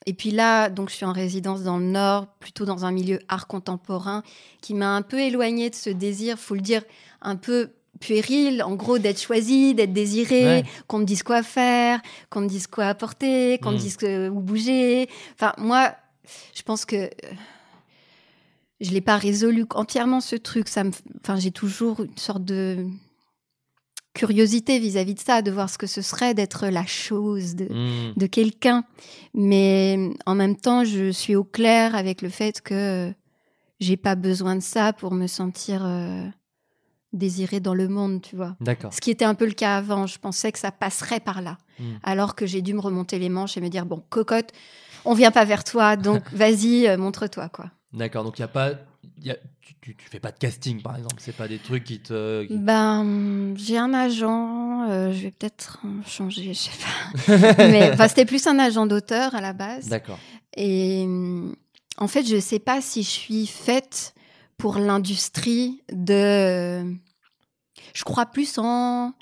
et 0.07 0.14
puis 0.14 0.30
là, 0.30 0.70
donc 0.70 0.88
je 0.88 0.94
suis 0.94 1.05
en 1.05 1.12
résidence 1.12 1.62
dans 1.62 1.76
le 1.76 1.84
Nord, 1.84 2.26
plutôt 2.38 2.64
dans 2.64 2.86
un 2.86 2.90
milieu 2.90 3.18
art 3.28 3.46
contemporain, 3.46 4.22
qui 4.62 4.72
m'a 4.72 4.96
un 4.96 5.03
peu 5.03 5.18
éloignée 5.20 5.68
de 5.68 5.74
ce 5.74 5.90
désir, 5.90 6.38
faut 6.38 6.55
le 6.55 6.62
dire, 6.62 6.82
un 7.20 7.36
peu 7.36 7.72
puéril, 8.01 8.62
en 8.62 8.76
gros, 8.76 8.96
d'être 8.98 9.20
choisi, 9.20 9.74
d'être 9.74 9.92
désiré, 9.92 10.44
Ouais. 10.46 10.64
qu'on 10.86 11.01
me 11.01 11.05
dise 11.05 11.22
quoi 11.22 11.42
faire, 11.42 12.01
qu'on 12.30 12.40
me 12.40 12.48
dise 12.48 12.66
quoi 12.66 12.86
apporter, 12.86 13.59
qu'on 13.62 13.72
me 13.72 13.76
Mm. 13.76 13.80
dise 13.80 13.96
que- 13.98 14.28
où 14.30 14.40
bouger. 14.40 15.07
Enfin, 15.34 15.53
moi, 15.59 15.92
je 16.55 16.62
pense 16.62 16.86
que 16.86 16.96
euh, 16.96 17.09
je 18.80 18.90
l'ai 18.92 19.03
pas 19.03 19.18
résolu 19.18 19.66
entièrement 19.74 20.22
ce 20.22 20.34
truc. 20.36 20.68
Ça 20.68 20.82
me, 20.84 20.92
enfin, 21.22 21.36
j'ai 21.36 21.51
toujours 21.51 22.01
une 22.01 22.16
sorte 22.16 22.44
de 22.44 22.86
curiosité 24.14 24.78
vis-à-vis 24.78 25.14
de 25.14 25.20
ça, 25.20 25.40
de 25.42 25.50
voir 25.50 25.70
ce 25.70 25.78
que 25.78 25.86
ce 25.86 26.02
serait 26.02 26.34
d'être 26.34 26.66
la 26.68 26.84
chose 26.86 27.54
de, 27.54 27.66
Hmm. 27.66 28.12
de 28.16 28.26
quelqu'un. 28.26 28.84
Mais 29.34 30.11
en 30.26 30.34
même 30.34 30.56
temps, 30.56 30.84
je 30.84 31.11
suis 31.11 31.36
au 31.36 31.44
clair 31.44 31.94
avec 31.94 32.20
le 32.22 32.28
fait 32.28 32.61
que 32.61 33.12
j'ai 33.78 33.96
pas 33.96 34.14
besoin 34.16 34.56
de 34.56 34.61
ça 34.62 34.92
pour 34.92 35.14
me 35.14 35.26
sentir 35.26 35.82
euh, 35.84 36.26
désirée 37.12 37.61
dans 37.61 37.74
le 37.74 37.88
monde, 37.88 38.20
tu 38.22 38.36
vois. 38.36 38.56
D'accord. 38.61 38.92
Ce 38.92 39.00
qui 39.00 39.11
était 39.11 39.24
un 39.24 39.34
peu 39.34 39.46
le 39.46 39.52
cas 39.52 39.76
avant. 39.76 40.06
Je 40.06 40.18
pensais 40.18 40.52
que 40.52 40.58
ça 40.58 40.70
passerait 40.72 41.20
par 41.20 41.40
là. 41.42 41.58
Hmm. 41.78 41.94
Alors 42.02 42.34
que 42.34 42.46
j'ai 42.46 42.62
dû 42.62 42.74
me 42.74 42.80
remonter 42.80 43.18
les 43.18 43.28
manches 43.28 43.56
et 43.56 43.61
me 43.61 43.68
dire 43.68 43.86
bon, 43.86 44.02
cocotte, 44.11 44.50
on 45.04 45.14
vient 45.14 45.30
pas 45.30 45.44
vers 45.44 45.64
toi, 45.64 45.96
donc 45.96 46.22
vas-y, 46.32 46.86
euh, 46.86 46.96
montre-toi, 46.98 47.48
quoi. 47.48 47.70
D'accord, 47.92 48.22
donc 48.24 48.38
il 48.38 48.42
y 48.42 48.44
a 48.44 48.48
pas. 48.48 48.72
Y 49.23 49.31
a- 49.31 49.37
tu, 49.61 49.75
tu, 49.81 49.97
tu 49.97 50.09
fais 50.09 50.21
pas 50.21 50.33
de 50.33 50.39
casting 50.39 50.83
par 50.83 50.97
exemple, 50.97 51.16
c'est 51.18 51.35
pas 51.37 51.49
des 51.49 51.59
trucs 51.59 51.85
qui 51.85 52.01
te. 52.01 52.45
qui- 52.45 52.57
Ben, 52.59 53.55
j'ai 53.57 53.79
un 53.79 53.93
agent, 53.95 54.89
euh, 54.89 55.12
je 55.12 55.23
vais 55.23 55.31
peut-être 55.31 55.81
changer, 56.07 56.53
je 56.55 56.59
sais 56.59 56.71
pas. 57.29 57.55
Mais 57.71 57.91
enfin, 57.93 58.09
c'était 58.09 58.25
plus 58.27 58.47
un 58.47 58.59
agent 58.59 58.87
d'auteur 58.87 59.35
à 59.35 59.41
la 59.41 59.53
base. 59.53 59.89
D'accord. 59.89 60.18
Et 60.57 61.07
en 61.97 62.09
fait, 62.09 62.25
je 62.27 62.41
sais 62.41 62.59
pas 62.59 62.81
si 62.81 63.03
je 63.03 63.09
suis 63.11 63.47
faite 63.47 64.14
pour 64.57 64.79
l'industrie 64.79 65.83
de. 65.93 66.83
Je 67.95 68.05
crois 68.05 68.27
plus 68.27 68.59
en 68.59 69.12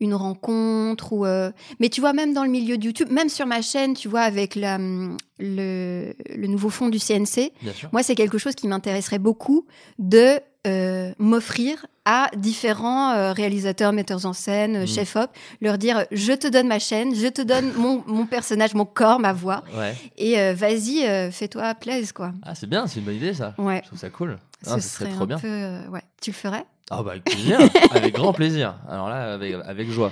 une 0.00 0.14
rencontre 0.14 1.12
ou. 1.12 1.26
euh, 1.26 1.50
Mais 1.80 1.88
tu 1.88 2.00
vois, 2.00 2.12
même 2.12 2.32
dans 2.34 2.44
le 2.44 2.50
milieu 2.50 2.78
de 2.78 2.84
YouTube, 2.84 3.10
même 3.10 3.28
sur 3.28 3.46
ma 3.46 3.62
chaîne, 3.62 3.94
tu 3.94 4.08
vois, 4.08 4.20
avec 4.22 4.54
la, 4.54 4.76
hum, 4.76 5.16
le, 5.38 6.12
le 6.34 6.46
nouveau 6.46 6.70
fonds 6.70 6.88
du 6.88 6.98
CNC, 6.98 7.52
moi, 7.92 8.02
c'est 8.02 8.14
quelque 8.14 8.38
chose 8.38 8.54
qui 8.54 8.68
m'intéresserait 8.68 9.18
beaucoup 9.18 9.66
de 9.98 10.38
euh, 10.66 11.12
m'offrir 11.18 11.86
à 12.04 12.30
différents 12.36 13.10
euh, 13.12 13.32
réalisateurs, 13.32 13.92
metteurs 13.92 14.26
en 14.26 14.32
scène, 14.32 14.76
euh, 14.76 14.82
Mm. 14.84 14.86
chefs-op, 14.86 15.30
leur 15.60 15.78
dire 15.78 16.04
je 16.10 16.32
te 16.32 16.46
donne 16.48 16.66
ma 16.68 16.78
chaîne, 16.78 17.14
je 17.14 17.26
te 17.28 17.42
donne 17.42 17.72
mon, 17.76 18.02
mon 18.06 18.26
personnage, 18.26 18.74
mon 18.74 18.84
corps, 18.84 19.18
ma 19.20 19.32
voix, 19.32 19.62
Ouais. 19.76 19.94
et 20.16 20.52
vas-y, 20.54 21.30
fais-toi 21.32 21.74
plaise, 21.74 22.12
quoi. 22.12 22.32
Ah, 22.42 22.54
c'est 22.54 22.66
bien, 22.68 22.86
c'est 22.86 22.98
une 23.00 23.04
bonne 23.06 23.14
idée 23.16 23.34
ça. 23.34 23.54
Ouais. 23.58 23.80
Je 23.82 23.88
trouve 23.88 23.98
ça 23.98 24.10
cool. 24.10 24.38
Ce 24.62 24.70
Ah, 24.70 24.80
ce 24.80 24.88
serait 24.88 25.04
serait 25.04 25.14
trop 25.14 25.24
un 25.24 25.26
bien. 25.26 25.38
peu. 25.38 25.46
euh, 25.48 25.88
ouais. 25.88 26.02
Tu 26.20 26.30
le 26.30 26.34
ferais? 26.36 26.64
Ah 26.90 27.02
bah 27.02 27.12
avec 27.12 27.24
plaisir, 27.24 27.58
avec 27.90 28.14
grand 28.14 28.32
plaisir. 28.32 28.74
Alors 28.88 29.08
là, 29.08 29.34
avec, 29.34 29.54
avec 29.64 29.90
joie. 29.90 30.10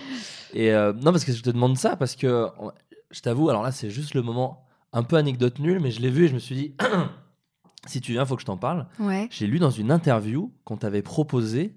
Et 0.52 0.72
euh, 0.72 0.92
non, 0.92 1.10
parce 1.12 1.24
que 1.24 1.32
je 1.32 1.42
te 1.42 1.50
demande 1.50 1.76
ça, 1.78 1.96
parce 1.96 2.14
que 2.16 2.48
je 3.10 3.20
t'avoue, 3.20 3.48
alors 3.48 3.62
là, 3.62 3.72
c'est 3.72 3.90
juste 3.90 4.14
le 4.14 4.22
moment 4.22 4.64
un 4.92 5.02
peu 5.02 5.16
anecdote 5.16 5.58
nulle, 5.58 5.80
mais 5.80 5.90
je 5.90 6.00
l'ai 6.00 6.10
vu 6.10 6.26
et 6.26 6.28
je 6.28 6.34
me 6.34 6.38
suis 6.38 6.54
dit, 6.54 6.74
si 7.86 8.00
tu 8.00 8.12
viens, 8.12 8.24
faut 8.24 8.34
que 8.36 8.40
je 8.42 8.46
t'en 8.46 8.56
parle. 8.56 8.86
Ouais. 8.98 9.28
J'ai 9.30 9.46
lu 9.46 9.58
dans 9.58 9.70
une 9.70 9.90
interview 9.90 10.52
qu'on 10.64 10.76
t'avait 10.76 11.02
proposé 11.02 11.74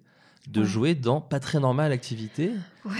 de 0.48 0.62
Ouais. 0.62 0.66
jouer 0.68 0.96
dans 0.96 1.22
Pas 1.22 1.40
très 1.40 1.60
normal 1.60 1.92
activité. 1.92 2.52
Ouais. 2.86 2.92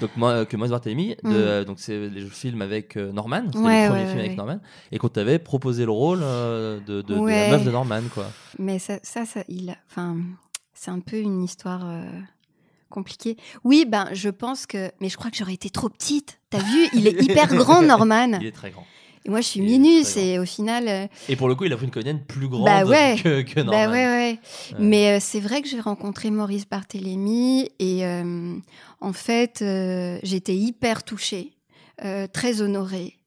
Donc 0.00 0.10
moi, 0.16 0.30
euh, 0.30 0.44
que 0.44 0.56
Moïse 0.56 0.70
Barthélemy, 0.72 1.16
Mm. 1.22 1.30
euh, 1.32 1.64
donc 1.64 1.78
c'est 1.80 2.08
les 2.08 2.26
films 2.26 2.60
avec 2.60 2.96
euh, 2.96 3.12
Norman, 3.12 3.42
c'était 3.46 3.58
Ouais, 3.58 3.84
le 3.84 3.88
premier 3.90 4.06
film 4.06 4.18
avec. 4.18 4.36
Norman, 4.36 4.60
et 4.92 4.98
qu'on 4.98 5.08
t'avait 5.08 5.38
proposé 5.38 5.84
le 5.84 5.90
rôle 5.92 6.20
de, 6.20 6.80
de- 6.86 7.02
de 7.02 7.14
Ouais. 7.14 7.50
la 7.50 7.56
meuf 7.56 7.64
de 7.64 7.70
Norman, 7.70 8.02
quoi. 8.12 8.26
Mais 8.58 8.78
ça, 8.78 8.98
ça, 9.02 9.24
ça 9.24 9.42
il, 9.48 9.74
enfin, 9.88 10.16
c'est 10.74 10.90
un 10.90 11.00
peu 11.00 11.16
une 11.18 11.42
histoire 11.42 11.82
euh, 11.88 12.02
compliquée. 12.90 13.36
Oui, 13.64 13.86
ben, 13.88 14.08
je 14.12 14.28
pense 14.28 14.66
que, 14.66 14.90
mais 15.00 15.08
je 15.08 15.16
crois 15.16 15.30
que 15.30 15.36
j'aurais 15.36 15.54
été 15.54 15.70
trop 15.70 15.88
petite. 15.88 16.40
T'as 16.50 16.58
vu, 16.58 16.88
il 16.94 17.06
est 17.06 17.22
hyper 17.22 17.54
grand, 17.54 17.80
Norman. 17.96 18.38
Il 18.40 18.46
est 18.46 18.52
très 18.52 18.70
grand. 18.70 18.86
Et 19.28 19.30
moi, 19.30 19.42
je 19.42 19.46
suis 19.46 19.60
minus, 19.60 20.16
et 20.16 20.38
au 20.38 20.46
final. 20.46 20.88
euh, 20.88 21.06
Et 21.28 21.36
pour 21.36 21.48
le 21.48 21.54
coup, 21.54 21.66
il 21.66 21.72
a 21.74 21.76
pris 21.76 21.84
une 21.84 21.90
comédienne 21.92 22.24
plus 22.24 22.48
grande 22.48 22.64
Bah 22.64 22.84
ouais. 22.86 23.14
que, 23.22 23.42
que 23.42 23.60
Norman. 23.60 23.72
Bah 23.84 23.90
ouais, 23.92 24.06
ouais. 24.06 24.38
Ouais. 24.72 24.78
Mais 24.78 25.10
euh, 25.10 25.18
c'est 25.20 25.38
vrai 25.40 25.60
que 25.60 25.68
j'ai 25.68 25.80
rencontré 25.80 26.30
Maurice 26.30 26.66
Barthélémy 26.66 27.68
et 27.78 28.06
euh, 28.06 28.56
en 29.02 29.12
fait, 29.12 29.60
euh, 29.60 30.18
j'étais 30.22 30.56
hyper 30.56 31.04
touchée, 31.04 31.52
très 32.32 32.62
honorée. 32.62 33.18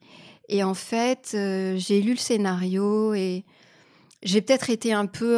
Et 0.49 0.63
en 0.63 0.73
fait, 0.73 1.29
j'ai 1.77 2.01
lu 2.01 2.11
le 2.13 2.17
scénario 2.17 3.13
et 3.13 3.45
j'ai 4.23 4.41
peut-être 4.41 4.71
été 4.71 4.91
un 4.93 5.05
peu. 5.05 5.37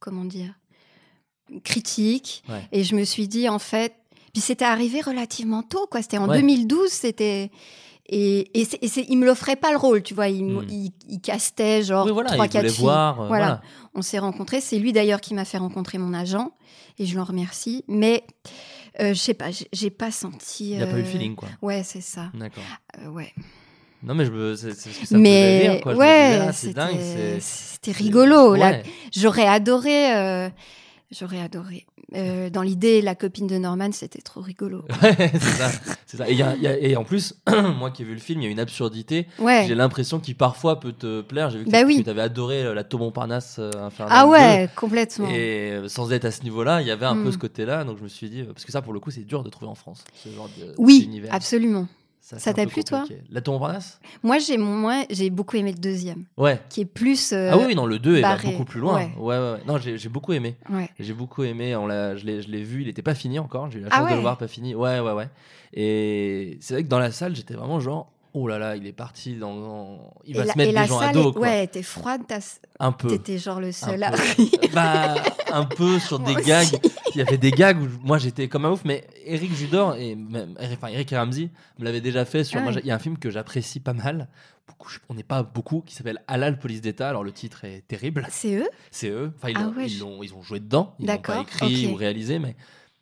comment 0.00 0.24
dire 0.24 0.54
Critique. 1.64 2.42
Ouais. 2.48 2.68
Et 2.72 2.82
je 2.84 2.94
me 2.96 3.04
suis 3.04 3.28
dit, 3.28 3.48
en 3.48 3.58
fait. 3.60 3.94
Puis 4.32 4.40
c'était 4.42 4.64
arrivé 4.64 5.00
relativement 5.00 5.62
tôt, 5.62 5.86
quoi. 5.90 6.02
C'était 6.02 6.18
en 6.18 6.28
Ouais. 6.28 6.38
2012, 6.38 6.88
c'était. 6.90 7.50
Et, 8.10 8.58
et, 8.58 8.62
et 8.62 8.90
il 9.10 9.18
me 9.18 9.26
l'offrait 9.26 9.56
pas 9.56 9.70
le 9.70 9.76
rôle, 9.76 10.02
tu 10.02 10.14
vois. 10.14 10.28
Il, 10.28 10.42
me- 10.44 10.62
Hmm. 10.62 10.68
il, 10.70 10.92
il 11.10 11.20
castait 11.20 11.82
genre 11.82 12.06
Oui, 12.06 12.12
voilà, 12.12 12.30
trois, 12.30 12.46
il 12.46 12.48
voulait 12.50 12.62
quatre 12.62 12.72
filles. 12.74 12.84
voir. 12.84 13.20
euh, 13.20 13.26
Voilà. 13.28 13.44
voilà. 13.46 13.62
On 13.94 14.00
s'est 14.02 14.18
rencontrés. 14.18 14.60
C'est 14.62 14.78
lui 14.78 14.92
d'ailleurs 14.92 15.20
qui 15.20 15.34
m'a 15.34 15.44
fait 15.44 15.58
rencontrer 15.58 15.98
mon 15.98 16.14
agent 16.14 16.52
et 16.98 17.04
je 17.04 17.16
l'en 17.16 17.24
remercie. 17.24 17.84
Mais 17.86 18.24
euh, 19.00 19.10
je 19.12 19.18
sais 19.18 19.34
pas, 19.34 19.46
j'ai- 19.72 19.90
pas 19.90 20.10
senti. 20.10 20.70
Il 20.70 20.76
n'y 20.78 20.82
a 20.82 20.86
pas 20.86 20.92
eu 20.92 20.94
euh, 20.94 20.98
le 20.98 21.04
feeling, 21.04 21.34
quoi. 21.34 21.48
Ouais, 21.60 21.82
c'est 21.84 22.00
ça. 22.00 22.30
D'accord. 22.32 22.62
Euh, 22.98 23.08
ouais. 23.10 23.34
Non, 24.02 24.14
mais 24.14 24.24
je 24.24 24.30
me, 24.30 24.54
c'est, 24.56 24.72
c'est 24.74 24.88
que 24.90 25.06
ça 25.06 25.16
me 25.16 25.20
Mais 25.22 25.68
rire, 25.68 25.80
quoi. 25.82 25.92
Je 25.92 25.98
me 25.98 26.02
ouais, 26.02 26.30
disais, 26.32 26.44
ah, 26.48 26.52
c'est 26.52 26.72
dingue. 26.72 26.96
c'était 26.98 27.40
C'est, 27.40 27.72
c'était 27.74 27.92
rigolo. 27.92 28.52
Ouais. 28.52 28.58
là. 28.58 28.78
J'aurais 29.14 29.46
adoré. 29.46 30.16
euh, 30.16 30.48
J'aurais 31.10 31.40
adoré. 31.40 31.86
Euh, 32.14 32.50
dans 32.50 32.60
l'idée, 32.60 33.00
la 33.00 33.14
copine 33.14 33.46
de 33.46 33.56
Norman, 33.56 33.92
c'était 33.92 34.20
trop 34.20 34.40
rigolo. 34.42 34.84
C'est 35.00 35.38
ça. 35.38 35.70
ça. 36.06 36.28
Et, 36.28 36.32
il 36.32 36.38
y 36.38 36.42
a- 36.42 36.54
il 36.54 36.62
y 36.62 36.66
a- 36.66 36.78
et 36.78 36.96
en 36.96 37.04
plus, 37.04 37.34
moi 37.78 37.90
qui 37.90 38.02
ai 38.02 38.04
vu 38.04 38.12
le 38.12 38.20
film, 38.20 38.40
il 38.42 38.44
y 38.44 38.48
a 38.48 38.50
une 38.50 38.60
absurdité. 38.60 39.26
Ouais. 39.38 39.64
J'ai 39.66 39.74
l'impression 39.74 40.20
qu'il 40.20 40.34
parfois 40.36 40.80
peut 40.80 40.92
te 40.92 41.22
plaire. 41.22 41.48
J'ai 41.48 41.60
vu 41.60 41.64
que, 41.64 41.70
Bah 41.70 41.82
oui. 41.86 42.02
tu 42.04 42.10
avais 42.10 42.20
adoré 42.20 42.62
euh, 42.62 42.74
la 42.74 42.84
Tour 42.84 43.00
Montparnasse 43.00 43.56
euh, 43.58 43.70
Ah 44.00 44.24
2. 44.24 44.30
ouais, 44.30 44.68
complètement. 44.76 45.28
Et 45.30 45.80
sans 45.86 46.12
être 46.12 46.26
à 46.26 46.30
ce 46.30 46.42
niveau-là, 46.42 46.82
il 46.82 46.86
y 46.86 46.90
avait 46.90 47.06
un 47.06 47.14
peu 47.14 47.28
Mm. 47.28 47.32
ce 47.32 47.38
côté-là. 47.38 47.84
Donc 47.84 47.96
je 47.98 48.02
me 48.02 48.08
suis 48.08 48.28
dit, 48.28 48.42
parce 48.42 48.66
que 48.66 48.72
ça, 48.72 48.82
pour 48.82 48.92
le 48.92 49.00
coup, 49.00 49.10
c'est 49.10 49.24
dur 49.24 49.42
de 49.42 49.48
trouver 49.48 49.70
en 49.70 49.74
France. 49.74 50.04
Ce 50.14 50.28
genre 50.28 50.50
de, 50.58 50.74
Oui, 50.76 51.00
d'univers. 51.00 51.32
absolument. 51.34 51.88
Ça 52.36 52.52
t'a 52.52 52.66
plu, 52.66 52.84
toi. 52.84 53.04
La 53.30 53.40
Tour 53.40 53.54
Montparnasse 53.54 54.00
Moi, 54.22 54.38
j'ai 54.38 54.58
moi, 54.58 55.04
j'ai 55.08 55.30
beaucoup 55.30 55.56
aimé 55.56 55.72
le 55.72 55.78
deuxième, 55.78 56.24
Ouais. 56.36 56.60
qui 56.68 56.82
est 56.82 56.84
plus. 56.84 57.32
euh, 57.32 57.50
ah 57.52 57.58
oui, 57.58 57.74
non, 57.74 57.86
le 57.86 57.98
2 57.98 58.18
est 58.18 58.20
barré. 58.22 58.50
beaucoup 58.50 58.64
plus 58.64 58.80
loin. 58.80 58.96
Ouais. 58.96 59.10
Ouais, 59.16 59.38
ouais, 59.38 59.52
ouais. 59.52 59.60
Non, 59.66 59.78
j'ai, 59.78 59.96
beaucoup 60.08 60.32
aimé. 60.34 60.56
Ouais. 60.68 60.90
J'ai 60.98 61.14
beaucoup 61.14 61.42
aimé. 61.42 61.74
On 61.76 61.86
l'a, 61.86 62.16
je, 62.16 62.26
l'ai, 62.26 62.62
vu. 62.62 62.82
Il 62.82 62.86
n'était 62.86 63.02
pas 63.02 63.14
fini 63.14 63.38
encore. 63.38 63.70
J'ai 63.70 63.78
eu 63.78 63.82
la 63.82 63.88
Ah 63.90 63.98
chance 64.00 64.10
de 64.10 64.14
le 64.16 64.20
voir 64.20 64.36
pas 64.36 64.48
fini. 64.48 64.74
Ouais, 64.74 65.00
ouais, 65.00 65.12
ouais. 65.12 65.28
Et 65.72 66.58
c'est 66.60 66.74
vrai 66.74 66.82
que 66.82 66.88
dans 66.88 66.98
la 66.98 67.12
salle, 67.12 67.34
j'étais 67.34 67.54
vraiment 67.54 67.80
genre, 67.80 68.10
oh 68.34 68.46
là 68.48 68.58
là, 68.58 68.76
il 68.76 68.86
est 68.86 68.92
parti 68.92 69.34
dans. 69.36 70.12
Il 70.24 70.36
va 70.36 70.42
se 70.42 70.48
la, 70.48 70.54
mettre 70.56 70.70
et 70.70 70.72
la 70.72 70.82
des 70.82 70.88
gens 70.88 70.98
salle, 71.00 71.08
à 71.08 71.12
dos, 71.12 71.32
quoi. 71.32 71.42
ouais, 71.42 71.66
t'es 71.66 71.82
froide, 71.82 72.22
t'as- 72.28 72.58
Un 72.78 72.92
peu. 72.92 73.08
t'étais 73.08 73.38
genre 73.38 73.60
le 73.60 73.72
seul 73.72 74.02
à 74.02 74.12
bah, 74.72 75.14
un 75.52 75.64
peu 75.64 75.98
sur 75.98 76.18
des 76.18 76.34
gags. 76.34 76.78
Il 77.14 77.18
y 77.18 77.20
avait 77.22 77.38
des 77.38 77.50
gags 77.50 77.80
où 77.80 77.88
moi 78.04 78.18
j'étais 78.18 78.48
comme 78.48 78.64
un 78.64 78.70
ouf, 78.70 78.84
mais 78.84 79.06
Eric 79.24 79.52
Judor 79.54 79.96
et 79.96 80.14
même, 80.14 80.54
enfin 80.60 80.88
Eric 80.88 81.10
Ramsey 81.10 81.50
me 81.78 81.84
l'avaient 81.84 82.00
déjà 82.00 82.24
fait 82.24 82.44
sur. 82.44 82.60
Ah 82.60 82.70
Il 82.80 82.86
y 82.86 82.90
a 82.90 82.94
un 82.94 82.98
film 82.98 83.18
que 83.18 83.30
j'apprécie 83.30 83.80
pas 83.80 83.92
mal. 83.94 84.28
Beaucoup, 84.66 84.90
je- 84.90 84.98
on 85.08 85.14
n'est 85.14 85.22
pas 85.22 85.42
beaucoup, 85.42 85.80
qui 85.80 85.94
s'appelle 85.94 86.22
Halal 86.28 86.58
Police 86.58 86.82
d'État. 86.82 87.08
Alors 87.08 87.24
le 87.24 87.32
titre 87.32 87.64
est 87.64 87.82
terrible. 87.88 88.26
C'est 88.30 88.54
eux? 88.54 88.68
C'est 88.90 89.08
eux. 89.08 89.32
Enfin, 89.38 89.48
ils, 89.48 89.56
Ah 89.58 89.68
ouais, 89.74 89.86
ils, 89.86 89.88
je- 89.88 90.00
l'ont- 90.04 90.22
ils 90.22 90.34
ont 90.34 90.42
joué 90.42 90.60
dedans. 90.60 90.94
Ils 91.00 91.06
l'ont 91.06 91.18
pas 91.18 91.40
écrit 91.40 91.86
ou 91.86 91.94
réalisé, 91.94 92.38
mais 92.38 92.54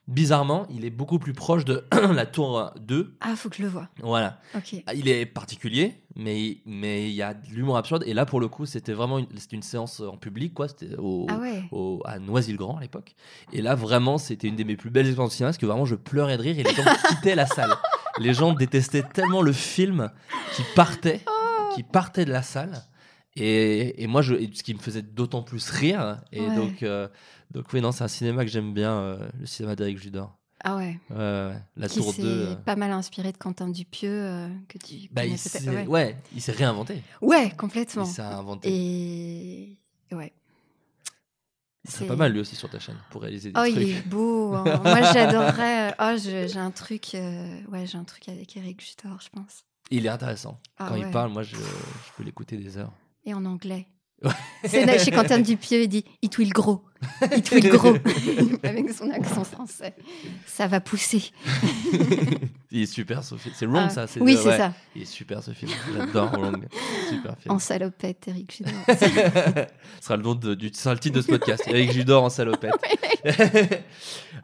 bizarrement, 0.09 0.66
il 0.70 0.84
est 0.84 0.90
beaucoup 0.90 1.18
plus 1.18 1.32
proche 1.32 1.64
de 1.64 1.84
la 2.12 2.26
Tour 2.26 2.72
2. 2.80 3.16
Ah, 3.20 3.34
faut 3.36 3.48
que 3.48 3.57
je 3.57 3.62
le 3.62 3.68
vois. 3.68 3.88
Voilà. 4.02 4.40
Ah, 4.54 4.94
Il 4.94 5.09
est 5.09 5.26
particulier, 5.26 5.94
mais 6.14 6.59
mais 6.64 7.09
il 7.11 7.14
y 7.14 7.22
a 7.22 7.34
de 7.34 7.46
l'humour 7.50 7.76
absurde. 7.76 8.02
Et 8.07 8.14
là, 8.14 8.26
pour 8.26 8.40
le 8.40 8.48
coup, 8.48 8.66
c'était 8.66 8.92
vraiment 8.92 9.18
une, 9.18 9.26
une 9.52 9.62
séance 9.62 10.00
en 10.00 10.16
public, 10.16 10.54
quoi. 10.54 10.68
C'était 10.68 10.96
au, 10.98 11.26
Ah 11.28 11.38
ouais. 11.38 11.62
au- 11.72 12.00
à 12.04 12.18
Noisy-le-Grand 12.18 12.76
à 12.78 12.80
l'époque. 12.80 13.14
Et 13.52 13.62
là, 13.62 13.74
vraiment, 13.74 14.18
c'était 14.18 14.48
une 14.48 14.57
de 14.57 14.64
mes 14.64 14.76
plus 14.76 14.90
belles 14.90 15.07
expériences 15.07 15.32
de 15.32 15.36
cinéma 15.36 15.48
parce 15.50 15.59
que 15.59 15.66
vraiment, 15.66 15.84
je 15.86 15.94
pleurais 15.96 16.36
de 16.36 16.42
rire 16.42 16.59
et 16.59 16.62
les 16.62 16.74
gens 16.74 16.82
quittaient 17.09 17.34
la 17.34 17.46
salle. 17.46 17.74
Les 18.18 18.32
gens 18.32 18.52
détestaient 18.52 19.02
tellement 19.02 19.42
le 19.42 19.52
film 19.52 20.11
qu'ils 20.54 20.64
partaient, 20.74 21.20
Oh. 21.28 21.74
qu'ils 21.74 21.84
partaient 21.84 22.24
de 22.24 22.30
la 22.32 22.42
salle. 22.42 22.82
Et, 23.38 24.02
et 24.02 24.07
moi, 24.07 24.22
je, 24.22 24.32
et 24.34 24.48
ce 24.54 24.62
qui 24.62 24.72
me 24.72 24.78
faisait 24.78 25.02
d'autant 25.02 25.42
plus 25.42 25.68
rire. 25.68 26.22
Et 26.32 26.40
Ouais. 26.40 26.54
donc, 26.57 26.82
euh, 26.82 27.07
donc, 27.53 27.72
oui, 27.72 27.80
non, 27.80 27.92
c'est 27.92 28.05
un 28.05 28.09
cinéma 28.09 28.44
que 28.44 28.51
j'aime 28.51 28.74
bien, 28.74 28.92
euh, 28.92 29.28
le 29.38 29.47
cinéma 29.47 29.76
d'Éric 29.76 29.99
Judor. 29.99 30.36
Ah 30.64 30.76
ouais. 30.76 30.99
Ouais, 31.11 31.53
la 31.76 31.88
Qui 31.88 31.99
Tour 32.01 32.12
s'est 32.14 32.22
2. 32.22 32.28
euh, 32.28 32.55
pas 32.57 32.76
mal 32.76 32.90
inspiré 32.90 33.30
de 33.30 33.36
Quentin 33.36 33.68
Dupieux, 33.68 34.09
euh, 34.11 34.49
que 34.68 34.78
tu 34.78 35.09
bah, 35.12 35.24
il 35.24 35.38
s'est, 35.38 35.68
Ouais. 35.68 35.86
ouais, 35.86 36.16
il 36.34 36.40
s'est 36.42 36.53
réinventé. 36.53 37.03
Ouais, 37.20 37.51
complètement. 37.57 38.05
Il 38.05 38.11
s'est 38.11 38.22
inventé. 38.22 38.68
Et 38.72 40.14
ouais. 40.14 40.32
Il 41.84 41.90
serait 41.90 42.05
C'est- 42.05 42.09
pas 42.09 42.16
mal 42.16 42.32
lui 42.32 42.40
aussi 42.40 42.57
sur 42.57 42.68
ta 42.68 42.80
chaîne 42.80 42.97
pour 43.11 43.22
réaliser 43.22 43.53
des 43.53 43.61
Oh, 43.61 43.62
trucs. 43.62 43.76
il 43.76 43.90
est 43.90 44.09
beau. 44.09 44.55
hein. 44.55 44.64
Moi, 44.82 45.03
j'adorerais. 45.12 45.94
Oh, 46.01 46.14
je- 46.16 46.49
j'ai 46.53 46.59
un 46.59 46.72
truc. 46.72 47.14
euh, 47.14 47.61
Ouais, 47.70 47.86
j'ai 47.86 47.97
un 47.99 48.03
truc 48.05 48.28
avec 48.28 48.57
Eric 48.57 48.80
Judor, 48.84 49.20
je 49.20 49.28
pense. 49.28 49.62
Il 49.92 50.05
est 50.05 50.09
intéressant. 50.09 50.59
Ah 50.78 50.86
Quand 50.88 50.97
il 50.97 51.09
parle, 51.12 51.30
moi, 51.30 51.44
je, 51.44 51.55
je 51.55 51.61
peux 52.16 52.24
l'écouter 52.24 52.57
des 52.57 52.76
heures. 52.76 52.92
Et 53.24 53.34
en 53.34 53.44
anglais. 53.44 53.86
C'est 54.64 54.99
chez 55.05 55.11
Quentin 55.12 55.39
Dupieux, 55.41 55.83
il 55.83 55.89
dit 55.89 56.05
It 56.23 56.37
will 56.39 56.53
grow. 56.53 56.83
It 57.37 57.51
will 57.51 57.69
grow. 57.69 57.95
Avec 58.62 58.91
son 58.91 59.11
accent 59.11 59.45
français. 59.45 59.95
Ça 60.47 60.67
va 60.67 60.81
pousser. 60.81 61.31
il 62.71 62.83
est 62.83 62.87
super 62.87 63.23
ce 63.23 63.37
film. 63.37 63.55
C'est 63.57 63.67
long 63.67 63.75
Ah, 63.87 63.91
ça. 63.91 64.07
oui, 64.21 64.35
ouais. 64.35 64.41
c'est 64.43 64.57
ça. 64.57 64.73
Il 64.95 65.03
est 65.03 65.05
super 65.05 65.43
ce 65.43 65.51
film. 65.53 65.71
J'adore 65.95 66.33
Long. 66.39 66.53
Super 67.11 67.37
film. 67.39 67.55
En 67.55 67.59
salopette, 67.59 68.27
Eric 68.29 68.57
Judor. 68.57 68.73
ce 68.89 69.67
sera 70.01 70.17
le 70.17 70.23
nom 70.23 70.35
de- 70.35 70.55
du, 70.55 70.71
ce 70.73 70.83
sera 70.83 70.95
le 70.95 71.01
titre 71.01 71.17
de 71.17 71.23
ce 71.23 71.29
podcast. 71.29 71.62
Avec 71.69 71.93
Judor 71.93 72.25
en 72.25 72.31
salopette. 72.31 72.73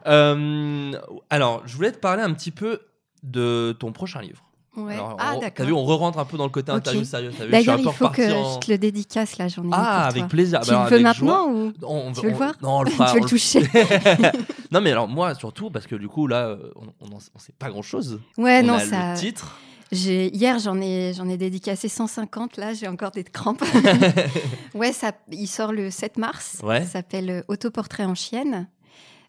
Euh, 0.05 0.91
alors, 1.29 1.63
je 1.65 1.75
voulais 1.75 1.91
te 1.91 1.97
parler 1.97 2.21
un 2.21 2.33
petit 2.33 2.51
peu 2.51 2.81
de 3.23 3.75
ton 3.79 3.91
prochain 3.91 4.21
livre. 4.21 4.43
Ouais. 4.75 4.93
Alors, 4.95 5.17
ah, 5.19 5.33
on- 5.35 5.39
vu, 5.65 5.73
on 5.73 5.83
re-rentre 5.85 6.17
un 6.17 6.25
peu 6.25 6.35
dans 6.37 6.45
le 6.45 6.49
côté 6.49 6.71
Ok. 6.71 6.77
interview 6.79 7.03
sérieux. 7.03 7.31
D'ailleurs, 7.51 7.77
il 7.79 7.91
faut 7.91 8.09
que 8.09 8.33
en- 8.33 8.53
je 8.55 8.65
te 8.65 8.71
le 8.71 8.77
dédicace 8.79 9.37
ai 9.37 9.63
une 9.63 9.69
Ah, 9.73 10.05
avec 10.07 10.21
toi. 10.23 10.29
plaisir. 10.29 10.61
Tu 10.61 10.71
Bah, 10.71 10.87
le 10.89 10.97
veux 10.97 11.03
maintenant 11.03 11.45
joie. 11.45 11.47
ou 11.53 11.73
On- 11.83 12.11
tu 12.11 12.21
veux 12.21 12.29
le 12.31 12.35
voir 12.35 12.53
Non, 12.61 12.77
on 12.79 12.83
le 12.83 12.89
fera. 12.91 13.07
Tu 13.11 13.15
veux 13.15 13.21
le 13.21 13.29
toucher 13.29 13.61
non, 14.71 14.81
mais 14.81 14.91
alors 14.91 15.07
moi 15.07 15.35
surtout 15.35 15.69
parce 15.69 15.85
que 15.87 15.95
du 15.95 16.07
coup 16.07 16.25
là, 16.27 16.57
on, 16.75 17.05
on 17.35 17.39
sait 17.39 17.53
pas 17.57 17.69
grand 17.69 17.81
chose. 17.83 18.19
Ouais, 18.37 18.61
on 18.63 18.67
non, 18.67 18.73
a 18.75 18.79
ça. 18.79 19.13
le 19.13 19.19
titre. 19.19 19.57
Hier 19.91 20.57
j'en 20.57 20.81
ai 20.81 21.13
j'en 21.15 21.29
ai 21.29 21.37
dédicacé 21.37 21.87
150 21.87 22.57
là, 22.57 22.73
j'ai 22.73 22.87
encore 22.87 23.11
des 23.11 23.23
crampes. 23.23 23.63
ouais, 24.73 24.91
ça 24.91 25.11
il 25.31 25.45
sort 25.47 25.71
le 25.71 25.91
7 25.91 26.17
mars. 26.17 26.57
Ouais. 26.63 26.81
Ça 26.81 26.87
s'appelle 26.93 27.29
euh, 27.29 27.41
Autoportrait 27.47 28.05
en 28.05 28.15
chienne. 28.15 28.67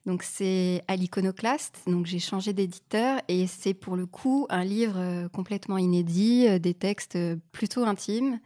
Donc 0.07 0.23
c'est 0.23 0.83
à 0.87 0.97
l'iconoclaste. 0.97 1.79
Donc 1.87 2.07
j'ai 2.07 2.19
changé 2.19 2.53
d'éditeur 2.53 3.21
et 3.29 3.47
c'est 3.47 3.75
pour 3.75 3.97
le 3.97 4.07
coup 4.07 4.47
un 4.51 4.65
livre 4.65 4.99
euh, 4.99 5.29
complètement 5.29 5.79
inédit, 5.79 6.47
euh, 6.47 6.59
des 6.59 6.75
textes 6.75 7.17
euh, 7.17 7.37
plutôt 7.53 7.85
intimes, 7.85 8.39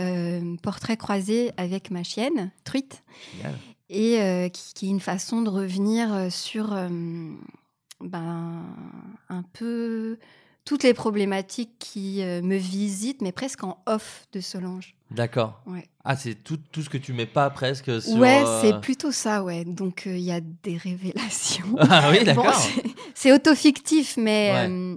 euh, 0.00 0.56
portrait 0.62 0.96
croisé 0.96 1.52
avec 1.56 1.90
ma 1.90 2.02
chienne 2.02 2.50
Truite 2.64 3.04
Génial. 3.36 3.58
et 3.88 4.20
euh, 4.20 4.48
qui, 4.48 4.74
qui 4.74 4.86
est 4.86 4.90
une 4.90 5.00
façon 5.00 5.42
de 5.42 5.50
revenir 5.50 6.26
sur 6.32 6.72
euh, 6.72 6.88
ben, 8.00 8.64
un 9.28 9.42
peu 9.52 10.18
toutes 10.64 10.82
les 10.82 10.94
problématiques 10.94 11.72
qui 11.78 12.22
euh, 12.22 12.42
me 12.42 12.56
visitent, 12.56 13.22
mais 13.22 13.32
presque 13.32 13.64
en 13.64 13.82
off 13.86 14.26
de 14.32 14.40
Solange. 14.40 14.94
D'accord. 15.10 15.60
Ouais. 15.66 15.88
Ah, 16.04 16.16
c'est 16.16 16.34
tout, 16.36 16.58
tout 16.70 16.82
ce 16.82 16.88
que 16.88 16.96
tu 16.98 17.12
mets 17.12 17.26
pas 17.26 17.50
presque 17.50 18.00
sur. 18.00 18.16
Ouais, 18.20 18.42
euh, 18.46 18.60
c'est 18.60 18.80
plutôt 18.80 19.10
ça, 19.12 19.42
ouais. 19.42 19.64
Donc 19.64 20.06
euh, 20.06 20.16
il 20.16 20.22
y 20.22 20.30
a 20.32 20.40
des 20.40 20.76
révélations. 20.76 21.66
Ah 21.78 22.10
oui, 22.10 22.18
Bon, 22.20 22.24
d'accord. 22.24 22.54
c'est- 22.54 22.82
c'est 23.14 23.32
auto-fictif, 23.32 24.16
mais, 24.16 24.50
Ouais. 24.52 24.96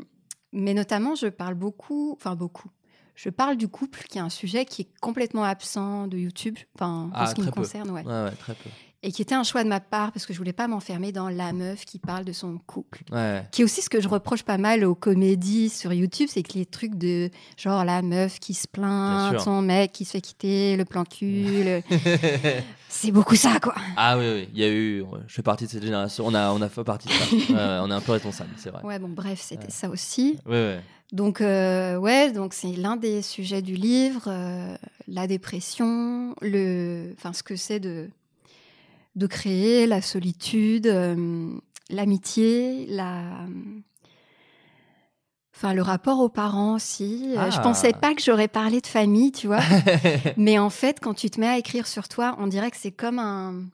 mais 0.54 0.74
notamment, 0.74 1.16
je 1.16 1.28
parle 1.28 1.56
beaucoup, 1.56 2.14
enfin 2.20 2.36
beaucoup. 2.36 2.70
Je 3.16 3.30
parle 3.30 3.58
du 3.58 3.68
couple, 3.68 4.04
qui 4.10 4.18
est 4.18 4.22
un 4.22 4.30
sujet 4.30 4.66
qui 4.66 4.84
est 4.84 4.88
complètement 5.02 5.44
absent 5.44 6.08
de 6.08 6.18
YouTube, 6.18 6.58
enfin, 6.76 7.06
en 7.06 7.12
Ah, 7.14 7.26
ce 7.28 7.36
qui 7.36 7.42
me 7.42 7.46
peu. 7.48 7.52
concerne, 7.52 7.90
ouais. 7.92 8.04
Ouais, 8.04 8.24
ouais, 8.24 8.32
très 8.32 8.54
peu. 8.56 8.70
Et 9.06 9.12
qui 9.12 9.22
était 9.22 9.36
un 9.36 9.44
choix 9.44 9.66
de 9.66 9.70
ma 9.70 9.82
part, 9.82 10.14
parce 10.14 10.26
que 10.26 10.32
je 10.32 10.38
voulais 10.38 10.54
pas 10.54 10.68
m'enfermer 10.70 11.12
dans 11.12 11.28
la 11.28 11.52
meuf 11.52 11.84
qui 11.84 12.00
parle 12.00 12.24
de 12.24 12.32
son 12.32 12.58
couple. 12.66 13.02
Ouais. 13.12 13.44
Qui 13.52 13.62
est 13.62 13.66
aussi 13.66 13.82
ce 13.82 13.90
que 13.90 14.00
je 14.00 14.08
reproche 14.08 14.44
pas 14.44 14.58
mal 14.58 14.86
aux 14.86 14.96
comédies 14.96 15.68
sur 15.70 15.92
YouTube, 15.92 16.30
c'est 16.32 16.42
que 16.42 16.54
les 16.54 16.66
trucs 16.66 16.96
de 16.96 17.30
genre 17.58 17.84
la 17.84 18.02
meuf 18.02 18.40
qui 18.40 18.54
se 18.54 18.66
plaint, 18.68 19.38
son 19.42 19.62
mec 19.62 19.92
qui 19.92 20.06
se 20.06 20.12
fait 20.12 20.22
quitter, 20.22 20.78
le 20.78 20.86
plan 20.86 21.04
cul, 21.04 21.64
le- 21.66 21.82
c'est 22.90 23.12
beaucoup 23.12 23.36
ça, 23.36 23.60
quoi. 23.62 23.76
ah 23.98 24.18
oui, 24.18 24.26
oui, 24.34 24.50
il 24.54 24.60
y 24.60 24.64
a 24.64 24.70
eu. 24.72 25.04
Je 25.28 25.34
fais 25.34 25.42
partie 25.44 25.66
de 25.66 25.70
cette 25.72 25.84
génération. 25.84 26.26
On 26.28 26.34
a, 26.34 26.52
on 26.54 26.62
a 26.62 26.70
fait 26.70 26.84
partie 26.84 27.08
de 27.10 27.14
ça. 27.14 27.26
Ouais, 27.54 27.80
on 27.82 27.92
est 27.92 27.94
un 27.94 28.02
peu 28.02 28.14
responsable, 28.14 28.52
c'est 28.58 28.70
vrai. 28.70 28.84
Ouais, 28.84 29.00
bon, 29.00 29.10
bref, 29.10 29.42
c'était 29.42 29.66
Ouais. 29.66 29.70
ça 29.72 29.90
aussi. 29.90 30.38
Ouais, 30.46 30.52
ouais. 30.54 30.80
Donc, 31.12 31.42
euh, 31.42 31.98
ouais, 31.98 32.32
donc 32.32 32.54
c'est 32.54 32.72
l'un 32.72 32.96
des 32.96 33.22
sujets 33.22 33.62
du 33.62 33.74
livre, 33.76 34.24
euh, 34.28 34.76
la 35.08 35.28
dépression, 35.28 36.34
le, 36.42 37.14
enfin, 37.18 37.34
ce 37.34 37.44
que 37.44 37.56
c'est 37.56 37.80
de, 37.80 38.10
de 39.16 39.28
créer, 39.28 39.86
la 39.88 40.02
solitude, 40.02 40.88
euh, 40.88 41.50
l'amitié, 41.90 42.86
la, 42.90 43.46
enfin, 45.56 45.74
le 45.74 45.82
rapport 45.82 46.20
aux 46.20 46.30
parents 46.30 46.76
aussi. 46.76 47.34
Euh, 47.38 47.52
Je 47.52 47.58
Ah. 47.58 47.62
pensais 47.62 47.94
pas 47.94 48.14
que 48.16 48.22
j'aurais 48.22 48.48
parlé 48.48 48.82
de 48.82 48.88
famille, 48.88 49.32
tu 49.32 49.48
vois. 49.48 49.60
Mais 50.38 50.58
en 50.60 50.70
fait, 50.70 51.00
quand 51.00 51.14
tu 51.14 51.30
te 51.30 51.40
mets 51.40 51.48
à 51.48 51.58
écrire 51.58 51.88
sur 51.88 52.08
toi, 52.08 52.36
on 52.40 52.48
dirait 52.48 52.72
que 52.72 52.78
c'est 52.78 52.92
comme 52.92 53.20
un. 53.20 53.66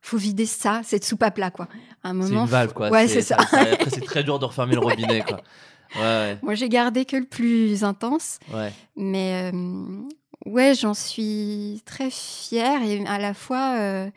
Faut 0.00 0.18
vider 0.18 0.46
ça, 0.46 0.82
cette 0.84 1.04
soupe 1.04 1.22
à 1.24 1.32
plat, 1.32 1.50
quoi. 1.50 1.66
À 2.04 2.10
un 2.10 2.22
C'est 2.22 2.28
moment. 2.30 2.42
une 2.44 2.48
valve, 2.48 2.68
faut- 2.70 2.76
quoi. 2.76 2.90
Ouais, 2.90 3.08
c'est 3.08 3.22
ça. 3.22 3.36
Après, 3.38 3.76
c'est 3.88 4.04
très 4.04 4.22
dur 4.22 4.38
de 4.38 4.44
refermer 4.44 4.74
le 4.74 4.80
robinet, 4.80 5.22
quoi. 5.22 5.40
Ouais, 5.96 6.36
Moi, 6.42 6.54
j'ai 6.54 6.68
gardé 6.68 7.04
que 7.04 7.16
le 7.16 7.24
plus 7.26 7.84
intense. 7.84 8.38
ouais. 8.52 8.72
Mais 8.96 9.50
euh, 9.52 10.00
ouais, 10.44 10.74
j'en 10.74 10.94
suis 10.94 11.80
très 11.86 12.10
fière 12.10 12.82
et 12.82 13.04
à 13.06 13.18
la 13.18 13.34
fois, 13.34 13.76
euh, 13.78 14.10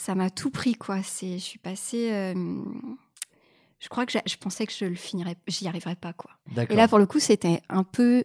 ça 0.00 0.14
m'a 0.14 0.30
tout 0.30 0.50
pris, 0.50 0.74
quoi. 0.74 1.02
C'est, 1.02 1.34
je 1.34 1.44
suis 1.44 1.58
passée. 1.58 2.10
euh, 2.12 2.34
je 3.78 3.88
crois 3.88 4.06
que 4.06 4.12
je 4.12 4.36
pensais 4.36 4.66
que 4.66 4.72
je 4.72 4.84
le 4.86 4.94
finirais, 4.94 5.36
j'y 5.46 5.68
arriverais 5.68 5.96
pas, 5.96 6.12
quoi. 6.12 6.30
D'accord. 6.54 6.74
Et 6.74 6.76
là, 6.76 6.88
pour 6.88 6.98
le 6.98 7.06
coup, 7.06 7.20
c'était 7.20 7.62
un 7.68 7.84
peu 7.84 8.24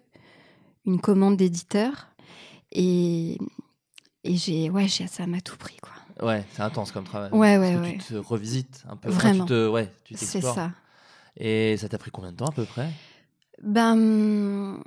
une 0.86 1.00
commande 1.00 1.38
d'éditeur 1.38 2.08
et 2.72 3.38
et 4.24 4.38
j'ai, 4.38 4.70
ouais, 4.72 4.88
ça 4.88 5.28
m'a 5.28 5.40
tout 5.42 5.58
pris, 5.58 5.78
quoi. 5.78 5.92
Ouais, 6.26 6.44
c'est 6.52 6.62
intense 6.62 6.92
comme 6.92 7.04
travail. 7.04 7.32
Ouais, 7.32 7.58
ouais, 7.58 7.74
que 7.74 7.80
ouais. 7.80 7.98
Tu 8.00 8.14
te 8.14 8.16
revisites 8.16 8.84
un 8.90 8.96
peu. 8.96 9.10
Enfin, 9.10 9.20
Vraiment. 9.20 9.46
Tu 9.46 9.50
te, 9.50 9.68
ouais, 9.68 9.92
tu 10.04 10.16
C'est 10.18 10.42
ça. 10.42 10.72
Et 11.38 11.76
ça 11.78 11.90
t'a 11.90 11.98
pris 11.98 12.10
combien 12.12 12.32
de 12.32 12.38
temps 12.38 12.46
à 12.48 12.52
peu 12.52 12.64
près? 12.66 12.90
Ben, 13.62 14.82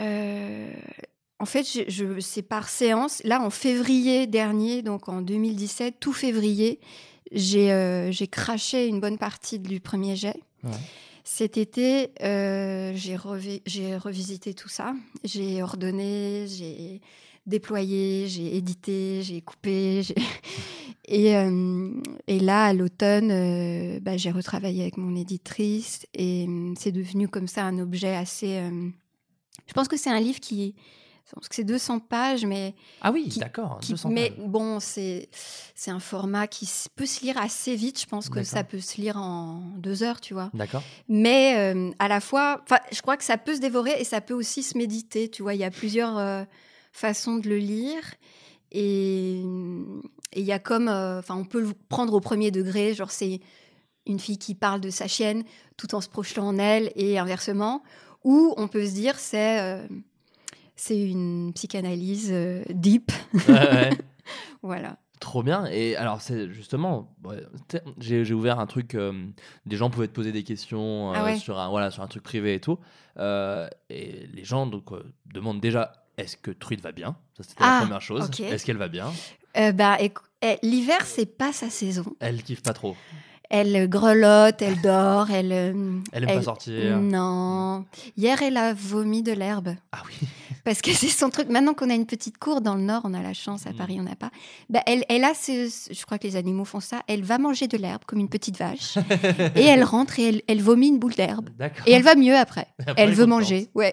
euh, 0.00 0.72
en 1.38 1.44
fait, 1.46 1.64
je, 1.64 1.82
je- 1.88 2.20
c'est 2.20 2.42
par 2.42 2.68
séance. 2.68 3.20
Là, 3.24 3.40
en 3.42 3.50
février 3.50 4.26
dernier, 4.26 4.82
donc 4.82 5.08
en 5.08 5.20
2017, 5.22 5.96
tout 6.00 6.12
février, 6.12 6.80
j'ai 7.32 7.72
euh, 7.72 8.10
craché 8.30 8.86
une 8.86 9.00
bonne 9.00 9.18
partie 9.18 9.58
du 9.58 9.80
premier 9.80 10.16
jet. 10.16 10.36
Ouais. 10.64 10.70
Cet 11.24 11.56
été, 11.58 12.10
euh, 12.22 12.92
j'ai 12.96 13.16
revi- 13.16 13.60
j'ai 13.66 13.96
revisité 13.96 14.54
tout 14.54 14.68
ça. 14.70 14.94
J'ai 15.24 15.62
ordonné, 15.62 16.46
j'ai 16.48 17.00
déployé, 17.46 18.26
j'ai 18.28 18.56
édité, 18.56 19.20
j'ai 19.22 19.40
coupé. 19.42 20.02
Et, 21.10 21.34
euh, 21.36 21.90
et 22.26 22.38
là, 22.38 22.66
à 22.66 22.72
l'automne, 22.74 23.30
euh, 23.30 23.98
bah, 24.00 24.18
j'ai 24.18 24.30
retravaillé 24.30 24.82
avec 24.82 24.98
mon 24.98 25.16
éditrice 25.16 26.04
et 26.12 26.44
euh, 26.46 26.74
c'est 26.78 26.92
devenu 26.92 27.28
comme 27.28 27.48
ça 27.48 27.64
un 27.64 27.78
objet 27.78 28.14
assez. 28.14 28.60
Je 29.66 29.72
pense 29.72 29.88
que 29.88 29.96
c'est 29.96 30.10
un 30.10 30.20
livre 30.20 30.38
qui. 30.40 30.74
Parce 31.34 31.48
que 31.48 31.54
c'est 31.54 31.64
200 31.64 31.98
pages, 32.00 32.44
mais 32.46 32.74
Ah 33.02 33.12
oui, 33.12 33.28
d'accord. 33.36 33.78
qui- 33.80 33.92
200 33.92 34.08
mais 34.10 34.30
pages. 34.30 34.38
bon, 34.46 34.78
c'est 34.80 35.28
un 35.88 36.00
format 36.00 36.46
qui 36.46 36.68
peut 36.96 37.06
se 37.06 37.20
lire 37.22 37.36
assez 37.38 37.76
vite. 37.76 38.00
Je 38.00 38.06
pense 38.06 38.28
que 38.28 38.42
ça 38.42 38.64
peut 38.64 38.80
se 38.80 39.00
lire 39.00 39.16
en 39.18 39.60
deux 39.76 40.02
heures, 40.02 40.20
tu 40.20 40.32
vois. 40.34 40.50
D'accord. 40.54 40.82
Mais 41.08 41.56
euh, 41.74 41.90
à 41.98 42.08
la 42.08 42.20
fois, 42.20 42.64
je 42.92 43.00
crois 43.02 43.16
que 43.16 43.24
ça 43.24 43.36
peut 43.38 43.54
se 43.54 43.60
dévorer 43.60 44.00
et 44.00 44.04
ça 44.04 44.20
peut 44.20 44.34
aussi 44.34 44.62
se 44.62 44.76
méditer. 44.78 45.28
Tu 45.30 45.42
vois, 45.42 45.54
il 45.54 45.60
y 45.60 45.64
a 45.64 45.70
plusieurs 45.70 46.16
euh, 46.18 46.44
façons 46.92 47.36
de 47.36 47.48
le 47.48 47.58
lire 47.58 48.02
et 48.72 49.40
il 49.40 50.44
y 50.44 50.52
a 50.52 50.58
comme, 50.58 50.88
euh, 50.88 51.18
enfin, 51.18 51.36
on 51.36 51.44
peut 51.44 51.60
le 51.60 51.72
prendre 51.88 52.14
au 52.14 52.20
premier 52.20 52.50
degré. 52.50 52.94
Genre, 52.94 53.10
c'est 53.10 53.40
une 54.06 54.18
fille 54.18 54.38
qui 54.38 54.54
parle 54.54 54.80
de 54.80 54.90
sa 54.90 55.06
chienne 55.08 55.44
tout 55.76 55.94
en 55.94 56.00
se 56.00 56.08
projetant 56.08 56.48
en 56.48 56.58
elle 56.58 56.90
et 56.96 57.18
inversement. 57.18 57.82
Ou 58.24 58.52
on 58.56 58.66
peut 58.68 58.84
se 58.84 58.92
dire 58.92 59.18
c'est 59.18 59.86
c'est 60.78 60.98
une 61.00 61.52
psychanalyse 61.54 62.30
euh, 62.32 62.62
deep. 62.70 63.12
Ouais, 63.48 63.52
ouais. 63.54 63.90
Voilà. 64.62 64.98
Trop 65.20 65.42
bien. 65.42 65.66
Et 65.66 65.96
alors, 65.96 66.20
c'est 66.20 66.48
justement, 66.50 67.14
ouais, 67.24 67.42
j'ai 67.98 68.32
ouvert 68.32 68.60
un 68.60 68.66
truc. 68.66 68.94
euh, 68.94 69.12
des 69.66 69.76
gens 69.76 69.90
pouvaient 69.90 70.06
te 70.06 70.12
poser 70.12 70.30
des 70.32 70.44
questions 70.44 71.10
euh, 71.10 71.14
Ah 71.16 71.24
ouais. 71.24 71.36
sur, 71.38 71.58
un, 71.58 71.68
voilà, 71.70 71.90
sur 71.90 72.02
un 72.02 72.06
truc 72.06 72.22
privé 72.22 72.54
et 72.54 72.60
tout. 72.60 72.78
Euh, 73.18 73.68
et 73.90 74.28
les 74.32 74.44
gens 74.44 74.66
donc, 74.66 74.86
demandent 75.26 75.60
déjà 75.60 75.92
est-ce 76.18 76.36
que 76.36 76.50
Trude 76.52 76.80
va 76.80 76.92
bien? 76.92 77.16
Ça, 77.36 77.42
c'était 77.42 77.64
la 77.64 77.78
Ah, 77.78 77.80
première 77.80 78.00
chose. 78.00 78.30
Est-ce 78.40 78.64
qu'elle 78.64 78.76
va 78.76 78.88
bien? 78.88 79.12
Bah, 79.74 79.98
eh, 80.00 80.12
l'hiver, 80.62 80.98
c'est 81.04 81.26
pas 81.26 81.52
sa 81.52 81.68
saison. 81.70 82.04
Elle 82.20 82.42
kiffe 82.42 82.62
pas 82.62 82.74
trop. 82.74 82.96
Elle 83.50 83.88
grelotte, 83.88 84.60
elle 84.62 84.80
dort, 84.82 85.30
elle. 85.30 85.50
Elle 86.12 86.24
aime 86.24 86.26
pas 86.26 86.42
sortir. 86.42 86.98
Non. 87.00 87.86
Hier, 88.16 88.40
elle 88.42 88.56
a 88.56 88.74
vomi 88.74 89.22
de 89.22 89.32
l'herbe. 89.32 89.70
Ah 89.90 90.02
oui. 90.06 90.28
Parce 90.64 90.82
que 90.82 90.92
c'est 90.92 91.08
son 91.08 91.30
truc. 91.30 91.48
Maintenant 91.48 91.74
qu'on 91.74 91.90
a 91.90 91.94
une 91.94 92.06
petite 92.06 92.38
cour 92.38 92.60
dans 92.60 92.74
le 92.74 92.82
Nord, 92.82 93.02
on 93.04 93.14
a 93.14 93.22
la 93.22 93.34
chance, 93.34 93.66
à 93.66 93.70
Mm. 93.70 93.76
Paris, 93.76 93.96
on 94.00 94.02
n'a 94.04 94.16
pas. 94.16 94.30
Bah, 94.70 94.82
elle, 94.86 95.04
elle 95.08 95.24
a 95.24 95.34
ce, 95.34 95.68
ce- 95.68 95.92
Je 95.92 96.04
crois 96.04 96.18
que 96.18 96.26
les 96.26 96.36
animaux 96.36 96.64
font 96.64 96.80
ça. 96.80 97.02
Elle 97.08 97.22
va 97.22 97.38
manger 97.38 97.68
de 97.68 97.76
l'herbe 97.76 98.02
comme 98.06 98.18
une 98.18 98.28
petite 98.28 98.58
vache. 98.58 98.96
et 99.56 99.64
elle 99.64 99.84
rentre 99.84 100.18
et 100.18 100.28
elle, 100.28 100.42
elle 100.48 100.60
vomit 100.62 100.88
une 100.88 100.98
boule 100.98 101.14
d'herbe. 101.14 101.50
Et 101.86 101.92
elle 101.92 102.02
va 102.02 102.14
mieux 102.14 102.36
après. 102.36 102.66
Après, 102.80 102.94
elle 103.02 103.10
veut 103.10 103.24
contente. 103.24 103.40
manger. 103.42 103.68
Ouais. 103.74 103.92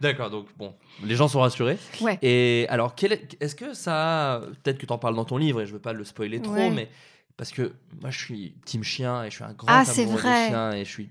D'accord, 0.00 0.30
donc 0.30 0.46
bon, 0.56 0.74
les 1.02 1.16
gens 1.16 1.26
sont 1.26 1.40
rassurés. 1.40 1.76
ouais. 2.00 2.18
Et 2.22 2.66
alors, 2.68 2.94
est-ce 3.40 3.54
que 3.56 3.74
ça. 3.74 4.42
Peut-être 4.62 4.78
que 4.78 4.86
tu 4.86 4.92
en 4.92 4.98
parles 4.98 5.16
dans 5.16 5.24
ton 5.24 5.36
livre 5.38 5.60
et 5.60 5.66
je 5.66 5.72
veux 5.72 5.80
pas 5.80 5.92
le 5.92 6.04
spoiler 6.04 6.40
trop, 6.40 6.52
Ouais. 6.54 6.70
mais. 6.70 6.88
Parce 7.36 7.50
que 7.52 7.72
moi, 8.00 8.10
je 8.10 8.18
suis 8.18 8.54
team 8.64 8.82
chien 8.82 9.22
et 9.24 9.30
je 9.30 9.36
suis 9.36 9.44
un 9.44 9.52
grand 9.52 9.68
Ah, 9.70 9.84
amoureux 9.88 10.16
vrai. 10.18 10.42
des 10.44 10.48
chiens 10.48 10.72
et 10.72 10.84
je 10.84 10.90
suis. 10.90 11.08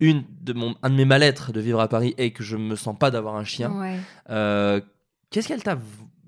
Une 0.00 0.24
de 0.40 0.52
mon, 0.52 0.74
un 0.82 0.90
de 0.90 0.94
mes 0.96 1.04
mal-être 1.04 1.52
de 1.52 1.60
vivre 1.60 1.80
à 1.80 1.88
Paris 1.88 2.14
est 2.18 2.32
que 2.32 2.42
je 2.42 2.56
me 2.56 2.74
sens 2.76 2.96
pas 2.98 3.10
d'avoir 3.10 3.36
un 3.36 3.44
chien. 3.44 3.70
Ouais. 3.78 3.98
Euh, 4.30 4.80
Qu'est-ce 5.30 5.48
qu'elle 5.48 5.62
t'a 5.62 5.78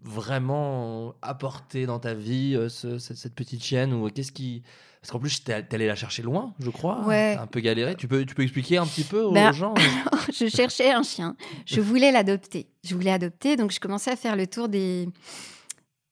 vraiment 0.03 1.15
apporté 1.23 1.87
dans 1.87 1.99
ta 1.99 2.15
vie, 2.15 2.55
euh, 2.57 2.69
ce- 2.69 2.99
cette, 2.99 3.17
cette 3.17 3.35
petite 3.35 3.63
chienne 3.63 3.93
ou 3.93 4.09
qu'est-ce 4.11 4.33
qui 4.33 4.63
parce 5.01 5.11
qu'en 5.13 5.19
plus 5.19 5.45
t'es 5.45 5.53
allé 5.73 5.87
la 5.87 5.97
chercher 5.97 6.23
loin, 6.23 6.55
je 6.61 6.71
crois. 6.71 7.05
Ouais. 7.05 7.35
T'as 7.37 7.43
un 7.43 7.47
peu 7.47 7.61
galéré. 7.61 7.95
Tu 7.95 8.09
peux 8.09 8.25
tu 8.25 8.35
peux 8.35 8.43
expliquer 8.43 8.79
un 8.79 8.87
petit 8.87 9.05
peu 9.05 9.21
aux 9.23 9.33
Ben, 9.33 9.53
gens. 9.53 9.75
je 10.33 10.47
cherchais 10.49 10.93
un 10.93 11.03
chien. 11.03 11.37
Je 11.67 11.81
voulais 11.83 12.11
l'adopter. 12.11 12.69
Je 12.85 12.95
voulais 12.95 13.11
adopter, 13.11 13.57
donc 13.57 13.71
je 13.71 13.81
commençais 13.81 14.11
à 14.13 14.17
faire 14.17 14.35
le 14.37 14.47
tour 14.47 14.69
des 14.69 15.09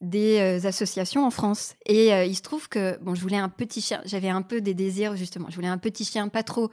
des 0.03 0.38
euh, 0.40 0.66
associations 0.68 1.24
en 1.24 1.30
France. 1.30 1.74
Et 1.86 2.12
euh, 2.12 2.24
il 2.26 2.34
se 2.36 2.42
trouve 2.42 2.68
que 2.68 2.98
bon, 3.03 3.14
je 3.14 3.22
voulais 3.22 3.36
un 3.38 3.48
petit 3.48 3.80
chien. 3.80 4.03
J'avais 4.05 4.28
un 4.28 4.42
peu 4.42 4.61
des 4.61 4.74
désirs 4.74 5.16
justement. 5.16 5.46
Je 5.48 5.55
voulais 5.55 5.68
un 5.68 5.78
petit 5.78 6.05
chien, 6.05 6.28
pas 6.28 6.42
trop 6.42 6.70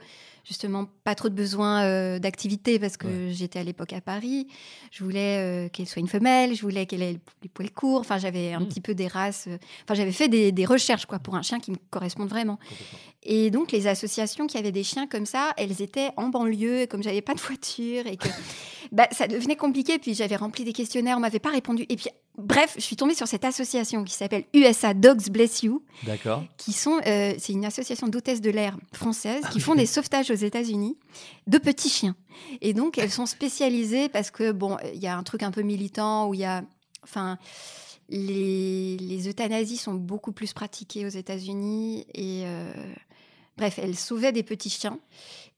justement 0.50 0.86
pas 1.04 1.14
trop 1.14 1.28
de 1.28 1.34
besoin 1.34 1.84
euh, 1.84 2.18
d'activité 2.18 2.80
parce 2.80 2.96
que 2.96 3.30
j'étais 3.30 3.60
à 3.60 3.62
l'époque 3.62 3.92
à 3.92 4.00
Paris. 4.00 4.48
Je 4.90 5.04
voulais 5.04 5.38
euh, 5.38 5.68
qu'elle 5.68 5.86
soit 5.86 6.00
une 6.00 6.08
femelle. 6.08 6.56
Je 6.56 6.62
voulais 6.62 6.86
qu'elle 6.86 7.02
ait 7.02 7.18
les 7.44 7.48
poils 7.48 7.70
courts. 7.70 8.00
Enfin, 8.00 8.18
j'avais 8.18 8.52
un 8.52 8.58
Mm. 8.58 8.66
petit 8.68 8.80
peu 8.80 8.94
des 8.94 9.06
races. 9.06 9.44
euh, 9.46 9.58
Enfin, 9.84 9.94
j'avais 9.94 10.10
fait 10.10 10.26
des, 10.28 10.50
des 10.50 10.64
recherches 10.64 11.06
quoi 11.06 11.20
pour 11.20 11.36
un 11.36 11.42
chien 11.42 11.60
qui 11.60 11.70
me 11.70 11.76
corresponde 11.90 12.28
vraiment. 12.28 12.58
Et 13.22 13.50
donc, 13.52 13.70
les 13.70 13.86
associations 13.86 14.46
qui 14.48 14.58
avaient 14.58 14.72
des 14.72 14.82
chiens 14.82 15.06
comme 15.06 15.26
ça, 15.26 15.52
elles 15.56 15.82
étaient 15.82 16.10
en 16.16 16.28
banlieue, 16.30 16.80
et 16.80 16.86
comme 16.88 17.02
j'avais 17.02 17.20
pas 17.20 17.34
de 17.34 17.40
voiture, 17.40 18.06
et 18.06 18.16
que 18.16 18.26
bah, 18.92 19.06
ça 19.12 19.28
devenait 19.28 19.56
compliqué. 19.56 19.98
Puis 20.00 20.14
j'avais 20.14 20.36
rempli 20.36 20.64
des 20.64 20.72
questionnaires, 20.72 21.16
on 21.16 21.20
m'avait 21.20 21.38
pas 21.38 21.50
répondu. 21.50 21.84
Et 21.90 21.96
puis, 21.96 22.08
bref, 22.38 22.72
je 22.76 22.80
suis 22.82 22.96
tombée 22.96 23.14
sur 23.14 23.28
cette 23.28 23.44
association 23.44 24.04
qui 24.04 24.14
s'appelle 24.14 24.44
USA 24.54 24.94
Dogs 24.94 25.28
Bless 25.30 25.62
You, 25.62 25.82
D'accord. 26.04 26.44
qui 26.56 26.72
sont, 26.72 26.98
euh, 27.06 27.34
c'est 27.38 27.52
une 27.52 27.66
association 27.66 28.08
d'hôtesses 28.08 28.40
de 28.40 28.48
l'air 28.50 28.78
française 28.94 29.42
Ah 29.44 29.50
qui 29.52 29.60
font 29.60 29.74
des 29.74 29.84
sauvetages 29.86 30.30
aux 30.30 30.34
États-Unis 30.44 30.96
de 31.46 31.58
petits 31.58 31.88
chiens. 31.88 32.16
Et 32.60 32.74
donc, 32.74 32.98
elles 32.98 33.10
sont 33.10 33.26
spécialisées 33.26 34.08
parce 34.08 34.30
que, 34.30 34.52
bon, 34.52 34.76
il 34.94 35.00
y 35.00 35.06
a 35.06 35.16
un 35.16 35.22
truc 35.22 35.42
un 35.42 35.50
peu 35.50 35.62
militant 35.62 36.28
où 36.28 36.34
il 36.34 36.40
y 36.40 36.44
a. 36.44 36.62
Enfin. 37.02 37.38
Les, 38.12 39.28
euthanasies 39.28 39.76
sont 39.76 39.94
beaucoup 39.94 40.32
plus 40.32 40.52
pratiquées 40.52 41.06
aux 41.06 41.10
États-Unis 41.10 42.06
et 42.12 42.42
euh, 42.44 42.72
bref, 43.56 43.78
elles 43.78 43.94
sauvaient 43.94 44.32
des 44.32 44.42
petits 44.42 44.68
chiens 44.68 44.98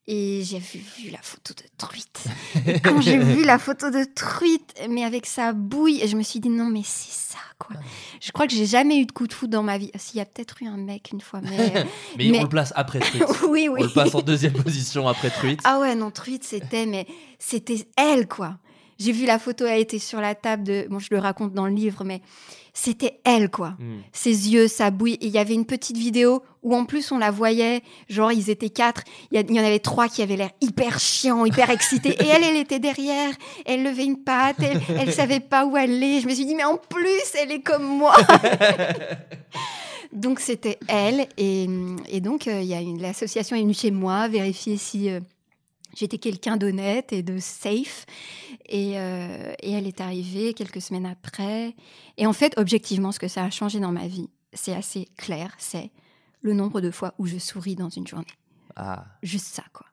et 0.08 0.42
j'ai 0.44 0.58
vu, 0.58 0.80
vu 0.98 1.10
la 1.10 1.22
photo 1.22 1.54
de 1.54 1.62
truite. 1.78 2.24
Et 2.66 2.80
quand 2.80 3.00
j'ai 3.00 3.18
vu 3.18 3.44
la 3.44 3.58
photo 3.58 3.90
de 3.90 4.04
truite, 4.14 4.74
mais 4.90 5.04
avec 5.04 5.26
sa 5.26 5.52
bouille, 5.52 6.06
je 6.06 6.16
me 6.16 6.22
suis 6.22 6.40
dit 6.40 6.48
non 6.48 6.66
mais 6.66 6.82
c'est 6.84 7.12
ça 7.12 7.38
quoi. 7.58 7.76
Je 8.20 8.32
crois 8.32 8.46
que 8.46 8.52
j'ai 8.52 8.66
jamais 8.66 8.98
eu 8.98 9.06
de 9.06 9.12
coup 9.12 9.26
de 9.28 9.32
foudre 9.32 9.52
dans 9.52 9.62
ma 9.62 9.78
vie. 9.78 9.90
S'il 9.96 10.18
y 10.18 10.20
a 10.20 10.24
peut-être 10.24 10.60
eu 10.60 10.66
un 10.66 10.76
mec 10.76 11.10
une 11.12 11.20
fois, 11.20 11.40
mais 11.40 11.86
Mais, 12.16 12.30
Mais- 12.30 12.38
on 12.38 12.42
le 12.42 12.48
place 12.48 12.72
après 12.74 12.98
Truite. 12.98 13.24
oui 13.48 13.68
oui. 13.70 13.80
On 13.80 13.84
le 13.84 13.90
passe 13.90 14.14
en 14.14 14.22
deuxième 14.22 14.54
position 14.54 15.06
après 15.06 15.30
Truite. 15.30 15.60
Ah 15.64 15.78
ouais, 15.78 15.94
non, 15.94 16.10
truite, 16.10 16.42
c'était, 16.44 16.86
mais 16.86 17.06
c'était 17.38 17.86
elle, 17.96 18.26
quoi. 18.26 18.58
J'ai 18.98 19.12
vu 19.12 19.24
la 19.24 19.38
photo, 19.38 19.66
elle 19.66 19.80
était 19.80 19.98
sur 19.98 20.20
la 20.20 20.34
table 20.34 20.64
de. 20.64 20.86
Bon, 20.90 20.98
je 20.98 21.08
le 21.10 21.18
raconte 21.18 21.52
dans 21.54 21.66
le 21.66 21.74
livre, 21.74 22.04
mais 22.04 22.22
c'était 22.74 23.20
elle, 23.24 23.50
quoi. 23.50 23.74
Hmm. 23.78 24.00
Ses 24.12 24.50
yeux, 24.52 24.66
sa 24.66 24.90
bouille. 24.90 25.14
Et 25.20 25.26
il 25.26 25.32
y 25.32 25.38
avait 25.38 25.52
une 25.54 25.66
petite 25.66 25.96
vidéo 25.98 26.42
où, 26.62 26.74
en 26.74 26.84
plus, 26.86 27.12
on 27.12 27.18
la 27.18 27.30
voyait. 27.30 27.82
Genre, 28.08 28.32
ils 28.32 28.48
étaient 28.48 28.70
quatre. 28.70 29.02
Il 29.30 29.38
y, 29.50 29.60
en 29.60 29.64
avait 29.64 29.78
trois 29.78 30.08
qui 30.08 30.22
avaient 30.22 30.36
l'air 30.36 30.50
hyper 30.62 30.98
chiants, 30.98 31.44
hyper 31.44 31.68
excités. 31.70 32.16
Et 32.22 32.26
elle, 32.26 32.42
elle 32.44 32.56
était 32.56 32.78
derrière. 32.78 33.30
Elle 33.66 33.82
levait 33.82 34.04
une 34.04 34.22
patte. 34.22 34.56
Elle, 34.60 34.80
elle 34.98 35.12
savait 35.12 35.40
pas 35.40 35.66
où 35.66 35.76
aller. 35.76 36.20
Je 36.20 36.26
me 36.28 36.34
suis 36.34 36.46
dit, 36.46 36.54
mais 36.54 36.64
en 36.64 36.76
plus, 36.78 37.34
elle 37.42 37.52
est 37.52 37.60
comme 37.62 37.84
moi. 37.84 38.14
donc, 40.12 40.40
c'était 40.40 40.78
elle. 40.88 41.26
Et, 41.38 41.66
et 42.08 42.20
donc, 42.20 42.46
euh, 42.48 42.60
il 42.60 42.68
y 42.68 42.74
a 42.74 42.80
une- 42.80 43.00
l'association 43.00 43.56
est 43.56 43.60
venue 43.62 43.74
chez 43.74 43.90
moi 43.90 44.28
vérifier 44.28 44.76
si. 44.76 45.10
euh, 45.10 45.20
J'étais 45.94 46.18
quelqu'un 46.18 46.56
d'honnête 46.56 47.12
et 47.12 47.22
de 47.22 47.38
safe. 47.38 48.06
Et, 48.66 48.98
euh, 48.98 49.52
et 49.62 49.72
elle 49.72 49.86
est 49.86 50.00
arrivée 50.00 50.54
quelques 50.54 50.80
semaines 50.80 51.06
après. 51.06 51.74
Et 52.16 52.26
en 52.26 52.32
fait, 52.32 52.54
objectivement, 52.58 53.12
ce 53.12 53.18
que 53.18 53.28
ça 53.28 53.44
a 53.44 53.50
changé 53.50 53.78
dans 53.80 53.92
ma 53.92 54.06
vie, 54.06 54.30
c'est 54.52 54.74
assez 54.74 55.08
clair. 55.16 55.54
C'est 55.58 55.90
le 56.40 56.54
nombre 56.54 56.80
de 56.80 56.90
fois 56.90 57.14
où 57.18 57.26
je 57.26 57.38
souris 57.38 57.76
dans 57.76 57.88
une 57.90 58.06
journée. 58.06 58.26
Ah, 58.76 59.04
Juste 59.22 59.46
ça, 59.46 59.64
quoi. 59.72 59.86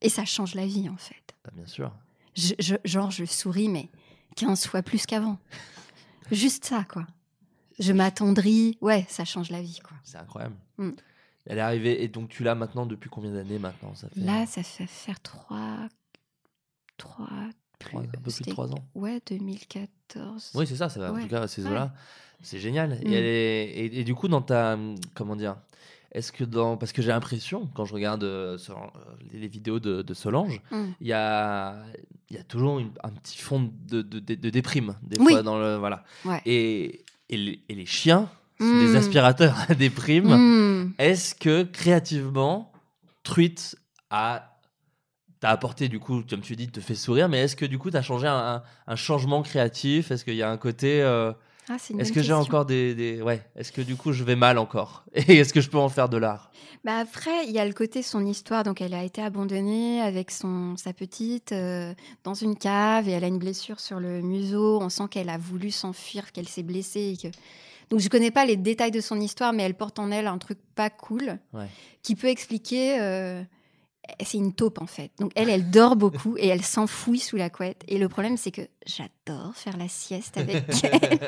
Et 0.00 0.08
ça 0.08 0.24
change 0.24 0.54
la 0.54 0.66
vie, 0.66 0.88
en 0.88 0.96
fait. 0.96 1.34
bah, 1.44 1.50
bien 1.54 1.66
sûr. 1.66 1.92
Je- 2.36 2.54
je- 2.58 2.74
genre, 2.84 3.10
je 3.10 3.24
souris, 3.24 3.68
mais 3.68 3.88
15 4.36 4.66
fois 4.66 4.82
plus 4.82 5.06
qu'avant. 5.06 5.38
Juste 6.32 6.64
ça, 6.64 6.84
quoi. 6.84 7.06
Je 7.78 7.92
m'attendris. 7.92 8.78
Ouais, 8.80 9.04
ça 9.08 9.24
change 9.24 9.50
la 9.50 9.60
vie, 9.60 9.78
quoi. 9.82 9.96
C'est 10.04 10.16
incroyable. 10.18 10.56
Hmm. 10.78 10.92
Elle 11.46 11.58
est 11.58 11.62
arrivée 11.62 12.02
et 12.02 12.08
donc 12.08 12.28
tu 12.30 12.42
l'as 12.42 12.54
maintenant 12.54 12.86
depuis 12.86 13.10
combien 13.10 13.32
d'années 13.32 13.58
maintenant? 13.58 13.94
Ça 13.94 14.08
fait 14.08 14.20
Là, 14.20 14.46
ça 14.46 14.62
fait 14.62 14.86
faire 14.86 15.20
3. 15.20 15.88
3. 16.96 17.26
trois- 17.78 18.00
un 18.02 18.06
peu 18.06 18.20
plus 18.20 18.40
de 18.42 18.50
trois 18.50 18.70
ans. 18.72 18.88
Ouais, 18.94 19.20
2014. 19.28 20.52
Oui, 20.54 20.66
c'est 20.66 20.76
ça, 20.76 20.88
ça 20.88 21.00
va. 21.00 21.12
En 21.12 21.20
tout 21.20 21.28
cas, 21.28 21.46
ces 21.48 21.64
Ouais. 21.64 21.70
eaux-là, 21.70 21.92
c'est 22.42 22.58
génial. 22.58 22.90
Mm. 22.90 23.06
Et, 23.06 23.12
elle 23.12 23.24
est- 23.24 23.64
et, 23.70 24.00
et 24.00 24.04
du 24.04 24.14
coup, 24.14 24.28
dans 24.28 24.42
ta. 24.42 24.78
Comment 25.14 25.36
dire 25.36 25.56
Est-ce 26.12 26.30
que 26.32 26.44
dans. 26.44 26.76
Parce 26.76 26.92
que 26.92 27.02
j'ai 27.02 27.08
l'impression, 27.08 27.68
quand 27.74 27.84
je 27.84 27.92
regarde 27.94 28.22
euh, 28.24 28.56
euh, 28.70 28.74
les, 29.32 29.48
vidéos 29.48 29.80
de, 29.80 30.02
de 30.02 30.14
Solange, 30.14 30.62
Mm. 30.70 30.84
il 31.00 31.06
y, 31.08 31.12
a, 31.12 31.82
y 32.30 32.36
a 32.36 32.44
toujours 32.44 32.78
une- 32.78 32.92
un 33.02 33.10
petit 33.10 33.38
fond 33.38 33.70
de, 33.88 34.00
de, 34.02 34.20
de- 34.20 34.34
de 34.36 34.50
déprime, 34.50 34.94
des 35.02 35.18
Oui. 35.20 35.32
fois. 35.32 35.42
Dans 35.42 35.58
le, 35.58 35.76
voilà. 35.76 36.04
Ouais. 36.24 36.40
Et, 36.46 37.04
et, 37.28 37.36
les, 37.36 37.64
et 37.68 37.74
les 37.74 37.86
chiens, 37.86 38.30
des 38.60 38.96
aspirateurs 38.96 39.56
à 39.68 39.74
déprime. 39.74 40.34
Mm. 40.36 40.92
Est-ce 40.98 41.34
que 41.34 41.62
créativement, 41.64 42.72
Truite 43.22 43.76
a 44.10 44.50
t'a 45.40 45.50
apporté 45.50 45.88
du 45.88 45.98
coup, 45.98 46.22
comme 46.28 46.40
tu 46.40 46.56
dis, 46.56 46.68
te 46.68 46.80
fait 46.80 46.94
sourire, 46.94 47.28
mais 47.28 47.40
est-ce 47.40 47.56
que 47.56 47.66
du 47.66 47.78
coup 47.78 47.90
tu 47.90 47.96
as 47.96 48.02
changé 48.02 48.26
un, 48.26 48.32
un- 48.56 48.62
un 48.86 48.96
changement 48.96 49.42
créatif? 49.42 50.10
Est-ce 50.10 50.24
qu'il 50.24 50.36
y 50.36 50.42
a 50.42 50.50
un 50.50 50.56
côté 50.56 51.02
euh, 51.02 51.32
Ah, 51.68 51.76
Est-ce 51.98 52.12
que 52.12 52.22
j'ai 52.22 52.32
encore 52.32 52.64
des, 52.64 52.94
des- 52.94 53.20
ouais 53.20 53.42
Est-ce 53.56 53.70
que 53.72 53.82
du 53.82 53.94
coup 53.96 54.12
je 54.12 54.24
vais 54.24 54.36
mal 54.36 54.56
encore? 54.58 55.04
Et 55.14 55.36
est-ce 55.36 55.52
que 55.52 55.60
je 55.60 55.68
peux 55.68 55.78
en 55.78 55.88
faire 55.90 56.08
de 56.08 56.16
l'art? 56.16 56.50
Bah 56.84 56.98
après, 56.98 57.44
il 57.46 57.50
y 57.52 57.58
a 57.58 57.66
le 57.66 57.72
côté 57.74 58.02
son 58.02 58.24
histoire. 58.26 58.62
Donc, 58.62 58.80
elle 58.82 58.92
a 58.94 59.04
été 59.04 59.22
abandonnée 59.22 60.00
avec 60.02 60.30
son 60.30 60.76
sa 60.76 60.92
petite 60.92 61.52
euh, 61.52 61.94
dans 62.24 62.34
une 62.34 62.56
cave 62.56 63.08
et 63.08 63.12
elle 63.12 63.24
a 63.24 63.28
une 63.28 63.38
blessure 63.38 63.80
sur 63.80 64.00
le 64.00 64.20
museau. 64.22 64.80
On 64.82 64.88
sent 64.90 65.04
qu'elle 65.10 65.30
a 65.30 65.38
voulu 65.38 65.70
s'enfuir, 65.70 66.30
qu'elle 66.32 66.48
s'est 66.48 66.62
blessée. 66.62 67.14
Et 67.14 67.16
que... 67.16 67.34
Donc, 67.94 68.00
je 68.02 68.08
connais 68.08 68.30
pas 68.32 68.44
les 68.44 68.56
détails 68.56 68.90
de 68.90 69.00
son 69.00 69.20
histoire, 69.20 69.52
mais 69.52 69.62
elle 69.62 69.74
porte 69.74 69.98
en 70.00 70.10
elle 70.10 70.26
un 70.26 70.38
truc 70.38 70.58
pas 70.74 70.90
cool 70.90 71.38
Ouais. 71.52 71.66
qui 72.02 72.16
peut 72.16 72.26
expliquer. 72.26 72.98
euh, 73.00 73.42
C'est 74.22 74.36
une 74.36 74.52
taupe 74.52 74.80
en 74.82 74.86
fait. 74.86 75.12
Donc 75.18 75.30
elle, 75.36 75.48
elle 75.48 75.70
dort 75.70 75.94
beaucoup 75.96 76.36
et 76.36 76.48
elle 76.48 76.62
s'enfouit 76.62 77.20
sous 77.20 77.36
la 77.36 77.48
couette. 77.50 77.82
Et 77.88 77.96
le 77.98 78.08
problème, 78.08 78.36
c'est 78.36 78.50
que 78.50 78.62
j'adore 78.84 79.54
faire 79.54 79.76
la 79.76 79.88
sieste 79.88 80.36
avec 80.36 80.64
elle. 80.84 81.20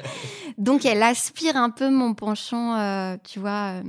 Donc 0.59 0.85
elle 0.85 1.03
aspire 1.03 1.57
un 1.57 1.71
peu 1.71 1.89
mon 1.89 2.13
penchant, 2.15 2.75
euh, 2.77 3.17
tu 3.25 3.39
vois, 3.39 3.81
euh, 3.81 3.83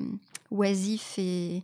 oisif 0.51 1.15
et, 1.17 1.63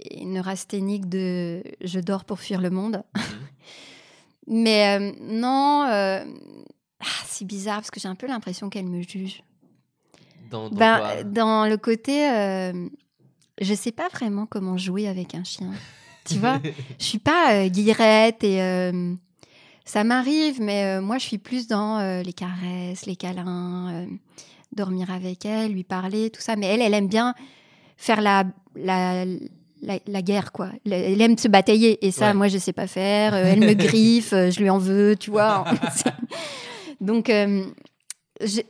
et 0.00 0.24
neurasthénique 0.24 1.08
de 1.08 1.62
je 1.82 2.00
dors 2.00 2.24
pour 2.24 2.40
fuir 2.40 2.60
le 2.62 2.70
monde. 2.70 3.02
Mais 4.46 4.98
euh, 4.98 5.12
non, 5.20 5.84
euh, 5.88 6.24
ah, 7.00 7.24
c'est 7.26 7.44
bizarre 7.44 7.76
parce 7.76 7.90
que 7.90 8.00
j'ai 8.00 8.08
un 8.08 8.14
peu 8.16 8.26
l'impression 8.26 8.70
qu'elle 8.70 8.86
me 8.86 9.02
juge. 9.02 9.42
Dans, 10.50 10.68
dans 10.70 10.76
Ben, 10.76 10.98
quoi 10.98 11.24
dans 11.24 11.66
le 11.68 11.76
côté, 11.76 12.28
euh, 12.30 12.88
je 13.60 13.74
sais 13.74 13.92
pas 13.92 14.08
vraiment 14.12 14.46
comment 14.46 14.76
jouer 14.76 15.08
avec 15.08 15.34
un 15.34 15.44
chien. 15.44 15.70
Tu 16.26 16.34
vois, 16.34 16.60
je 16.98 17.04
suis 17.04 17.18
pas 17.18 17.54
euh, 17.54 17.68
guillerette 17.68 18.44
et 18.44 18.60
euh, 18.62 19.14
ça 19.84 20.04
m'arrive, 20.04 20.60
mais 20.60 20.84
euh, 20.84 21.00
moi 21.00 21.18
je 21.18 21.26
suis 21.26 21.38
plus 21.38 21.66
dans 21.66 21.98
euh, 21.98 22.22
les 22.22 22.32
caresses, 22.32 23.06
les 23.06 23.16
câlins, 23.16 23.88
euh, 23.92 24.06
dormir 24.76 25.10
avec 25.10 25.44
elle, 25.46 25.72
lui 25.72 25.84
parler, 25.84 26.30
tout 26.30 26.40
ça. 26.42 26.56
Mais 26.56 26.66
elle, 26.66 26.82
elle 26.82 26.94
aime 26.94 27.08
bien 27.08 27.34
faire 27.96 28.20
la 28.20 28.44
la, 28.76 29.24
la, 29.82 29.98
la 30.06 30.22
guerre, 30.22 30.52
quoi. 30.52 30.68
Elle- 30.88 31.20
aime 31.20 31.36
se 31.38 31.48
batailler 31.48 32.06
et 32.06 32.10
ça, 32.12 32.28
Ouais. 32.28 32.34
moi 32.34 32.48
je 32.48 32.58
sais 32.58 32.72
pas 32.72 32.86
faire. 32.86 33.34
Euh, 33.34 33.44
elle 33.46 33.60
me 33.60 33.72
griffe, 33.88 34.32
euh, 34.32 34.50
je 34.50 34.60
lui 34.60 34.70
en 34.70 34.78
veux, 34.78 35.16
tu 35.16 35.30
vois. 35.30 35.64
Donc, 37.00 37.30
euh, 37.30 37.64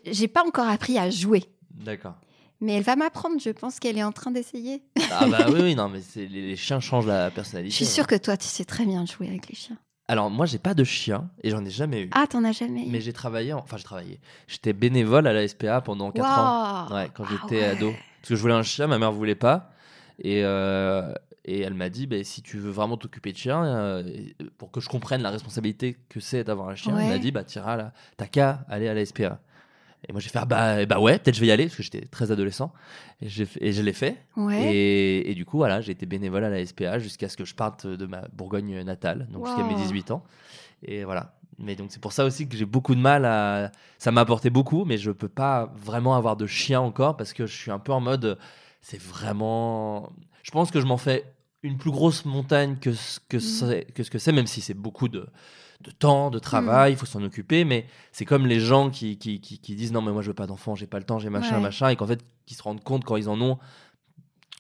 j'ai 0.07 0.29
pas 0.29 0.45
encore 0.47 0.69
appris 0.69 0.99
à 0.99 1.11
jouer. 1.11 1.45
D'accord. 1.85 2.15
Mais 2.61 2.75
elle 2.75 2.83
va 2.83 2.95
m'apprendre, 2.95 3.41
je 3.41 3.51
pense 3.51 3.79
qu'elle 3.81 3.97
est 3.97 4.03
en 4.05 4.13
train 4.13 4.31
d'essayer. 4.31 4.83
Ah 5.11 5.27
bah 5.29 5.47
oui, 5.51 5.61
oui, 5.63 5.75
non, 5.75 5.89
mais 5.89 6.01
c'est- 6.03 6.27
les, 6.27 6.49
les 6.49 6.57
chiens 6.57 6.79
changent 6.81 7.07
la 7.07 7.31
personnalité. 7.31 7.71
Je 7.71 7.77
suis 7.77 7.87
sûre 7.87 8.07
que 8.07 8.17
toi, 8.17 8.37
tu 8.37 8.47
sais 8.47 8.65
très 8.67 8.85
bien 8.85 9.07
jouer 9.07 9.29
avec 9.29 9.49
les 9.49 9.55
chiens. 9.55 9.79
Alors 10.09 10.29
moi, 10.29 10.45
j'ai 10.45 10.59
pas 10.59 10.75
de 10.75 10.85
chien 10.85 11.31
et 11.43 11.51
j'en 11.51 11.65
ai 11.65 11.71
jamais 11.71 12.03
eu. 12.03 12.11
Ah, 12.13 12.27
t'en 12.29 12.45
as 12.45 12.53
jamais 12.53 12.83
eu 12.83 12.91
Mais 12.91 13.01
j'ai 13.01 13.13
travaillé, 13.15 13.53
en- 13.55 13.61
enfin 13.61 13.77
j'ai 13.79 13.85
travaillé. 13.85 14.21
J'étais 14.47 14.73
bénévole 14.75 15.27
à 15.27 15.33
la 15.33 15.47
SPA 15.49 15.81
pendant 15.81 16.11
4 16.11 16.39
ans. 16.39 16.89
Waouh 16.91 16.95
Ouais, 16.95 17.11
quand 17.15 17.25
Ah 17.27 17.31
j'étais 17.31 17.61
ouais. 17.63 17.69
ado. 17.69 17.93
Parce 18.21 18.29
que 18.31 18.37
je 18.37 18.41
voulais 18.43 18.55
un 18.55 18.63
chien, 18.63 18.87
ma 18.89 18.99
mère 18.99 19.13
voulait 19.13 19.35
pas. 19.37 19.71
Et, 20.23 20.43
euh, 20.45 21.15
et 21.47 21.61
elle 21.61 21.73
m'a 21.75 21.89
dit, 21.89 22.07
bah, 22.07 22.23
si 22.25 22.43
tu 22.43 22.59
veux 22.59 22.71
vraiment 22.71 22.99
t'occuper 22.99 23.33
de 23.33 23.39
chien, 23.39 23.65
euh, 23.65 24.03
et- 24.07 24.35
pour 24.59 24.71
que 24.71 24.81
je 24.81 24.89
comprenne 24.91 25.23
la 25.23 25.31
responsabilité 25.31 25.97
que 26.11 26.21
c'est 26.21 26.45
d'avoir 26.45 26.69
un 26.69 26.75
chien, 26.75 26.95
elle 26.99 27.07
m'a 27.07 27.13
Ouais. 27.15 27.19
dit, 27.21 27.31
bah 27.31 27.45
t'iras 27.45 27.77
là, 27.77 27.93
t'as 28.19 28.27
qu'à 28.27 28.65
aller 28.69 28.89
à 28.89 28.93
la 28.95 29.01
SPA. 29.07 29.41
Et 30.09 30.13
moi 30.13 30.21
j'ai 30.21 30.29
fait, 30.31 30.39
ah, 30.39 30.45
bah, 30.47 30.87
bah 30.87 30.99
ouais, 30.99 31.19
peut-être 31.19 31.35
je 31.35 31.41
vais 31.41 31.49
y 31.49 31.51
aller, 31.51 31.65
parce 31.67 31.77
que 31.77 31.83
j'étais 31.83 32.07
très 32.07 32.33
adolescent. 32.33 32.73
Et, 33.21 33.29
je 33.29 33.83
l'ai 33.83 33.93
fait. 33.93 34.17
Ouais. 34.37 34.63
Et, 34.63 35.31
et 35.31 35.35
du 35.35 35.45
coup, 35.45 35.59
voilà, 35.59 35.81
j'ai 35.81 35.93
été 35.93 36.07
bénévole 36.07 36.45
à 36.45 36.51
la 36.51 36.65
SPA 36.65 36.99
jusqu'à 36.99 37.29
ce 37.29 37.37
que 37.37 37.45
je 37.45 37.55
parte 37.55 37.87
de 37.87 38.07
ma 38.07 38.23
Bourgogne 38.33 38.83
natale, 38.83 39.29
donc 39.31 39.47
jusqu'à 39.47 39.63
mes 39.63 39.75
Wow. 39.75 39.81
18 39.81 40.11
ans. 40.11 40.25
Et 40.83 41.05
voilà. 41.05 41.35
Mais 41.59 41.77
donc 41.77 41.89
c'est 41.93 42.01
pour 42.01 42.13
ça 42.13 42.25
aussi 42.25 42.49
que 42.49 42.57
j'ai 42.57 42.65
beaucoup 42.65 42.95
de 42.95 43.01
mal 43.01 43.27
à. 43.27 43.71
Ça 43.99 44.11
m'a 44.11 44.23
apporté 44.23 44.49
beaucoup, 44.49 44.87
mais 44.87 44.97
je 44.97 45.11
peux 45.11 45.29
pas 45.29 45.71
vraiment 45.77 46.17
avoir 46.17 46.37
de 46.37 46.47
chien 46.47 46.81
encore 46.81 47.19
parce 47.19 47.35
que 47.35 47.45
je 47.47 47.55
suis 47.55 47.71
un 47.71 47.79
peu 47.79 47.93
en 47.93 48.01
mode. 48.01 48.39
C'est 48.81 49.01
vraiment. 49.01 50.11
Je 50.43 50.51
pense 50.53 50.71
que 50.71 50.81
je 50.81 50.87
m'en 50.87 50.97
fais 50.97 51.31
une 51.63 51.77
plus 51.77 51.91
grosse 51.91 52.25
montagne 52.25 52.77
que 52.81 52.95
ce 52.95 53.21
que, 53.29 53.39
c'est- 53.39 53.93
que, 53.93 54.03
ce 54.03 54.11
que 54.11 54.19
c'est, 54.19 54.33
même 54.33 54.47
si 54.47 54.63
c'est 54.63 54.73
beaucoup 54.73 55.09
de, 55.09 55.27
de 55.83 55.91
temps, 55.91 56.31
de 56.31 56.39
travail, 56.39 56.93
il 56.93 56.97
faut 56.97 57.07
s'en 57.07 57.23
occuper. 57.23 57.65
Mais 57.65 57.87
c'est 58.13 58.25
comme 58.25 58.47
les 58.47 58.61
gens 58.61 58.91
qui, 58.91 59.17
qui, 59.19 59.41
qui, 59.41 59.59
qui 59.59 59.75
disent 59.75 59.93
non, 59.93 60.03
mais 60.03 60.13
moi 60.13 60.23
je 60.23 60.29
veux 60.29 60.35
pas 60.35 60.47
d'enfant, 60.47 60.75
j'ai 60.75 60.87
pas 60.87 60.99
le 60.99 61.05
temps, 61.05 61.19
j'ai 61.19 61.31
machin, 61.31 61.57
Ouais. 61.57 61.63
machin, 61.63 61.89
et 61.89 61.97
qu'en 61.97 62.07
fait, 62.07 62.21
qui 62.47 62.55
se 62.55 62.63
rendent 62.63 62.83
compte 62.83 63.05
quand 63.05 63.17
ils 63.17 63.29
en 63.29 63.41
ont. 63.41 63.59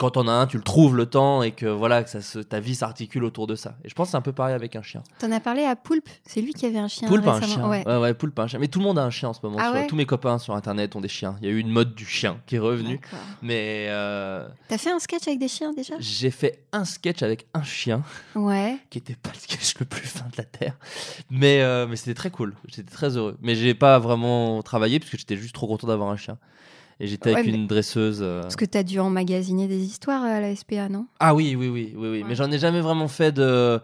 Quand 0.00 0.16
on 0.16 0.26
a 0.28 0.32
un, 0.32 0.46
tu 0.46 0.56
le 0.56 0.62
trouves 0.62 0.96
le 0.96 1.04
temps 1.04 1.42
et 1.42 1.52
que 1.52 1.66
voilà 1.66 2.02
que 2.02 2.08
ça 2.08 2.22
se, 2.22 2.38
ta 2.38 2.58
vie 2.58 2.74
s'articule 2.74 3.22
autour 3.22 3.46
de 3.46 3.54
ça. 3.54 3.74
Et 3.84 3.90
je 3.90 3.94
pense 3.94 4.06
que 4.08 4.12
c'est 4.12 4.16
un 4.16 4.22
peu 4.22 4.32
pareil 4.32 4.54
avec 4.54 4.74
un 4.74 4.80
chien. 4.80 5.02
T'en 5.18 5.30
as 5.30 5.40
parlé 5.40 5.64
à 5.64 5.76
Poulpe, 5.76 6.08
c'est 6.24 6.40
lui 6.40 6.54
qui 6.54 6.64
avait 6.64 6.78
un 6.78 6.88
chien. 6.88 7.06
Poulpe 7.06 7.26
a 7.26 7.34
un 7.34 7.40
chien. 7.42 7.68
Ouais. 7.68 7.86
Ouais. 7.86 7.98
ouais, 7.98 8.14
Poulpe 8.14 8.38
a 8.38 8.44
un 8.44 8.46
chien. 8.46 8.58
Mais 8.58 8.68
tout 8.68 8.78
le 8.78 8.86
monde 8.86 8.98
a 8.98 9.04
un 9.04 9.10
chien 9.10 9.28
en 9.28 9.34
ce 9.34 9.40
moment. 9.42 9.58
Ah 9.60 9.64
sur- 9.66 9.74
ouais? 9.74 9.86
Tous 9.88 9.96
mes 9.96 10.06
copains 10.06 10.38
sur 10.38 10.54
internet 10.56 10.96
ont 10.96 11.02
des 11.02 11.08
chiens. 11.08 11.36
Il 11.42 11.46
y 11.46 11.50
a 11.50 11.52
eu 11.54 11.58
une 11.58 11.68
mode 11.68 11.94
du 11.94 12.06
chien 12.06 12.40
qui 12.46 12.56
est 12.56 12.58
revenue. 12.58 12.98
Mais 13.42 13.88
euh, 13.90 14.48
T'as 14.68 14.78
fait 14.78 14.90
un 14.90 14.98
sketch 15.00 15.28
avec 15.28 15.38
des 15.38 15.48
chiens 15.48 15.74
déjà? 15.74 15.94
j'ai 15.98 16.30
fait 16.30 16.64
un 16.72 16.86
sketch 16.86 17.22
avec 17.22 17.46
un 17.52 17.62
chien 17.62 18.02
Ouais. 18.34 18.78
qui 18.88 18.96
était 18.96 19.16
pas 19.16 19.30
le 19.34 19.38
sketch 19.38 19.74
le 19.80 19.84
plus 19.84 20.06
fin 20.08 20.24
de 20.32 20.36
la 20.38 20.44
terre. 20.44 20.78
Mais, 21.28 21.60
euh, 21.60 21.86
mais 21.86 21.96
c'était 21.96 22.14
très 22.14 22.30
cool. 22.30 22.54
J'étais 22.68 22.90
très 22.90 23.18
heureux. 23.18 23.36
Mais 23.42 23.54
j'ai 23.54 23.74
pas 23.74 23.98
vraiment 23.98 24.62
travaillé 24.62 24.98
parce 24.98 25.10
que 25.10 25.18
j'étais 25.18 25.36
juste 25.36 25.54
trop 25.54 25.66
content 25.66 25.86
d'avoir 25.88 26.08
un 26.08 26.16
chien. 26.16 26.38
Et 27.00 27.06
j'étais 27.06 27.32
avec 27.32 27.46
Ouais, 27.46 27.52
une 27.52 27.66
dresseuse. 27.66 28.18
euh, 28.22 28.42
Parce 28.42 28.56
que 28.56 28.64
t'as 28.66 28.82
dû 28.82 28.98
emmagasiner 29.00 29.66
des 29.66 29.78
histoires 29.82 30.22
à 30.22 30.38
la 30.40 30.54
SPA, 30.54 30.88
non? 30.90 31.06
Ah 31.18 31.34
oui, 31.34 31.56
oui, 31.58 31.68
oui, 31.68 31.94
oui, 31.96 32.08
oui. 32.08 32.20
Ouais. 32.20 32.24
Mais 32.28 32.34
j'en 32.34 32.50
ai 32.50 32.58
jamais 32.58 32.80
vraiment 32.82 33.08
fait 33.08 33.32
de. 33.32 33.80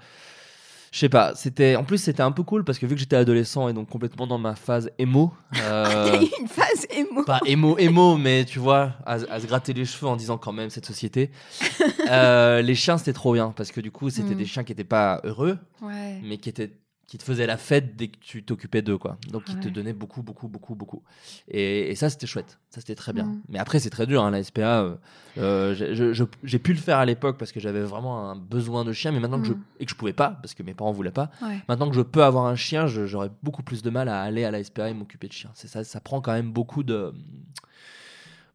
Je 0.92 0.98
sais 1.00 1.08
pas. 1.08 1.34
C'était. 1.34 1.76
En 1.76 1.84
plus, 1.84 1.98
c'était 1.98 2.22
un 2.22 2.30
peu 2.32 2.42
cool 2.42 2.62
parce 2.64 2.78
que 2.78 2.86
vu 2.86 2.94
que 2.94 3.00
j'étais 3.00 3.16
adolescent 3.16 3.68
et 3.68 3.72
donc 3.72 3.88
complètement 3.88 4.26
dans 4.26 4.38
ma 4.38 4.54
phase 4.54 4.90
émo. 4.98 5.32
euh, 5.62 6.10
T'as 6.10 6.22
eu 6.22 6.26
une 6.40 6.46
phase 6.48 6.86
émo. 6.90 7.24
pas 7.24 7.40
émo, 7.46 7.76
émo, 7.78 8.16
mais 8.18 8.44
tu 8.44 8.58
vois, 8.58 8.92
à, 9.04 9.14
à 9.14 9.40
se 9.40 9.46
gratter 9.46 9.72
les 9.72 9.84
cheveux 9.84 10.06
en 10.08 10.16
disant 10.16 10.36
quand 10.38 10.52
même 10.52 10.70
cette 10.70 10.86
société. 10.86 11.30
Euh, 12.08 12.62
les 12.62 12.76
chiens, 12.76 12.98
c'était 12.98 13.12
trop 13.12 13.32
bien 13.32 13.52
parce 13.56 13.72
que 13.72 13.80
du 13.80 13.90
coup, 13.90 14.10
c'était 14.10 14.34
Mm. 14.34 14.38
des 14.38 14.44
chiens 14.46 14.62
qui 14.62 14.70
étaient 14.70 14.84
pas 14.84 15.20
heureux, 15.24 15.58
Ouais. 15.82 16.20
mais 16.22 16.36
qui 16.38 16.48
étaient 16.48 16.70
qui 17.06 17.18
te 17.18 17.22
faisaient 17.22 17.46
la 17.46 17.56
fête 17.56 17.94
dès 17.94 18.08
que 18.08 18.16
tu 18.18 18.42
t'occupais 18.42 18.82
d'eux, 18.82 18.98
quoi. 18.98 19.16
Donc, 19.30 19.44
qui 19.44 19.54
te 19.56 19.66
Ouais. 19.66 19.70
donnaient 19.70 19.92
beaucoup, 19.92 20.22
beaucoup, 20.24 20.48
beaucoup, 20.48 20.74
beaucoup. 20.74 21.04
Et, 21.46 21.90
et 21.90 21.94
ça, 21.94 22.10
c'était 22.10 22.26
chouette. 22.26 22.58
Ça, 22.70 22.80
c'était 22.80 22.96
très 22.96 23.12
bien. 23.12 23.26
Mm. 23.26 23.42
Mais 23.48 23.58
après, 23.60 23.78
c'est 23.78 23.90
très 23.90 24.06
dur, 24.08 24.24
hein, 24.24 24.30
la 24.32 24.42
SPA. 24.42 24.80
euh, 24.82 24.96
euh, 25.38 26.24
j'ai- 26.42 26.58
pu 26.58 26.72
le 26.72 26.78
faire 26.80 26.98
à 26.98 27.04
l'époque 27.04 27.38
parce 27.38 27.52
que 27.52 27.60
j'avais 27.60 27.82
vraiment 27.82 28.30
un 28.30 28.34
besoin 28.34 28.84
de 28.84 28.92
chien, 28.92 29.12
mais 29.12 29.20
maintenant 29.20 29.40
que 29.40 29.46
je 29.46 29.52
Mm. 29.52 29.62
et 29.78 29.84
que 29.84 29.90
je 29.92 29.96
pouvais 29.96 30.12
pas 30.14 30.30
parce 30.42 30.54
que 30.54 30.64
mes 30.64 30.74
parents 30.74 30.90
voulaient 30.90 31.12
pas. 31.12 31.30
Ouais. 31.42 31.60
Maintenant 31.68 31.88
que 31.88 31.94
je 31.94 32.00
peux 32.02 32.24
avoir 32.24 32.46
un 32.46 32.56
chien, 32.56 32.88
j'aurais 32.88 33.30
beaucoup 33.42 33.62
plus 33.62 33.82
de 33.82 33.90
mal 33.90 34.08
à 34.08 34.22
aller 34.22 34.42
à 34.44 34.50
la 34.50 34.58
SPA 34.64 34.88
et 34.90 34.94
m'occuper 34.94 35.28
de 35.28 35.32
chien. 35.32 35.50
C'est 35.54 35.68
ça, 35.68 35.84
ça 35.84 36.00
prend 36.00 36.20
quand 36.20 36.32
même 36.32 36.50
beaucoup 36.50 36.82
de 36.82 37.12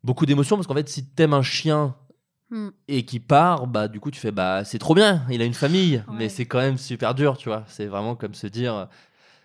beaucoup 0.03 0.25
d'émotions 0.25 0.55
parce 0.57 0.67
qu'en 0.67 0.73
fait, 0.73 0.89
si 0.89 1.05
t'aimes 1.05 1.33
un 1.33 1.41
chien 1.43 1.95
Hmm. 2.51 2.69
et 2.89 3.05
qui 3.05 3.21
part, 3.21 3.65
bah 3.65 3.87
du 3.87 4.01
coup 4.01 4.11
tu 4.11 4.19
fais 4.19 4.31
bah 4.31 4.65
c'est 4.65 4.77
trop 4.77 4.93
bien, 4.93 5.23
il 5.29 5.41
a 5.41 5.45
une 5.45 5.53
famille, 5.53 6.03
Ouais. 6.07 6.15
mais 6.17 6.29
c'est 6.29 6.45
quand 6.45 6.59
même 6.59 6.77
super 6.77 7.15
dur, 7.15 7.37
tu 7.37 7.47
vois. 7.47 7.63
C'est 7.67 7.85
vraiment 7.85 8.15
comme 8.15 8.33
se 8.33 8.45
dire. 8.47 8.89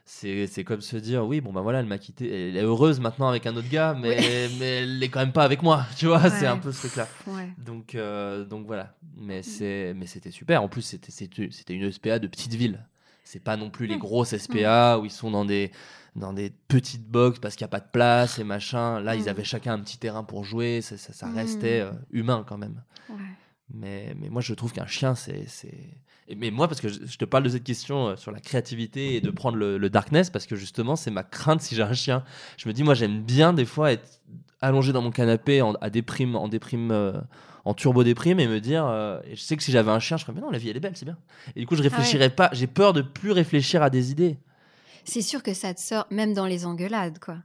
C'est 0.09 0.47
c'est 0.47 0.63
comme 0.63 0.81
se 0.81 0.97
dire, 0.97 1.25
oui, 1.27 1.41
bon, 1.41 1.53
bah 1.53 1.63
voilà, 1.63 1.81
elle 1.81 1.87
m'a 1.87 1.99
quitté. 1.99 2.49
Elle 2.51 2.57
est 2.57 2.63
heureuse 2.63 3.01
maintenant 3.01 3.29
avec 3.29 3.45
un 3.47 3.57
autre 3.57 3.69
gars, 3.69 3.93
mais, 4.01 4.17
mais 4.61 4.83
elle 4.83 5.03
est 5.03 5.09
quand 5.09 5.19
même 5.19 5.33
pas 5.33 5.43
avec 5.43 5.63
moi, 5.63 5.85
tu 5.97 6.07
vois. 6.07 6.31
C'est 6.31 6.47
un 6.47 6.59
peu 6.59 6.71
ce 6.71 6.87
truc-là. 6.87 7.09
Ouais. 7.27 7.49
Donc, 7.59 7.97
euh, 7.97 8.45
donc 8.45 8.67
voilà. 8.67 8.95
Mais 9.17 9.43
c'est, 9.43 9.95
mais 9.97 10.07
c'était 10.07 10.31
super. 10.31 10.63
En 10.63 10.69
plus, 10.69 10.83
c'était, 10.83 11.11
c'était, 11.11 11.75
une 11.75 11.91
SPA 11.91 12.21
de 12.21 12.29
petite 12.29 12.55
ville. 12.55 12.87
C'est 13.25 13.43
pas 13.43 13.57
non 13.57 13.69
plus 13.71 13.89
les 13.89 13.99
grosses 13.99 14.37
SPA 14.37 14.99
où 15.01 15.05
ils 15.05 15.11
sont 15.11 15.33
dans 15.33 15.45
des, 15.45 15.73
dans 16.17 16.33
des 16.33 16.51
petites 16.69 17.07
box 17.09 17.39
parce 17.39 17.55
qu'il 17.57 17.65
n'y 17.65 17.69
a 17.69 17.77
pas 17.79 17.81
de 17.81 17.91
place 17.93 18.39
et 18.39 18.45
machin. 18.45 19.01
Là, 19.01 19.15
ils 19.15 19.25
Mm. 19.27 19.29
avaient 19.29 19.45
chacun 19.45 19.75
un 19.75 19.79
petit 19.81 19.99
terrain 19.99 20.25
pour 20.25 20.45
jouer. 20.45 20.81
Ça, 20.81 20.97
ça, 20.97 21.13
ça 21.13 21.27
Mm. 21.27 21.35
restait 21.37 21.81
euh, 21.81 21.93
humain 22.11 22.45
quand 22.49 22.59
même. 22.59 22.83
Ouais. 23.09 23.17
Mais, 23.73 24.15
mais 24.19 24.29
moi, 24.29 24.41
je 24.43 24.55
trouve 24.55 24.73
qu'un 24.73 24.87
chien, 24.87 25.15
c'est. 25.15 25.47
Mais 26.37 26.51
moi, 26.51 26.67
parce 26.67 26.81
que 26.81 26.89
je, 26.89 27.05
je 27.07 27.19
te 27.19 27.25
parle 27.25 27.45
de 27.45 27.49
cette 27.51 27.63
question 27.65 28.09
euh, 28.09 28.17
sur 28.17 28.33
la 28.33 28.41
créativité 28.41 29.15
et 29.17 29.21
de 29.21 29.31
prendre 29.31 29.57
le, 29.57 29.79
le 29.79 29.91
darkness, 29.91 30.29
parce 30.31 30.47
que 30.47 30.57
justement, 30.57 30.97
c'est 30.97 31.11
ma 31.13 31.23
crainte 31.23 31.61
si 31.61 31.75
j'ai 31.77 31.83
un 31.83 31.93
chien. 31.93 32.25
Je 32.57 32.69
me 32.69 32.73
dis, 32.73 32.83
moi, 32.83 32.95
j'aime 32.95 33.23
bien 33.23 33.53
des 33.53 33.65
fois 33.65 33.93
être 33.93 34.21
allongé 34.61 34.93
dans 34.93 35.03
mon 35.03 35.11
canapé 35.13 35.63
en, 35.63 35.75
à 35.75 35.91
déprime, 35.91 36.35
en 36.35 36.49
déprime, 36.49 36.91
euh, 36.91 37.13
en 37.65 37.75
turbo 37.75 38.03
déprime 38.05 38.41
et 38.41 38.49
me 38.49 38.61
dire. 38.61 38.87
euh, 38.87 39.21
et 39.25 39.37
je 39.37 39.41
sais 39.41 39.57
que 39.57 39.63
si 39.63 39.71
j'avais 39.71 39.91
un 39.91 40.01
chien, 40.01 40.17
je 40.17 40.25
ferais, 40.25 40.33
mais 40.35 40.41
non, 40.41 40.51
la 40.51 40.59
vie, 40.59 40.69
elle 40.71 40.77
est 40.77 40.81
belle, 40.81 40.97
c'est 40.97 41.05
bien. 41.05 41.19
Et 41.55 41.61
du 41.61 41.67
coup, 41.67 41.77
je 41.77 41.83
réfléchirais 41.83 42.31
pas. 42.31 42.49
J'ai 42.53 42.67
peur 42.67 42.93
de 42.93 43.03
plus 43.03 43.31
réfléchir 43.33 43.83
à 43.83 43.91
des 43.91 44.11
idées. 44.11 44.39
C'est 45.09 45.23
sûr 45.23 45.43
que 45.43 45.55
ça 45.55 45.73
te 45.73 45.81
sort, 45.81 46.07
même 46.11 46.35
dans 46.35 46.47
les 46.47 46.67
engueulades, 46.67 47.19
quoi. 47.19 47.37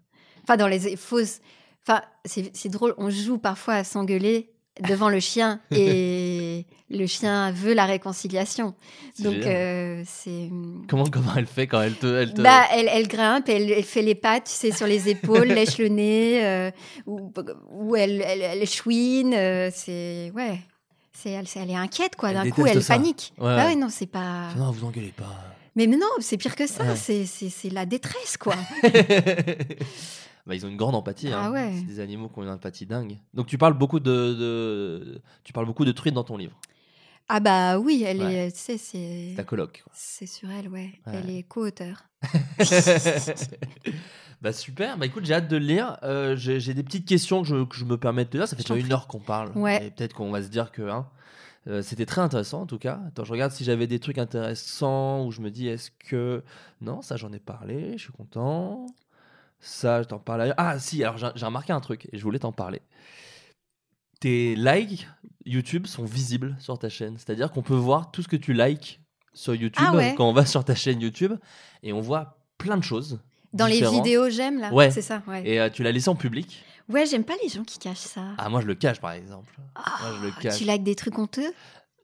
Enfin, 0.43 0.57
dans 0.57 0.67
les 0.67 0.95
fausses. 0.97 1.39
Enfin, 1.87 2.01
c'est 2.25 2.69
drôle, 2.69 2.93
on 2.97 3.09
joue 3.09 3.37
parfois 3.37 3.75
à 3.75 3.83
s'engueuler 3.83 4.51
devant 4.87 5.09
le 5.09 5.19
chien 5.19 5.59
et 5.71 6.65
le 6.89 7.05
chien 7.05 7.51
veut 7.51 7.73
la 7.73 7.85
réconciliation. 7.85 8.73
Donc, 9.19 9.45
euh, 9.45 10.03
c'est. 10.05 10.49
Comment, 10.87 11.05
comment 11.05 11.33
elle 11.35 11.45
fait 11.47 11.67
quand 11.67 11.81
elle 11.81 11.95
te. 11.95 12.07
Elle 12.07 12.33
te... 12.33 12.41
Bah, 12.41 12.63
elle, 12.73 12.89
elle 12.91 13.07
grimpe, 13.07 13.47
elle, 13.49 13.71
elle 13.71 13.83
fait 13.83 14.01
les 14.01 14.15
pattes, 14.15 14.45
tu 14.45 14.51
sais, 14.51 14.71
sur 14.71 14.87
les 14.87 15.09
épaules, 15.09 15.47
lèche 15.47 15.77
le 15.77 15.87
nez, 15.89 16.45
euh, 16.45 16.71
ou, 17.05 17.31
ou 17.71 17.95
elle, 17.95 18.21
elle, 18.21 18.41
elle 18.41 18.67
chouine. 18.67 19.33
euh, 19.33 19.69
c'est. 19.73 20.31
Ouais. 20.35 20.59
C'est, 21.13 21.31
elle, 21.31 21.45
elle 21.55 21.69
est 21.69 21.75
inquiète, 21.75 22.15
quoi. 22.15 22.33
D'un 22.33 22.49
coup, 22.49 22.65
elle 22.65 22.81
ça. 22.81 22.95
panique. 22.95 23.31
Ouais, 23.37 23.55
Bah 23.55 23.65
ouais, 23.67 23.75
non, 23.75 23.89
c'est 23.89 24.07
pas. 24.07 24.53
Non, 24.57 24.71
vous 24.71 24.85
engueulez 24.85 25.13
pas. 25.15 25.37
Mais, 25.75 25.87
mais 25.87 25.97
non, 25.97 26.07
c'est 26.19 26.37
pire 26.37 26.55
que 26.55 26.67
ça. 26.67 26.83
Ouais. 26.83 26.95
C'est, 26.95 27.69
la 27.71 27.85
détresse, 27.85 28.35
quoi. 28.37 28.55
bah, 30.45 30.55
ils 30.55 30.65
ont 30.65 30.69
une 30.69 30.77
grande 30.77 30.95
empathie. 30.95 31.29
Ah 31.31 31.45
hein. 31.45 31.51
ouais. 31.51 31.71
C'est 31.77 31.85
des 31.85 31.99
animaux 31.99 32.27
qui 32.29 32.39
ont 32.39 32.43
une 32.43 32.49
empathie 32.49 32.85
dingue. 32.85 33.17
Donc 33.33 33.47
tu 33.47 33.57
parles 33.57 33.73
beaucoup 33.77 33.99
de, 33.99 34.11
de- 34.11 35.21
tu 35.43 35.53
parles 35.53 35.65
beaucoup 35.65 35.85
de 35.85 35.91
truites 35.91 36.13
dans 36.13 36.23
ton 36.25 36.37
livre. 36.37 36.57
Ah 37.29 37.39
bah 37.39 37.79
oui, 37.79 38.03
elle 38.05 38.21
Ouais. 38.21 38.47
est, 38.47 38.51
tu 38.51 38.59
sais, 38.59 38.77
c'est, 38.77 39.33
Ta 39.37 39.43
coloc. 39.45 39.83
c'est 39.93 40.25
sur 40.25 40.49
elle, 40.51 40.67
ouais. 40.67 40.91
Ouais. 41.07 41.13
Elle 41.23 41.29
est 41.29 41.43
co-auteur. 41.43 42.03
bah 44.41 44.51
super. 44.51 44.97
Bah 44.97 45.05
écoute, 45.05 45.23
j'ai 45.25 45.35
hâte 45.35 45.47
de 45.47 45.55
le 45.57 45.65
lire. 45.65 45.97
Euh, 46.03 46.35
j'ai 46.35 46.73
des 46.73 46.83
petites 46.83 47.07
questions 47.07 47.41
que 47.43 47.47
je, 47.47 47.63
que 47.63 47.75
je 47.75 47.85
me 47.85 47.97
permets 47.97 48.25
de 48.25 48.29
te 48.29 48.37
dire. 48.37 48.47
Ça 48.47 48.55
fait 48.57 48.63
déjà 48.63 48.75
une 48.75 48.91
heure 48.91 49.07
qu'on 49.07 49.19
parle. 49.19 49.51
Ouais. 49.55 49.85
Et 49.85 49.91
peut-être 49.91 50.13
qu'on 50.13 50.31
va 50.31 50.41
se 50.43 50.49
dire 50.49 50.71
que. 50.71 50.81
hein, 50.89 51.07
euh, 51.67 51.81
C'était 51.81 52.05
très 52.05 52.21
intéressant 52.21 52.61
en 52.61 52.65
tout 52.65 52.77
cas. 52.77 52.99
Attends, 53.07 53.23
je 53.23 53.31
regarde 53.31 53.51
si 53.51 53.63
j'avais 53.63 53.87
des 53.87 53.99
trucs 53.99 54.17
intéressants 54.17 55.25
où 55.25 55.31
je 55.31 55.41
me 55.41 55.51
dis 55.51 55.67
est-ce 55.67 55.91
que. 55.91 56.43
Non, 56.81 57.01
ça 57.01 57.17
j'en 57.17 57.31
ai 57.31 57.39
parlé, 57.39 57.93
je 57.97 58.03
suis 58.03 58.13
content. 58.13 58.85
Ça, 59.59 60.01
je 60.01 60.07
t'en 60.07 60.17
parle 60.19 60.41
ailleurs. 60.41 60.55
Ah 60.57 60.79
si, 60.79 61.03
alors 61.03 61.17
j'ai 61.35 61.45
remarqué 61.45 61.71
un 61.71 61.79
truc 61.81 62.07
et 62.11 62.17
je 62.17 62.23
voulais 62.23 62.39
t'en 62.39 62.51
parler. 62.51 62.81
Tes 64.19 64.55
likes 64.55 65.07
YouTube 65.45 65.87
sont 65.87 66.03
visibles 66.03 66.55
sur 66.59 66.77
ta 66.79 66.89
chaîne. 66.89 67.17
C'est-à-dire 67.17 67.51
qu'on 67.51 67.61
peut 67.61 67.75
voir 67.75 68.11
tout 68.11 68.21
ce 68.23 68.27
que 68.27 68.35
tu 68.35 68.53
likes 68.53 68.99
sur 69.33 69.55
YouTube 69.55 69.85
Ah 69.87 69.95
ouais. 69.95 70.13
quand 70.17 70.27
on 70.27 70.33
va 70.33 70.45
sur 70.45 70.63
ta 70.65 70.75
chaîne 70.75 70.99
YouTube 70.99 71.33
et 71.83 71.93
on 71.93 72.01
voit 72.01 72.37
plein 72.57 72.77
de 72.77 72.83
choses. 72.83 73.19
Dans 73.53 73.65
les 73.65 73.81
vidéos, 73.81 74.29
j'aime, 74.29 74.59
là. 74.59 74.73
Ouais. 74.73 74.91
C'est 74.91 75.01
ça, 75.01 75.21
ouais. 75.27 75.47
Et 75.47 75.59
euh, 75.59 75.69
tu 75.69 75.83
l'as 75.83 75.91
laissé 75.91 76.09
en 76.09 76.15
public. 76.15 76.63
Ouais, 76.89 77.05
j'aime 77.05 77.23
pas 77.23 77.35
les 77.43 77.49
gens 77.49 77.63
qui 77.63 77.79
cachent 77.79 77.97
ça. 77.99 78.21
Ah, 78.37 78.49
moi 78.49 78.61
je 78.61 78.67
le 78.67 78.75
cache 78.75 78.99
par 79.01 79.11
exemple. 79.13 79.53
Ah, 79.75 79.97
moi 80.01 80.11
je 80.19 80.25
le 80.27 80.31
cache. 80.41 80.57
tu 80.57 80.63
likes 80.65 80.83
des 80.83 80.95
trucs 80.95 81.17
honteux? 81.17 81.53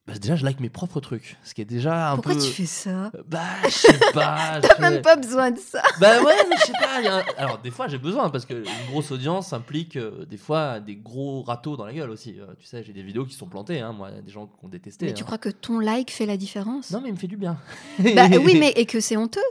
Bah, 0.05 0.13
déjà, 0.17 0.38
je 0.38 0.45
like 0.45 0.61
mes 0.61 0.69
propres 0.69 1.01
trucs. 1.01 1.36
Ce 1.43 1.53
qui 1.53 1.61
est 1.61 1.65
déjà 1.65 2.11
un 2.11 2.15
Pourquoi 2.15 2.36
peu. 2.36 2.39
tu 2.41 2.49
fais 2.49 2.65
ça? 2.65 3.11
Bah, 3.28 3.41
je 3.65 3.69
sais 3.71 3.99
pas. 4.13 4.61
T'as 4.61 4.80
même 4.80 5.01
pas 5.01 5.17
besoin 5.17 5.51
de 5.51 5.59
ça. 5.59 5.84
Bah 5.99 6.21
ouais, 6.23 6.34
mais 6.49 6.55
je 6.55 6.65
sais 6.67 6.71
pas. 6.71 6.99
il 7.01 7.03
y 7.03 7.07
a 7.09 7.17
un- 7.17 7.23
Alors, 7.36 7.57
des 7.59 7.71
fois, 7.71 7.89
j'ai 7.89 7.97
besoin 7.97 8.30
parce 8.30 8.45
que 8.45 8.53
une 8.53 8.88
grosse 8.89 9.11
audience 9.11 9.51
implique 9.51 9.97
euh, 9.97 10.25
des 10.25 10.38
fois 10.38 10.80
des 10.80 10.95
gros 10.95 11.41
râteaux 11.43 11.75
dans 11.75 11.86
la 11.86 11.91
gueule 11.91 12.09
aussi. 12.09 12.39
Euh, 12.39 12.45
tu 12.57 12.65
sais, 12.65 12.84
j'ai 12.86 12.93
des 12.93 13.03
vidéos 13.03 13.25
qui 13.25 13.34
sont 13.34 13.47
plantées, 13.47 13.82
hein, 13.82 13.91
moi, 13.91 14.11
des 14.11 14.32
gens 14.32 14.47
qui 14.47 14.53
ont 14.63 14.69
détesté. 14.69 15.07
Mais 15.07 15.13
tu 15.13 15.23
hein. 15.23 15.25
crois 15.25 15.38
que 15.39 15.49
ton 15.49 15.78
like 15.80 16.09
fait 16.09 16.25
la 16.25 16.38
différence? 16.38 16.91
Non, 16.91 17.01
mais 17.01 17.09
il 17.09 17.13
me 17.15 17.19
fait 17.19 17.28
du 17.28 17.36
bien. 17.36 17.57
Bah 17.99 18.28
oui, 18.32 18.55
mais 18.57 18.71
et 18.78 18.86
que 18.86 19.01
c'est 19.01 19.17
honteux? 19.17 19.41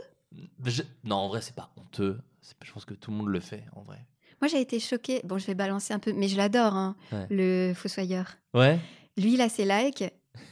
Je- 0.65 0.81
Non, 1.03 1.17
en 1.17 1.27
vrai, 1.27 1.41
c'est 1.43 1.53
pas 1.55 1.69
honteux. 1.77 2.19
Je 2.63 2.71
pense 2.71 2.85
que 2.85 2.95
tout 2.95 3.11
le 3.11 3.17
monde 3.17 3.27
le 3.27 3.39
fait, 3.41 3.63
en 3.75 3.83
vrai. 3.83 3.99
Moi, 4.41 4.47
j'ai 4.49 4.61
été 4.61 4.79
choquée. 4.79 5.21
Bon, 5.23 5.37
je 5.37 5.45
vais 5.47 5.55
balancer 5.55 5.93
un 5.93 5.99
peu, 5.99 6.13
mais 6.13 6.27
je 6.27 6.37
l'adore, 6.37 6.75
hein, 6.75 6.95
Ouais. 7.11 7.25
le 7.29 7.73
Fossoyeur. 7.75 8.25
Ouais. 8.53 8.79
Lui, 9.17 9.33
il 9.33 9.41
a 9.41 9.49
ses 9.49 9.65
likes 9.65 10.01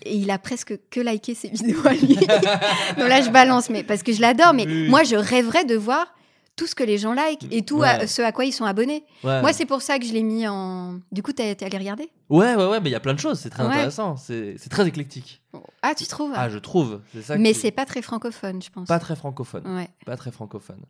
et 0.03 0.15
il 0.15 0.31
a 0.31 0.39
presque 0.39 0.77
que 0.89 0.99
liké 0.99 1.36
ses 1.36 1.49
vidéos 1.49 1.86
à 1.88 1.93
lui. 1.93 2.15
Donc 2.97 3.07
là, 3.07 3.21
je 3.21 3.29
balance, 3.29 3.69
mais 3.69 3.83
parce 3.83 4.01
que 4.03 4.11
je 4.11 4.21
l'adore. 4.21 4.53
Mais 4.53 4.65
Oui. 4.65 4.89
moi, 4.89 5.03
je 5.03 5.15
rêverais 5.15 5.65
de 5.65 5.75
voir 5.75 6.07
tout 6.55 6.65
ce 6.67 6.73
que 6.73 6.83
les 6.86 6.97
gens 6.97 7.13
like 7.13 7.45
et 7.51 7.63
tout 7.63 7.83
à- 7.83 8.07
ce 8.07 8.21
à 8.21 8.31
quoi 8.31 8.45
ils 8.45 8.53
sont 8.53 8.63
abonnés. 8.65 9.03
Ouais. 9.25 9.41
Moi, 9.41 9.51
c'est 9.53 9.65
pour 9.65 9.81
ça 9.81 9.99
que 9.99 10.05
je 10.05 10.13
l'ai 10.13 10.23
mis 10.23 10.47
en. 10.47 10.99
Du 11.11 11.21
coup, 11.21 11.33
t'es 11.33 11.61
allé 11.63 11.77
regarder? 11.77 12.09
Ouais, 12.29 12.55
ouais, 12.55 12.65
ouais, 12.67 12.79
mais 12.79 12.89
il 12.89 12.93
y 12.93 12.95
a 12.95 12.99
plein 13.01 13.13
de 13.13 13.19
choses. 13.19 13.39
C'est 13.39 13.49
très 13.49 13.63
Ouais. 13.63 13.73
intéressant. 13.73 14.15
C'est 14.17 14.55
très 14.69 14.88
éclectique. 14.88 15.41
Ah, 15.83 15.93
tu 15.93 16.05
trouves? 16.07 16.31
Ah, 16.33 16.49
je 16.49 16.57
trouve. 16.57 17.01
Ça. 17.21 17.38
Mais 17.38 17.53
c'est 17.53 17.71
pas 17.71 17.86
très 17.86 18.01
francophone, 18.01 18.61
je 18.63 18.69
pense. 18.69 18.88
pas 18.88 18.99
très 18.99 19.15
francophone. 19.15 19.63
Ouais. 19.67 19.89
Pas 20.05 20.15
très 20.17 20.31
francophone. 20.31 20.81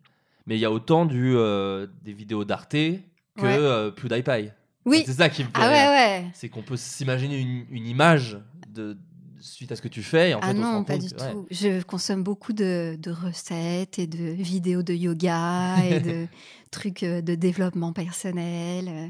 Mais 0.46 0.56
il 0.56 0.60
y 0.60 0.64
a 0.64 0.70
autant 0.70 1.06
du, 1.06 1.34
euh, 1.36 1.86
des 2.02 2.12
vidéos 2.12 2.44
d'Arte 2.44 2.70
que 2.72 3.42
Ouais. 3.42 3.56
euh, 3.58 3.90
PewDiePie. 3.90 4.50
Oui. 4.84 5.02
C'est 5.04 5.14
ça 5.14 5.28
qui 5.28 5.42
me 5.42 5.48
fait 5.48 5.52
Ah 5.56 5.68
rire. 5.68 5.90
ouais, 5.90 6.22
ouais. 6.22 6.30
C'est 6.34 6.48
qu'on 6.48 6.62
peut 6.62 6.76
s'imaginer 6.76 7.38
une, 7.38 7.66
une 7.70 7.86
image 7.86 8.38
de, 8.68 8.96
suite 9.40 9.72
à 9.72 9.76
ce 9.76 9.82
que 9.82 9.88
tu 9.88 10.02
fais. 10.02 10.30
Et 10.30 10.34
en 10.34 10.40
ah 10.42 10.48
fait, 10.48 10.52
on 10.58 10.60
non, 10.60 10.84
pas 10.84 10.94
compte 10.94 11.02
du 11.02 11.10
tout. 11.10 11.46
Je 11.50 11.82
consomme 11.82 12.22
beaucoup 12.22 12.52
de, 12.52 12.96
de 12.98 13.10
recettes 13.10 13.98
et 13.98 14.06
de 14.06 14.18
vidéos 14.32 14.82
de 14.82 14.94
yoga 14.94 15.76
et 15.84 16.00
de 16.00 16.26
trucs 16.70 17.02
euh, 17.02 17.20
de 17.20 17.34
développement 17.34 17.92
personnel. 17.92 18.88
euh. 18.88 19.08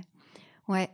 Ouais. 0.73 0.89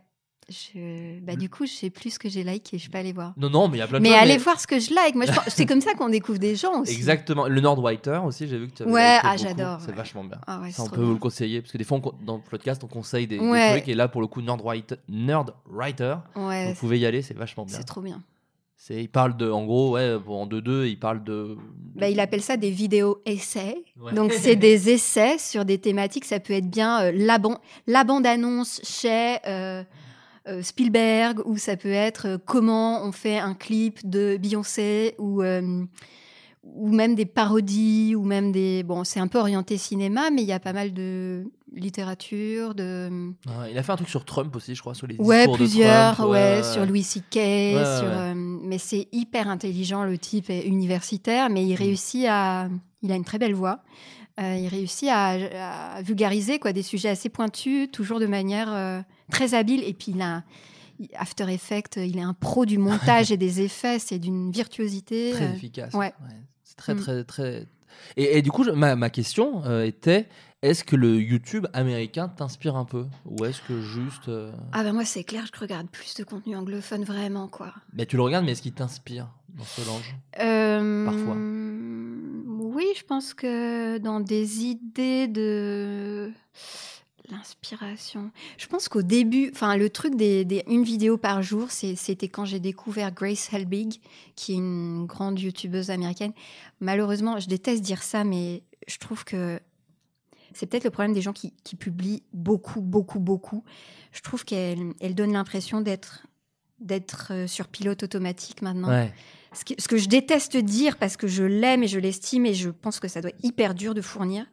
Je... 0.49 1.19
Bah, 1.21 1.35
du 1.35 1.49
coup, 1.49 1.65
je 1.65 1.71
sais 1.71 1.89
plus 1.89 2.11
ce 2.15 2.19
que 2.19 2.27
j'ai 2.29 2.43
like 2.43 2.73
et 2.73 2.77
je 2.77 2.89
peux 2.89 2.97
aller 2.97 3.13
voir. 3.13 3.33
Non, 3.37 3.49
non, 3.49 3.67
mais 3.67 3.77
il 3.77 3.79
y 3.79 3.83
a 3.83 3.87
plein 3.87 3.99
de 3.99 4.03
Mais 4.03 4.13
allez 4.13 4.37
voir 4.37 4.59
ce 4.59 4.67
que 4.67 4.79
je 4.79 4.93
like. 4.93 5.15
Moi, 5.15 5.25
je 5.25 5.31
pense- 5.35 5.49
c'est 5.49 5.65
comme 5.65 5.81
ça 5.81 5.93
qu'on 5.93 6.09
découvre 6.09 6.39
des 6.39 6.55
gens 6.55 6.81
aussi. 6.81 6.93
Exactement. 6.93 7.47
Le 7.47 7.61
Nordwriter 7.61 8.19
aussi, 8.25 8.47
j'ai 8.47 8.57
vu 8.57 8.67
que 8.69 8.75
tu 8.75 8.83
avais 8.83 8.91
Ouais, 8.91 9.15
liké 9.15 9.21
ah, 9.27 9.31
beaucoup. 9.35 9.43
j'adore, 9.47 9.77
C'est 9.81 9.87
ouais. 9.91 9.93
vachement 9.95 10.23
bien. 10.23 10.37
Ah 10.45 10.59
ouais, 10.61 10.71
Ça, 10.71 10.83
on 10.83 10.85
trop 10.87 10.95
peut 10.95 11.01
bien. 11.01 11.07
vous 11.07 11.13
le 11.13 11.19
conseiller 11.19 11.61
parce 11.61 11.71
que 11.71 11.77
des 11.77 11.83
fois, 11.83 11.97
on 11.97 12.01
con- 12.01 12.13
dans 12.25 12.35
le 12.37 12.41
podcast, 12.49 12.83
on 12.83 12.87
conseille 12.87 13.27
des, 13.27 13.37
des 13.37 13.45
Ouais. 13.45 13.71
trucs 13.77 13.87
et 13.89 13.95
là, 13.95 14.07
pour 14.07 14.21
le 14.21 14.27
coup, 14.27 14.41
Nerdwriter, 14.41 14.95
Nerdwriter 15.09 16.15
Ouais, 16.35 16.69
vous 16.73 16.75
pouvez 16.79 16.99
y 16.99 17.05
aller, 17.05 17.21
c'est 17.21 17.33
vachement 17.35 17.65
bien. 17.65 17.77
c'est 17.77 17.83
trop 17.83 18.01
bien. 18.01 18.21
C'est, 18.75 19.01
il 19.01 19.07
parle 19.07 19.37
de, 19.37 19.49
en 19.49 19.63
gros, 19.63 19.91
ouais, 19.93 20.17
en 20.27 20.45
2-2, 20.45 20.87
il 20.89 20.99
parle 20.99 21.23
de. 21.23 21.55
Bah, 21.95 22.09
il 22.09 22.19
appelle 22.19 22.41
ça 22.41 22.57
des 22.57 22.69
vidéos 22.69 23.21
essais. 23.25 23.77
Ouais. 23.97 24.11
Donc, 24.11 24.33
c'est 24.33 24.57
des 24.57 24.89
essais 24.93 25.37
sur 25.37 25.63
des 25.63 25.77
thématiques. 25.77 26.25
Ça 26.25 26.41
peut 26.41 26.51
être 26.51 26.69
bien 26.69 27.01
euh, 27.03 27.11
la, 27.15 27.37
ban- 27.37 27.59
la 27.87 28.03
bande-annonce 28.03 28.81
chez 28.83 29.37
euh, 29.47 29.83
euh, 30.47 30.61
Spielberg, 30.61 31.41
ou 31.45 31.57
ça 31.57 31.77
peut 31.77 31.91
être 31.91 32.27
euh, 32.27 32.37
comment 32.43 33.03
on 33.05 33.11
fait 33.11 33.37
un 33.39 33.53
clip 33.53 33.99
de 34.09 34.37
Beyoncé, 34.37 35.15
ou, 35.17 35.41
euh, 35.41 35.83
ou 36.63 36.91
même 36.91 37.15
des 37.15 37.25
parodies, 37.25 38.15
ou 38.15 38.23
même 38.23 38.51
des. 38.51 38.83
Bon, 38.83 39.03
c'est 39.03 39.19
un 39.19 39.27
peu 39.27 39.39
orienté 39.39 39.77
cinéma, 39.77 40.31
mais 40.31 40.41
il 40.41 40.47
y 40.47 40.51
a 40.53 40.59
pas 40.59 40.73
mal 40.73 40.93
de 40.93 41.45
littérature, 41.75 42.75
de. 42.75 43.09
Il 43.69 43.77
a 43.77 43.83
fait 43.83 43.91
un 43.91 43.95
truc 43.95 44.09
sur 44.09 44.25
Trump 44.25 44.55
aussi, 44.55 44.75
je 44.75 44.81
crois, 44.81 44.93
sur 44.93 45.07
les 45.07 45.15
Ouais, 45.17 45.39
discours 45.39 45.53
de 45.57 45.63
plusieurs, 45.63 46.15
Trump, 46.15 46.31
ouais, 46.31 46.61
sur 46.63 46.85
Louis 46.85 47.03
C.K., 47.03 47.35
ouais, 47.35 47.73
sur, 47.99 48.07
ouais. 48.07 48.13
euh, 48.13 48.33
mais 48.35 48.77
c'est 48.77 49.07
hyper 49.11 49.47
intelligent, 49.47 50.03
le 50.03 50.17
type 50.17 50.49
est 50.49 50.65
universitaire, 50.65 51.49
mais 51.49 51.63
Mm. 51.63 51.67
il 51.67 51.75
réussit 51.75 52.25
à... 52.29 52.67
Il 53.01 53.11
a 53.11 53.15
une 53.15 53.25
très 53.25 53.37
belle 53.37 53.53
voix. 53.53 53.79
Euh, 54.39 54.55
il 54.57 54.67
réussit 54.67 55.09
à, 55.11 55.95
à 55.97 56.01
vulgariser 56.01 56.57
quoi, 56.57 56.71
des 56.73 56.81
sujets 56.81 57.09
assez 57.09 57.27
pointus, 57.29 57.91
toujours 57.91 58.19
de 58.19 58.25
manière 58.27 58.69
euh, 58.73 59.01
très 59.31 59.53
habile. 59.53 59.83
Et 59.83 59.93
puis, 59.93 60.11
il 60.15 60.21
a... 60.21 60.43
After 61.15 61.51
Effects, 61.51 61.97
il 61.97 62.17
est 62.17 62.21
un 62.21 62.33
pro 62.33 62.65
du 62.65 62.77
montage 62.77 63.31
et 63.31 63.37
des 63.37 63.61
effets, 63.61 63.97
c'est 63.99 64.19
d'une 64.19 64.51
virtuosité. 64.51 65.31
Très 65.31 65.45
euh, 65.47 65.53
efficace. 65.53 65.93
ouais. 65.93 66.13
C'est 66.63 66.75
très, 66.77 66.93
Mm. 66.93 66.99
très, 66.99 67.23
très. 67.23 67.67
Et, 68.15 68.37
et 68.37 68.41
du 68.41 68.51
coup, 68.51 68.63
je- 68.63 68.71
ma, 68.71 68.95
ma 68.95 69.09
question 69.09 69.63
euh, 69.65 69.83
était 69.85 70.27
est-ce 70.61 70.83
que 70.83 70.95
le 70.95 71.19
YouTube 71.19 71.67
américain 71.73 72.29
t'inspire 72.29 72.75
un 72.77 72.85
peu? 72.85 73.05
Ou 73.25 73.43
est-ce 73.43 73.61
que 73.63 73.81
juste. 73.81 74.29
euh, 74.29 74.51
Ah 74.71 74.83
ben 74.83 74.93
moi, 74.93 75.03
c'est 75.03 75.23
clair, 75.23 75.45
je 75.53 75.59
regarde 75.59 75.89
plus 75.89 76.13
de 76.15 76.23
contenu 76.23 76.55
anglophone, 76.55 77.03
vraiment, 77.03 77.47
quoi. 77.47 77.73
Mais 77.93 78.05
tu 78.05 78.15
le 78.15 78.21
regardes, 78.21 78.45
mais 78.45 78.51
est-ce 78.53 78.61
qu'il 78.61 78.71
t'inspire 78.73 79.27
dans 79.49 79.63
ce 79.65 79.81
langue 79.85 81.05
Parfois. 81.05 81.35
Oui, 82.75 82.85
je 82.97 83.03
pense 83.03 83.33
que 83.33 83.97
dans 83.97 84.19
des 84.19 84.63
idées 84.63 85.27
de 85.27 86.31
l'inspiration. 87.29 88.31
Je 88.57 88.67
pense 88.67 88.89
qu'au 88.89 89.01
début, 89.01 89.49
enfin 89.53 89.77
le 89.77 89.89
truc 89.89 90.15
des, 90.15 90.45
des- 90.45 90.63
une 90.67 90.83
vidéo 90.83 91.17
par 91.17 91.41
jour, 91.41 91.71
c'était 91.71 92.27
quand 92.27 92.45
j'ai 92.45 92.59
découvert 92.59 93.11
Grace 93.13 93.51
Helbig, 93.53 93.99
qui 94.35 94.53
est 94.53 94.57
une 94.57 95.05
grande 95.05 95.39
youtubeuse 95.39 95.89
américaine. 95.89 96.33
Malheureusement, 96.79 97.39
je 97.39 97.47
déteste 97.47 97.81
dire 97.81 98.03
ça, 98.03 98.23
mais 98.23 98.63
je 98.87 98.97
trouve 98.97 99.23
que 99.23 99.59
c'est 100.53 100.65
peut-être 100.67 100.83
le 100.83 100.91
problème 100.91 101.13
des 101.13 101.21
gens 101.21 101.33
qui, 101.33 101.53
qui 101.63 101.75
publient 101.75 102.23
beaucoup, 102.33 102.81
beaucoup, 102.81 103.19
beaucoup. 103.19 103.63
Je 104.11 104.21
trouve 104.21 104.43
qu'elle 104.45 104.93
elle 104.99 105.15
donne 105.15 105.33
l'impression 105.33 105.81
d'être 105.81 106.27
d'être 106.79 107.31
euh, 107.31 107.47
sur 107.47 107.69
pilote 107.69 108.03
automatique 108.03 108.61
maintenant. 108.61 108.89
Ouais. 108.89 109.13
Ce 109.53 109.63
que, 109.63 109.73
ce 109.81 109.87
que 109.87 109.97
je 109.97 110.09
déteste 110.09 110.57
dire 110.57 110.97
parce 110.97 111.15
que 111.15 111.27
je 111.27 111.43
l'aime 111.43 111.83
et 111.83 111.87
je 111.87 111.97
l'estime 111.99 112.45
et 112.45 112.53
je 112.53 112.69
pense 112.69 112.99
que 112.99 113.07
ça 113.07 113.21
doit 113.21 113.29
être 113.29 113.43
hyper 113.45 113.73
dur 113.73 113.93
de 113.93 114.01
fournir. 114.01 114.45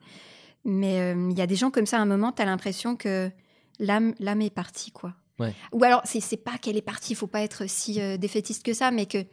Mais 0.65 1.01
euh, 1.01 1.29
il 1.31 1.39
y 1.39 1.43
a 1.43 1.47
des 1.47 1.57
gens 1.57 1.71
comme 1.71 1.87
ça, 1.87 1.99
à 1.99 2.01
un 2.01 2.07
moment, 2.07 2.33
tu 2.33 2.43
as 2.43 2.45
l'impression 2.45 2.97
que 2.97 3.31
l'âme 3.79 4.15
l'âme 4.19 4.43
est 4.43 4.55
partie, 4.55 4.91
quoi. 4.91 5.15
Ouais. 5.39 5.55
Ou 5.73 5.85
alors, 5.85 6.03
c'est 6.05 6.37
pas 6.37 6.59
qu'elle 6.59 6.77
est 6.77 6.83
partie, 6.83 7.15
il 7.15 7.17
faut 7.17 7.27
pas 7.27 7.41
être 7.41 7.69
si 7.69 8.01
euh, 8.01 8.19
défaitiste 8.19 8.63
que 8.63 8.75
ça, 8.75 8.91
mais 8.91 9.07
que 9.07 9.25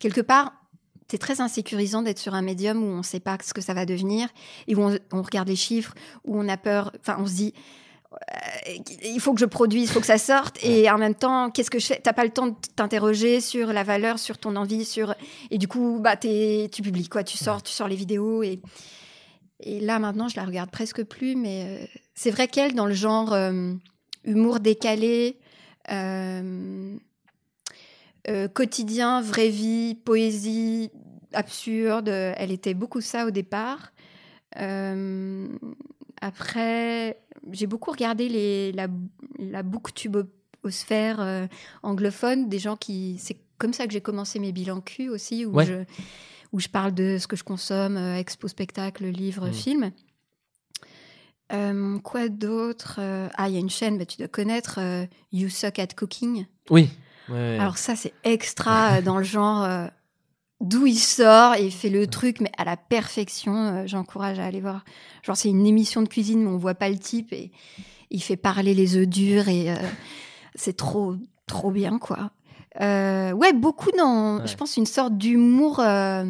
quelque 0.00 0.20
part, 0.20 0.54
c'est 1.08 1.18
très 1.18 1.40
insécurisant 1.40 2.02
d'être 2.02 2.18
sur 2.18 2.34
un 2.34 2.42
médium 2.42 2.82
où 2.82 2.86
on 2.86 2.98
ne 2.98 3.02
sait 3.02 3.20
pas 3.20 3.36
ce 3.44 3.54
que 3.54 3.60
ça 3.60 3.74
va 3.74 3.86
devenir 3.86 4.28
et 4.66 4.74
où 4.74 4.82
on, 4.82 4.98
on 5.12 5.22
regarde 5.22 5.46
les 5.46 5.56
chiffres, 5.56 5.94
où 6.24 6.36
on 6.36 6.48
a 6.48 6.56
peur, 6.56 6.90
enfin, 6.98 7.16
on 7.20 7.26
se 7.26 7.34
dit. 7.34 7.54
euh, 8.12 8.72
il 9.04 9.20
faut 9.20 9.34
que 9.34 9.40
je 9.40 9.44
produise, 9.46 9.90
il 9.90 9.92
faut 9.92 10.00
que 10.00 10.06
ça 10.06 10.18
sorte. 10.18 10.58
Et 10.64 10.90
en 10.90 10.98
même 10.98 11.14
temps, 11.14 11.50
qu'est-ce 11.50 11.70
que 11.70 11.78
je 11.78 11.86
fais? 11.86 12.00
T'as 12.02 12.12
pas 12.12 12.24
le 12.24 12.30
temps 12.30 12.48
de 12.48 12.54
t'interroger 12.76 13.40
sur 13.40 13.72
la 13.72 13.84
valeur, 13.84 14.18
sur 14.18 14.38
ton 14.38 14.56
envie, 14.56 14.84
sur 14.84 15.14
et 15.50 15.58
du 15.58 15.68
coup, 15.68 16.00
bah, 16.00 16.16
tu 16.16 16.82
publies 16.82 17.08
quoi? 17.08 17.24
Tu 17.24 17.38
sors, 17.38 17.62
tu 17.62 17.72
sors 17.72 17.88
les 17.88 17.96
vidéos 17.96 18.42
et 18.42 18.60
et 19.62 19.80
là 19.80 19.98
maintenant, 19.98 20.28
je 20.28 20.36
la 20.36 20.44
regarde 20.44 20.70
presque 20.70 21.02
plus. 21.04 21.36
Mais 21.36 21.64
euh, 21.66 21.86
c'est 22.14 22.30
vrai 22.30 22.48
qu'elle, 22.48 22.74
dans 22.74 22.86
le 22.86 22.94
genre 22.94 23.32
euh, 23.32 23.72
humour 24.24 24.60
décalé, 24.60 25.38
euh, 25.90 26.96
quotidien, 28.54 29.20
vraie 29.20 29.48
vie, 29.48 29.94
poésie 29.94 30.90
absurde, 31.32 32.08
elle 32.08 32.52
était 32.52 32.74
beaucoup 32.74 33.00
ça 33.00 33.26
au 33.26 33.30
départ. 33.30 33.92
Après, 36.20 37.18
j'ai 37.50 37.66
beaucoup 37.66 37.90
regardé 37.90 38.28
les, 38.28 38.70
la, 38.72 38.86
la 39.38 39.62
booktubosphère 39.62 41.48
anglophone, 41.82 42.48
des 42.48 42.58
gens 42.58 42.76
qui. 42.76 43.16
C'est 43.18 43.38
comme 43.58 43.72
ça 43.72 43.86
que 43.86 43.92
j'ai 43.92 44.00
commencé 44.00 44.38
mes 44.38 44.52
bilans 44.52 44.80
Q 44.80 45.08
aussi, 45.08 45.44
où, 45.46 45.52
Ouais. 45.54 45.66
je, 45.66 45.74
où 46.52 46.60
je 46.60 46.68
parle 46.68 46.92
de 46.92 47.18
ce 47.18 47.26
que 47.26 47.36
je 47.36 47.44
consomme, 47.44 47.96
euh, 47.96 48.16
expo, 48.18 48.46
spectacle, 48.48 49.06
livre, 49.06 49.48
Mm. 49.48 49.52
film. 49.52 49.90
Euh, 51.52 51.98
quoi 51.98 52.28
d'autre 52.28 52.96
Euh, 52.98 53.28
Ah, 53.36 53.48
il 53.48 53.54
y 53.54 53.56
a 53.56 53.60
une 53.60 53.70
chaîne, 53.70 53.98
bah, 53.98 54.06
tu 54.06 54.16
dois 54.18 54.28
connaître, 54.28 54.78
euh, 54.80 55.04
You 55.32 55.48
Suck 55.48 55.78
at 55.78 55.88
Cooking. 55.88 56.46
Oui. 56.70 56.88
Ouais. 57.28 57.58
Alors 57.60 57.78
ça, 57.78 57.94
c'est 57.96 58.14
extra 58.24 59.00
dans 59.02 59.18
le 59.18 59.24
genre 59.24 59.62
euh, 59.64 59.86
d'où 60.60 60.86
il 60.86 60.98
sort 60.98 61.54
et 61.54 61.64
il 61.66 61.72
fait 61.72 61.90
le 61.90 62.06
truc, 62.06 62.40
mais 62.40 62.50
à 62.58 62.64
la 62.64 62.76
perfection. 62.76 63.86
J'encourage 63.86 64.38
à 64.38 64.44
aller 64.46 64.60
voir. 64.60 64.84
Genre, 65.22 65.36
c'est 65.36 65.48
une 65.50 65.66
émission 65.66 66.02
de 66.02 66.08
cuisine, 66.08 66.42
mais 66.42 66.50
on 66.50 66.56
voit 66.58 66.74
pas 66.74 66.88
le 66.88 66.98
type 66.98 67.32
et 67.32 67.50
il 68.10 68.22
fait 68.22 68.36
parler 68.36 68.74
les 68.74 68.96
œufs 68.96 69.06
durs 69.06 69.48
et 69.48 69.74
c'est 70.54 70.76
trop, 70.76 71.16
trop 71.46 71.70
bien, 71.70 71.98
quoi. 71.98 72.30
Euh, 72.80 73.32
ouais, 73.32 73.52
beaucoup 73.52 73.90
dans, 73.96 74.38
Ouais. 74.38 74.46
je 74.46 74.56
pense, 74.56 74.76
une 74.76 74.86
sorte 74.86 75.16
d'humour. 75.18 75.80
euh, 75.80 76.24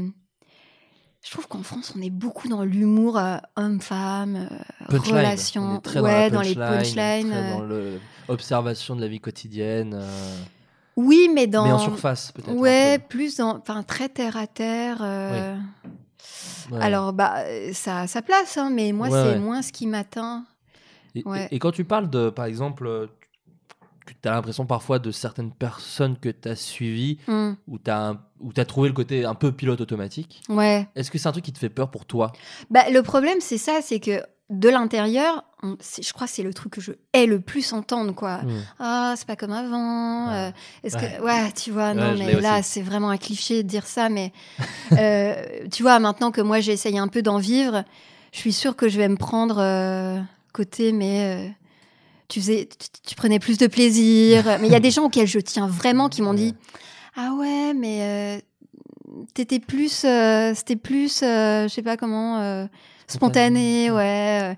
je 1.25 1.31
trouve 1.31 1.47
qu'en 1.47 1.63
France, 1.63 1.93
on 1.97 2.03
est 2.03 2.11
beaucoup 2.11 2.49
dans 2.49 2.65
l'humour 2.65 3.17
euh, 3.17 3.37
homme-femme, 3.57 4.49
euh, 4.51 4.87
Punchline. 4.89 5.17
relations. 5.17 5.63
On 5.63 5.77
est 5.79 5.81
très 5.81 6.01
ouais, 6.01 6.31
dans, 6.31 6.37
dans, 6.37 6.43
les 6.43 6.55
punchlines. 6.55 7.31
dans 7.31 7.61
le- 7.61 8.01
observation 8.29 8.97
de 8.97 9.01
la 9.01 9.09
vie 9.09 9.21
quotidienne. 9.21 10.01
Oui, 10.97 11.31
mais 11.33 11.47
dans. 11.47 11.65
Mais 11.65 11.73
en 11.73 11.79
surface, 11.79 12.33
peut-être. 12.33 12.55
Ouais, 12.57 12.99
peu. 12.99 13.05
plus 13.09 13.37
dans, 13.37 13.57
enfin 13.59 13.83
très 13.83 14.09
terre 14.09 14.37
à 14.37 14.47
terre. 14.47 15.01
Ouais. 16.71 16.81
Alors 16.81 17.13
bah 17.13 17.37
ça 17.73 18.01
a 18.01 18.07
sa 18.07 18.23
place, 18.23 18.57
hein, 18.57 18.71
mais 18.73 18.93
moi 18.93 19.09
Ouais, 19.09 19.23
c'est 19.33 19.39
moins 19.39 19.63
ce 19.63 19.73
qui 19.73 19.87
m'atteint. 19.87 20.45
Et, 21.15 21.59
quand 21.59 21.73
tu 21.73 21.85
parles 21.85 22.09
de, 22.09 22.31
par 22.31 22.47
exemple, 22.47 23.09
tu 24.11 24.29
as 24.29 24.33
l'impression 24.33 24.67
parfois 24.67 24.99
de 24.99 25.11
certaines 25.11 25.53
personnes 25.53 26.17
que 26.19 26.29
tu 26.29 26.49
as 26.49 26.57
suivies, 26.57 27.19
Hmm, 27.27 27.53
où 27.69 27.79
tu 27.79 27.91
as, 27.91 28.65
trouvé 28.67 28.89
le 28.89 28.95
côté 28.95 29.25
un 29.25 29.35
peu 29.35 29.53
pilote 29.53 29.81
automatique, 29.81 30.43
Ouais. 30.49 30.89
est-ce 30.97 31.11
que 31.11 31.19
c'est 31.19 31.29
un 31.29 31.33
truc 31.33 31.45
qui 31.45 31.53
te 31.53 31.59
fait 31.59 31.69
peur 31.69 31.91
pour 31.91 32.05
toi? 32.07 32.33
Bah 32.71 32.85
le 32.91 33.03
problème 33.03 33.39
c'est 33.41 33.59
ça, 33.59 33.81
c'est 33.83 34.01
que 34.01 34.23
de 34.51 34.69
l'intérieur, 34.69 35.45
je 35.63 36.13
crois 36.13 36.27
que 36.27 36.33
c'est 36.33 36.43
le 36.43 36.53
truc 36.53 36.73
que 36.75 36.81
je 36.83 36.93
hais 37.15 37.25
le 37.27 37.41
plus 37.41 37.73
entendre 37.73 38.13
quoi. 38.15 38.41
Ah 38.79 39.15
c'est 39.17 39.27
pas 39.27 39.37
comme 39.37 39.53
avant. 39.53 40.29
Ouais. 40.31 40.35
euh, 40.35 40.51
Est-ce 40.83 40.97
Ouais. 40.97 41.17
que 41.19 41.23
ouais 41.23 41.53
tu 41.53 41.71
vois 41.71 41.95
non 41.95 42.15
mais 42.19 42.39
là 42.41 42.63
c'est 42.63 42.83
vraiment 42.83 43.09
un 43.11 43.17
cliché 43.17 43.63
de 43.63 43.69
dire 43.69 43.87
ça, 43.87 44.09
mais 44.11 44.33
euh, 44.99 45.35
tu 45.71 45.83
vois 45.83 45.99
maintenant 46.01 46.31
que 46.33 46.41
moi 46.43 46.61
j'essaye 46.61 46.99
un 46.99 47.09
peu 47.09 47.23
d'en 47.23 47.39
vivre, 47.39 47.85
je 48.33 48.39
suis 48.39 48.53
sûre 48.53 48.77
que 48.77 48.89
je 48.89 48.99
vais 48.99 49.09
me 49.09 49.17
prendre 49.17 49.59
euh, 49.59 50.21
côté 50.53 50.93
mais 50.93 51.55
tu 52.33 52.41
faisais 52.41 52.69
tu, 52.79 52.89
tu 53.11 53.15
prenais 53.15 53.39
plus 53.39 53.59
de 53.59 53.67
plaisir. 53.67 54.45
mais 54.61 54.67
il 54.69 54.73
y 54.73 54.77
a 54.77 54.81
des 54.81 54.91
gens 54.97 55.05
auxquels 55.05 55.27
je 55.27 55.39
tiens 55.41 55.67
vraiment 55.67 56.09
qui 56.09 56.23
m'ont 56.23 56.35
dit 56.35 56.55
ah 57.17 57.33
ouais 57.39 57.75
mais 57.75 57.99
euh, 58.03 58.41
t'étais 59.35 59.61
plus 59.61 60.05
euh, 60.05 60.53
c'était 60.55 60.77
plus 60.77 61.23
euh, 61.23 61.65
je 61.65 61.69
sais 61.69 61.83
pas 61.83 61.97
comment 61.97 62.41
euh, 62.41 62.67
spontané 63.07 63.91
ouais. 63.91 64.57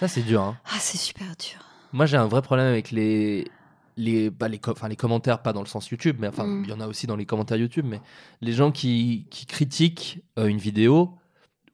Ça, 0.00 0.06
c'est 0.08 0.22
dur. 0.22 0.42
hein. 0.42 0.56
Ah 0.66 0.76
c'est 0.78 0.98
super 0.98 1.26
dur. 1.38 1.58
Moi, 1.92 2.06
j'ai 2.06 2.16
un 2.16 2.26
vrai 2.26 2.42
problème 2.42 2.66
avec 2.66 2.90
les. 2.90 3.50
Les, 3.96 4.30
bah, 4.30 4.46
les, 4.46 4.60
les 4.88 4.96
commentaires, 4.96 5.42
pas 5.42 5.52
dans 5.52 5.60
le 5.62 5.66
sens 5.66 5.88
YouTube, 5.90 6.18
mais 6.20 6.28
enfin, 6.28 6.44
il 6.44 6.50
Mm. 6.50 6.64
y 6.68 6.72
en 6.72 6.80
a 6.80 6.86
aussi 6.86 7.08
dans 7.08 7.16
les 7.16 7.26
commentaires 7.26 7.56
YouTube, 7.56 7.84
mais 7.88 8.00
les 8.40 8.52
gens 8.52 8.70
qui, 8.70 9.26
qui 9.28 9.44
critiquent 9.44 10.20
euh, 10.38 10.46
une 10.46 10.58
vidéo 10.58 11.18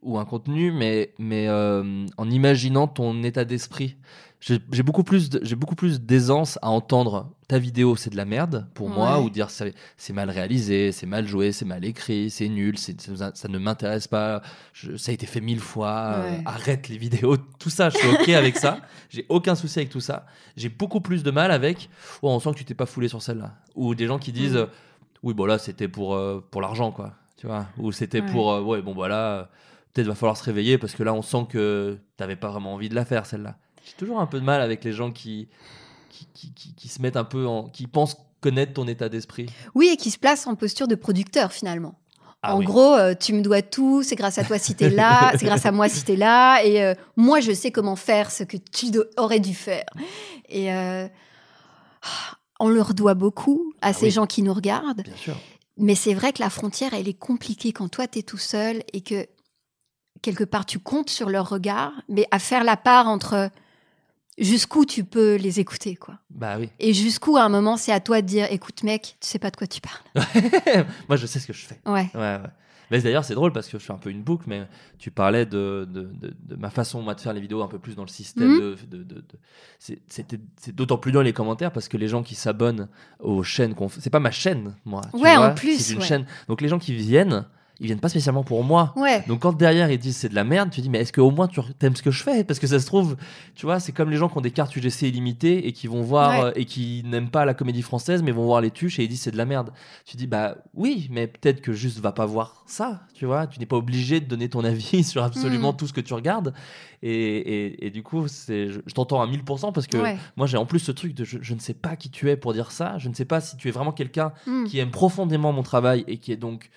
ou 0.01 0.19
un 0.19 0.25
contenu, 0.25 0.73
mais, 0.73 1.13
mais 1.19 1.49
euh, 1.49 2.07
en 2.17 2.31
imaginant 2.31 2.87
ton 2.89 3.23
état 3.25 3.45
d'esprit. 3.45 3.99
J'ai 4.73 4.83
beaucoup 4.83 5.05
plus 5.05 5.31
j'ai 5.41 5.57
beaucoup 5.57 5.75
plus 5.75 6.03
d'aisance 6.03 6.59
à 6.61 6.69
entendre 6.69 7.33
ta 7.49 7.59
vidéo 7.59 7.97
c'est 7.97 8.11
de 8.11 8.17
la 8.17 8.27
merde 8.27 8.67
pour 8.75 8.91
moi 8.91 9.19
ou 9.21 9.31
dire 9.31 9.49
c'est 9.49 10.13
mal 10.13 10.29
réalisé, 10.29 10.93
c'est 10.93 11.07
mal 11.07 11.27
joué, 11.27 11.51
c'est 11.53 11.65
mal 11.65 11.83
écrit, 11.83 12.29
c'est 12.29 12.51
nul, 12.51 12.77
ça, 12.77 12.93
ça 13.35 13.49
ne 13.49 13.57
m'intéresse 13.59 14.07
pas, 14.07 14.43
je- 14.75 14.97
ça 14.97 15.13
a 15.13 15.15
été 15.15 15.25
fait 15.25 15.41
mille 15.41 15.61
fois, 15.61 15.89
euh, 16.17 16.39
arrête 16.45 16.89
les 16.91 16.99
vidéos, 16.99 17.39
tout 17.59 17.71
ça, 17.71 17.89
je 17.89 17.97
suis 17.97 18.09
ok 18.09 18.29
avec 18.31 18.59
ça, 18.59 18.81
j'ai 19.09 19.25
aucun 19.31 19.55
souci 19.55 19.79
avec 19.79 19.89
tout 19.89 20.01
ça. 20.01 20.27
J'ai 20.59 20.69
beaucoup 20.69 21.01
plus 21.01 21.23
de 21.23 21.31
mal 21.31 21.51
avec, 21.51 21.89
oh, 22.21 22.29
on 22.29 22.39
sent 22.39 22.51
que 22.53 22.59
tu 22.59 22.65
t'es 22.67 22.75
pas 22.75 22.87
foulé 22.87 23.09
sur 23.09 23.23
celle-là, 23.23 23.55
ou 23.75 23.95
des 23.95 24.07
gens 24.07 24.19
qui 24.19 24.33
disent, 24.33 24.55
Mm. 24.55 24.57
euh, 24.59 24.67
oui 25.23 25.33
bon 25.33 25.47
là 25.47 25.59
c'était 25.59 25.89
pour 25.89 26.15
euh, 26.17 26.45
pour 26.51 26.61
l'argent 26.61 26.93
quoi, 26.93 27.15
tu 27.39 27.47
vois, 27.47 27.67
ou 27.79 27.93
c'était 27.93 28.21
Ouais. 28.21 28.27
pour, 28.31 28.53
euh, 28.53 28.61
ouais 28.61 28.83
bon 28.83 28.93
voilà, 28.93 29.49
peut-être 29.95 30.07
va 30.09 30.15
falloir 30.15 30.37
se 30.37 30.45
réveiller 30.45 30.77
parce 30.77 30.95
que 30.95 31.03
là 31.03 31.15
on 31.15 31.23
sent 31.23 31.47
que 31.49 31.97
t'avais 32.19 32.37
pas 32.37 32.51
vraiment 32.51 32.75
envie 32.75 32.91
de 32.91 32.95
la 32.95 33.07
faire 33.07 33.25
celle-là. 33.25 33.57
J'ai 33.85 33.93
toujours 33.97 34.21
un 34.21 34.27
peu 34.27 34.41
de 34.41 34.45
mal 34.45 34.61
avec 34.61 34.85
les 34.85 34.93
gens 34.93 35.11
qui 35.13 35.49
qui, 36.11 36.27
qui, 36.33 36.53
qui- 36.55 36.75
qui 36.75 36.89
se 36.89 37.03
mettent 37.03 37.17
un 37.17 37.25
peu 37.25 37.47
en, 37.47 37.65
qui 37.65 37.87
pensent 37.89 38.17
connaître 38.41 38.73
ton 38.75 38.87
état 38.87 39.09
d'esprit. 39.09 39.47
Oui, 39.75 39.89
et 39.93 39.97
qui 39.97 40.11
se 40.11 40.19
place 40.19 40.47
en 40.47 40.55
posture 40.55 40.87
de 40.87 40.95
producteur 40.95 41.53
finalement. 41.53 41.99
Ah 42.43 42.55
en 42.55 42.59
oui. 42.59 42.67
gros, 42.67 42.93
euh, 42.95 43.15
tu 43.19 43.33
me 43.33 43.41
dois 43.41 43.63
tout, 43.63 44.03
c'est 44.03 44.17
grâce 44.17 44.37
à 44.39 44.45
toi 44.45 44.59
si 44.59 44.75
t'es 44.77 44.91
là, 44.91 45.33
c'est 45.39 45.45
grâce 45.47 45.65
à 45.67 45.73
moi 45.73 45.89
si 45.89 46.05
t'es 46.05 46.15
là, 46.15 46.63
et 46.63 46.83
euh, 46.85 46.95
moi 47.17 47.41
je 47.41 47.53
sais 47.53 47.71
comment 47.73 47.97
faire 47.97 48.31
ce 48.31 48.45
que 48.45 48.57
tu 48.59 48.87
aurais 49.17 49.41
dû 49.41 49.55
faire. 49.55 49.87
Et 50.51 50.73
euh, 50.73 51.09
on 52.61 52.69
leur 52.69 52.95
doit 52.95 53.15
beaucoup 53.15 53.73
à 53.81 53.93
ces 53.93 54.07
oui. 54.07 54.11
gens 54.11 54.27
qui 54.27 54.43
nous 54.43 54.53
regardent, 54.55 55.03
Bien 55.03 55.17
sûr. 55.17 55.37
mais 55.79 55.95
c'est 55.95 56.15
vrai 56.15 56.33
que 56.33 56.41
la 56.43 56.51
frontière, 56.51 56.93
elle 56.95 57.09
est 57.09 57.19
compliquée 57.19 57.73
quand 57.73 57.89
toi 57.89 58.07
t'es 58.07 58.23
tout 58.23 58.39
seul 58.39 58.83
et 58.93 59.01
que 59.01 59.27
quelque 60.23 60.45
part 60.45 60.67
tu 60.67 60.79
comptes 60.79 61.11
sur 61.11 61.31
leur 61.31 61.49
regard, 61.49 61.93
mais 62.09 62.27
à 62.31 62.39
faire 62.39 62.63
la 62.65 62.77
part 62.77 63.09
entre 63.09 63.51
jusqu'où 64.39 64.85
tu 64.85 65.05
peux 65.05 65.37
les 65.37 65.61
écouter, 65.61 65.97
quoi. 65.97 66.19
Bah 66.31 66.57
oui. 66.59 66.69
Et 66.81 66.93
jusqu'où 66.95 67.37
à 67.37 67.43
un 67.45 67.49
moment 67.49 67.77
c'est 67.77 67.93
à 67.93 68.01
toi 68.01 68.21
de 68.23 68.27
dire, 68.27 68.47
écoute 68.51 68.83
mec, 68.83 69.17
tu 69.21 69.29
sais 69.29 69.39
pas 69.39 69.51
de 69.51 69.57
quoi 69.57 69.67
tu 69.67 69.81
parles. 69.81 70.85
Moi, 71.09 71.17
je 71.17 71.27
sais 71.27 71.39
ce 71.39 71.47
que 71.47 71.53
je 71.53 71.65
fais. 71.67 71.81
Ouais. 71.87 72.09
Ouais, 72.15 72.21
ouais. 72.21 72.41
Mais 72.91 73.01
d'ailleurs, 73.01 73.25
c'est 73.25 73.35
drôle 73.35 73.51
parce 73.53 73.69
que 73.69 73.79
je 73.79 73.85
fais 73.85 73.95
un 73.95 73.99
peu 73.99 74.11
une 74.11 74.23
boucle, 74.23 74.45
mais 74.47 74.69
tu 74.99 75.11
parlais 75.11 75.47
de, 75.47 75.89
de, 75.91 76.03
de- 76.03 76.35
de 76.39 76.55
ma 76.57 76.69
façon, 76.69 77.01
moi, 77.01 77.15
de 77.15 77.21
faire 77.21 77.33
les 77.33 77.41
vidéos 77.41 77.63
un 77.63 77.67
peu 77.67 77.79
plus 77.79 77.97
dans 77.97 78.03
le 78.03 78.09
système. 78.09 78.47
Mhm. 78.47 78.77
de, 78.91 79.25
C'est 79.79 80.75
d'autant 80.75 80.99
plus 80.99 81.11
dans 81.13 81.23
les 81.23 81.33
commentaires 81.33 81.73
parce 81.73 81.89
que 81.89 81.97
les 81.97 82.09
gens 82.09 82.23
qui 82.23 82.35
s'abonnent 82.35 82.89
aux 83.21 83.43
chaînes 83.43 83.75
qu'on 83.75 83.89
c'est 83.89 84.11
pas 84.11 84.21
ma 84.21 84.31
chaîne, 84.31 84.75
moi. 84.85 85.01
tu 85.15 85.21
Ouais, 85.21 85.35
en 85.37 85.55
plus, 85.55 85.79
C'est 85.79 85.95
une 85.95 86.01
ouais. 86.01 86.05
chaîne. 86.07 86.27
Donc 86.49 86.61
les 86.61 86.69
gens 86.69 86.79
qui 86.79 86.95
viennent, 86.95 87.47
ils 87.81 87.87
viennent 87.87 87.99
pas 88.01 88.09
spécialement 88.09 88.45
pour 88.45 88.63
moi. 88.63 88.93
Ouais. 88.97 89.25
Donc 89.27 89.41
quand 89.41 89.53
derrière 89.53 89.91
ils 89.91 89.99
disent 89.99 90.17
c'est 90.17 90.29
de 90.29 90.35
la 90.35 90.45
merde, 90.45 90.71
tu 90.71 90.81
dis 90.81 90.89
mais 90.89 90.99
est-ce 91.01 91.13
qu'au 91.13 91.31
moins 91.31 91.49
tu 91.49 91.61
aimes 91.81 91.97
ce 91.97 92.03
que 92.03 92.11
je 92.13 92.23
fais? 92.23 92.45
Parce 92.45 92.61
que 92.61 92.67
ça 92.67 92.79
se 92.79 92.87
trouve, 92.87 93.17
tu 93.57 93.67
vois, 93.67 93.81
c'est 93.81 93.91
comme 93.93 94.11
les 94.11 94.17
gens 94.17 94.29
qui 94.29 94.39
ont 94.39 94.43
des 94.43 94.51
cartes 94.53 94.75
UGC 94.77 95.03
illimitées 95.09 95.67
et 95.67 95.73
qui 95.73 95.87
vont 95.89 96.03
voir 96.03 96.31
Ouais. 96.31 96.45
euh, 96.51 96.53
et 96.55 96.65
qui 96.67 97.03
n'aiment 97.05 97.31
pas 97.31 97.45
la 97.45 97.53
comédie 97.55 97.83
française 97.83 98.23
mais 98.23 98.31
vont 98.31 98.45
voir 98.45 98.61
les 98.61 98.71
tuches 98.71 98.99
et 98.99 99.05
ils 99.05 99.09
disent 99.09 99.23
c'est 99.23 99.31
de 99.33 99.37
la 99.37 99.45
merde. 99.47 99.71
Tu 100.05 100.17
dis 100.17 100.27
bah 100.27 100.57
oui, 100.75 101.09
mais 101.11 101.27
peut-être 101.27 101.61
que 101.61 101.73
juste 101.73 101.99
va 101.99 102.13
pas 102.13 102.27
voir 102.27 102.63
ça, 102.67 103.03
tu 103.15 103.27
vois. 103.27 103.47
Tu 103.49 103.59
n'es 103.61 103.67
pas 103.67 103.77
obligé 103.77 104.21
de 104.21 104.27
donner 104.27 104.49
ton 104.49 104.63
avis 104.65 105.03
sur 105.05 105.23
absolument 105.25 105.73
Mm. 105.73 105.77
tout 105.77 105.87
ce 105.87 105.93
que 105.93 106.01
tu 106.01 106.15
regardes. 106.15 106.55
Et, 107.03 107.11
et, 107.11 107.87
et 107.87 107.91
du 107.91 108.03
coup, 108.03 108.29
c'est, 108.29 108.69
je, 108.71 108.81
je 108.87 108.95
t'entends 108.95 109.21
à 109.21 109.27
1000% 109.27 109.73
parce 109.73 109.87
que 109.87 109.99
Ouais. 109.99 110.17
moi 110.37 110.47
j'ai 110.47 110.57
en 110.57 110.65
plus 110.67 110.79
ce 110.79 110.93
truc 110.93 111.15
de 111.15 111.25
je, 111.25 111.39
je 111.43 111.55
ne 111.55 111.59
sais 111.59 111.75
pas 111.75 111.97
qui 111.97 112.09
tu 112.11 112.31
es 112.31 112.37
pour 112.37 112.53
dire 112.55 112.71
ça. 112.71 112.99
Je 112.99 113.09
ne 113.09 113.15
sais 113.15 113.25
pas 113.25 113.41
si 113.41 113.57
tu 113.57 113.69
es 113.69 113.71
vraiment 113.71 113.93
quelqu'un 113.93 114.33
Mm. 114.47 114.65
qui 114.65 114.79
aime 114.79 114.91
profondément 114.91 115.53
mon 115.53 115.63
travail 115.63 116.05
et 116.07 116.19
qui 116.19 116.33
est 116.33 116.37
donc 116.37 116.71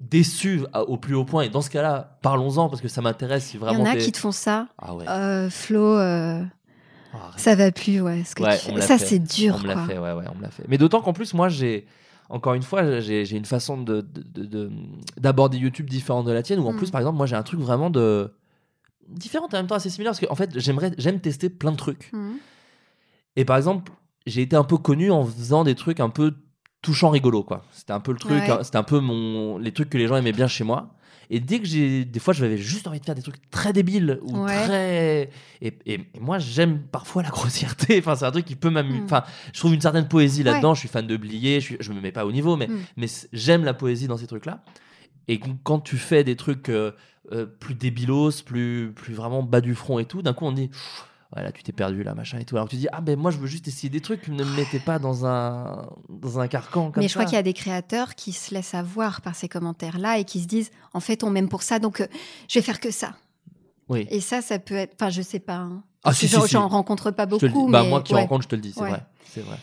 déçu 0.00 0.62
au 0.88 0.96
plus 0.96 1.14
haut 1.14 1.24
point. 1.24 1.42
Et 1.42 1.48
dans 1.50 1.62
ce 1.62 1.70
cas-là, 1.70 2.18
parlons-en 2.22 2.68
parce 2.68 2.80
que 2.82 2.88
ça 2.88 3.00
m'intéresse 3.02 3.44
si 3.44 3.56
Il 3.56 3.60
y 3.60 3.60
vraiment. 3.60 3.82
en 3.82 3.86
a 3.86 3.96
qui 3.96 4.10
te 4.12 4.18
font 4.18 4.32
ça. 4.32 4.66
Ah 4.78 4.94
ouais. 4.94 5.08
Euh, 5.08 5.50
Flo, 5.50 5.96
euh, 5.98 6.42
Oh, 7.12 7.18
ça 7.36 7.56
va 7.56 7.72
plus, 7.72 8.00
ouais. 8.00 8.22
Ce 8.24 8.36
que 8.36 8.44
Ouais, 8.44 8.56
tu 8.56 8.80
Ça, 8.82 8.96
fait. 8.96 9.04
c'est 9.04 9.18
dur, 9.18 9.56
On 9.58 9.62
me 9.62 9.66
l'a 9.66 9.84
fait, 9.84 9.98
ouais, 9.98 10.12
ouais, 10.12 10.24
on 10.32 10.36
me 10.36 10.42
l'a 10.42 10.50
fait. 10.50 10.62
Mais 10.68 10.78
d'autant 10.78 11.00
qu'en 11.00 11.12
plus, 11.12 11.34
moi, 11.34 11.48
j'ai. 11.48 11.86
Encore 12.28 12.54
une 12.54 12.62
fois, 12.62 13.00
j'ai 13.00 13.28
une 13.36 13.44
façon 13.44 13.82
de- 13.82 14.00
de- 14.02 14.22
de- 14.22 14.44
de- 14.46 14.70
d'aborder 15.18 15.58
YouTube 15.58 15.90
différente 15.90 16.26
de 16.26 16.30
la 16.32 16.44
tienne, 16.44 16.60
où 16.60 16.68
en 16.68 16.72
Mm. 16.72 16.76
plus, 16.76 16.90
par 16.92 17.00
exemple, 17.00 17.16
moi, 17.16 17.26
j'ai 17.26 17.34
un 17.34 17.42
truc 17.42 17.58
vraiment 17.60 17.90
de. 17.90 18.32
différente 19.08 19.52
et 19.52 19.56
en 19.56 19.60
même 19.60 19.66
temps 19.66 19.74
assez 19.74 19.90
similaire, 19.90 20.12
parce 20.12 20.24
qu'en 20.24 20.36
fait, 20.36 20.56
j'aimerais, 20.60 20.92
j'aime 20.96 21.18
tester 21.18 21.50
plein 21.50 21.72
de 21.72 21.76
trucs. 21.76 22.12
Mhm. 22.12 22.34
Et 23.34 23.44
par 23.44 23.56
exemple, 23.56 23.90
j'ai 24.26 24.42
été 24.42 24.54
un 24.54 24.62
peu 24.62 24.76
connu 24.76 25.10
en 25.10 25.24
faisant 25.24 25.64
des 25.64 25.74
trucs 25.74 25.98
un 25.98 26.10
peu 26.10 26.34
touchant 26.82 27.10
rigolo, 27.10 27.42
quoi. 27.42 27.64
C'était 27.72 27.92
un 27.92 28.00
peu 28.00 28.12
le 28.12 28.18
truc, 28.18 28.32
Ouais. 28.32 28.50
hein, 28.50 28.58
c'était 28.62 28.78
un 28.78 28.82
peu 28.82 29.00
mon, 29.00 29.58
les 29.58 29.72
trucs 29.72 29.90
que 29.90 29.98
les 29.98 30.06
gens 30.08 30.16
aimaient 30.16 30.32
bien 30.32 30.48
chez 30.48 30.64
moi. 30.64 30.94
Et 31.32 31.38
dès 31.38 31.60
que 31.60 31.66
j'ai, 31.66 32.04
des 32.04 32.18
fois, 32.18 32.34
j'avais 32.34 32.58
juste 32.58 32.88
envie 32.88 32.98
de 32.98 33.04
faire 33.04 33.14
des 33.14 33.22
trucs 33.22 33.48
très 33.50 33.72
débiles 33.72 34.18
ou 34.22 34.38
Ouais. 34.44 34.64
très. 34.64 35.30
Et, 35.62 35.78
et- 35.86 36.00
et 36.14 36.20
moi, 36.20 36.38
j'aime 36.40 36.80
parfois 36.82 37.22
la 37.22 37.28
grossièreté. 37.30 37.98
Enfin, 38.00 38.16
c'est 38.16 38.24
un 38.24 38.32
truc 38.32 38.44
qui 38.44 38.56
peut 38.56 38.70
m'amuser. 38.70 38.98
Mm. 39.00 39.04
Enfin, 39.04 39.22
je 39.52 39.60
trouve 39.60 39.72
une 39.74 39.80
certaine 39.80 40.08
poésie 40.08 40.42
Ouais. 40.42 40.50
là-dedans. 40.50 40.74
Je 40.74 40.80
suis 40.80 40.88
fan 40.88 41.06
de 41.06 41.16
Blier. 41.16 41.60
Je, 41.60 41.64
suis- 41.66 41.76
je 41.78 41.92
me 41.92 42.00
mets 42.00 42.10
pas 42.10 42.26
au 42.26 42.32
niveau, 42.32 42.56
mais, 42.56 42.66
Mm. 42.66 42.78
mais 42.96 43.06
j'aime 43.32 43.64
la 43.64 43.74
poésie 43.74 44.08
dans 44.08 44.16
ces 44.16 44.26
trucs-là. 44.26 44.64
Et 45.28 45.38
qu- 45.38 45.50
quand 45.62 45.78
tu 45.78 45.98
fais 45.98 46.24
des 46.24 46.34
trucs 46.34 46.68
euh, 46.68 46.90
euh, 47.30 47.46
plus 47.46 47.74
débilos, 47.76 48.42
plus, 48.44 48.92
plus 48.96 49.14
vraiment 49.14 49.44
bas 49.44 49.60
du 49.60 49.76
front 49.76 50.00
et 50.00 50.06
tout, 50.06 50.22
d'un 50.22 50.32
coup, 50.32 50.46
on 50.46 50.52
dit. 50.52 50.66
Pff, 50.68 51.06
Ouais, 51.36 51.44
là, 51.44 51.52
tu 51.52 51.62
t'es 51.62 51.70
perdu, 51.72 52.02
là, 52.02 52.14
machin 52.14 52.38
et 52.40 52.44
tout. 52.44 52.56
Alors 52.56 52.68
tu 52.68 52.74
dis, 52.76 52.88
ah 52.92 53.00
ben 53.00 53.16
moi, 53.16 53.30
je 53.30 53.38
veux 53.38 53.46
juste 53.46 53.68
essayer 53.68 53.88
des 53.88 54.00
trucs, 54.00 54.26
ne 54.26 54.42
me 54.42 54.56
mettez 54.56 54.80
pas 54.80 54.98
dans 54.98 55.26
un, 55.26 55.86
dans 56.08 56.40
un 56.40 56.48
carcan 56.48 56.90
comme 56.90 57.00
Mais 57.02 57.06
je 57.08 57.12
ça. 57.12 57.20
crois 57.20 57.24
qu'il 57.26 57.36
y 57.36 57.38
a 57.38 57.42
des 57.44 57.52
créateurs 57.52 58.16
qui 58.16 58.32
se 58.32 58.52
laissent 58.52 58.74
avoir 58.74 59.20
par 59.20 59.36
ces 59.36 59.48
commentaires-là 59.48 60.18
et 60.18 60.24
qui 60.24 60.40
se 60.40 60.48
disent, 60.48 60.70
en 60.92 60.98
fait, 61.00 61.22
on 61.22 61.30
m'aime 61.30 61.48
pour 61.48 61.62
ça, 61.62 61.78
donc 61.78 62.00
euh, 62.00 62.06
je 62.48 62.58
vais 62.58 62.62
faire 62.64 62.80
que 62.80 62.90
ça. 62.90 63.14
Oui. 63.88 64.08
Et 64.10 64.20
ça, 64.20 64.42
ça 64.42 64.58
peut 64.58 64.74
être. 64.74 64.94
Enfin, 65.00 65.10
je 65.10 65.22
sais 65.22 65.38
pas. 65.40 65.56
hein. 65.56 65.82
Ah, 66.02 66.12
si, 66.12 66.26
si, 66.26 66.34
j'en 66.34 66.46
si. 66.46 66.56
rencontre 66.56 67.10
pas 67.12 67.26
beaucoup. 67.26 67.68
Bah, 67.70 67.82
mais 67.84 67.88
moi 67.90 68.02
qui 68.02 68.14
ouais. 68.14 68.20
rencontre, 68.22 68.42
je 68.44 68.48
te 68.48 68.54
le 68.56 68.62
dis, 68.62 68.72
c'est 68.72 68.80
Ouais. 68.82 68.90
vrai. 68.90 69.02
C'est 69.32 69.40
vrai. 69.42 69.56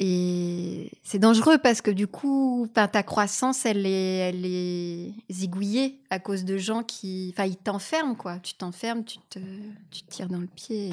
Et 0.00 0.92
c'est 1.02 1.18
dangereux 1.18 1.58
parce 1.58 1.82
que 1.82 1.90
du 1.90 2.06
coup, 2.06 2.68
ta 2.72 2.86
croissance, 3.02 3.66
elle 3.66 3.84
est, 3.84 4.28
elle 4.30 4.46
est 4.46 5.12
zigouillée 5.28 5.98
à 6.08 6.20
cause 6.20 6.44
de 6.44 6.56
gens 6.56 6.84
qui. 6.84 7.32
Enfin, 7.34 7.46
ils 7.46 7.56
t'enferment, 7.56 8.14
quoi. 8.14 8.38
Tu 8.38 8.54
t'enfermes, 8.54 9.04
tu 9.04 9.18
te, 9.28 9.40
tu 9.90 10.02
te 10.02 10.10
tires 10.10 10.28
dans 10.28 10.38
le 10.38 10.46
pied. 10.46 10.92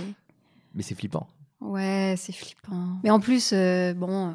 Mais 0.73 0.81
c'est 0.81 0.95
flippant. 0.95 1.27
Ouais, 1.61 2.15
c'est 2.17 2.33
flippant. 2.33 2.97
Mais 3.03 3.11
en 3.11 3.19
plus, 3.19 3.51
euh, 3.53 3.93
bon. 3.93 4.29
euh, 4.29 4.33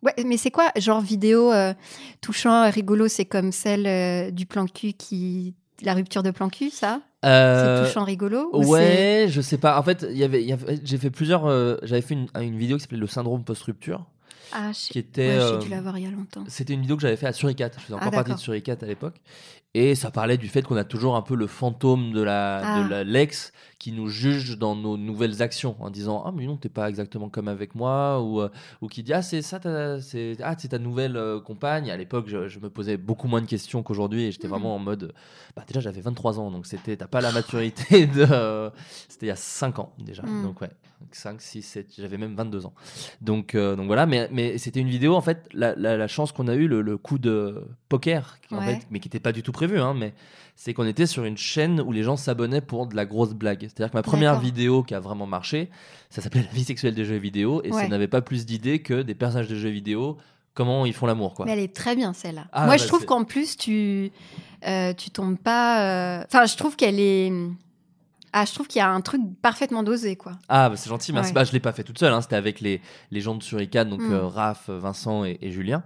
Ouais, 0.00 0.14
mais 0.24 0.36
c'est 0.36 0.52
quoi, 0.52 0.70
genre 0.76 1.00
vidéo 1.00 1.52
euh, 1.52 1.74
touchant, 2.20 2.70
rigolo, 2.70 3.08
c'est 3.08 3.24
comme 3.26 3.50
celle 3.52 4.32
du 4.32 4.46
plan 4.46 4.66
cul 4.66 4.92
qui. 4.94 5.54
La 5.82 5.94
rupture 5.94 6.22
de 6.22 6.30
plan 6.30 6.48
cul, 6.48 6.70
ça? 6.70 7.00
Euh, 7.24 7.82
C'est 7.82 7.86
touchant, 7.86 8.04
rigolo 8.04 8.50
Ouais, 8.52 9.26
je 9.28 9.40
sais 9.40 9.58
pas. 9.58 9.78
En 9.78 9.82
fait, 9.82 10.06
avait, 10.24 10.42
y 10.44 10.52
avait- 10.52 10.78
j'ai 10.84 10.98
fait 10.98 11.10
plusieurs. 11.10 11.46
euh, 11.46 11.76
J'avais 11.82 12.00
fait 12.02 12.14
une, 12.14 12.26
une 12.40 12.56
vidéo 12.56 12.76
qui 12.76 12.82
s'appelait 12.82 12.98
le 12.98 13.06
syndrome 13.06 13.44
post-rupture, 13.44 14.04
Ah, 14.52 14.72
je- 14.72 14.88
qui 14.90 14.98
était. 14.98 15.28
ouais, 15.28 15.34
euh, 15.38 15.60
j'ai 15.60 15.64
dû 15.66 15.70
la 15.70 15.80
voir 15.82 15.98
il 15.98 16.04
y 16.04 16.06
a 16.06 16.10
longtemps. 16.10 16.44
C'était 16.48 16.74
une 16.74 16.82
vidéo 16.82 16.96
que 16.96 17.02
j'avais 17.02 17.16
fait 17.16 17.26
à 17.26 17.32
Suricat. 17.32 17.70
Je 17.74 17.80
faisais 17.80 17.94
encore 17.94 18.08
Ah, 18.08 18.10
partie 18.10 18.32
de. 18.34 18.38
Suricat 18.38 18.76
à 18.80 18.86
l'époque. 18.86 19.20
Et 19.74 19.94
ça 19.94 20.10
parlait 20.10 20.38
du 20.38 20.48
fait 20.48 20.62
qu'on 20.62 20.76
a 20.76 20.84
toujours 20.84 21.14
un 21.14 21.20
peu 21.22 21.34
le 21.36 21.46
fantôme 21.46 22.12
de 22.12 22.22
la, 22.22 22.60
Ah. 22.64 22.82
de 22.84 22.88
la 22.88 23.04
l'ex 23.04 23.52
qui 23.78 23.92
nous 23.92 24.08
juge 24.08 24.56
dans 24.58 24.74
nos 24.74 24.96
nouvelles 24.96 25.42
actions 25.42 25.76
en 25.80 25.90
disant 25.90 26.22
ah 26.26 26.32
mais 26.34 26.46
non 26.46 26.56
t'es 26.56 26.70
pas 26.70 26.88
exactement 26.88 27.28
comme 27.28 27.48
avec 27.48 27.74
moi 27.74 28.20
ou 28.22 28.40
euh, 28.40 28.48
ou 28.80 28.88
qui 28.88 29.02
dit 29.02 29.12
ah 29.12 29.20
c'est 29.20 29.42
ça 29.42 29.60
ta, 29.60 30.00
c'est 30.00 30.36
ah 30.42 30.54
c'est 30.58 30.68
ta 30.68 30.78
nouvelle 30.78 31.16
euh, 31.18 31.38
compagne. 31.38 31.90
À 31.90 31.96
l'époque 31.98 32.28
je, 32.28 32.48
je 32.48 32.58
me 32.60 32.70
posais 32.70 32.96
beaucoup 32.96 33.28
moins 33.28 33.42
de 33.42 33.46
questions 33.46 33.82
qu'aujourd'hui 33.82 34.24
et 34.24 34.32
j'étais 34.32 34.48
Mm. 34.48 34.50
vraiment 34.50 34.74
en 34.74 34.78
mode 34.78 35.12
bah 35.54 35.64
déjà 35.68 35.80
j'avais 35.80 36.00
23 36.00 36.40
ans 36.40 36.50
donc 36.50 36.66
c'était 36.66 36.96
t'as 36.96 37.06
pas 37.06 37.20
la 37.20 37.30
maturité 37.32 38.06
de 38.06 38.26
euh, 38.28 38.70
c'était 39.08 39.26
il 39.26 39.28
y 39.28 39.32
a 39.32 39.36
5 39.36 39.78
ans 39.80 39.92
déjà 39.98 40.22
Mm. 40.22 40.42
donc 40.44 40.60
ouais 40.62 40.70
5 41.12 41.40
6 41.40 41.62
7 41.62 41.86
j'avais 41.98 42.18
même 42.18 42.34
22 42.34 42.66
ans 42.66 42.74
donc, 43.20 43.54
euh, 43.54 43.76
donc 43.76 43.86
voilà, 43.86 44.06
mais, 44.06 44.28
mais 44.32 44.58
c'était 44.58 44.80
une 44.80 44.88
vidéo, 44.88 45.14
en 45.14 45.20
fait, 45.20 45.48
la, 45.52 45.74
la- 45.76 45.96
la 45.96 46.08
chance 46.08 46.32
qu'on 46.32 46.48
a 46.48 46.54
eu, 46.54 46.66
le, 46.68 46.80
le 46.82 46.96
coup 46.98 47.18
de 47.18 47.64
poker, 47.88 48.38
qui, 48.48 48.54
en 48.54 48.60
fait, 48.62 48.86
mais 48.90 49.00
qui 49.00 49.08
n'était 49.08 49.20
pas 49.20 49.32
du 49.32 49.42
tout 49.42 49.52
prévu, 49.52 49.80
hein, 49.80 49.94
mais 49.94 50.12
c'est 50.56 50.74
qu'on 50.74 50.86
était 50.86 51.06
sur 51.06 51.24
une 51.24 51.36
chaîne 51.36 51.80
où 51.80 51.92
les 51.92 52.02
gens 52.02 52.16
s'abonnaient 52.16 52.60
pour 52.60 52.86
de 52.86 52.96
la 52.96 53.06
grosse 53.06 53.32
blague. 53.34 53.60
C'est-à-dire 53.62 53.90
que 53.90 53.96
ma 53.96 54.02
première 54.02 54.32
vidéo 54.40 54.82
qui 54.82 54.94
a 54.94 55.00
vraiment 55.00 55.26
marché, 55.26 55.70
ça 56.10 56.20
s'appelait 56.22 56.42
La 56.42 56.48
vie 56.52 56.64
sexuelle 56.64 56.94
des 56.94 57.04
jeux 57.04 57.16
vidéo, 57.16 57.60
et 57.64 57.70
ça 57.82 57.88
n'avait 57.88 58.08
pas 58.08 58.20
plus 58.22 58.44
d'idées 58.46 58.80
que 58.80 59.02
des 59.02 59.14
personnages 59.14 59.48
de 59.48 59.54
jeux 59.56 59.68
vidéo, 59.70 60.16
comment 60.54 60.84
ils 60.86 60.92
font 60.94 61.06
l'amour, 61.06 61.34
quoi. 61.34 61.46
Mais 61.46 61.52
elle 61.52 61.58
est 61.60 61.74
très 61.74 61.94
bien 61.96 62.12
celle-là. 62.12 62.46
Ah, 62.52 62.64
Moi, 62.66 62.74
bah, 62.74 62.82
je 62.82 62.86
trouve 62.88 63.04
qu'en 63.04 63.24
plus 63.24 63.56
tu 63.56 64.10
euh, 64.66 64.92
tu 64.94 65.10
tombes 65.10 65.38
pas. 65.38 66.18
euh, 66.20 66.24
Enfin, 66.26 66.46
je 66.46 66.56
trouve 66.56 66.74
qu'elle 66.76 66.98
est. 66.98 67.32
Ah, 68.32 68.44
je 68.44 68.52
trouve 68.52 68.66
qu'il 68.68 68.78
y 68.78 68.82
a 68.82 68.88
un 68.90 69.00
truc 69.00 69.20
parfaitement 69.42 69.82
dosé, 69.82 70.16
quoi. 70.16 70.32
Ah, 70.48 70.68
bah, 70.70 70.76
c'est 70.76 70.88
gentil, 70.88 71.12
merci. 71.12 71.30
Ouais. 71.30 71.34
Bah, 71.34 71.44
je 71.44 71.52
l'ai 71.52 71.60
pas 71.60 71.72
fait 71.72 71.82
toute 71.84 71.98
seule, 71.98 72.12
hein, 72.12 72.20
c'était 72.20 72.36
avec 72.36 72.60
les, 72.60 72.80
les 73.10 73.20
gens 73.20 73.34
de 73.34 73.42
Suricat, 73.42 73.84
donc 73.84 74.00
Mm. 74.00 74.12
euh, 74.12 74.26
Raph, 74.26 74.68
Vincent 74.68 75.24
et, 75.24 75.38
et 75.40 75.50
Julien. 75.50 75.82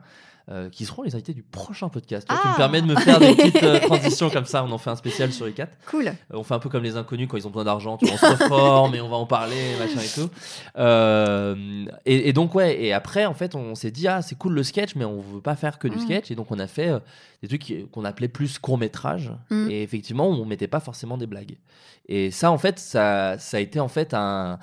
Euh, 0.50 0.68
qui 0.70 0.84
seront 0.84 1.02
les 1.02 1.14
invités 1.14 1.34
du 1.34 1.42
prochain 1.42 1.88
podcast. 1.88 2.26
Vois, 2.28 2.38
Tu 2.42 2.48
me 2.48 2.52
Ah. 2.52 2.56
permets 2.56 2.82
de 2.82 2.86
me 2.86 2.96
faire 2.96 3.18
des 3.20 3.34
petites 3.34 3.62
euh, 3.62 3.78
transitions 3.86 4.28
comme 4.30 4.44
ça. 4.44 4.64
On 4.64 4.72
en 4.72 4.78
fait 4.78 4.90
un 4.90 4.96
spécial 4.96 5.32
sur 5.32 5.48
ICAT. 5.48 5.68
Cool. 5.86 6.08
Euh, 6.08 6.12
on 6.30 6.42
fait 6.42 6.54
un 6.54 6.58
peu 6.58 6.68
comme 6.68 6.82
les 6.82 6.96
inconnus 6.96 7.28
quand 7.30 7.36
ils 7.36 7.46
ont 7.46 7.50
besoin 7.50 7.64
d'argent. 7.64 7.96
On 8.02 8.06
se 8.16 8.26
reforme 8.42 8.94
et 8.94 9.00
on 9.00 9.08
va 9.08 9.16
en 9.16 9.26
parler, 9.26 9.56
machin 9.78 10.00
et 10.00 10.08
tout. 10.20 10.28
Euh, 10.78 11.84
et, 12.04 12.28
et 12.28 12.32
donc, 12.32 12.54
ouais, 12.54 12.80
et 12.82 12.92
après, 12.92 13.24
en 13.26 13.34
fait, 13.34 13.54
on 13.54 13.74
s'est 13.74 13.90
dit, 13.90 14.08
ah, 14.08 14.22
c'est 14.22 14.36
cool 14.36 14.52
le 14.54 14.62
sketch, 14.62 14.94
mais 14.96 15.04
on 15.04 15.20
veut 15.20 15.40
pas 15.40 15.56
faire 15.56 15.78
que 15.78 15.88
du 15.88 15.96
Mm. 15.96 16.00
sketch. 16.00 16.30
Et 16.30 16.34
donc, 16.34 16.50
on 16.50 16.58
a 16.58 16.66
fait 16.66 16.90
des 17.42 17.48
trucs 17.48 17.90
qu'on 17.90 18.04
appelait 18.04 18.28
plus 18.28 18.58
court-métrage. 18.58 19.30
Mm. 19.50 19.68
Et 19.70 19.82
effectivement, 19.82 20.28
on 20.28 20.44
mettait 20.44 20.68
pas 20.68 20.80
forcément 20.80 21.16
des 21.16 21.26
blagues. 21.26 21.56
Et 22.08 22.30
ça, 22.30 22.50
en 22.50 22.58
fait, 22.58 22.78
ça, 22.78 23.38
ça 23.38 23.56
a 23.58 23.60
été 23.60 23.78
en 23.80 23.88
fait 23.88 24.12
un. 24.14 24.58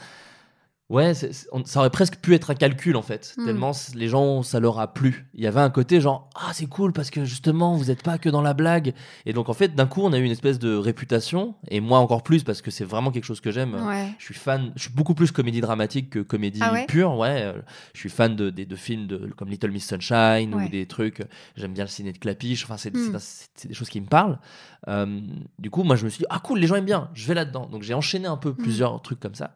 Ouais, 0.90 1.12
on- 1.52 1.64
ça 1.66 1.82
aurait 1.82 1.92
presque 1.92 2.16
pu 2.16 2.34
être 2.34 2.50
un 2.50 2.56
calcul 2.56 2.96
en 2.96 3.04
fait, 3.04 3.36
Mm. 3.38 3.46
tellement 3.46 3.72
les 3.94 4.08
gens 4.08 4.42
ça 4.42 4.60
leur 4.60 4.80
a 4.80 4.92
plu. 4.92 5.28
Il 5.36 5.44
y 5.44 5.46
avait 5.46 5.60
un 5.60 5.70
côté 5.70 6.02
genre 6.02 6.32
ah 6.34 6.50
c'est 6.52 6.66
cool 6.66 6.94
parce 6.94 7.12
que 7.12 7.26
justement 7.26 7.76
vous 7.76 7.86
n'êtes 7.86 8.02
pas 8.02 8.18
que 8.18 8.28
dans 8.28 8.42
la 8.42 8.56
blague 8.56 8.96
et 9.28 9.34
donc 9.34 9.50
en 9.50 9.54
fait 9.54 9.76
d'un 9.76 9.86
coup 9.86 10.02
on 10.02 10.12
a 10.14 10.18
eu 10.18 10.24
une 10.24 10.32
espèce 10.32 10.58
de 10.58 10.74
réputation 10.76 11.54
et 11.68 11.80
moi 11.80 12.00
encore 12.00 12.24
plus 12.24 12.44
parce 12.44 12.64
que 12.64 12.72
c'est 12.72 12.86
vraiment 12.86 13.12
quelque 13.12 13.26
chose 13.26 13.40
que 13.40 13.52
j'aime. 13.52 13.76
Ouais. 13.86 14.10
Je 14.18 14.26
suis 14.26 14.34
fan, 14.34 14.72
je 14.76 14.82
suis 14.82 14.92
beaucoup 14.92 15.14
plus 15.14 15.32
comédie 15.32 15.62
dramatique 15.62 16.10
que 16.10 16.20
comédie 16.22 16.60
Ah 16.64 16.74
ouais? 16.74 16.88
pure, 16.88 17.16
ouais. 17.18 17.54
Je 17.94 18.00
suis 18.00 18.10
fan 18.10 18.36
de, 18.36 18.50
des- 18.50 18.66
de 18.66 18.76
films 18.76 19.06
de, 19.06 19.32
comme 19.38 19.50
Little 19.50 19.70
Miss 19.70 19.86
Sunshine 19.88 20.56
Ouais. 20.56 20.66
ou 20.66 20.70
des 20.70 20.88
trucs. 20.88 21.22
J'aime 21.56 21.74
bien 21.74 21.84
le 21.84 21.90
ciné 21.90 22.14
de 22.14 22.18
Clapiche. 22.18 22.64
Enfin, 22.64 22.78
c'est 22.78 22.96
Mm. 22.96 23.16
c'est 23.20 23.68
des 23.68 23.76
choses 23.76 23.90
qui 23.90 24.02
me 24.02 24.08
parlent. 24.08 24.40
Euh, 24.88 25.20
du 25.60 25.70
coup, 25.70 25.84
moi, 25.84 25.96
je 25.96 26.04
me 26.06 26.10
suis 26.10 26.20
dit 26.20 26.26
ah 26.32 26.40
cool, 26.44 26.58
les 26.60 26.66
gens 26.66 26.76
aiment 26.78 26.86
bien. 26.86 27.10
Je 27.14 27.28
vais 27.28 27.36
là-dedans. 27.36 27.68
Donc 27.68 27.84
j'ai 27.84 27.94
enchaîné 27.94 28.26
un 28.28 28.38
peu 28.38 28.56
plusieurs 28.56 29.00
trucs 29.04 29.20
comme 29.20 29.36
ça. 29.36 29.56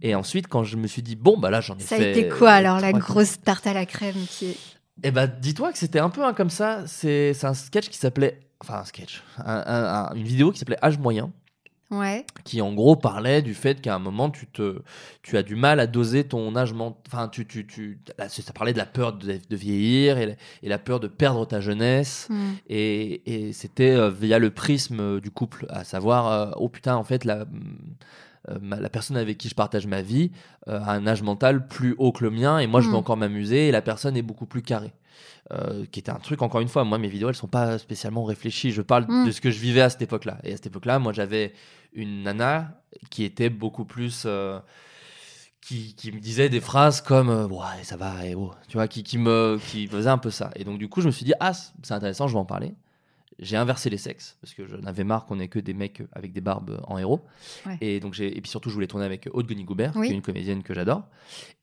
Et 0.00 0.14
ensuite, 0.14 0.48
quand 0.48 0.64
je 0.64 0.76
me 0.76 0.86
suis 0.86 1.02
dit 1.02 1.16
bon 1.16 1.36
bah 1.38 1.50
là 1.50 1.60
j'en 1.60 1.76
ai 1.76 1.80
Ça 1.80 1.96
a 1.96 1.98
fait. 1.98 2.10
été 2.12 2.28
quoi 2.28 2.50
alors 2.52 2.80
la 2.80 2.92
grosse 2.92 3.40
tarte 3.40 3.66
à 3.66 3.74
la 3.74 3.86
crème 3.86 4.16
qui 4.28 4.46
est. 4.46 4.56
Eh 5.04 5.10
bah 5.10 5.26
dis-toi 5.26 5.72
que 5.72 5.78
c'était 5.78 5.98
un 6.00 6.10
peu 6.10 6.24
un 6.24 6.32
comme 6.32 6.50
ça. 6.50 6.84
C'est 6.86 7.34
c'est 7.34 7.46
un 7.46 7.54
sketch 7.54 7.88
qui 7.88 7.98
s'appelait, 7.98 8.40
enfin 8.60 8.78
un 8.80 8.84
sketch, 8.84 9.22
un- 9.38 9.44
un- 9.66 10.04
un- 10.10 10.14
une 10.14 10.24
vidéo 10.24 10.52
qui 10.52 10.58
s'appelait 10.58 10.82
Âge 10.84 10.98
moyen 10.98 11.32
Ouais. 11.90 12.24
qui 12.44 12.62
en 12.62 12.72
gros 12.72 12.96
parlait 12.96 13.42
du 13.42 13.52
fait 13.52 13.82
qu'à 13.82 13.94
un 13.94 13.98
moment 13.98 14.30
tu 14.30 14.46
te 14.46 14.80
tu 15.22 15.36
as 15.36 15.42
du 15.42 15.56
mal 15.56 15.78
à 15.78 15.86
doser 15.86 16.24
ton 16.24 16.56
âge 16.56 16.72
ment- 16.72 16.96
enfin 17.06 17.28
tu 17.28 17.46
tu 17.46 17.66
tu 17.66 17.98
ça 18.28 18.52
parlait 18.54 18.72
de 18.72 18.78
la 18.78 18.86
peur 18.86 19.12
de, 19.12 19.38
de 19.46 19.56
vieillir 19.56 20.16
et 20.16 20.24
la, 20.24 20.32
et 20.62 20.68
la 20.70 20.78
peur 20.78 21.00
de 21.00 21.06
perdre 21.08 21.46
ta 21.46 21.60
jeunesse 21.60 22.28
Mm. 22.30 22.50
et, 22.70 23.46
et 23.48 23.52
c'était 23.52 23.90
euh, 23.90 24.08
via 24.08 24.38
le 24.38 24.48
prisme 24.50 25.00
euh, 25.00 25.20
du 25.20 25.30
couple 25.30 25.66
à 25.68 25.84
savoir 25.84 26.28
euh, 26.32 26.50
oh 26.56 26.70
putain 26.70 26.96
en 26.96 27.04
fait 27.04 27.26
la 27.26 27.40
euh, 27.40 27.44
ma- 28.60 28.80
la 28.80 28.88
personne 28.88 29.16
avec 29.16 29.38
qui 29.38 29.48
je 29.48 29.54
partage 29.54 29.86
ma 29.86 30.02
vie 30.02 30.30
euh, 30.68 30.80
a 30.80 30.92
un 30.92 31.06
âge 31.06 31.22
mental 31.22 31.66
plus 31.68 31.94
haut 31.98 32.12
que 32.12 32.24
le 32.24 32.30
mien 32.30 32.58
et 32.58 32.66
moi 32.66 32.80
je 32.80 32.86
veux 32.88 32.92
Mm. 32.94 32.96
encore 32.96 33.16
m'amuser 33.16 33.68
et 33.68 33.72
la 33.72 33.82
personne 33.82 34.16
est 34.16 34.22
beaucoup 34.22 34.46
plus 34.46 34.62
carrée. 34.62 34.92
Euh, 35.52 35.84
qui 35.90 35.98
était 36.00 36.10
un 36.10 36.20
truc 36.20 36.40
encore 36.42 36.60
une 36.60 36.68
fois 36.68 36.84
moi 36.84 36.98
mes 36.98 37.08
vidéos 37.08 37.28
elles 37.28 37.34
sont 37.34 37.48
pas 37.48 37.76
spécialement 37.78 38.24
réfléchies. 38.24 38.70
Je 38.72 38.82
parle 38.82 39.06
Mm. 39.08 39.26
de 39.26 39.30
ce 39.30 39.40
que 39.40 39.50
je 39.50 39.58
vivais 39.60 39.80
à 39.82 39.90
cette 39.90 40.02
époque 40.02 40.24
là 40.24 40.38
et 40.44 40.52
à 40.52 40.56
cette 40.56 40.66
époque 40.66 40.86
là 40.86 40.98
moi 40.98 41.12
j'avais 41.12 41.52
une 41.92 42.22
nana 42.22 42.80
qui 43.10 43.24
était 43.24 43.50
beaucoup 43.50 43.84
plus 43.84 44.22
euh, 44.26 44.58
qui, 45.60 45.94
qui 45.94 46.10
me 46.10 46.18
disait 46.18 46.48
des 46.48 46.60
phrases 46.60 47.00
comme 47.00 47.28
euh, 47.30 47.46
ouais 47.46 47.82
ça 47.84 47.96
va 47.96 48.24
et 48.26 48.34
oh, 48.34 48.52
tu 48.68 48.76
vois 48.76 48.88
qui, 48.88 49.02
qui 49.04 49.18
me 49.18 49.58
qui 49.70 49.86
faisait 49.86 50.10
un 50.10 50.18
peu 50.18 50.30
ça. 50.30 50.50
Et 50.56 50.64
donc 50.64 50.78
du 50.78 50.88
coup 50.88 51.00
je 51.00 51.06
me 51.06 51.12
suis 51.12 51.24
dit 51.24 51.34
ah 51.40 51.52
c'est 51.82 51.94
intéressant 51.94 52.26
je 52.28 52.32
vais 52.34 52.38
en 52.40 52.44
parler 52.44 52.74
j'ai 53.38 53.56
inversé 53.56 53.90
les 53.90 53.96
sexes 53.98 54.36
parce 54.40 54.54
que 54.54 54.66
j'en 54.66 54.82
avais 54.84 55.04
marre 55.04 55.24
qu'on 55.26 55.40
ait 55.40 55.48
que 55.48 55.58
des 55.58 55.74
mecs 55.74 56.02
avec 56.12 56.32
des 56.32 56.40
barbes 56.40 56.80
en 56.86 56.98
héros 56.98 57.24
Ouais. 57.66 57.78
et 57.80 58.00
donc 58.00 58.14
j'ai 58.14 58.36
et 58.36 58.40
puis 58.40 58.50
surtout 58.50 58.68
je 58.68 58.74
voulais 58.74 58.86
tourner 58.86 59.04
avec 59.06 59.28
Aude 59.32 59.50
Goubert 59.64 59.92
Oui. 59.96 60.06
qui 60.08 60.12
est 60.12 60.16
une 60.16 60.22
comédienne 60.22 60.62
que 60.62 60.74
j'adore 60.74 61.08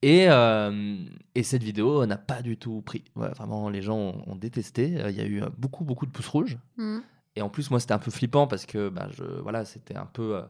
et 0.01 0.25
euh, 0.29 0.97
et 1.35 1.43
cette 1.43 1.63
vidéo 1.63 2.05
n'a 2.05 2.17
pas 2.17 2.41
du 2.41 2.57
tout 2.57 2.81
pris 2.81 3.03
Ouais, 3.15 3.29
vraiment 3.29 3.69
les 3.69 3.81
gens 3.81 3.97
ont, 3.97 4.23
ont 4.27 4.35
détesté 4.35 4.99
Euh, 4.99 5.09
il 5.11 5.17
y 5.17 5.21
a 5.21 5.25
eu 5.25 5.41
euh, 5.43 5.49
beaucoup 5.57 5.83
beaucoup 5.85 6.05
de 6.05 6.11
pouces 6.11 6.27
rouges 6.27 6.57
Mm. 6.77 6.99
et 7.35 7.41
en 7.41 7.49
plus, 7.49 7.69
moi, 7.71 7.79
c'était 7.79 7.93
un 7.93 7.99
peu 7.99 8.11
flippant 8.11 8.47
parce 8.47 8.65
que 8.65 8.89
bah, 8.89 9.07
je, 9.11 9.23
voilà, 9.23 9.63
c'était 9.65 9.95
un 9.95 10.05
peu. 10.07 10.35
euh, 10.35 10.41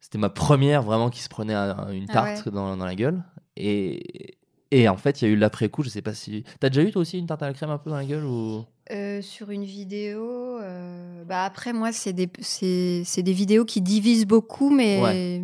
c'était 0.00 0.18
ma 0.18 0.28
première 0.30 0.82
vraiment 0.82 1.08
qui 1.10 1.20
se 1.20 1.28
prenait 1.28 1.54
un- 1.54 1.90
une 1.92 2.06
Ah 2.08 2.12
tarte 2.12 2.48
dans, 2.48 2.76
dans 2.76 2.84
la 2.86 2.94
gueule. 2.94 3.22
Et, 3.56 4.36
et 4.70 4.88
en 4.88 4.96
fait, 4.96 5.22
il 5.22 5.28
y 5.28 5.30
a 5.30 5.34
eu 5.34 5.36
l'après-coup. 5.36 5.82
Je 5.82 5.88
sais 5.88 6.02
pas 6.02 6.14
si. 6.14 6.44
T'as 6.60 6.68
déjà 6.70 6.82
eu 6.82 6.90
toi 6.92 7.02
aussi 7.02 7.18
une 7.18 7.26
tarte 7.26 7.42
à 7.42 7.46
la 7.48 7.52
crème 7.54 7.70
un 7.70 7.78
peu 7.78 7.90
dans 7.90 7.96
la 7.96 8.04
gueule 8.04 8.24
ou... 8.24 8.64
Euh, 8.90 9.22
sur 9.22 9.50
une 9.50 9.64
vidéo, 9.64 10.58
euh, 10.60 11.24
bah 11.24 11.44
après 11.44 11.72
moi 11.72 11.90
c'est 11.90 12.12
des 12.12 12.28
c'est 12.40 13.00
c'est 13.06 13.22
des 13.22 13.32
vidéos 13.32 13.64
qui 13.64 13.80
divisent 13.80 14.26
beaucoup, 14.26 14.68
mais 14.68 15.00
Ouais. 15.00 15.42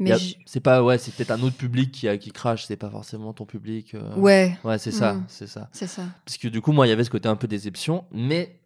mais 0.00 0.10
a- 0.12 0.16
je- 0.16 0.34
C'est 0.46 0.58
pas. 0.58 0.82
Ouais, 0.82 0.98
c'est 0.98 1.14
peut-être 1.14 1.30
un 1.30 1.40
autre 1.42 1.56
public 1.56 1.92
qui, 1.92 2.08
a- 2.08 2.18
qui 2.18 2.32
crache. 2.32 2.64
C'est 2.66 2.74
pas 2.76 2.90
forcément 2.90 3.32
ton 3.32 3.44
public. 3.46 3.94
euh. 3.94 4.16
ouais 4.16 4.58
Ouais, 4.64 4.78
c'est 4.78 4.90
ça. 4.90 5.14
Mm. 5.14 5.24
C'est 5.28 5.46
ça. 5.46 5.68
c'est 5.72 5.86
ça. 5.86 6.02
Parce 6.24 6.38
que 6.38 6.48
du 6.48 6.60
coup, 6.60 6.72
moi, 6.72 6.88
il 6.88 6.90
y 6.90 6.92
avait 6.92 7.04
ce 7.04 7.10
côté 7.10 7.28
un 7.28 7.36
peu 7.36 7.46
déception. 7.46 8.04
Mais 8.10 8.58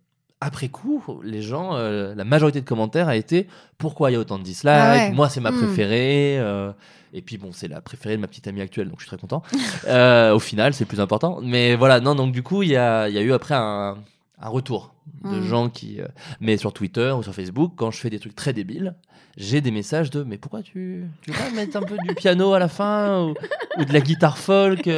après 0.45 0.69
coup, 0.69 1.03
les 1.23 1.43
gens, 1.43 1.75
euh, 1.75 2.15
la 2.15 2.25
majorité 2.25 2.61
de 2.61 2.67
commentaires 2.67 3.09
a 3.09 3.17
été 3.17 3.47
pourquoi 3.79 4.11
il 4.11 4.15
y 4.15 4.17
a 4.17 4.21
autant 4.21 4.39
de 4.39 4.45
dislikes 4.45 4.71
Ah 4.73 4.93
ouais. 4.93 5.11
Moi, 5.13 5.29
c'est 5.29 5.41
ma 5.41 5.51
Mm. 5.51 5.57
préférée. 5.57 6.37
euh, 6.39 6.73
et 7.13 7.23
puis, 7.23 7.39
bon, 7.39 7.51
c'est 7.53 7.69
la 7.69 7.81
préférée 7.81 8.17
de 8.17 8.21
ma 8.21 8.27
petite 8.27 8.47
amie 8.49 8.61
actuelle, 8.61 8.89
donc 8.89 8.99
je 8.99 9.05
suis 9.05 9.09
très 9.09 9.19
content. 9.21 9.43
Euh, 9.87 10.35
au 10.35 10.39
final, 10.39 10.73
c'est 10.75 10.85
le 10.85 10.89
plus 10.89 11.01
important. 11.01 11.41
Mais 11.43 11.77
voilà, 11.77 12.01
non, 12.01 12.15
donc 12.15 12.33
du 12.33 12.43
coup, 12.43 12.63
il 12.63 12.71
y 12.71 12.77
a, 12.77 13.09
y 13.09 13.19
a 13.19 13.23
eu 13.23 13.33
après 13.33 13.55
un, 13.55 13.97
un 14.41 14.49
retour 14.49 14.95
de 15.25 15.39
Mm. 15.39 15.43
gens 15.43 15.69
qui. 15.69 16.01
mais 16.41 16.57
sur 16.57 16.73
Twitter 16.73 17.13
ou 17.13 17.23
sur 17.23 17.35
Facebook, 17.35 17.73
quand 17.77 17.91
je 17.91 17.99
fais 17.99 18.11
des 18.11 18.19
trucs 18.19 18.35
très 18.35 18.53
débiles, 18.53 18.95
j'ai 19.37 19.61
des 19.61 19.71
messages 19.71 20.11
de 20.11 20.23
mais 20.23 20.39
pourquoi 20.39 20.63
tu, 20.63 21.05
tu 21.23 21.31
veux 21.33 21.37
pas 21.39 21.51
mettre 21.51 21.77
un 21.77 21.83
peu 21.83 21.97
du 22.07 22.15
piano 22.15 22.53
à 22.55 22.59
la 22.59 22.69
fin 22.69 23.23
ou, 23.25 23.35
ou 23.79 23.85
de 23.85 23.93
la 23.93 24.01
guitare 24.01 24.39
folk 24.39 24.89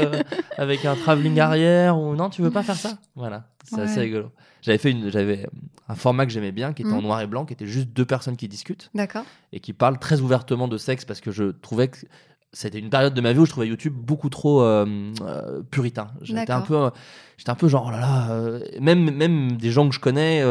avec 0.59 0.85
un 0.85 0.95
travelling 0.95 1.41
arrière 1.41 1.99
ou 1.99 2.15
non 2.15 2.29
tu 2.29 2.43
veux 2.43 2.51
pas 2.51 2.63
faire 2.63 2.77
ça? 2.77 2.99
Voilà 3.15 3.45
c'est 3.65 3.81
assez 3.81 4.01
rigolo 4.01 4.31
j'avais 4.67 4.79
fait 4.79 4.91
une 4.91 5.11
j'avais 5.11 5.47
un 5.89 5.95
format 5.95 6.27
que 6.27 6.33
j'aimais 6.33 6.53
bien 6.53 6.73
qui 6.75 6.83
était 6.83 6.93
en 6.93 6.99
Mm. 6.99 7.03
noir 7.05 7.21
et 7.23 7.27
blanc 7.27 7.45
qui 7.47 7.53
était 7.55 7.67
juste 7.67 7.89
deux 7.91 8.05
personnes 8.05 8.37
qui 8.37 8.49
discutent 8.49 8.91
D'accord. 8.95 9.25
et 9.53 9.61
qui 9.61 9.73
parlent 9.73 9.99
très 9.99 10.21
ouvertement 10.21 10.69
de 10.69 10.77
sexe 10.77 11.05
parce 11.05 11.21
que 11.21 11.31
je 11.31 11.45
trouvais 11.53 11.89
que 11.89 11.99
c'était 12.53 12.79
une 12.79 12.89
période 12.91 13.13
de 13.13 13.21
ma 13.21 13.33
vie 13.33 13.39
où 13.41 13.45
je 13.47 13.51
trouvais 13.51 13.67
YouTube 13.69 13.93
beaucoup 13.95 14.31
trop 14.31 14.63
euh, 14.63 14.87
euh, 15.21 15.63
puritain. 15.71 16.09
J'étais 16.23 16.51
un 16.53 16.63
peu, 16.63 16.77
euh, 16.77 16.91
j'étais 17.37 17.51
un 17.51 17.55
peu 17.55 17.69
genre 17.69 17.85
oh 17.89 17.91
là 17.91 18.01
là, 18.01 18.31
euh, 18.31 18.61
même 18.81 19.11
même 19.11 19.53
des 19.59 19.71
gens 19.71 19.87
que 19.89 19.95
je 19.95 20.01
connais 20.01 20.43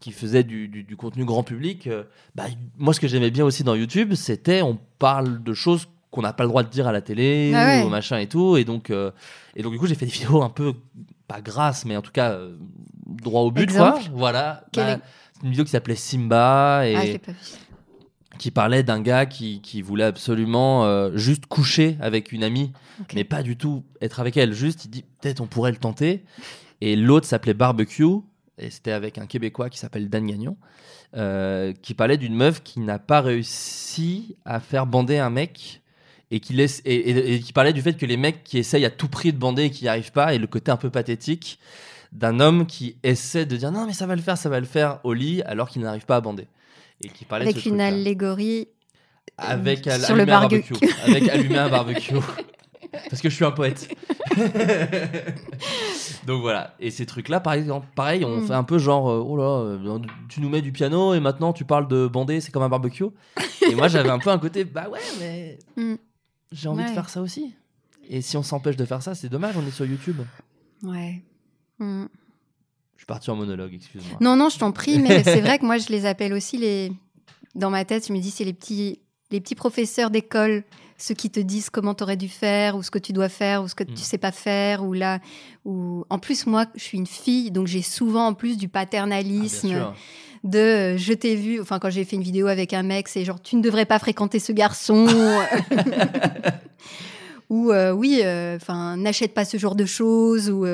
qui 0.00 0.12
faisaient 0.12 0.44
du, 0.44 0.68
du- 0.68 0.84
du 0.84 0.96
contenu 0.96 1.24
grand 1.24 1.42
public. 1.42 1.88
bah, 2.36 2.44
moi, 2.78 2.94
ce 2.94 3.00
que 3.00 3.08
j'aimais 3.08 3.30
bien 3.32 3.44
aussi 3.44 3.64
dans 3.64 3.74
YouTube, 3.74 4.14
c'était 4.14 4.62
on 4.62 4.78
parle 4.98 5.42
de 5.42 5.52
choses 5.52 5.88
qu'on 6.12 6.22
n'a 6.22 6.32
pas 6.32 6.44
le 6.44 6.48
droit 6.50 6.62
de 6.62 6.68
dire 6.68 6.86
à 6.86 6.92
la 6.92 7.00
télé 7.02 7.52
Ah 7.54 7.66
ouais. 7.66 7.82
ou 7.84 7.88
machin 7.88 8.18
et 8.18 8.28
tout. 8.28 8.56
Et 8.56 8.64
donc 8.64 8.90
et 9.56 9.62
donc 9.62 9.72
du 9.72 9.78
coup, 9.78 9.86
j'ai 9.86 9.94
fait 9.96 10.06
des 10.06 10.12
vidéos 10.12 10.42
un 10.42 10.50
peu 10.50 10.74
pas 11.32 11.40
grasses, 11.40 11.84
mais 11.84 11.96
en 11.96 12.02
tout 12.02 12.12
cas 12.12 12.32
euh, 12.32 12.56
droit 13.06 13.42
au 13.42 13.50
but 13.50 13.70
quoi. 13.72 13.98
Voilà. 14.12 14.64
Bah, 14.74 14.92
est- 14.92 15.00
une 15.42 15.50
vidéo 15.50 15.64
qui 15.64 15.70
s'appelait 15.70 15.94
Simba 15.96 16.82
et 16.86 16.94
Ah 16.96 17.06
je 17.06 17.12
l'ai 17.12 17.18
pas 17.18 17.32
vu. 17.32 17.38
qui 18.38 18.50
parlait 18.50 18.82
d'un 18.82 19.00
gars 19.00 19.26
qui, 19.26 19.60
qui 19.62 19.80
voulait 19.82 20.04
absolument 20.04 20.84
euh, 20.84 21.10
juste 21.16 21.46
coucher 21.46 21.96
avec 22.00 22.32
une 22.32 22.44
amie, 22.44 22.72
mais 23.14 23.24
pas 23.24 23.42
du 23.42 23.56
tout 23.56 23.84
être 24.02 24.20
avec 24.20 24.36
elle. 24.36 24.52
Juste, 24.52 24.84
il 24.84 24.90
dit 24.90 25.02
peut-être 25.20 25.40
on 25.40 25.46
pourrait 25.46 25.70
le 25.72 25.78
tenter. 25.78 26.24
Et 26.82 26.96
l'autre 26.96 27.26
s'appelait 27.26 27.54
Barbecue, 27.54 28.04
et 28.58 28.70
c'était 28.70 28.92
avec 28.92 29.18
un 29.18 29.26
Québécois 29.26 29.68
qui 29.70 29.78
s'appelle 29.78 30.08
Dan 30.08 30.26
Gagnon, 30.26 30.56
euh, 31.16 31.72
qui 31.82 31.92
parlait 31.94 32.16
d'une 32.18 32.34
meuf 32.34 32.62
qui 32.62 32.80
n'a 32.80 32.98
pas 32.98 33.20
réussi 33.20 34.36
à 34.44 34.60
faire 34.60 34.86
bander 34.86 35.18
un 35.18 35.30
mec. 35.30 35.82
Et 36.32 36.38
qui, 36.40 36.52
laisse, 36.52 36.80
et, 36.84 36.94
et- 36.94 37.34
et 37.34 37.40
qui 37.40 37.52
parlait 37.52 37.72
du 37.72 37.82
fait 37.82 37.94
que 37.94 38.06
les 38.06 38.16
mecs 38.16 38.44
qui 38.44 38.58
essayent 38.58 38.84
à 38.84 38.90
tout 38.90 39.08
prix 39.08 39.32
de 39.32 39.38
bander 39.38 39.64
et 39.64 39.70
qui 39.70 39.84
n'y 39.84 39.88
arrivent 39.88 40.12
pas, 40.12 40.32
et 40.34 40.38
le 40.38 40.46
côté 40.46 40.70
un 40.70 40.76
peu 40.76 40.88
pathétique 40.90 41.58
d'un 42.12 42.38
homme 42.40 42.66
qui 42.66 42.96
essaie 43.02 43.46
de 43.46 43.56
dire 43.56 43.70
non 43.72 43.86
mais 43.86 43.92
ça 43.92 44.06
va 44.06 44.14
le 44.16 44.22
faire, 44.22 44.36
ça 44.38 44.48
va 44.48 44.58
le 44.60 44.66
faire 44.66 44.98
au 45.04 45.12
lit 45.12 45.42
alors 45.42 45.68
qu'il 45.68 45.82
n'arrive 45.82 46.04
pas 46.06 46.16
à 46.16 46.20
bander. 46.20 46.46
Et 47.02 47.08
qui 47.08 47.24
parlait 47.24 47.44
de 47.46 47.50
Avec 47.50 47.62
ce 47.62 47.68
une 47.68 47.80
allégorie 47.80 48.68
avec 49.38 49.86
euh, 49.86 49.92
al- 49.94 50.00
sur 50.02 50.14
le 50.16 50.22
allumer 50.22 50.32
un 50.34 50.40
barbecue. 50.40 50.74
avec 51.04 51.28
allumer 51.28 51.58
un 51.58 51.68
barbecue 51.68 52.14
parce 53.10 53.22
que 53.22 53.28
je 53.30 53.34
suis 53.34 53.44
un 53.44 53.52
poète 53.52 53.88
donc 56.26 56.42
voilà 56.42 56.74
et 56.80 56.90
ces 56.90 57.06
trucs 57.06 57.28
là 57.28 57.40
par 57.40 57.52
exemple 57.54 57.86
pareil 57.94 58.24
on 58.24 58.38
Mm. 58.40 58.46
fait 58.46 58.54
un 58.54 58.64
peu 58.64 58.78
genre 58.78 59.08
euh, 59.10 59.22
oh 59.24 59.36
là 59.36 59.60
euh, 59.64 59.98
tu 60.28 60.40
nous 60.40 60.48
mets 60.48 60.62
du 60.62 60.72
piano 60.72 61.14
et 61.14 61.20
maintenant 61.20 61.52
tu 61.52 61.64
parles 61.64 61.88
de 61.88 62.06
bander 62.06 62.40
c'est 62.40 62.50
comme 62.52 62.62
un 62.62 62.68
barbecue 62.68 63.04
et 63.62 63.74
moi 63.74 63.88
j'avais 63.88 64.10
un 64.10 64.18
peu 64.18 64.30
un 64.30 64.38
côté 64.38 64.64
bah 64.64 64.88
ouais 64.90 65.00
mais 65.20 65.58
Mm. 65.76 65.94
J'ai 66.52 66.68
envie 66.68 66.84
de 66.84 66.88
faire 66.90 67.08
ça 67.08 67.20
aussi 67.22 67.54
et 68.08 68.22
si 68.22 68.36
on 68.36 68.42
s'empêche 68.42 68.76
de 68.76 68.84
faire 68.84 69.02
ça 69.02 69.14
c'est 69.14 69.28
dommage 69.28 69.56
on 69.56 69.66
est 69.66 69.70
sur 69.70 69.84
YouTube 69.86 70.20
Ouais. 70.82 71.22
Mm. 71.78 72.04
je 72.94 72.98
suis 73.00 73.06
parti 73.06 73.30
en 73.30 73.36
monologue 73.36 73.74
excuse-moi 73.74 74.16
Non, 74.20 74.36
non, 74.36 74.48
je 74.48 74.58
t'en 74.58 74.72
prie, 74.72 74.98
mais 74.98 75.22
c'est 75.24 75.40
vrai 75.40 75.58
que 75.58 75.64
moi, 75.66 75.76
je 75.78 75.88
les 75.88 76.06
appelle 76.06 76.32
aussi 76.32 76.56
les. 76.58 76.92
Dans 77.54 77.68
ma 77.70 77.84
tête, 77.84 78.06
je 78.06 78.12
me 78.12 78.18
dis, 78.18 78.30
c'est 78.30 78.44
les 78.44 78.52
petits, 78.52 79.00
les 79.30 79.40
petits 79.40 79.54
professeurs 79.54 80.10
d'école, 80.10 80.64
ceux 81.02 81.14
qui 81.14 81.30
te 81.30 81.40
disent 81.40 81.70
comment 81.70 81.94
tu 81.94 82.02
aurais 82.04 82.16
dû 82.16 82.28
faire, 82.28 82.76
ou 82.76 82.82
ce 82.82 82.90
que 82.90 82.98
tu 82.98 83.12
dois 83.12 83.28
faire, 83.28 83.62
ou 83.62 83.68
ce 83.68 83.74
que 83.74 83.84
Mm. 83.84 83.94
tu 83.94 84.02
sais 84.02 84.18
pas 84.18 84.32
faire, 84.32 84.84
ou 84.84 84.92
là. 84.92 85.18
Ou... 85.64 86.04
En 86.10 86.18
plus, 86.18 86.46
moi, 86.46 86.66
je 86.76 86.82
suis 86.84 86.98
une 86.98 87.06
fille, 87.06 87.50
donc 87.50 87.66
j'ai 87.66 87.82
souvent 87.82 88.26
en 88.28 88.34
plus 88.34 88.56
du 88.58 88.66
Ah, 88.66 88.80
paternalisme. 88.80 89.68
sûr. 89.68 89.94
de 90.42 90.58
euh, 90.58 90.96
je 90.96 91.12
t'ai 91.12 91.34
vu, 91.36 91.60
enfin 91.60 91.78
quand 91.78 91.90
j'ai 91.90 92.04
fait 92.04 92.16
une 92.16 92.22
vidéo 92.22 92.46
avec 92.46 92.72
un 92.72 92.82
mec, 92.82 93.08
c'est 93.08 93.24
genre 93.26 93.42
tu 93.42 93.56
ne 93.56 93.60
devrais 93.62 93.84
pas 93.84 93.98
fréquenter 93.98 94.38
ce 94.38 94.52
garçon. 94.52 95.06
ou 97.50 97.70
euh, 97.72 97.92
oui, 97.92 98.20
euh, 98.24 98.56
enfin 98.56 98.96
n'achète 98.96 99.34
pas 99.34 99.44
ce 99.44 99.56
genre 99.58 99.74
de 99.74 99.84
choses. 99.84 100.48
Ou 100.50 100.64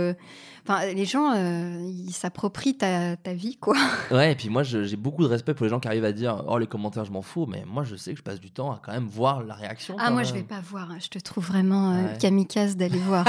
Enfin, 0.68 0.86
les 0.92 1.04
gens, 1.04 1.32
euh, 1.36 1.80
ils 2.06 2.12
s'approprient 2.12 2.76
ta, 2.76 3.16
ta 3.16 3.32
vie, 3.34 3.56
quoi. 3.56 3.76
Ouais, 4.10 4.32
et 4.32 4.34
puis 4.34 4.48
moi, 4.48 4.62
j'ai 4.62 4.96
beaucoup 4.96 5.22
de 5.22 5.28
respect 5.28 5.54
pour 5.54 5.64
les 5.64 5.70
gens 5.70 5.78
qui 5.80 5.88
arrivent 5.88 6.04
à 6.04 6.12
dire 6.12 6.42
Oh, 6.48 6.58
les 6.58 6.66
commentaires, 6.66 7.04
je 7.04 7.12
m'en 7.12 7.22
fous, 7.22 7.46
mais 7.46 7.62
moi, 7.66 7.84
je 7.84 7.94
sais 7.96 8.12
que 8.12 8.18
je 8.18 8.22
passe 8.24 8.40
du 8.40 8.50
temps 8.50 8.72
à 8.72 8.80
quand 8.84 8.92
même 8.92 9.06
voir 9.06 9.42
la 9.44 9.54
réaction. 9.54 9.96
Ah, 9.98 10.10
moi, 10.10 10.22
même. 10.22 10.28
je 10.28 10.34
vais 10.34 10.42
pas 10.42 10.60
voir. 10.60 10.90
hein. 10.90 10.98
Je 11.00 11.08
te 11.08 11.18
trouve 11.18 11.46
vraiment 11.46 11.92
euh, 11.92 12.02
Ouais. 12.06 12.18
kamikaze 12.18 12.76
d'aller 12.76 12.98
voir. 13.06 13.24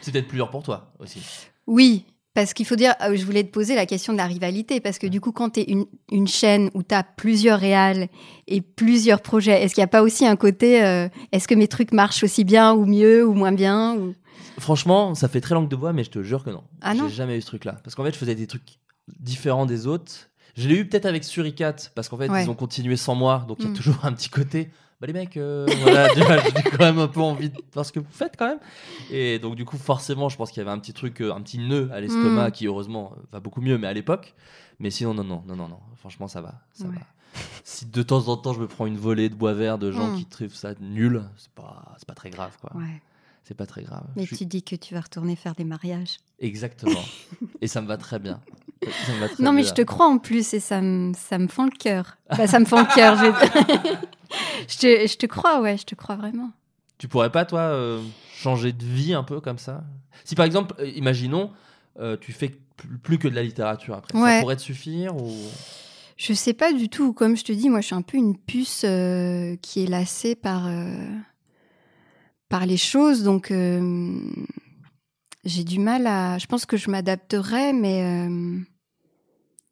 C'est 0.00 0.12
peut-être 0.12 0.28
plus 0.28 0.36
dur 0.36 0.50
pour 0.50 0.62
toi 0.62 0.92
aussi. 1.00 1.20
oui, 1.66 2.04
parce 2.34 2.54
qu'il 2.54 2.64
faut 2.64 2.76
dire, 2.76 2.94
euh, 3.02 3.14
je 3.14 3.26
voulais 3.26 3.44
te 3.44 3.50
poser 3.50 3.74
la 3.74 3.84
question 3.84 4.14
de 4.14 4.18
la 4.18 4.24
rivalité, 4.26 4.80
parce 4.80 4.98
que 4.98 5.06
du 5.06 5.20
coup, 5.20 5.32
quand 5.32 5.50
tu 5.50 5.60
es 5.60 5.64
une, 5.64 5.84
une 6.10 6.26
chaîne 6.26 6.70
où 6.72 6.82
tu 6.82 6.94
as 6.94 7.02
plusieurs 7.02 7.58
réals 7.60 8.08
et 8.48 8.62
plusieurs 8.62 9.20
projets, 9.20 9.62
est-ce 9.62 9.74
qu'il 9.74 9.82
n'y 9.82 9.86
a 9.86 9.88
pas 9.88 10.00
aussi 10.02 10.26
un 10.26 10.36
côté, 10.36 10.82
euh, 10.82 11.08
est-ce 11.32 11.46
que 11.46 11.54
mes 11.54 11.68
trucs 11.68 11.92
marchent 11.92 12.24
aussi 12.24 12.44
bien 12.44 12.72
ou 12.72 12.86
mieux 12.86 13.26
ou 13.26 13.34
moins 13.34 13.52
bien 13.52 13.94
ou... 13.96 14.14
Franchement, 14.58 15.14
ça 15.14 15.28
fait 15.28 15.40
très 15.40 15.54
langue 15.54 15.68
de 15.68 15.76
bois, 15.76 15.92
mais 15.92 16.04
je 16.04 16.10
te 16.10 16.22
jure 16.22 16.44
que 16.44 16.50
non. 16.50 16.62
Ah 16.80 16.94
non 16.94 17.08
J'ai 17.08 17.14
jamais 17.14 17.36
eu 17.38 17.40
ce 17.40 17.46
truc-là. 17.46 17.76
Parce 17.84 17.94
qu'en 17.94 18.04
fait, 18.04 18.12
je 18.12 18.18
faisais 18.18 18.34
des 18.34 18.46
trucs 18.46 18.78
différents 19.20 19.66
des 19.66 19.86
autres. 19.86 20.12
Je 20.56 20.68
l'ai 20.68 20.76
eu 20.76 20.86
peut-être 20.88 21.06
avec 21.06 21.24
Suricat, 21.24 21.76
parce 21.94 22.08
qu'en 22.08 22.18
fait, 22.18 22.28
Ouais. 22.28 22.44
ils 22.44 22.50
ont 22.50 22.54
continué 22.54 22.96
sans 22.96 23.14
moi, 23.14 23.44
donc 23.48 23.58
il 23.60 23.64
y 23.64 23.68
a 23.68 23.70
Mm. 23.70 23.74
toujours 23.74 24.04
un 24.04 24.12
petit 24.12 24.28
côté. 24.28 24.70
Bah 25.00 25.06
les 25.08 25.14
mecs, 25.14 25.36
euh, 25.36 25.66
voilà, 25.80 26.08
j'ai 26.14 26.62
quand 26.62 26.78
même 26.78 26.98
un 27.00 27.08
peu 27.08 27.20
envie 27.20 27.50
de 27.50 27.56
voir 27.72 27.84
ce 27.84 27.90
que 27.90 27.98
vous 27.98 28.06
faites 28.12 28.36
quand 28.38 28.46
même. 28.46 28.60
Et 29.10 29.38
donc 29.40 29.56
du 29.56 29.64
coup, 29.64 29.76
forcément, 29.76 30.28
je 30.28 30.36
pense 30.36 30.50
qu'il 30.52 30.58
y 30.60 30.60
avait 30.60 30.70
un 30.70 30.78
petit 30.78 30.92
truc, 30.92 31.20
euh, 31.22 31.32
un 31.32 31.40
petit 31.40 31.58
nœud 31.58 31.90
à 31.92 32.00
l'estomac 32.00 32.48
Mm. 32.48 32.52
qui 32.52 32.66
heureusement 32.68 33.14
euh, 33.16 33.22
va 33.32 33.40
beaucoup 33.40 33.60
mieux, 33.62 33.78
mais 33.78 33.88
à 33.88 33.92
l'époque. 33.92 34.34
Mais 34.78 34.90
sinon, 34.90 35.14
non, 35.14 35.24
non, 35.24 35.42
non, 35.46 35.56
non, 35.56 35.68
non. 35.68 35.78
Franchement, 35.96 36.28
ça 36.28 36.40
va, 36.40 36.54
ça 36.72 36.84
Ouais. 36.84 36.94
va. 36.94 37.40
Si 37.64 37.86
de 37.86 38.02
temps 38.02 38.28
en 38.28 38.36
temps 38.36 38.52
je 38.52 38.60
me 38.60 38.68
prends 38.68 38.86
une 38.86 38.98
volée 38.98 39.28
de 39.30 39.34
bois 39.34 39.54
vert 39.54 39.78
de 39.78 39.90
gens 39.90 40.08
Mm. 40.12 40.16
qui 40.18 40.26
trouvent 40.26 40.54
ça 40.54 40.74
nul, 40.80 41.22
c'est 41.36 41.50
pas, 41.52 41.94
c'est 41.96 42.06
pas 42.06 42.14
très 42.14 42.30
grave, 42.30 42.56
quoi. 42.60 42.70
Ouais. 42.76 43.02
C'est 43.44 43.54
pas 43.56 43.66
très 43.66 43.82
grave. 43.82 44.04
Mais 44.16 44.22
Je 44.22 44.28
suis- 44.28 44.38
tu 44.38 44.46
dis 44.46 44.62
que 44.62 44.76
tu 44.76 44.94
vas 44.94 45.00
retourner 45.00 45.34
faire 45.36 45.54
des 45.54 45.64
mariages. 45.64 46.18
Exactement. 46.38 47.04
et 47.60 47.66
ça 47.66 47.80
me 47.82 47.86
va 47.86 47.96
très 47.96 48.18
bien. 48.18 48.40
Ça 49.06 49.12
me 49.14 49.20
va 49.20 49.28
très 49.28 49.42
Non, 49.42 49.52
mais 49.52 49.62
bien. 49.62 49.70
je 49.70 49.74
te 49.74 49.82
crois 49.82 50.06
en 50.06 50.18
plus 50.18 50.54
et 50.54 50.60
ça 50.60 50.80
me, 50.80 51.12
ça 51.14 51.38
me 51.38 51.48
fend 51.48 51.64
le 51.64 51.70
cœur. 51.76 52.16
Enfin, 52.30 52.46
ça 52.46 52.58
me 52.58 52.64
fend 52.64 52.80
le 52.80 52.94
cœur. 52.94 53.16
Je... 54.68 54.78
te, 54.78 55.06
je 55.06 55.16
te 55.18 55.26
crois, 55.26 55.60
ouais, 55.60 55.76
je 55.76 55.84
te 55.84 55.94
crois 55.94 56.16
vraiment. 56.16 56.50
Tu 56.98 57.06
pourrais 57.06 57.30
pas, 57.30 57.44
toi, 57.44 57.60
euh, 57.60 58.00
changer 58.34 58.72
de 58.72 58.84
vie 58.84 59.12
un 59.12 59.24
peu 59.24 59.40
comme 59.40 59.58
ça? 59.58 59.84
Si 60.24 60.34
par 60.34 60.46
exemple, 60.46 60.74
euh, 60.78 60.88
imaginons, 60.88 61.50
euh, 62.00 62.16
tu 62.18 62.32
fais 62.32 62.50
plus, 63.02 63.18
que 63.18 63.28
de 63.28 63.34
la 63.34 63.42
littérature 63.42 63.94
après, 63.94 64.16
ça 64.18 64.40
pourrait 64.40 64.56
te 64.56 64.62
suffire 64.62 65.14
ou... 65.16 65.30
Je 66.16 66.32
sais 66.32 66.54
pas 66.54 66.72
du 66.72 66.88
tout. 66.88 67.12
Comme 67.12 67.36
je 67.36 67.44
te 67.44 67.52
dis, 67.52 67.68
moi, 67.68 67.80
je 67.80 67.86
suis 67.86 67.94
un 67.94 68.02
peu 68.02 68.16
une 68.16 68.36
puce 68.38 68.84
euh, 68.84 69.56
qui 69.60 69.82
est 69.84 69.86
lassée 69.86 70.34
par, 70.34 70.66
euh, 70.66 70.94
par 72.52 72.66
les 72.66 72.76
choses. 72.76 73.22
Donc, 73.24 73.50
euh, 73.50 74.12
j'ai 75.44 75.64
du 75.64 75.78
mal 75.80 76.06
à. 76.06 76.36
Je 76.38 76.46
pense 76.46 76.66
que 76.66 76.76
je 76.76 76.90
m'adapterai, 76.90 77.72
mais 77.72 78.02
euh, 78.28 78.58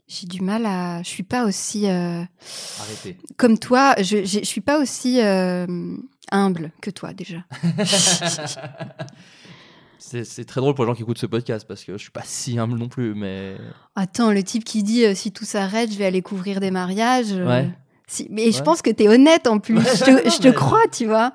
j'ai 0.09 0.27
du 0.27 0.40
mal 0.40 0.65
à. 0.66 1.02
Je 1.02 1.09
suis 1.09 1.23
pas 1.23 1.44
aussi. 1.44 1.86
euh, 1.89 2.23
Arrêtez. 2.81 3.19
comme 3.36 3.59
toi, 3.59 3.94
je, 3.98 4.24
je 4.24 4.43
suis 4.44 4.62
pas 4.62 4.81
aussi 4.81 5.20
euh, 5.20 5.66
humble 6.32 6.73
que 6.81 6.90
toi, 6.90 7.12
déjà. 7.12 7.44
C'est 9.98 10.44
très 10.44 10.61
drôle 10.61 10.74
pour 10.74 10.85
les 10.85 10.90
gens 10.90 10.94
qui 10.97 11.02
écoutent 11.02 11.19
ce 11.19 11.27
podcast 11.27 11.66
parce 11.69 11.85
que 11.85 11.93
je 11.93 11.98
suis 11.98 12.11
pas 12.11 12.23
si 12.24 12.59
humble 12.59 12.78
non 12.78 12.89
plus, 12.89 13.15
mais. 13.15 13.57
Attends, 13.94 14.32
le 14.32 14.43
type 14.43 14.65
qui 14.65 14.82
dit 14.82 15.15
si 15.15 15.31
tout 15.31 15.44
s'arrête, 15.44 15.93
je 15.93 15.98
vais 15.98 16.07
aller 16.07 16.23
couvrir 16.23 16.59
des 16.59 16.70
mariages. 16.70 17.32
Ouais. 17.32 17.69
si- 18.09 18.27
Mais 18.31 18.51
je 18.51 18.62
pense 18.62 18.82
que 18.82 18.90
tu 18.90 19.05
es 19.05 19.09
honnête 19.09 19.47
en 19.47 19.59
plus. 19.61 19.77
Ouais, 19.77 19.85
je 19.97 20.05
te, 20.05 20.31
je 20.31 20.39
te 20.39 20.48
crois, 20.48 20.82
tu 20.90 21.07
vois. 21.07 21.32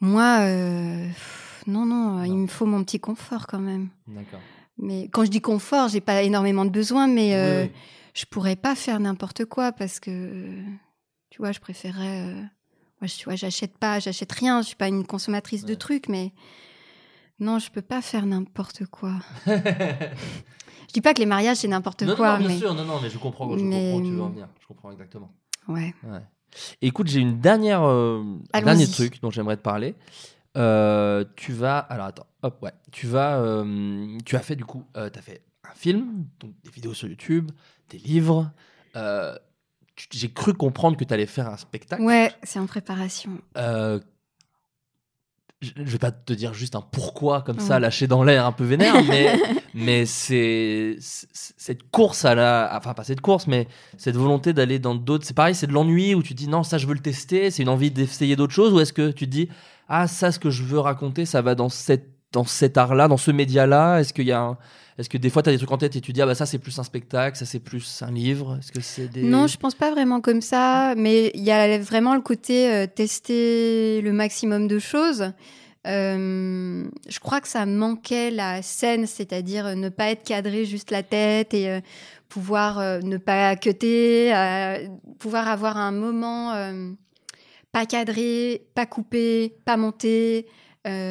Moi, 0.00 0.38
euh, 0.40 1.06
pff, 1.08 1.64
non, 1.66 1.84
non, 1.86 2.24
il 2.24 2.34
me 2.36 2.46
faut 2.46 2.66
mon 2.66 2.82
petit 2.84 3.00
confort 3.00 3.46
quand 3.46 3.58
même. 3.58 3.88
D'accord. 4.06 4.40
Mais 4.78 5.08
quand 5.08 5.24
je 5.24 5.30
dis 5.30 5.40
confort, 5.42 5.88
j'ai 5.88 6.00
pas 6.00 6.22
énormément 6.22 6.64
de 6.64 6.70
besoins, 6.70 7.06
mais 7.06 7.34
euh, 7.34 7.64
Oui, 7.64 7.72
je 8.14 8.24
pourrais 8.24 8.56
pas 8.56 8.74
faire 8.74 8.98
n'importe 8.98 9.44
quoi 9.44 9.72
parce 9.72 10.00
que, 10.00 10.52
tu 11.28 11.38
vois, 11.38 11.52
je 11.52 11.60
préférais. 11.60 12.22
euh, 12.28 12.34
moi, 13.00 13.06
je- 13.06 13.16
tu 13.16 13.24
vois, 13.24 13.34
j'achète 13.36 13.76
pas, 13.78 13.98
j'achète 13.98 14.32
rien. 14.32 14.62
Je 14.62 14.68
suis 14.68 14.76
pas 14.76 14.88
une 14.88 15.06
consommatrice 15.06 15.64
de 15.66 15.74
trucs, 15.74 16.08
mais 16.08 16.32
non, 17.38 17.58
je 17.58 17.70
peux 17.70 17.82
pas 17.82 18.00
faire 18.02 18.24
n'importe 18.26 18.86
quoi. 18.86 19.14
Je 20.88 20.94
dis 20.94 21.00
pas 21.02 21.14
que 21.14 21.20
les 21.20 21.26
mariages 21.26 21.58
c'est 21.58 21.68
n'importe 21.68 22.04
quoi, 22.16 22.32
non, 22.32 22.38
bien 22.40 22.48
mais 22.48 22.58
sûr, 22.58 22.74
non, 22.74 22.84
non, 22.84 22.98
mais 23.00 23.08
je 23.10 23.16
comprends, 23.18 23.56
je 23.56 23.62
Mais- 23.62 23.92
comprends 23.92 23.98
où 24.00 24.02
tu 24.04 24.10
veux 24.12 24.22
en 24.22 24.28
venir. 24.30 24.48
Je 24.60 24.66
comprends 24.66 24.90
exactement. 24.90 25.30
ouais. 25.68 25.94
Ouais. 26.02 26.18
Écoute, 26.82 27.06
j'ai 27.08 27.20
une 27.20 27.40
dernière, 27.40 27.82
euh, 27.84 28.22
dernier 28.52 28.86
truc 28.88 29.20
dont 29.22 29.30
j'aimerais 29.30 29.56
te 29.56 29.62
parler. 29.62 29.94
Euh, 30.56 31.24
tu 31.36 31.52
vas, 31.52 31.78
alors 31.78 32.06
attends, 32.06 32.26
hop, 32.42 32.62
ouais, 32.62 32.72
tu 32.90 33.06
vas, 33.06 33.38
euh, 33.38 34.18
tu 34.24 34.36
as 34.36 34.40
fait 34.40 34.56
du 34.56 34.64
coup, 34.64 34.84
tu 34.94 35.00
as 35.00 35.22
fait 35.22 35.42
un 35.70 35.74
film, 35.74 36.26
donc 36.40 36.52
des 36.64 36.70
vidéos 36.70 36.94
sur 36.94 37.08
YouTube, 37.08 37.50
des 37.88 37.98
livres. 37.98 38.50
euh, 38.96 39.36
j'ai 40.12 40.32
cru 40.32 40.54
comprendre 40.54 40.96
que 40.96 41.04
tu 41.04 41.12
allais 41.12 41.26
faire 41.26 41.46
un 41.46 41.58
spectacle. 41.58 42.02
Ouais, 42.02 42.32
c'est 42.42 42.58
en 42.58 42.64
préparation. 42.66 43.32
Euh, 43.58 44.00
je 45.60 45.72
vais 45.82 45.98
pas 45.98 46.10
te 46.10 46.32
dire 46.32 46.54
juste 46.54 46.74
un 46.74 46.80
pourquoi 46.80 47.42
comme 47.42 47.60
ça 47.60 47.78
lâché 47.78 48.06
dans 48.06 48.24
l'air 48.24 48.46
un 48.46 48.52
peu 48.52 48.64
vénère 48.64 48.94
mais 49.04 49.38
mais 49.74 50.06
c'est 50.06 50.96
cette 50.98 51.90
course 51.90 52.24
à 52.24 52.34
la 52.34 52.70
enfin 52.76 52.94
pas 52.94 53.04
cette 53.04 53.20
course 53.20 53.46
mais 53.46 53.68
cette 53.96 54.16
volonté 54.16 54.52
d'aller 54.52 54.78
dans 54.78 54.94
d'autres 54.94 55.24
c'est 55.24 55.34
pareil 55.34 55.54
c'est 55.54 55.66
de 55.66 55.72
l'ennui 55.72 56.14
où 56.14 56.22
tu 56.22 56.34
dis 56.34 56.48
non 56.48 56.62
ça 56.62 56.78
je 56.78 56.86
veux 56.86 56.94
le 56.94 57.00
tester 57.00 57.50
c'est 57.50 57.62
une 57.62 57.68
envie 57.68 57.90
d'essayer 57.90 58.36
d'autres 58.36 58.52
choses 58.52 58.72
ou 58.72 58.80
est-ce 58.80 58.92
que 58.92 59.10
tu 59.10 59.26
te 59.26 59.30
dis 59.30 59.48
ah 59.88 60.08
ça 60.08 60.32
ce 60.32 60.38
que 60.38 60.50
je 60.50 60.62
veux 60.62 60.78
raconter 60.78 61.24
ça 61.24 61.42
va 61.42 61.54
dans 61.54 61.68
cette 61.68 62.08
dans 62.32 62.44
cet 62.44 62.78
art 62.78 62.94
là 62.94 63.08
dans 63.08 63.16
ce 63.16 63.30
média 63.30 63.66
là 63.66 63.98
est-ce 63.98 64.12
qu'il 64.12 64.26
y 64.26 64.32
a 64.32 64.56
est-ce 65.00 65.08
que 65.08 65.16
des 65.16 65.30
fois 65.30 65.42
tu 65.42 65.48
as 65.48 65.52
des 65.52 65.58
trucs 65.58 65.72
en 65.72 65.78
tête 65.78 65.96
et 65.96 66.02
tu 66.02 66.12
dis 66.12 66.20
ah 66.20 66.26
bah 66.26 66.34
ça 66.34 66.44
c'est 66.44 66.58
plus 66.58 66.78
un 66.78 66.82
spectacle 66.82 67.38
ça 67.38 67.46
c'est 67.46 67.58
plus 67.58 68.02
un 68.02 68.10
livre? 68.10 68.58
Est-ce 68.58 68.70
que 68.70 68.82
c'est 68.82 69.08
des 69.08 69.22
Non, 69.22 69.46
je 69.46 69.56
pense 69.56 69.74
pas 69.74 69.90
vraiment 69.90 70.20
comme 70.20 70.42
ça, 70.42 70.94
mais 70.94 71.30
il 71.34 71.42
y 71.42 71.50
a 71.50 71.78
vraiment 71.78 72.14
le 72.14 72.20
côté 72.20 72.70
euh, 72.70 72.86
tester 72.86 74.02
le 74.02 74.12
maximum 74.12 74.68
de 74.68 74.78
choses. 74.78 75.32
Euh, 75.86 76.90
je 77.08 77.20
crois 77.20 77.40
que 77.40 77.48
ça 77.48 77.64
manquait 77.64 78.30
la 78.30 78.60
scène, 78.62 79.06
c'est-à-dire 79.06 79.64
euh, 79.66 79.74
ne 79.74 79.88
pas 79.88 80.10
être 80.10 80.24
cadré 80.24 80.66
juste 80.66 80.90
la 80.90 81.02
tête 81.02 81.54
et 81.54 81.70
euh, 81.70 81.80
pouvoir 82.28 83.02
ne 83.02 83.16
pas 83.16 83.56
cutter, 83.56 84.34
euh, 84.34 84.86
pouvoir 85.18 85.48
avoir 85.48 85.78
un 85.78 85.90
moment 85.90 86.54
pas 87.72 87.86
cadré, 87.86 88.68
pas 88.76 88.86
coupé, 88.86 89.56
pas 89.64 89.76
monté, 89.76 90.46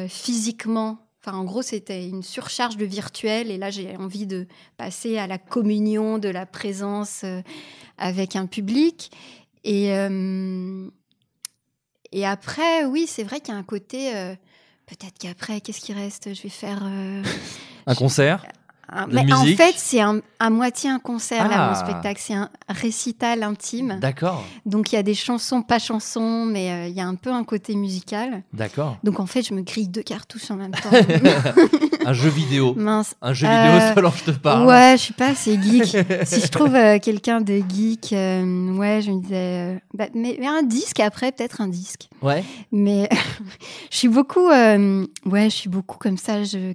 physiquement. 0.08 1.06
Enfin, 1.22 1.36
en 1.36 1.44
gros, 1.44 1.60
c'était 1.60 2.08
une 2.08 2.22
surcharge 2.22 2.78
de 2.78 2.86
virtuel 2.86 3.50
et 3.50 3.58
là, 3.58 3.68
j'ai 3.68 3.98
envie 3.98 4.26
de 4.26 4.46
passer 4.78 5.18
à 5.18 5.26
la 5.26 5.36
communion 5.36 6.16
de 6.16 6.30
la 6.30 6.46
présence 6.46 7.26
avec 7.98 8.34
un 8.34 8.46
public. 8.46 9.10
Et 9.64 9.92
après, 12.24 12.86
oui, 12.86 13.06
c'est 13.06 13.24
vrai 13.24 13.40
qu'il 13.40 13.52
y 13.52 13.56
a 13.56 13.60
un 13.60 13.62
côté. 13.62 14.10
Peut-être 14.90 15.18
qu'après, 15.20 15.60
qu'est-ce 15.60 15.80
qui 15.80 15.92
reste? 15.92 16.34
Je 16.34 16.42
vais 16.42 16.48
faire. 16.48 16.80
euh, 16.82 17.22
un 17.86 17.94
concert? 17.94 18.44
Un- 18.92 19.06
De 19.08 19.14
la 19.14 19.22
mais 19.24 19.32
en 19.32 19.44
fait, 19.44 19.74
c'est 19.76 20.00
un- 20.00 20.20
à 20.38 20.50
moitié 20.50 20.90
un 20.90 20.98
concert, 20.98 21.48
là, 21.48 21.68
mon 21.68 21.72
Ah. 21.72 21.74
spectacle. 21.74 22.20
C'est 22.22 22.34
un 22.34 22.48
récital 22.68 23.42
intime. 23.42 23.98
d'accord 24.00 24.44
Donc, 24.66 24.92
il 24.92 24.96
y 24.96 24.98
a 24.98 25.02
des 25.02 25.14
chansons, 25.14 25.62
pas 25.62 25.78
chansons, 25.78 26.44
mais 26.46 26.70
euh, 26.72 26.86
il 26.88 26.94
y 26.94 27.00
a 27.00 27.06
un 27.06 27.14
peu 27.14 27.30
un 27.30 27.44
côté 27.44 27.74
musical. 27.76 28.42
d'accord 28.52 28.98
Donc, 29.04 29.20
en 29.20 29.26
fait, 29.26 29.42
je 29.42 29.54
me 29.54 29.62
grille 29.62 29.88
deux 29.88 30.02
cartouches 30.02 30.50
en 30.50 30.56
même 30.56 30.72
temps. 30.72 30.90
un 32.06 32.12
jeu 32.12 32.28
vidéo 32.30 32.74
Mince. 32.76 33.14
Un 33.22 33.32
jeu 33.34 33.46
vidéo, 33.46 33.60
Euh, 33.80 33.94
selon 33.94 34.10
je 34.10 34.24
te 34.24 34.30
parle. 34.32 34.66
Ouais, 34.66 34.92
je 34.96 35.02
suis 35.02 35.14
pas 35.14 35.28
assez 35.28 35.60
geek. 35.60 35.84
si 36.26 36.40
je 36.40 36.48
trouve 36.48 36.74
euh, 36.74 36.98
quelqu'un 36.98 37.40
de 37.40 37.62
geek, 37.68 38.12
euh, 38.12 38.72
ouais, 38.76 39.02
je 39.02 39.10
me 39.12 39.20
disais, 39.20 39.82
bah, 39.94 40.06
mais, 40.14 40.36
mais 40.40 40.46
un 40.46 40.62
disque 40.62 41.00
après, 41.00 41.32
peut-être 41.32 41.60
un 41.60 41.68
disque. 41.68 42.08
Ouais. 42.22 42.42
Mais 42.72 43.08
je 43.90 43.96
suis 43.96 44.08
beaucoup, 44.08 44.48
ouais, 44.48 45.08
je 45.26 45.48
suis 45.48 45.68
beaucoup 45.68 45.98
comme 45.98 46.16
ça. 46.18 46.42
Je, 46.44 46.72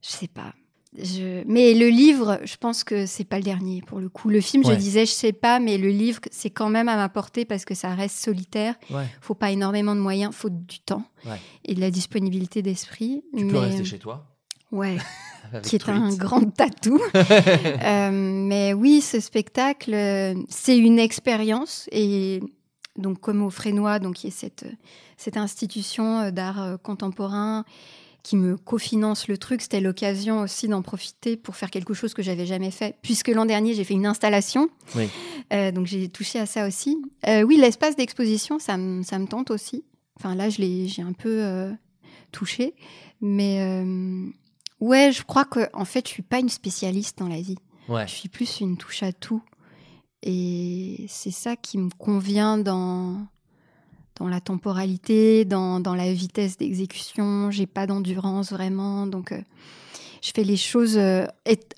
je 0.00 0.08
sais 0.08 0.28
pas. 0.28 0.52
Je... 1.00 1.42
Mais 1.46 1.72
le 1.72 1.88
livre, 1.88 2.38
je 2.44 2.56
pense 2.56 2.84
que 2.84 3.06
c'est 3.06 3.24
pas 3.24 3.38
le 3.38 3.42
dernier 3.42 3.80
pour 3.80 3.98
le 3.98 4.08
coup. 4.10 4.28
Le 4.28 4.40
film, 4.40 4.62
Ouais. 4.64 4.74
je 4.74 4.78
disais, 4.78 5.06
je 5.06 5.10
sais 5.12 5.32
pas, 5.32 5.58
mais 5.58 5.78
le 5.78 5.88
livre, 5.88 6.20
c'est 6.30 6.50
quand 6.50 6.68
même 6.68 6.88
à 6.88 6.96
ma 6.96 7.08
portée 7.08 7.44
parce 7.46 7.64
que 7.64 7.74
ça 7.74 7.94
reste 7.94 8.16
solitaire. 8.18 8.74
Ouais. 8.90 9.06
Faut 9.22 9.34
pas 9.34 9.50
énormément 9.50 9.94
de 9.94 10.00
moyens, 10.00 10.34
faut 10.34 10.50
du 10.50 10.80
temps 10.80 11.04
Ouais. 11.26 11.40
et 11.64 11.74
de 11.74 11.80
la 11.80 11.90
disponibilité 11.90 12.60
d'esprit. 12.60 13.22
Tu 13.36 13.46
peux 13.46 13.52
mais... 13.52 13.58
rester 13.60 13.84
chez 13.84 13.98
toi. 13.98 14.26
Ouais 14.70 14.96
qui 15.62 15.76
est 15.76 15.88
un 15.88 16.14
grand 16.14 16.44
tatou. 16.54 17.00
Euh, 17.14 18.10
mais 18.12 18.72
oui, 18.72 19.00
ce 19.00 19.20
spectacle, 19.20 19.92
euh, 19.94 20.34
c'est 20.48 20.78
une 20.78 20.98
expérience. 20.98 21.88
Et 21.92 22.40
donc, 22.96 23.20
comme 23.20 23.42
au 23.42 23.50
Frénois, 23.50 23.98
donc, 23.98 24.14
qui 24.16 24.28
est 24.28 24.30
cette, 24.30 24.64
cette 25.16 25.36
institution 25.36 26.20
euh, 26.20 26.30
d'art 26.30 26.62
euh, 26.62 26.76
contemporain 26.76 27.64
qui 28.22 28.36
me 28.36 28.56
cofinance 28.56 29.26
le 29.28 29.36
truc, 29.36 29.62
c'était 29.62 29.80
l'occasion 29.80 30.40
aussi 30.40 30.68
d'en 30.68 30.80
profiter 30.82 31.36
pour 31.36 31.56
faire 31.56 31.70
quelque 31.70 31.92
chose 31.94 32.14
que 32.14 32.22
j'avais 32.22 32.46
jamais 32.46 32.70
fait. 32.70 32.96
Puisque 33.02 33.28
l'an 33.28 33.46
dernier, 33.46 33.74
j'ai 33.74 33.84
fait 33.84 33.94
une 33.94 34.06
installation. 34.06 34.68
Oui. 34.94 35.08
Euh, 35.52 35.72
donc, 35.72 35.86
j'ai 35.86 36.08
touché 36.08 36.38
à 36.38 36.46
ça 36.46 36.66
aussi. 36.68 36.96
Euh, 37.26 37.42
oui, 37.42 37.56
l'espace 37.56 37.96
d'exposition, 37.96 38.58
ça, 38.58 38.76
me- 38.76 39.02
ça 39.02 39.18
me 39.18 39.26
tente 39.26 39.50
aussi. 39.50 39.84
Enfin, 40.18 40.34
là, 40.36 40.50
je 40.50 40.62
j'ai 40.86 41.02
un 41.02 41.12
peu 41.12 41.42
euh, 41.42 41.72
touché. 42.30 42.74
Mais. 43.20 43.84
Ouais, 44.80 45.12
je 45.12 45.22
crois 45.22 45.44
que 45.44 45.60
en 45.74 45.84
fait, 45.84 46.08
je 46.08 46.12
suis 46.12 46.22
pas 46.24 46.40
une 46.40 46.48
spécialiste 46.48 47.18
dans 47.18 47.28
la 47.28 47.40
vie. 47.40 47.58
Ouais. 47.88 48.06
Je 48.08 48.12
suis 48.14 48.28
plus 48.28 48.60
une 48.60 48.76
touche 48.76 49.02
à 49.04 49.12
tout. 49.12 49.40
Et 50.24 51.06
c'est 51.08 51.30
ça 51.30 51.54
qui 51.56 51.78
me 51.78 51.88
convient 51.98 52.58
dans, 52.58 53.26
dans 54.22 54.28
la 54.28 54.40
temporalité, 54.40 55.44
dans, 55.44 55.80
dans 55.80 55.94
la 55.94 56.12
vitesse 56.12 56.56
d'exécution. 56.56 57.50
J'ai 57.50 57.66
pas 57.66 57.86
d'endurance 57.86 58.52
vraiment. 58.52 59.06
Donc, 59.06 59.32
euh, 59.32 59.40
je 60.22 60.30
fais 60.34 60.44
les 60.44 60.56
choses 60.56 60.96
euh, 60.96 61.26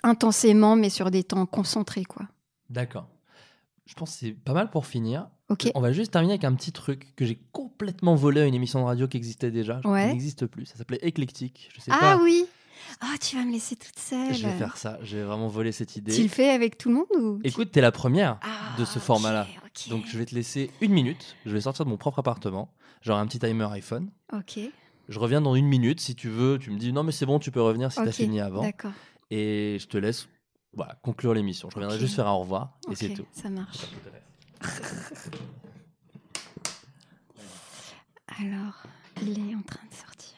intensément, 0.02 0.76
mais 0.76 0.90
sur 0.90 1.10
des 1.10 1.24
temps 1.24 1.46
concentrés, 1.46 2.04
quoi. 2.04 2.26
D'accord. 2.68 3.08
Je 3.86 3.94
pense 3.94 4.12
que 4.12 4.16
c'est 4.18 4.32
pas 4.32 4.52
mal 4.52 4.70
pour 4.70 4.86
finir. 4.86 5.28
Ok. 5.48 5.70
On 5.74 5.80
va 5.80 5.92
juste 5.92 6.12
terminer 6.12 6.34
avec 6.34 6.44
un 6.44 6.54
petit 6.54 6.72
truc 6.72 7.14
que 7.16 7.24
j'ai 7.24 7.38
complètement 7.52 8.14
volé 8.14 8.40
à 8.42 8.46
une 8.46 8.54
émission 8.54 8.80
de 8.80 8.84
radio 8.84 9.08
qui 9.08 9.16
existait 9.16 9.50
déjà. 9.50 9.80
Ouais. 9.84 10.04
Qui 10.06 10.12
n'existe 10.12 10.46
plus. 10.46 10.66
Ça 10.66 10.76
s'appelait 10.76 10.98
Éclectique. 11.02 11.70
Je 11.74 11.80
sais 11.80 11.90
Ah 11.92 11.98
pas. 12.16 12.22
oui 12.22 12.46
Ah, 13.00 13.14
tu 13.20 13.36
vas 13.36 13.44
me 13.44 13.52
laisser 13.52 13.76
toute 13.76 13.98
seule. 13.98 14.34
Je 14.34 14.46
vais 14.46 14.56
faire 14.56 14.76
ça. 14.76 14.98
J'ai 15.02 15.22
vraiment 15.22 15.48
volé 15.48 15.72
cette 15.72 15.96
idée. 15.96 16.14
Tu 16.14 16.22
le 16.22 16.28
fais 16.28 16.50
avec 16.50 16.78
tout 16.78 16.88
le 16.88 16.94
monde 16.96 17.06
ou 17.20 17.40
tu- 17.42 17.48
Écoute, 17.48 17.70
t'es 17.72 17.80
la 17.80 17.92
première 17.92 18.38
Ah, 18.42 18.74
de 18.78 18.84
ce 18.84 18.98
format-là. 18.98 19.46
Donc 19.88 20.04
je 20.06 20.16
vais 20.18 20.24
te 20.26 20.34
laisser 20.34 20.70
une 20.80 20.92
minute. 20.92 21.36
Je 21.46 21.50
vais 21.52 21.60
sortir 21.60 21.84
de 21.84 21.90
mon 21.90 21.96
propre 21.96 22.20
appartement. 22.20 22.72
J'aurai 23.02 23.20
un 23.20 23.26
petit 23.26 23.38
timer 23.38 23.66
iPhone. 23.72 24.10
Ok. 24.32 24.58
Je 25.08 25.18
reviens 25.18 25.40
dans 25.42 25.54
une 25.54 25.66
minute. 25.66 26.00
Si 26.00 26.14
tu 26.14 26.28
veux, 26.28 26.58
tu 26.58 26.70
me 26.70 26.78
dis 26.78 26.92
non, 26.92 27.02
mais 27.02 27.12
c'est 27.12 27.26
bon, 27.26 27.38
tu 27.38 27.50
peux 27.50 27.60
revenir 27.60 27.90
si 27.92 27.96
t'as 27.96 28.06
ok, 28.06 28.12
fini 28.12 28.40
avant. 28.40 28.62
D'accord. 28.62 28.92
Et 29.30 29.76
je 29.80 29.86
te 29.86 29.98
laisse 29.98 30.28
voilà, 30.72 30.94
conclure 31.02 31.34
l'émission. 31.34 31.68
Je 31.70 31.74
reviendrai 31.76 31.98
juste 31.98 32.14
faire 32.16 32.26
un 32.26 32.32
au 32.32 32.40
revoir. 32.40 32.78
Et 32.90 32.94
c'est 32.94 33.10
tout. 33.10 33.26
Ça 33.32 33.48
marche. 33.50 33.78
Alors, 38.40 38.82
il 39.22 39.38
est 39.50 39.54
en 39.54 39.62
train 39.62 39.86
de 39.88 39.94
sortir. 39.94 40.30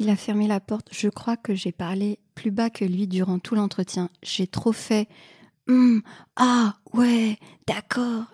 Il 0.00 0.08
a 0.08 0.16
fermé 0.16 0.48
la 0.48 0.60
porte. 0.60 0.88
Je 0.92 1.08
crois 1.08 1.36
que 1.36 1.54
j'ai 1.54 1.72
parlé 1.72 2.18
plus 2.34 2.50
bas 2.50 2.70
que 2.70 2.86
lui 2.86 3.06
durant 3.06 3.38
tout 3.38 3.54
l'entretien. 3.54 4.08
J'ai 4.22 4.46
trop 4.46 4.72
fait. 4.72 5.08
Hum, 5.68 6.02
ah, 6.36 6.76
ouais, 6.94 7.38
d'accord. 7.66 8.24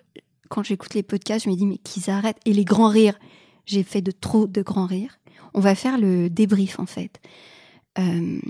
Quand 0.49 0.63
j'écoute 0.63 0.95
les 0.95 1.03
podcasts, 1.03 1.45
je 1.47 1.51
me 1.51 1.57
dis, 1.57 1.67
mais 1.67 1.79
qu'ils 1.79 2.09
arrêtent. 2.09 2.39
Et 2.45 2.53
les 2.53 2.65
grands 2.65 2.89
rires. 2.89 3.19
J'ai 3.67 3.83
fait 3.83 4.01
de 4.01 4.13
trop 4.13 4.47
de 4.47 4.63
grands 4.63 4.87
rires. 4.87 5.19
On 5.55 5.61
va 5.61 5.75
faire 5.75 5.99
le 5.99 6.31
débrief, 6.31 6.79
en 6.79 6.87
fait. 6.87 7.21
Euh, 7.99 8.41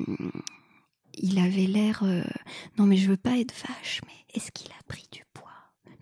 il 1.15 1.39
avait 1.39 1.67
l'air. 1.67 2.03
euh, 2.03 2.23
Non, 2.79 2.85
mais 2.85 2.99
je 2.99 3.09
veux 3.09 3.17
pas 3.17 3.39
être 3.39 3.55
vache, 3.67 4.03
mais 4.07 4.13
est-ce 4.35 4.51
qu'il 4.53 4.71
a 4.73 4.83
pris 4.89 5.07
du 5.11 5.23
poids? 5.33 5.49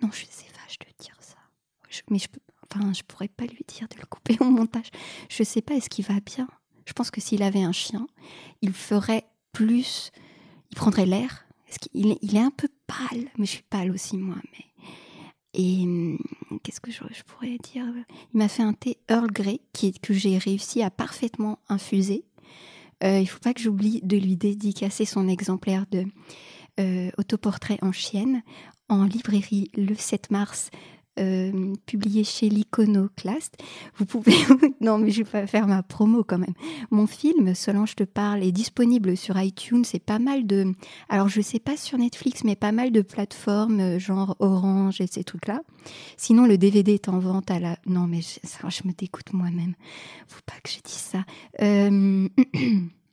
Non, 0.02 0.10
je 0.12 0.24
sais 0.28 0.46
vache 0.64 0.80
de 0.80 0.86
dire 0.98 1.16
ça. 1.20 1.36
Mais 2.10 2.18
je 2.18 2.26
peux. 2.28 2.40
Enfin, 2.74 2.92
je 2.92 3.02
pourrais 3.04 3.28
pas 3.28 3.44
lui 3.44 3.64
dire 3.68 3.86
de 3.88 4.00
le 4.00 4.06
couper 4.06 4.36
au 4.40 4.50
montage. 4.50 4.90
Je 5.30 5.44
sais 5.44 5.62
pas, 5.62 5.74
est-ce 5.74 5.88
qu'il 5.88 6.04
va 6.04 6.18
bien? 6.18 6.48
Je 6.86 6.92
pense 6.92 7.10
que 7.10 7.20
s'il 7.20 7.42
avait 7.42 7.62
un 7.62 7.72
chien, 7.72 8.06
il 8.62 8.72
ferait 8.72 9.24
plus. 9.52 10.10
Il 10.70 10.76
prendrait 10.76 11.06
l'air. 11.06 11.46
Il 11.92 12.36
est 12.36 12.40
un 12.40 12.50
peu 12.50 12.68
pâle, 12.86 13.26
mais 13.36 13.46
je 13.46 13.52
suis 13.52 13.62
pâle 13.62 13.90
aussi, 13.90 14.16
moi. 14.16 14.36
Et 15.54 15.82
hum, 15.82 16.18
qu'est-ce 16.62 16.80
que 16.80 16.90
je, 16.90 17.02
je 17.12 17.22
pourrais 17.22 17.58
dire? 17.58 17.84
Il 18.32 18.38
m'a 18.38 18.48
fait 18.48 18.62
un 18.62 18.72
thé 18.72 18.98
Earl 19.08 19.30
Grey 19.30 19.60
qui, 19.72 19.92
que 19.92 20.12
j'ai 20.12 20.38
réussi 20.38 20.82
à 20.82 20.90
parfaitement 20.90 21.58
infuser. 21.68 22.24
Euh, 23.02 23.20
il 23.20 23.26
faut 23.26 23.40
pas 23.40 23.54
que 23.54 23.60
j'oublie 23.60 24.00
de 24.02 24.16
lui 24.16 24.36
dédicacer 24.36 25.04
son 25.04 25.28
exemplaire 25.28 25.86
de 25.90 26.04
euh, 26.80 27.10
autoportrait 27.18 27.78
en 27.82 27.92
chienne 27.92 28.42
en 28.88 29.04
librairie 29.04 29.70
le 29.76 29.94
7 29.94 30.30
mars, 30.30 30.70
euh, 31.18 31.74
publié 31.86 32.24
chez 32.24 32.48
l'Iconoclaste. 32.48 33.56
Vous 33.96 34.04
pouvez. 34.04 34.34
non, 34.80 34.98
mais 34.98 35.10
je 35.10 35.22
vais 35.22 35.30
pas 35.30 35.46
faire 35.46 35.66
ma 35.66 35.82
promo 35.82 36.24
quand 36.24 36.38
même. 36.38 36.54
Mon 36.90 37.06
film, 37.06 37.54
Solange 37.54 37.94
te 37.94 38.04
parle, 38.04 38.42
est 38.42 38.52
disponible 38.52 39.16
sur 39.16 39.40
iTunes. 39.40 39.84
C'est 39.84 40.02
pas 40.02 40.18
mal 40.18 40.46
de. 40.46 40.72
Alors, 41.08 41.28
je 41.28 41.40
sais 41.40 41.60
pas 41.60 41.76
sur 41.76 41.98
Netflix, 41.98 42.44
mais 42.44 42.56
pas 42.56 42.72
mal 42.72 42.90
de 42.90 43.02
plateformes, 43.02 43.80
euh, 43.80 43.98
genre 43.98 44.36
Orange 44.40 45.00
et 45.00 45.06
ces 45.06 45.24
trucs-là. 45.24 45.62
Sinon, 46.16 46.46
le 46.46 46.58
DVD 46.58 46.94
est 46.94 47.08
en 47.08 47.18
vente 47.18 47.50
à 47.50 47.58
la. 47.58 47.78
Non, 47.86 48.06
mais 48.06 48.20
je, 48.20 48.40
je 48.68 48.88
me 48.88 48.92
dégoûte 48.92 49.32
moi-même. 49.32 49.74
Faut 50.26 50.42
pas 50.46 50.54
que 50.62 50.70
je 50.70 50.80
dise 50.82 50.94
ça. 50.94 51.24
Euh, 51.62 52.28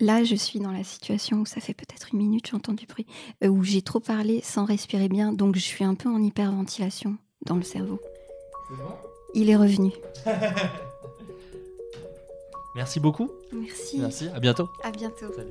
Là, 0.00 0.24
je 0.24 0.34
suis 0.34 0.58
dans 0.58 0.72
la 0.72 0.84
situation 0.84 1.38
où 1.38 1.46
ça 1.46 1.60
fait 1.60 1.74
peut-être 1.74 2.08
une 2.12 2.18
minute, 2.18 2.48
j'entends 2.50 2.74
du 2.74 2.86
bruit, 2.86 3.06
euh, 3.42 3.48
où 3.48 3.62
j'ai 3.62 3.82
trop 3.82 4.00
parlé 4.00 4.40
sans 4.42 4.64
respirer 4.64 5.08
bien, 5.08 5.32
donc 5.32 5.56
je 5.56 5.60
suis 5.60 5.84
un 5.84 5.94
peu 5.94 6.08
en 6.08 6.22
hyperventilation 6.22 7.16
dans 7.46 7.56
le 7.56 7.62
cerveau. 7.62 8.00
Il 9.34 9.50
est 9.50 9.56
revenu. 9.56 9.92
Merci 12.74 13.00
beaucoup. 13.00 13.30
Merci. 13.52 13.98
Merci. 13.98 14.28
À 14.34 14.40
bientôt. 14.40 14.68
À 14.82 14.90
bientôt. 14.90 15.32
Salut. 15.34 15.50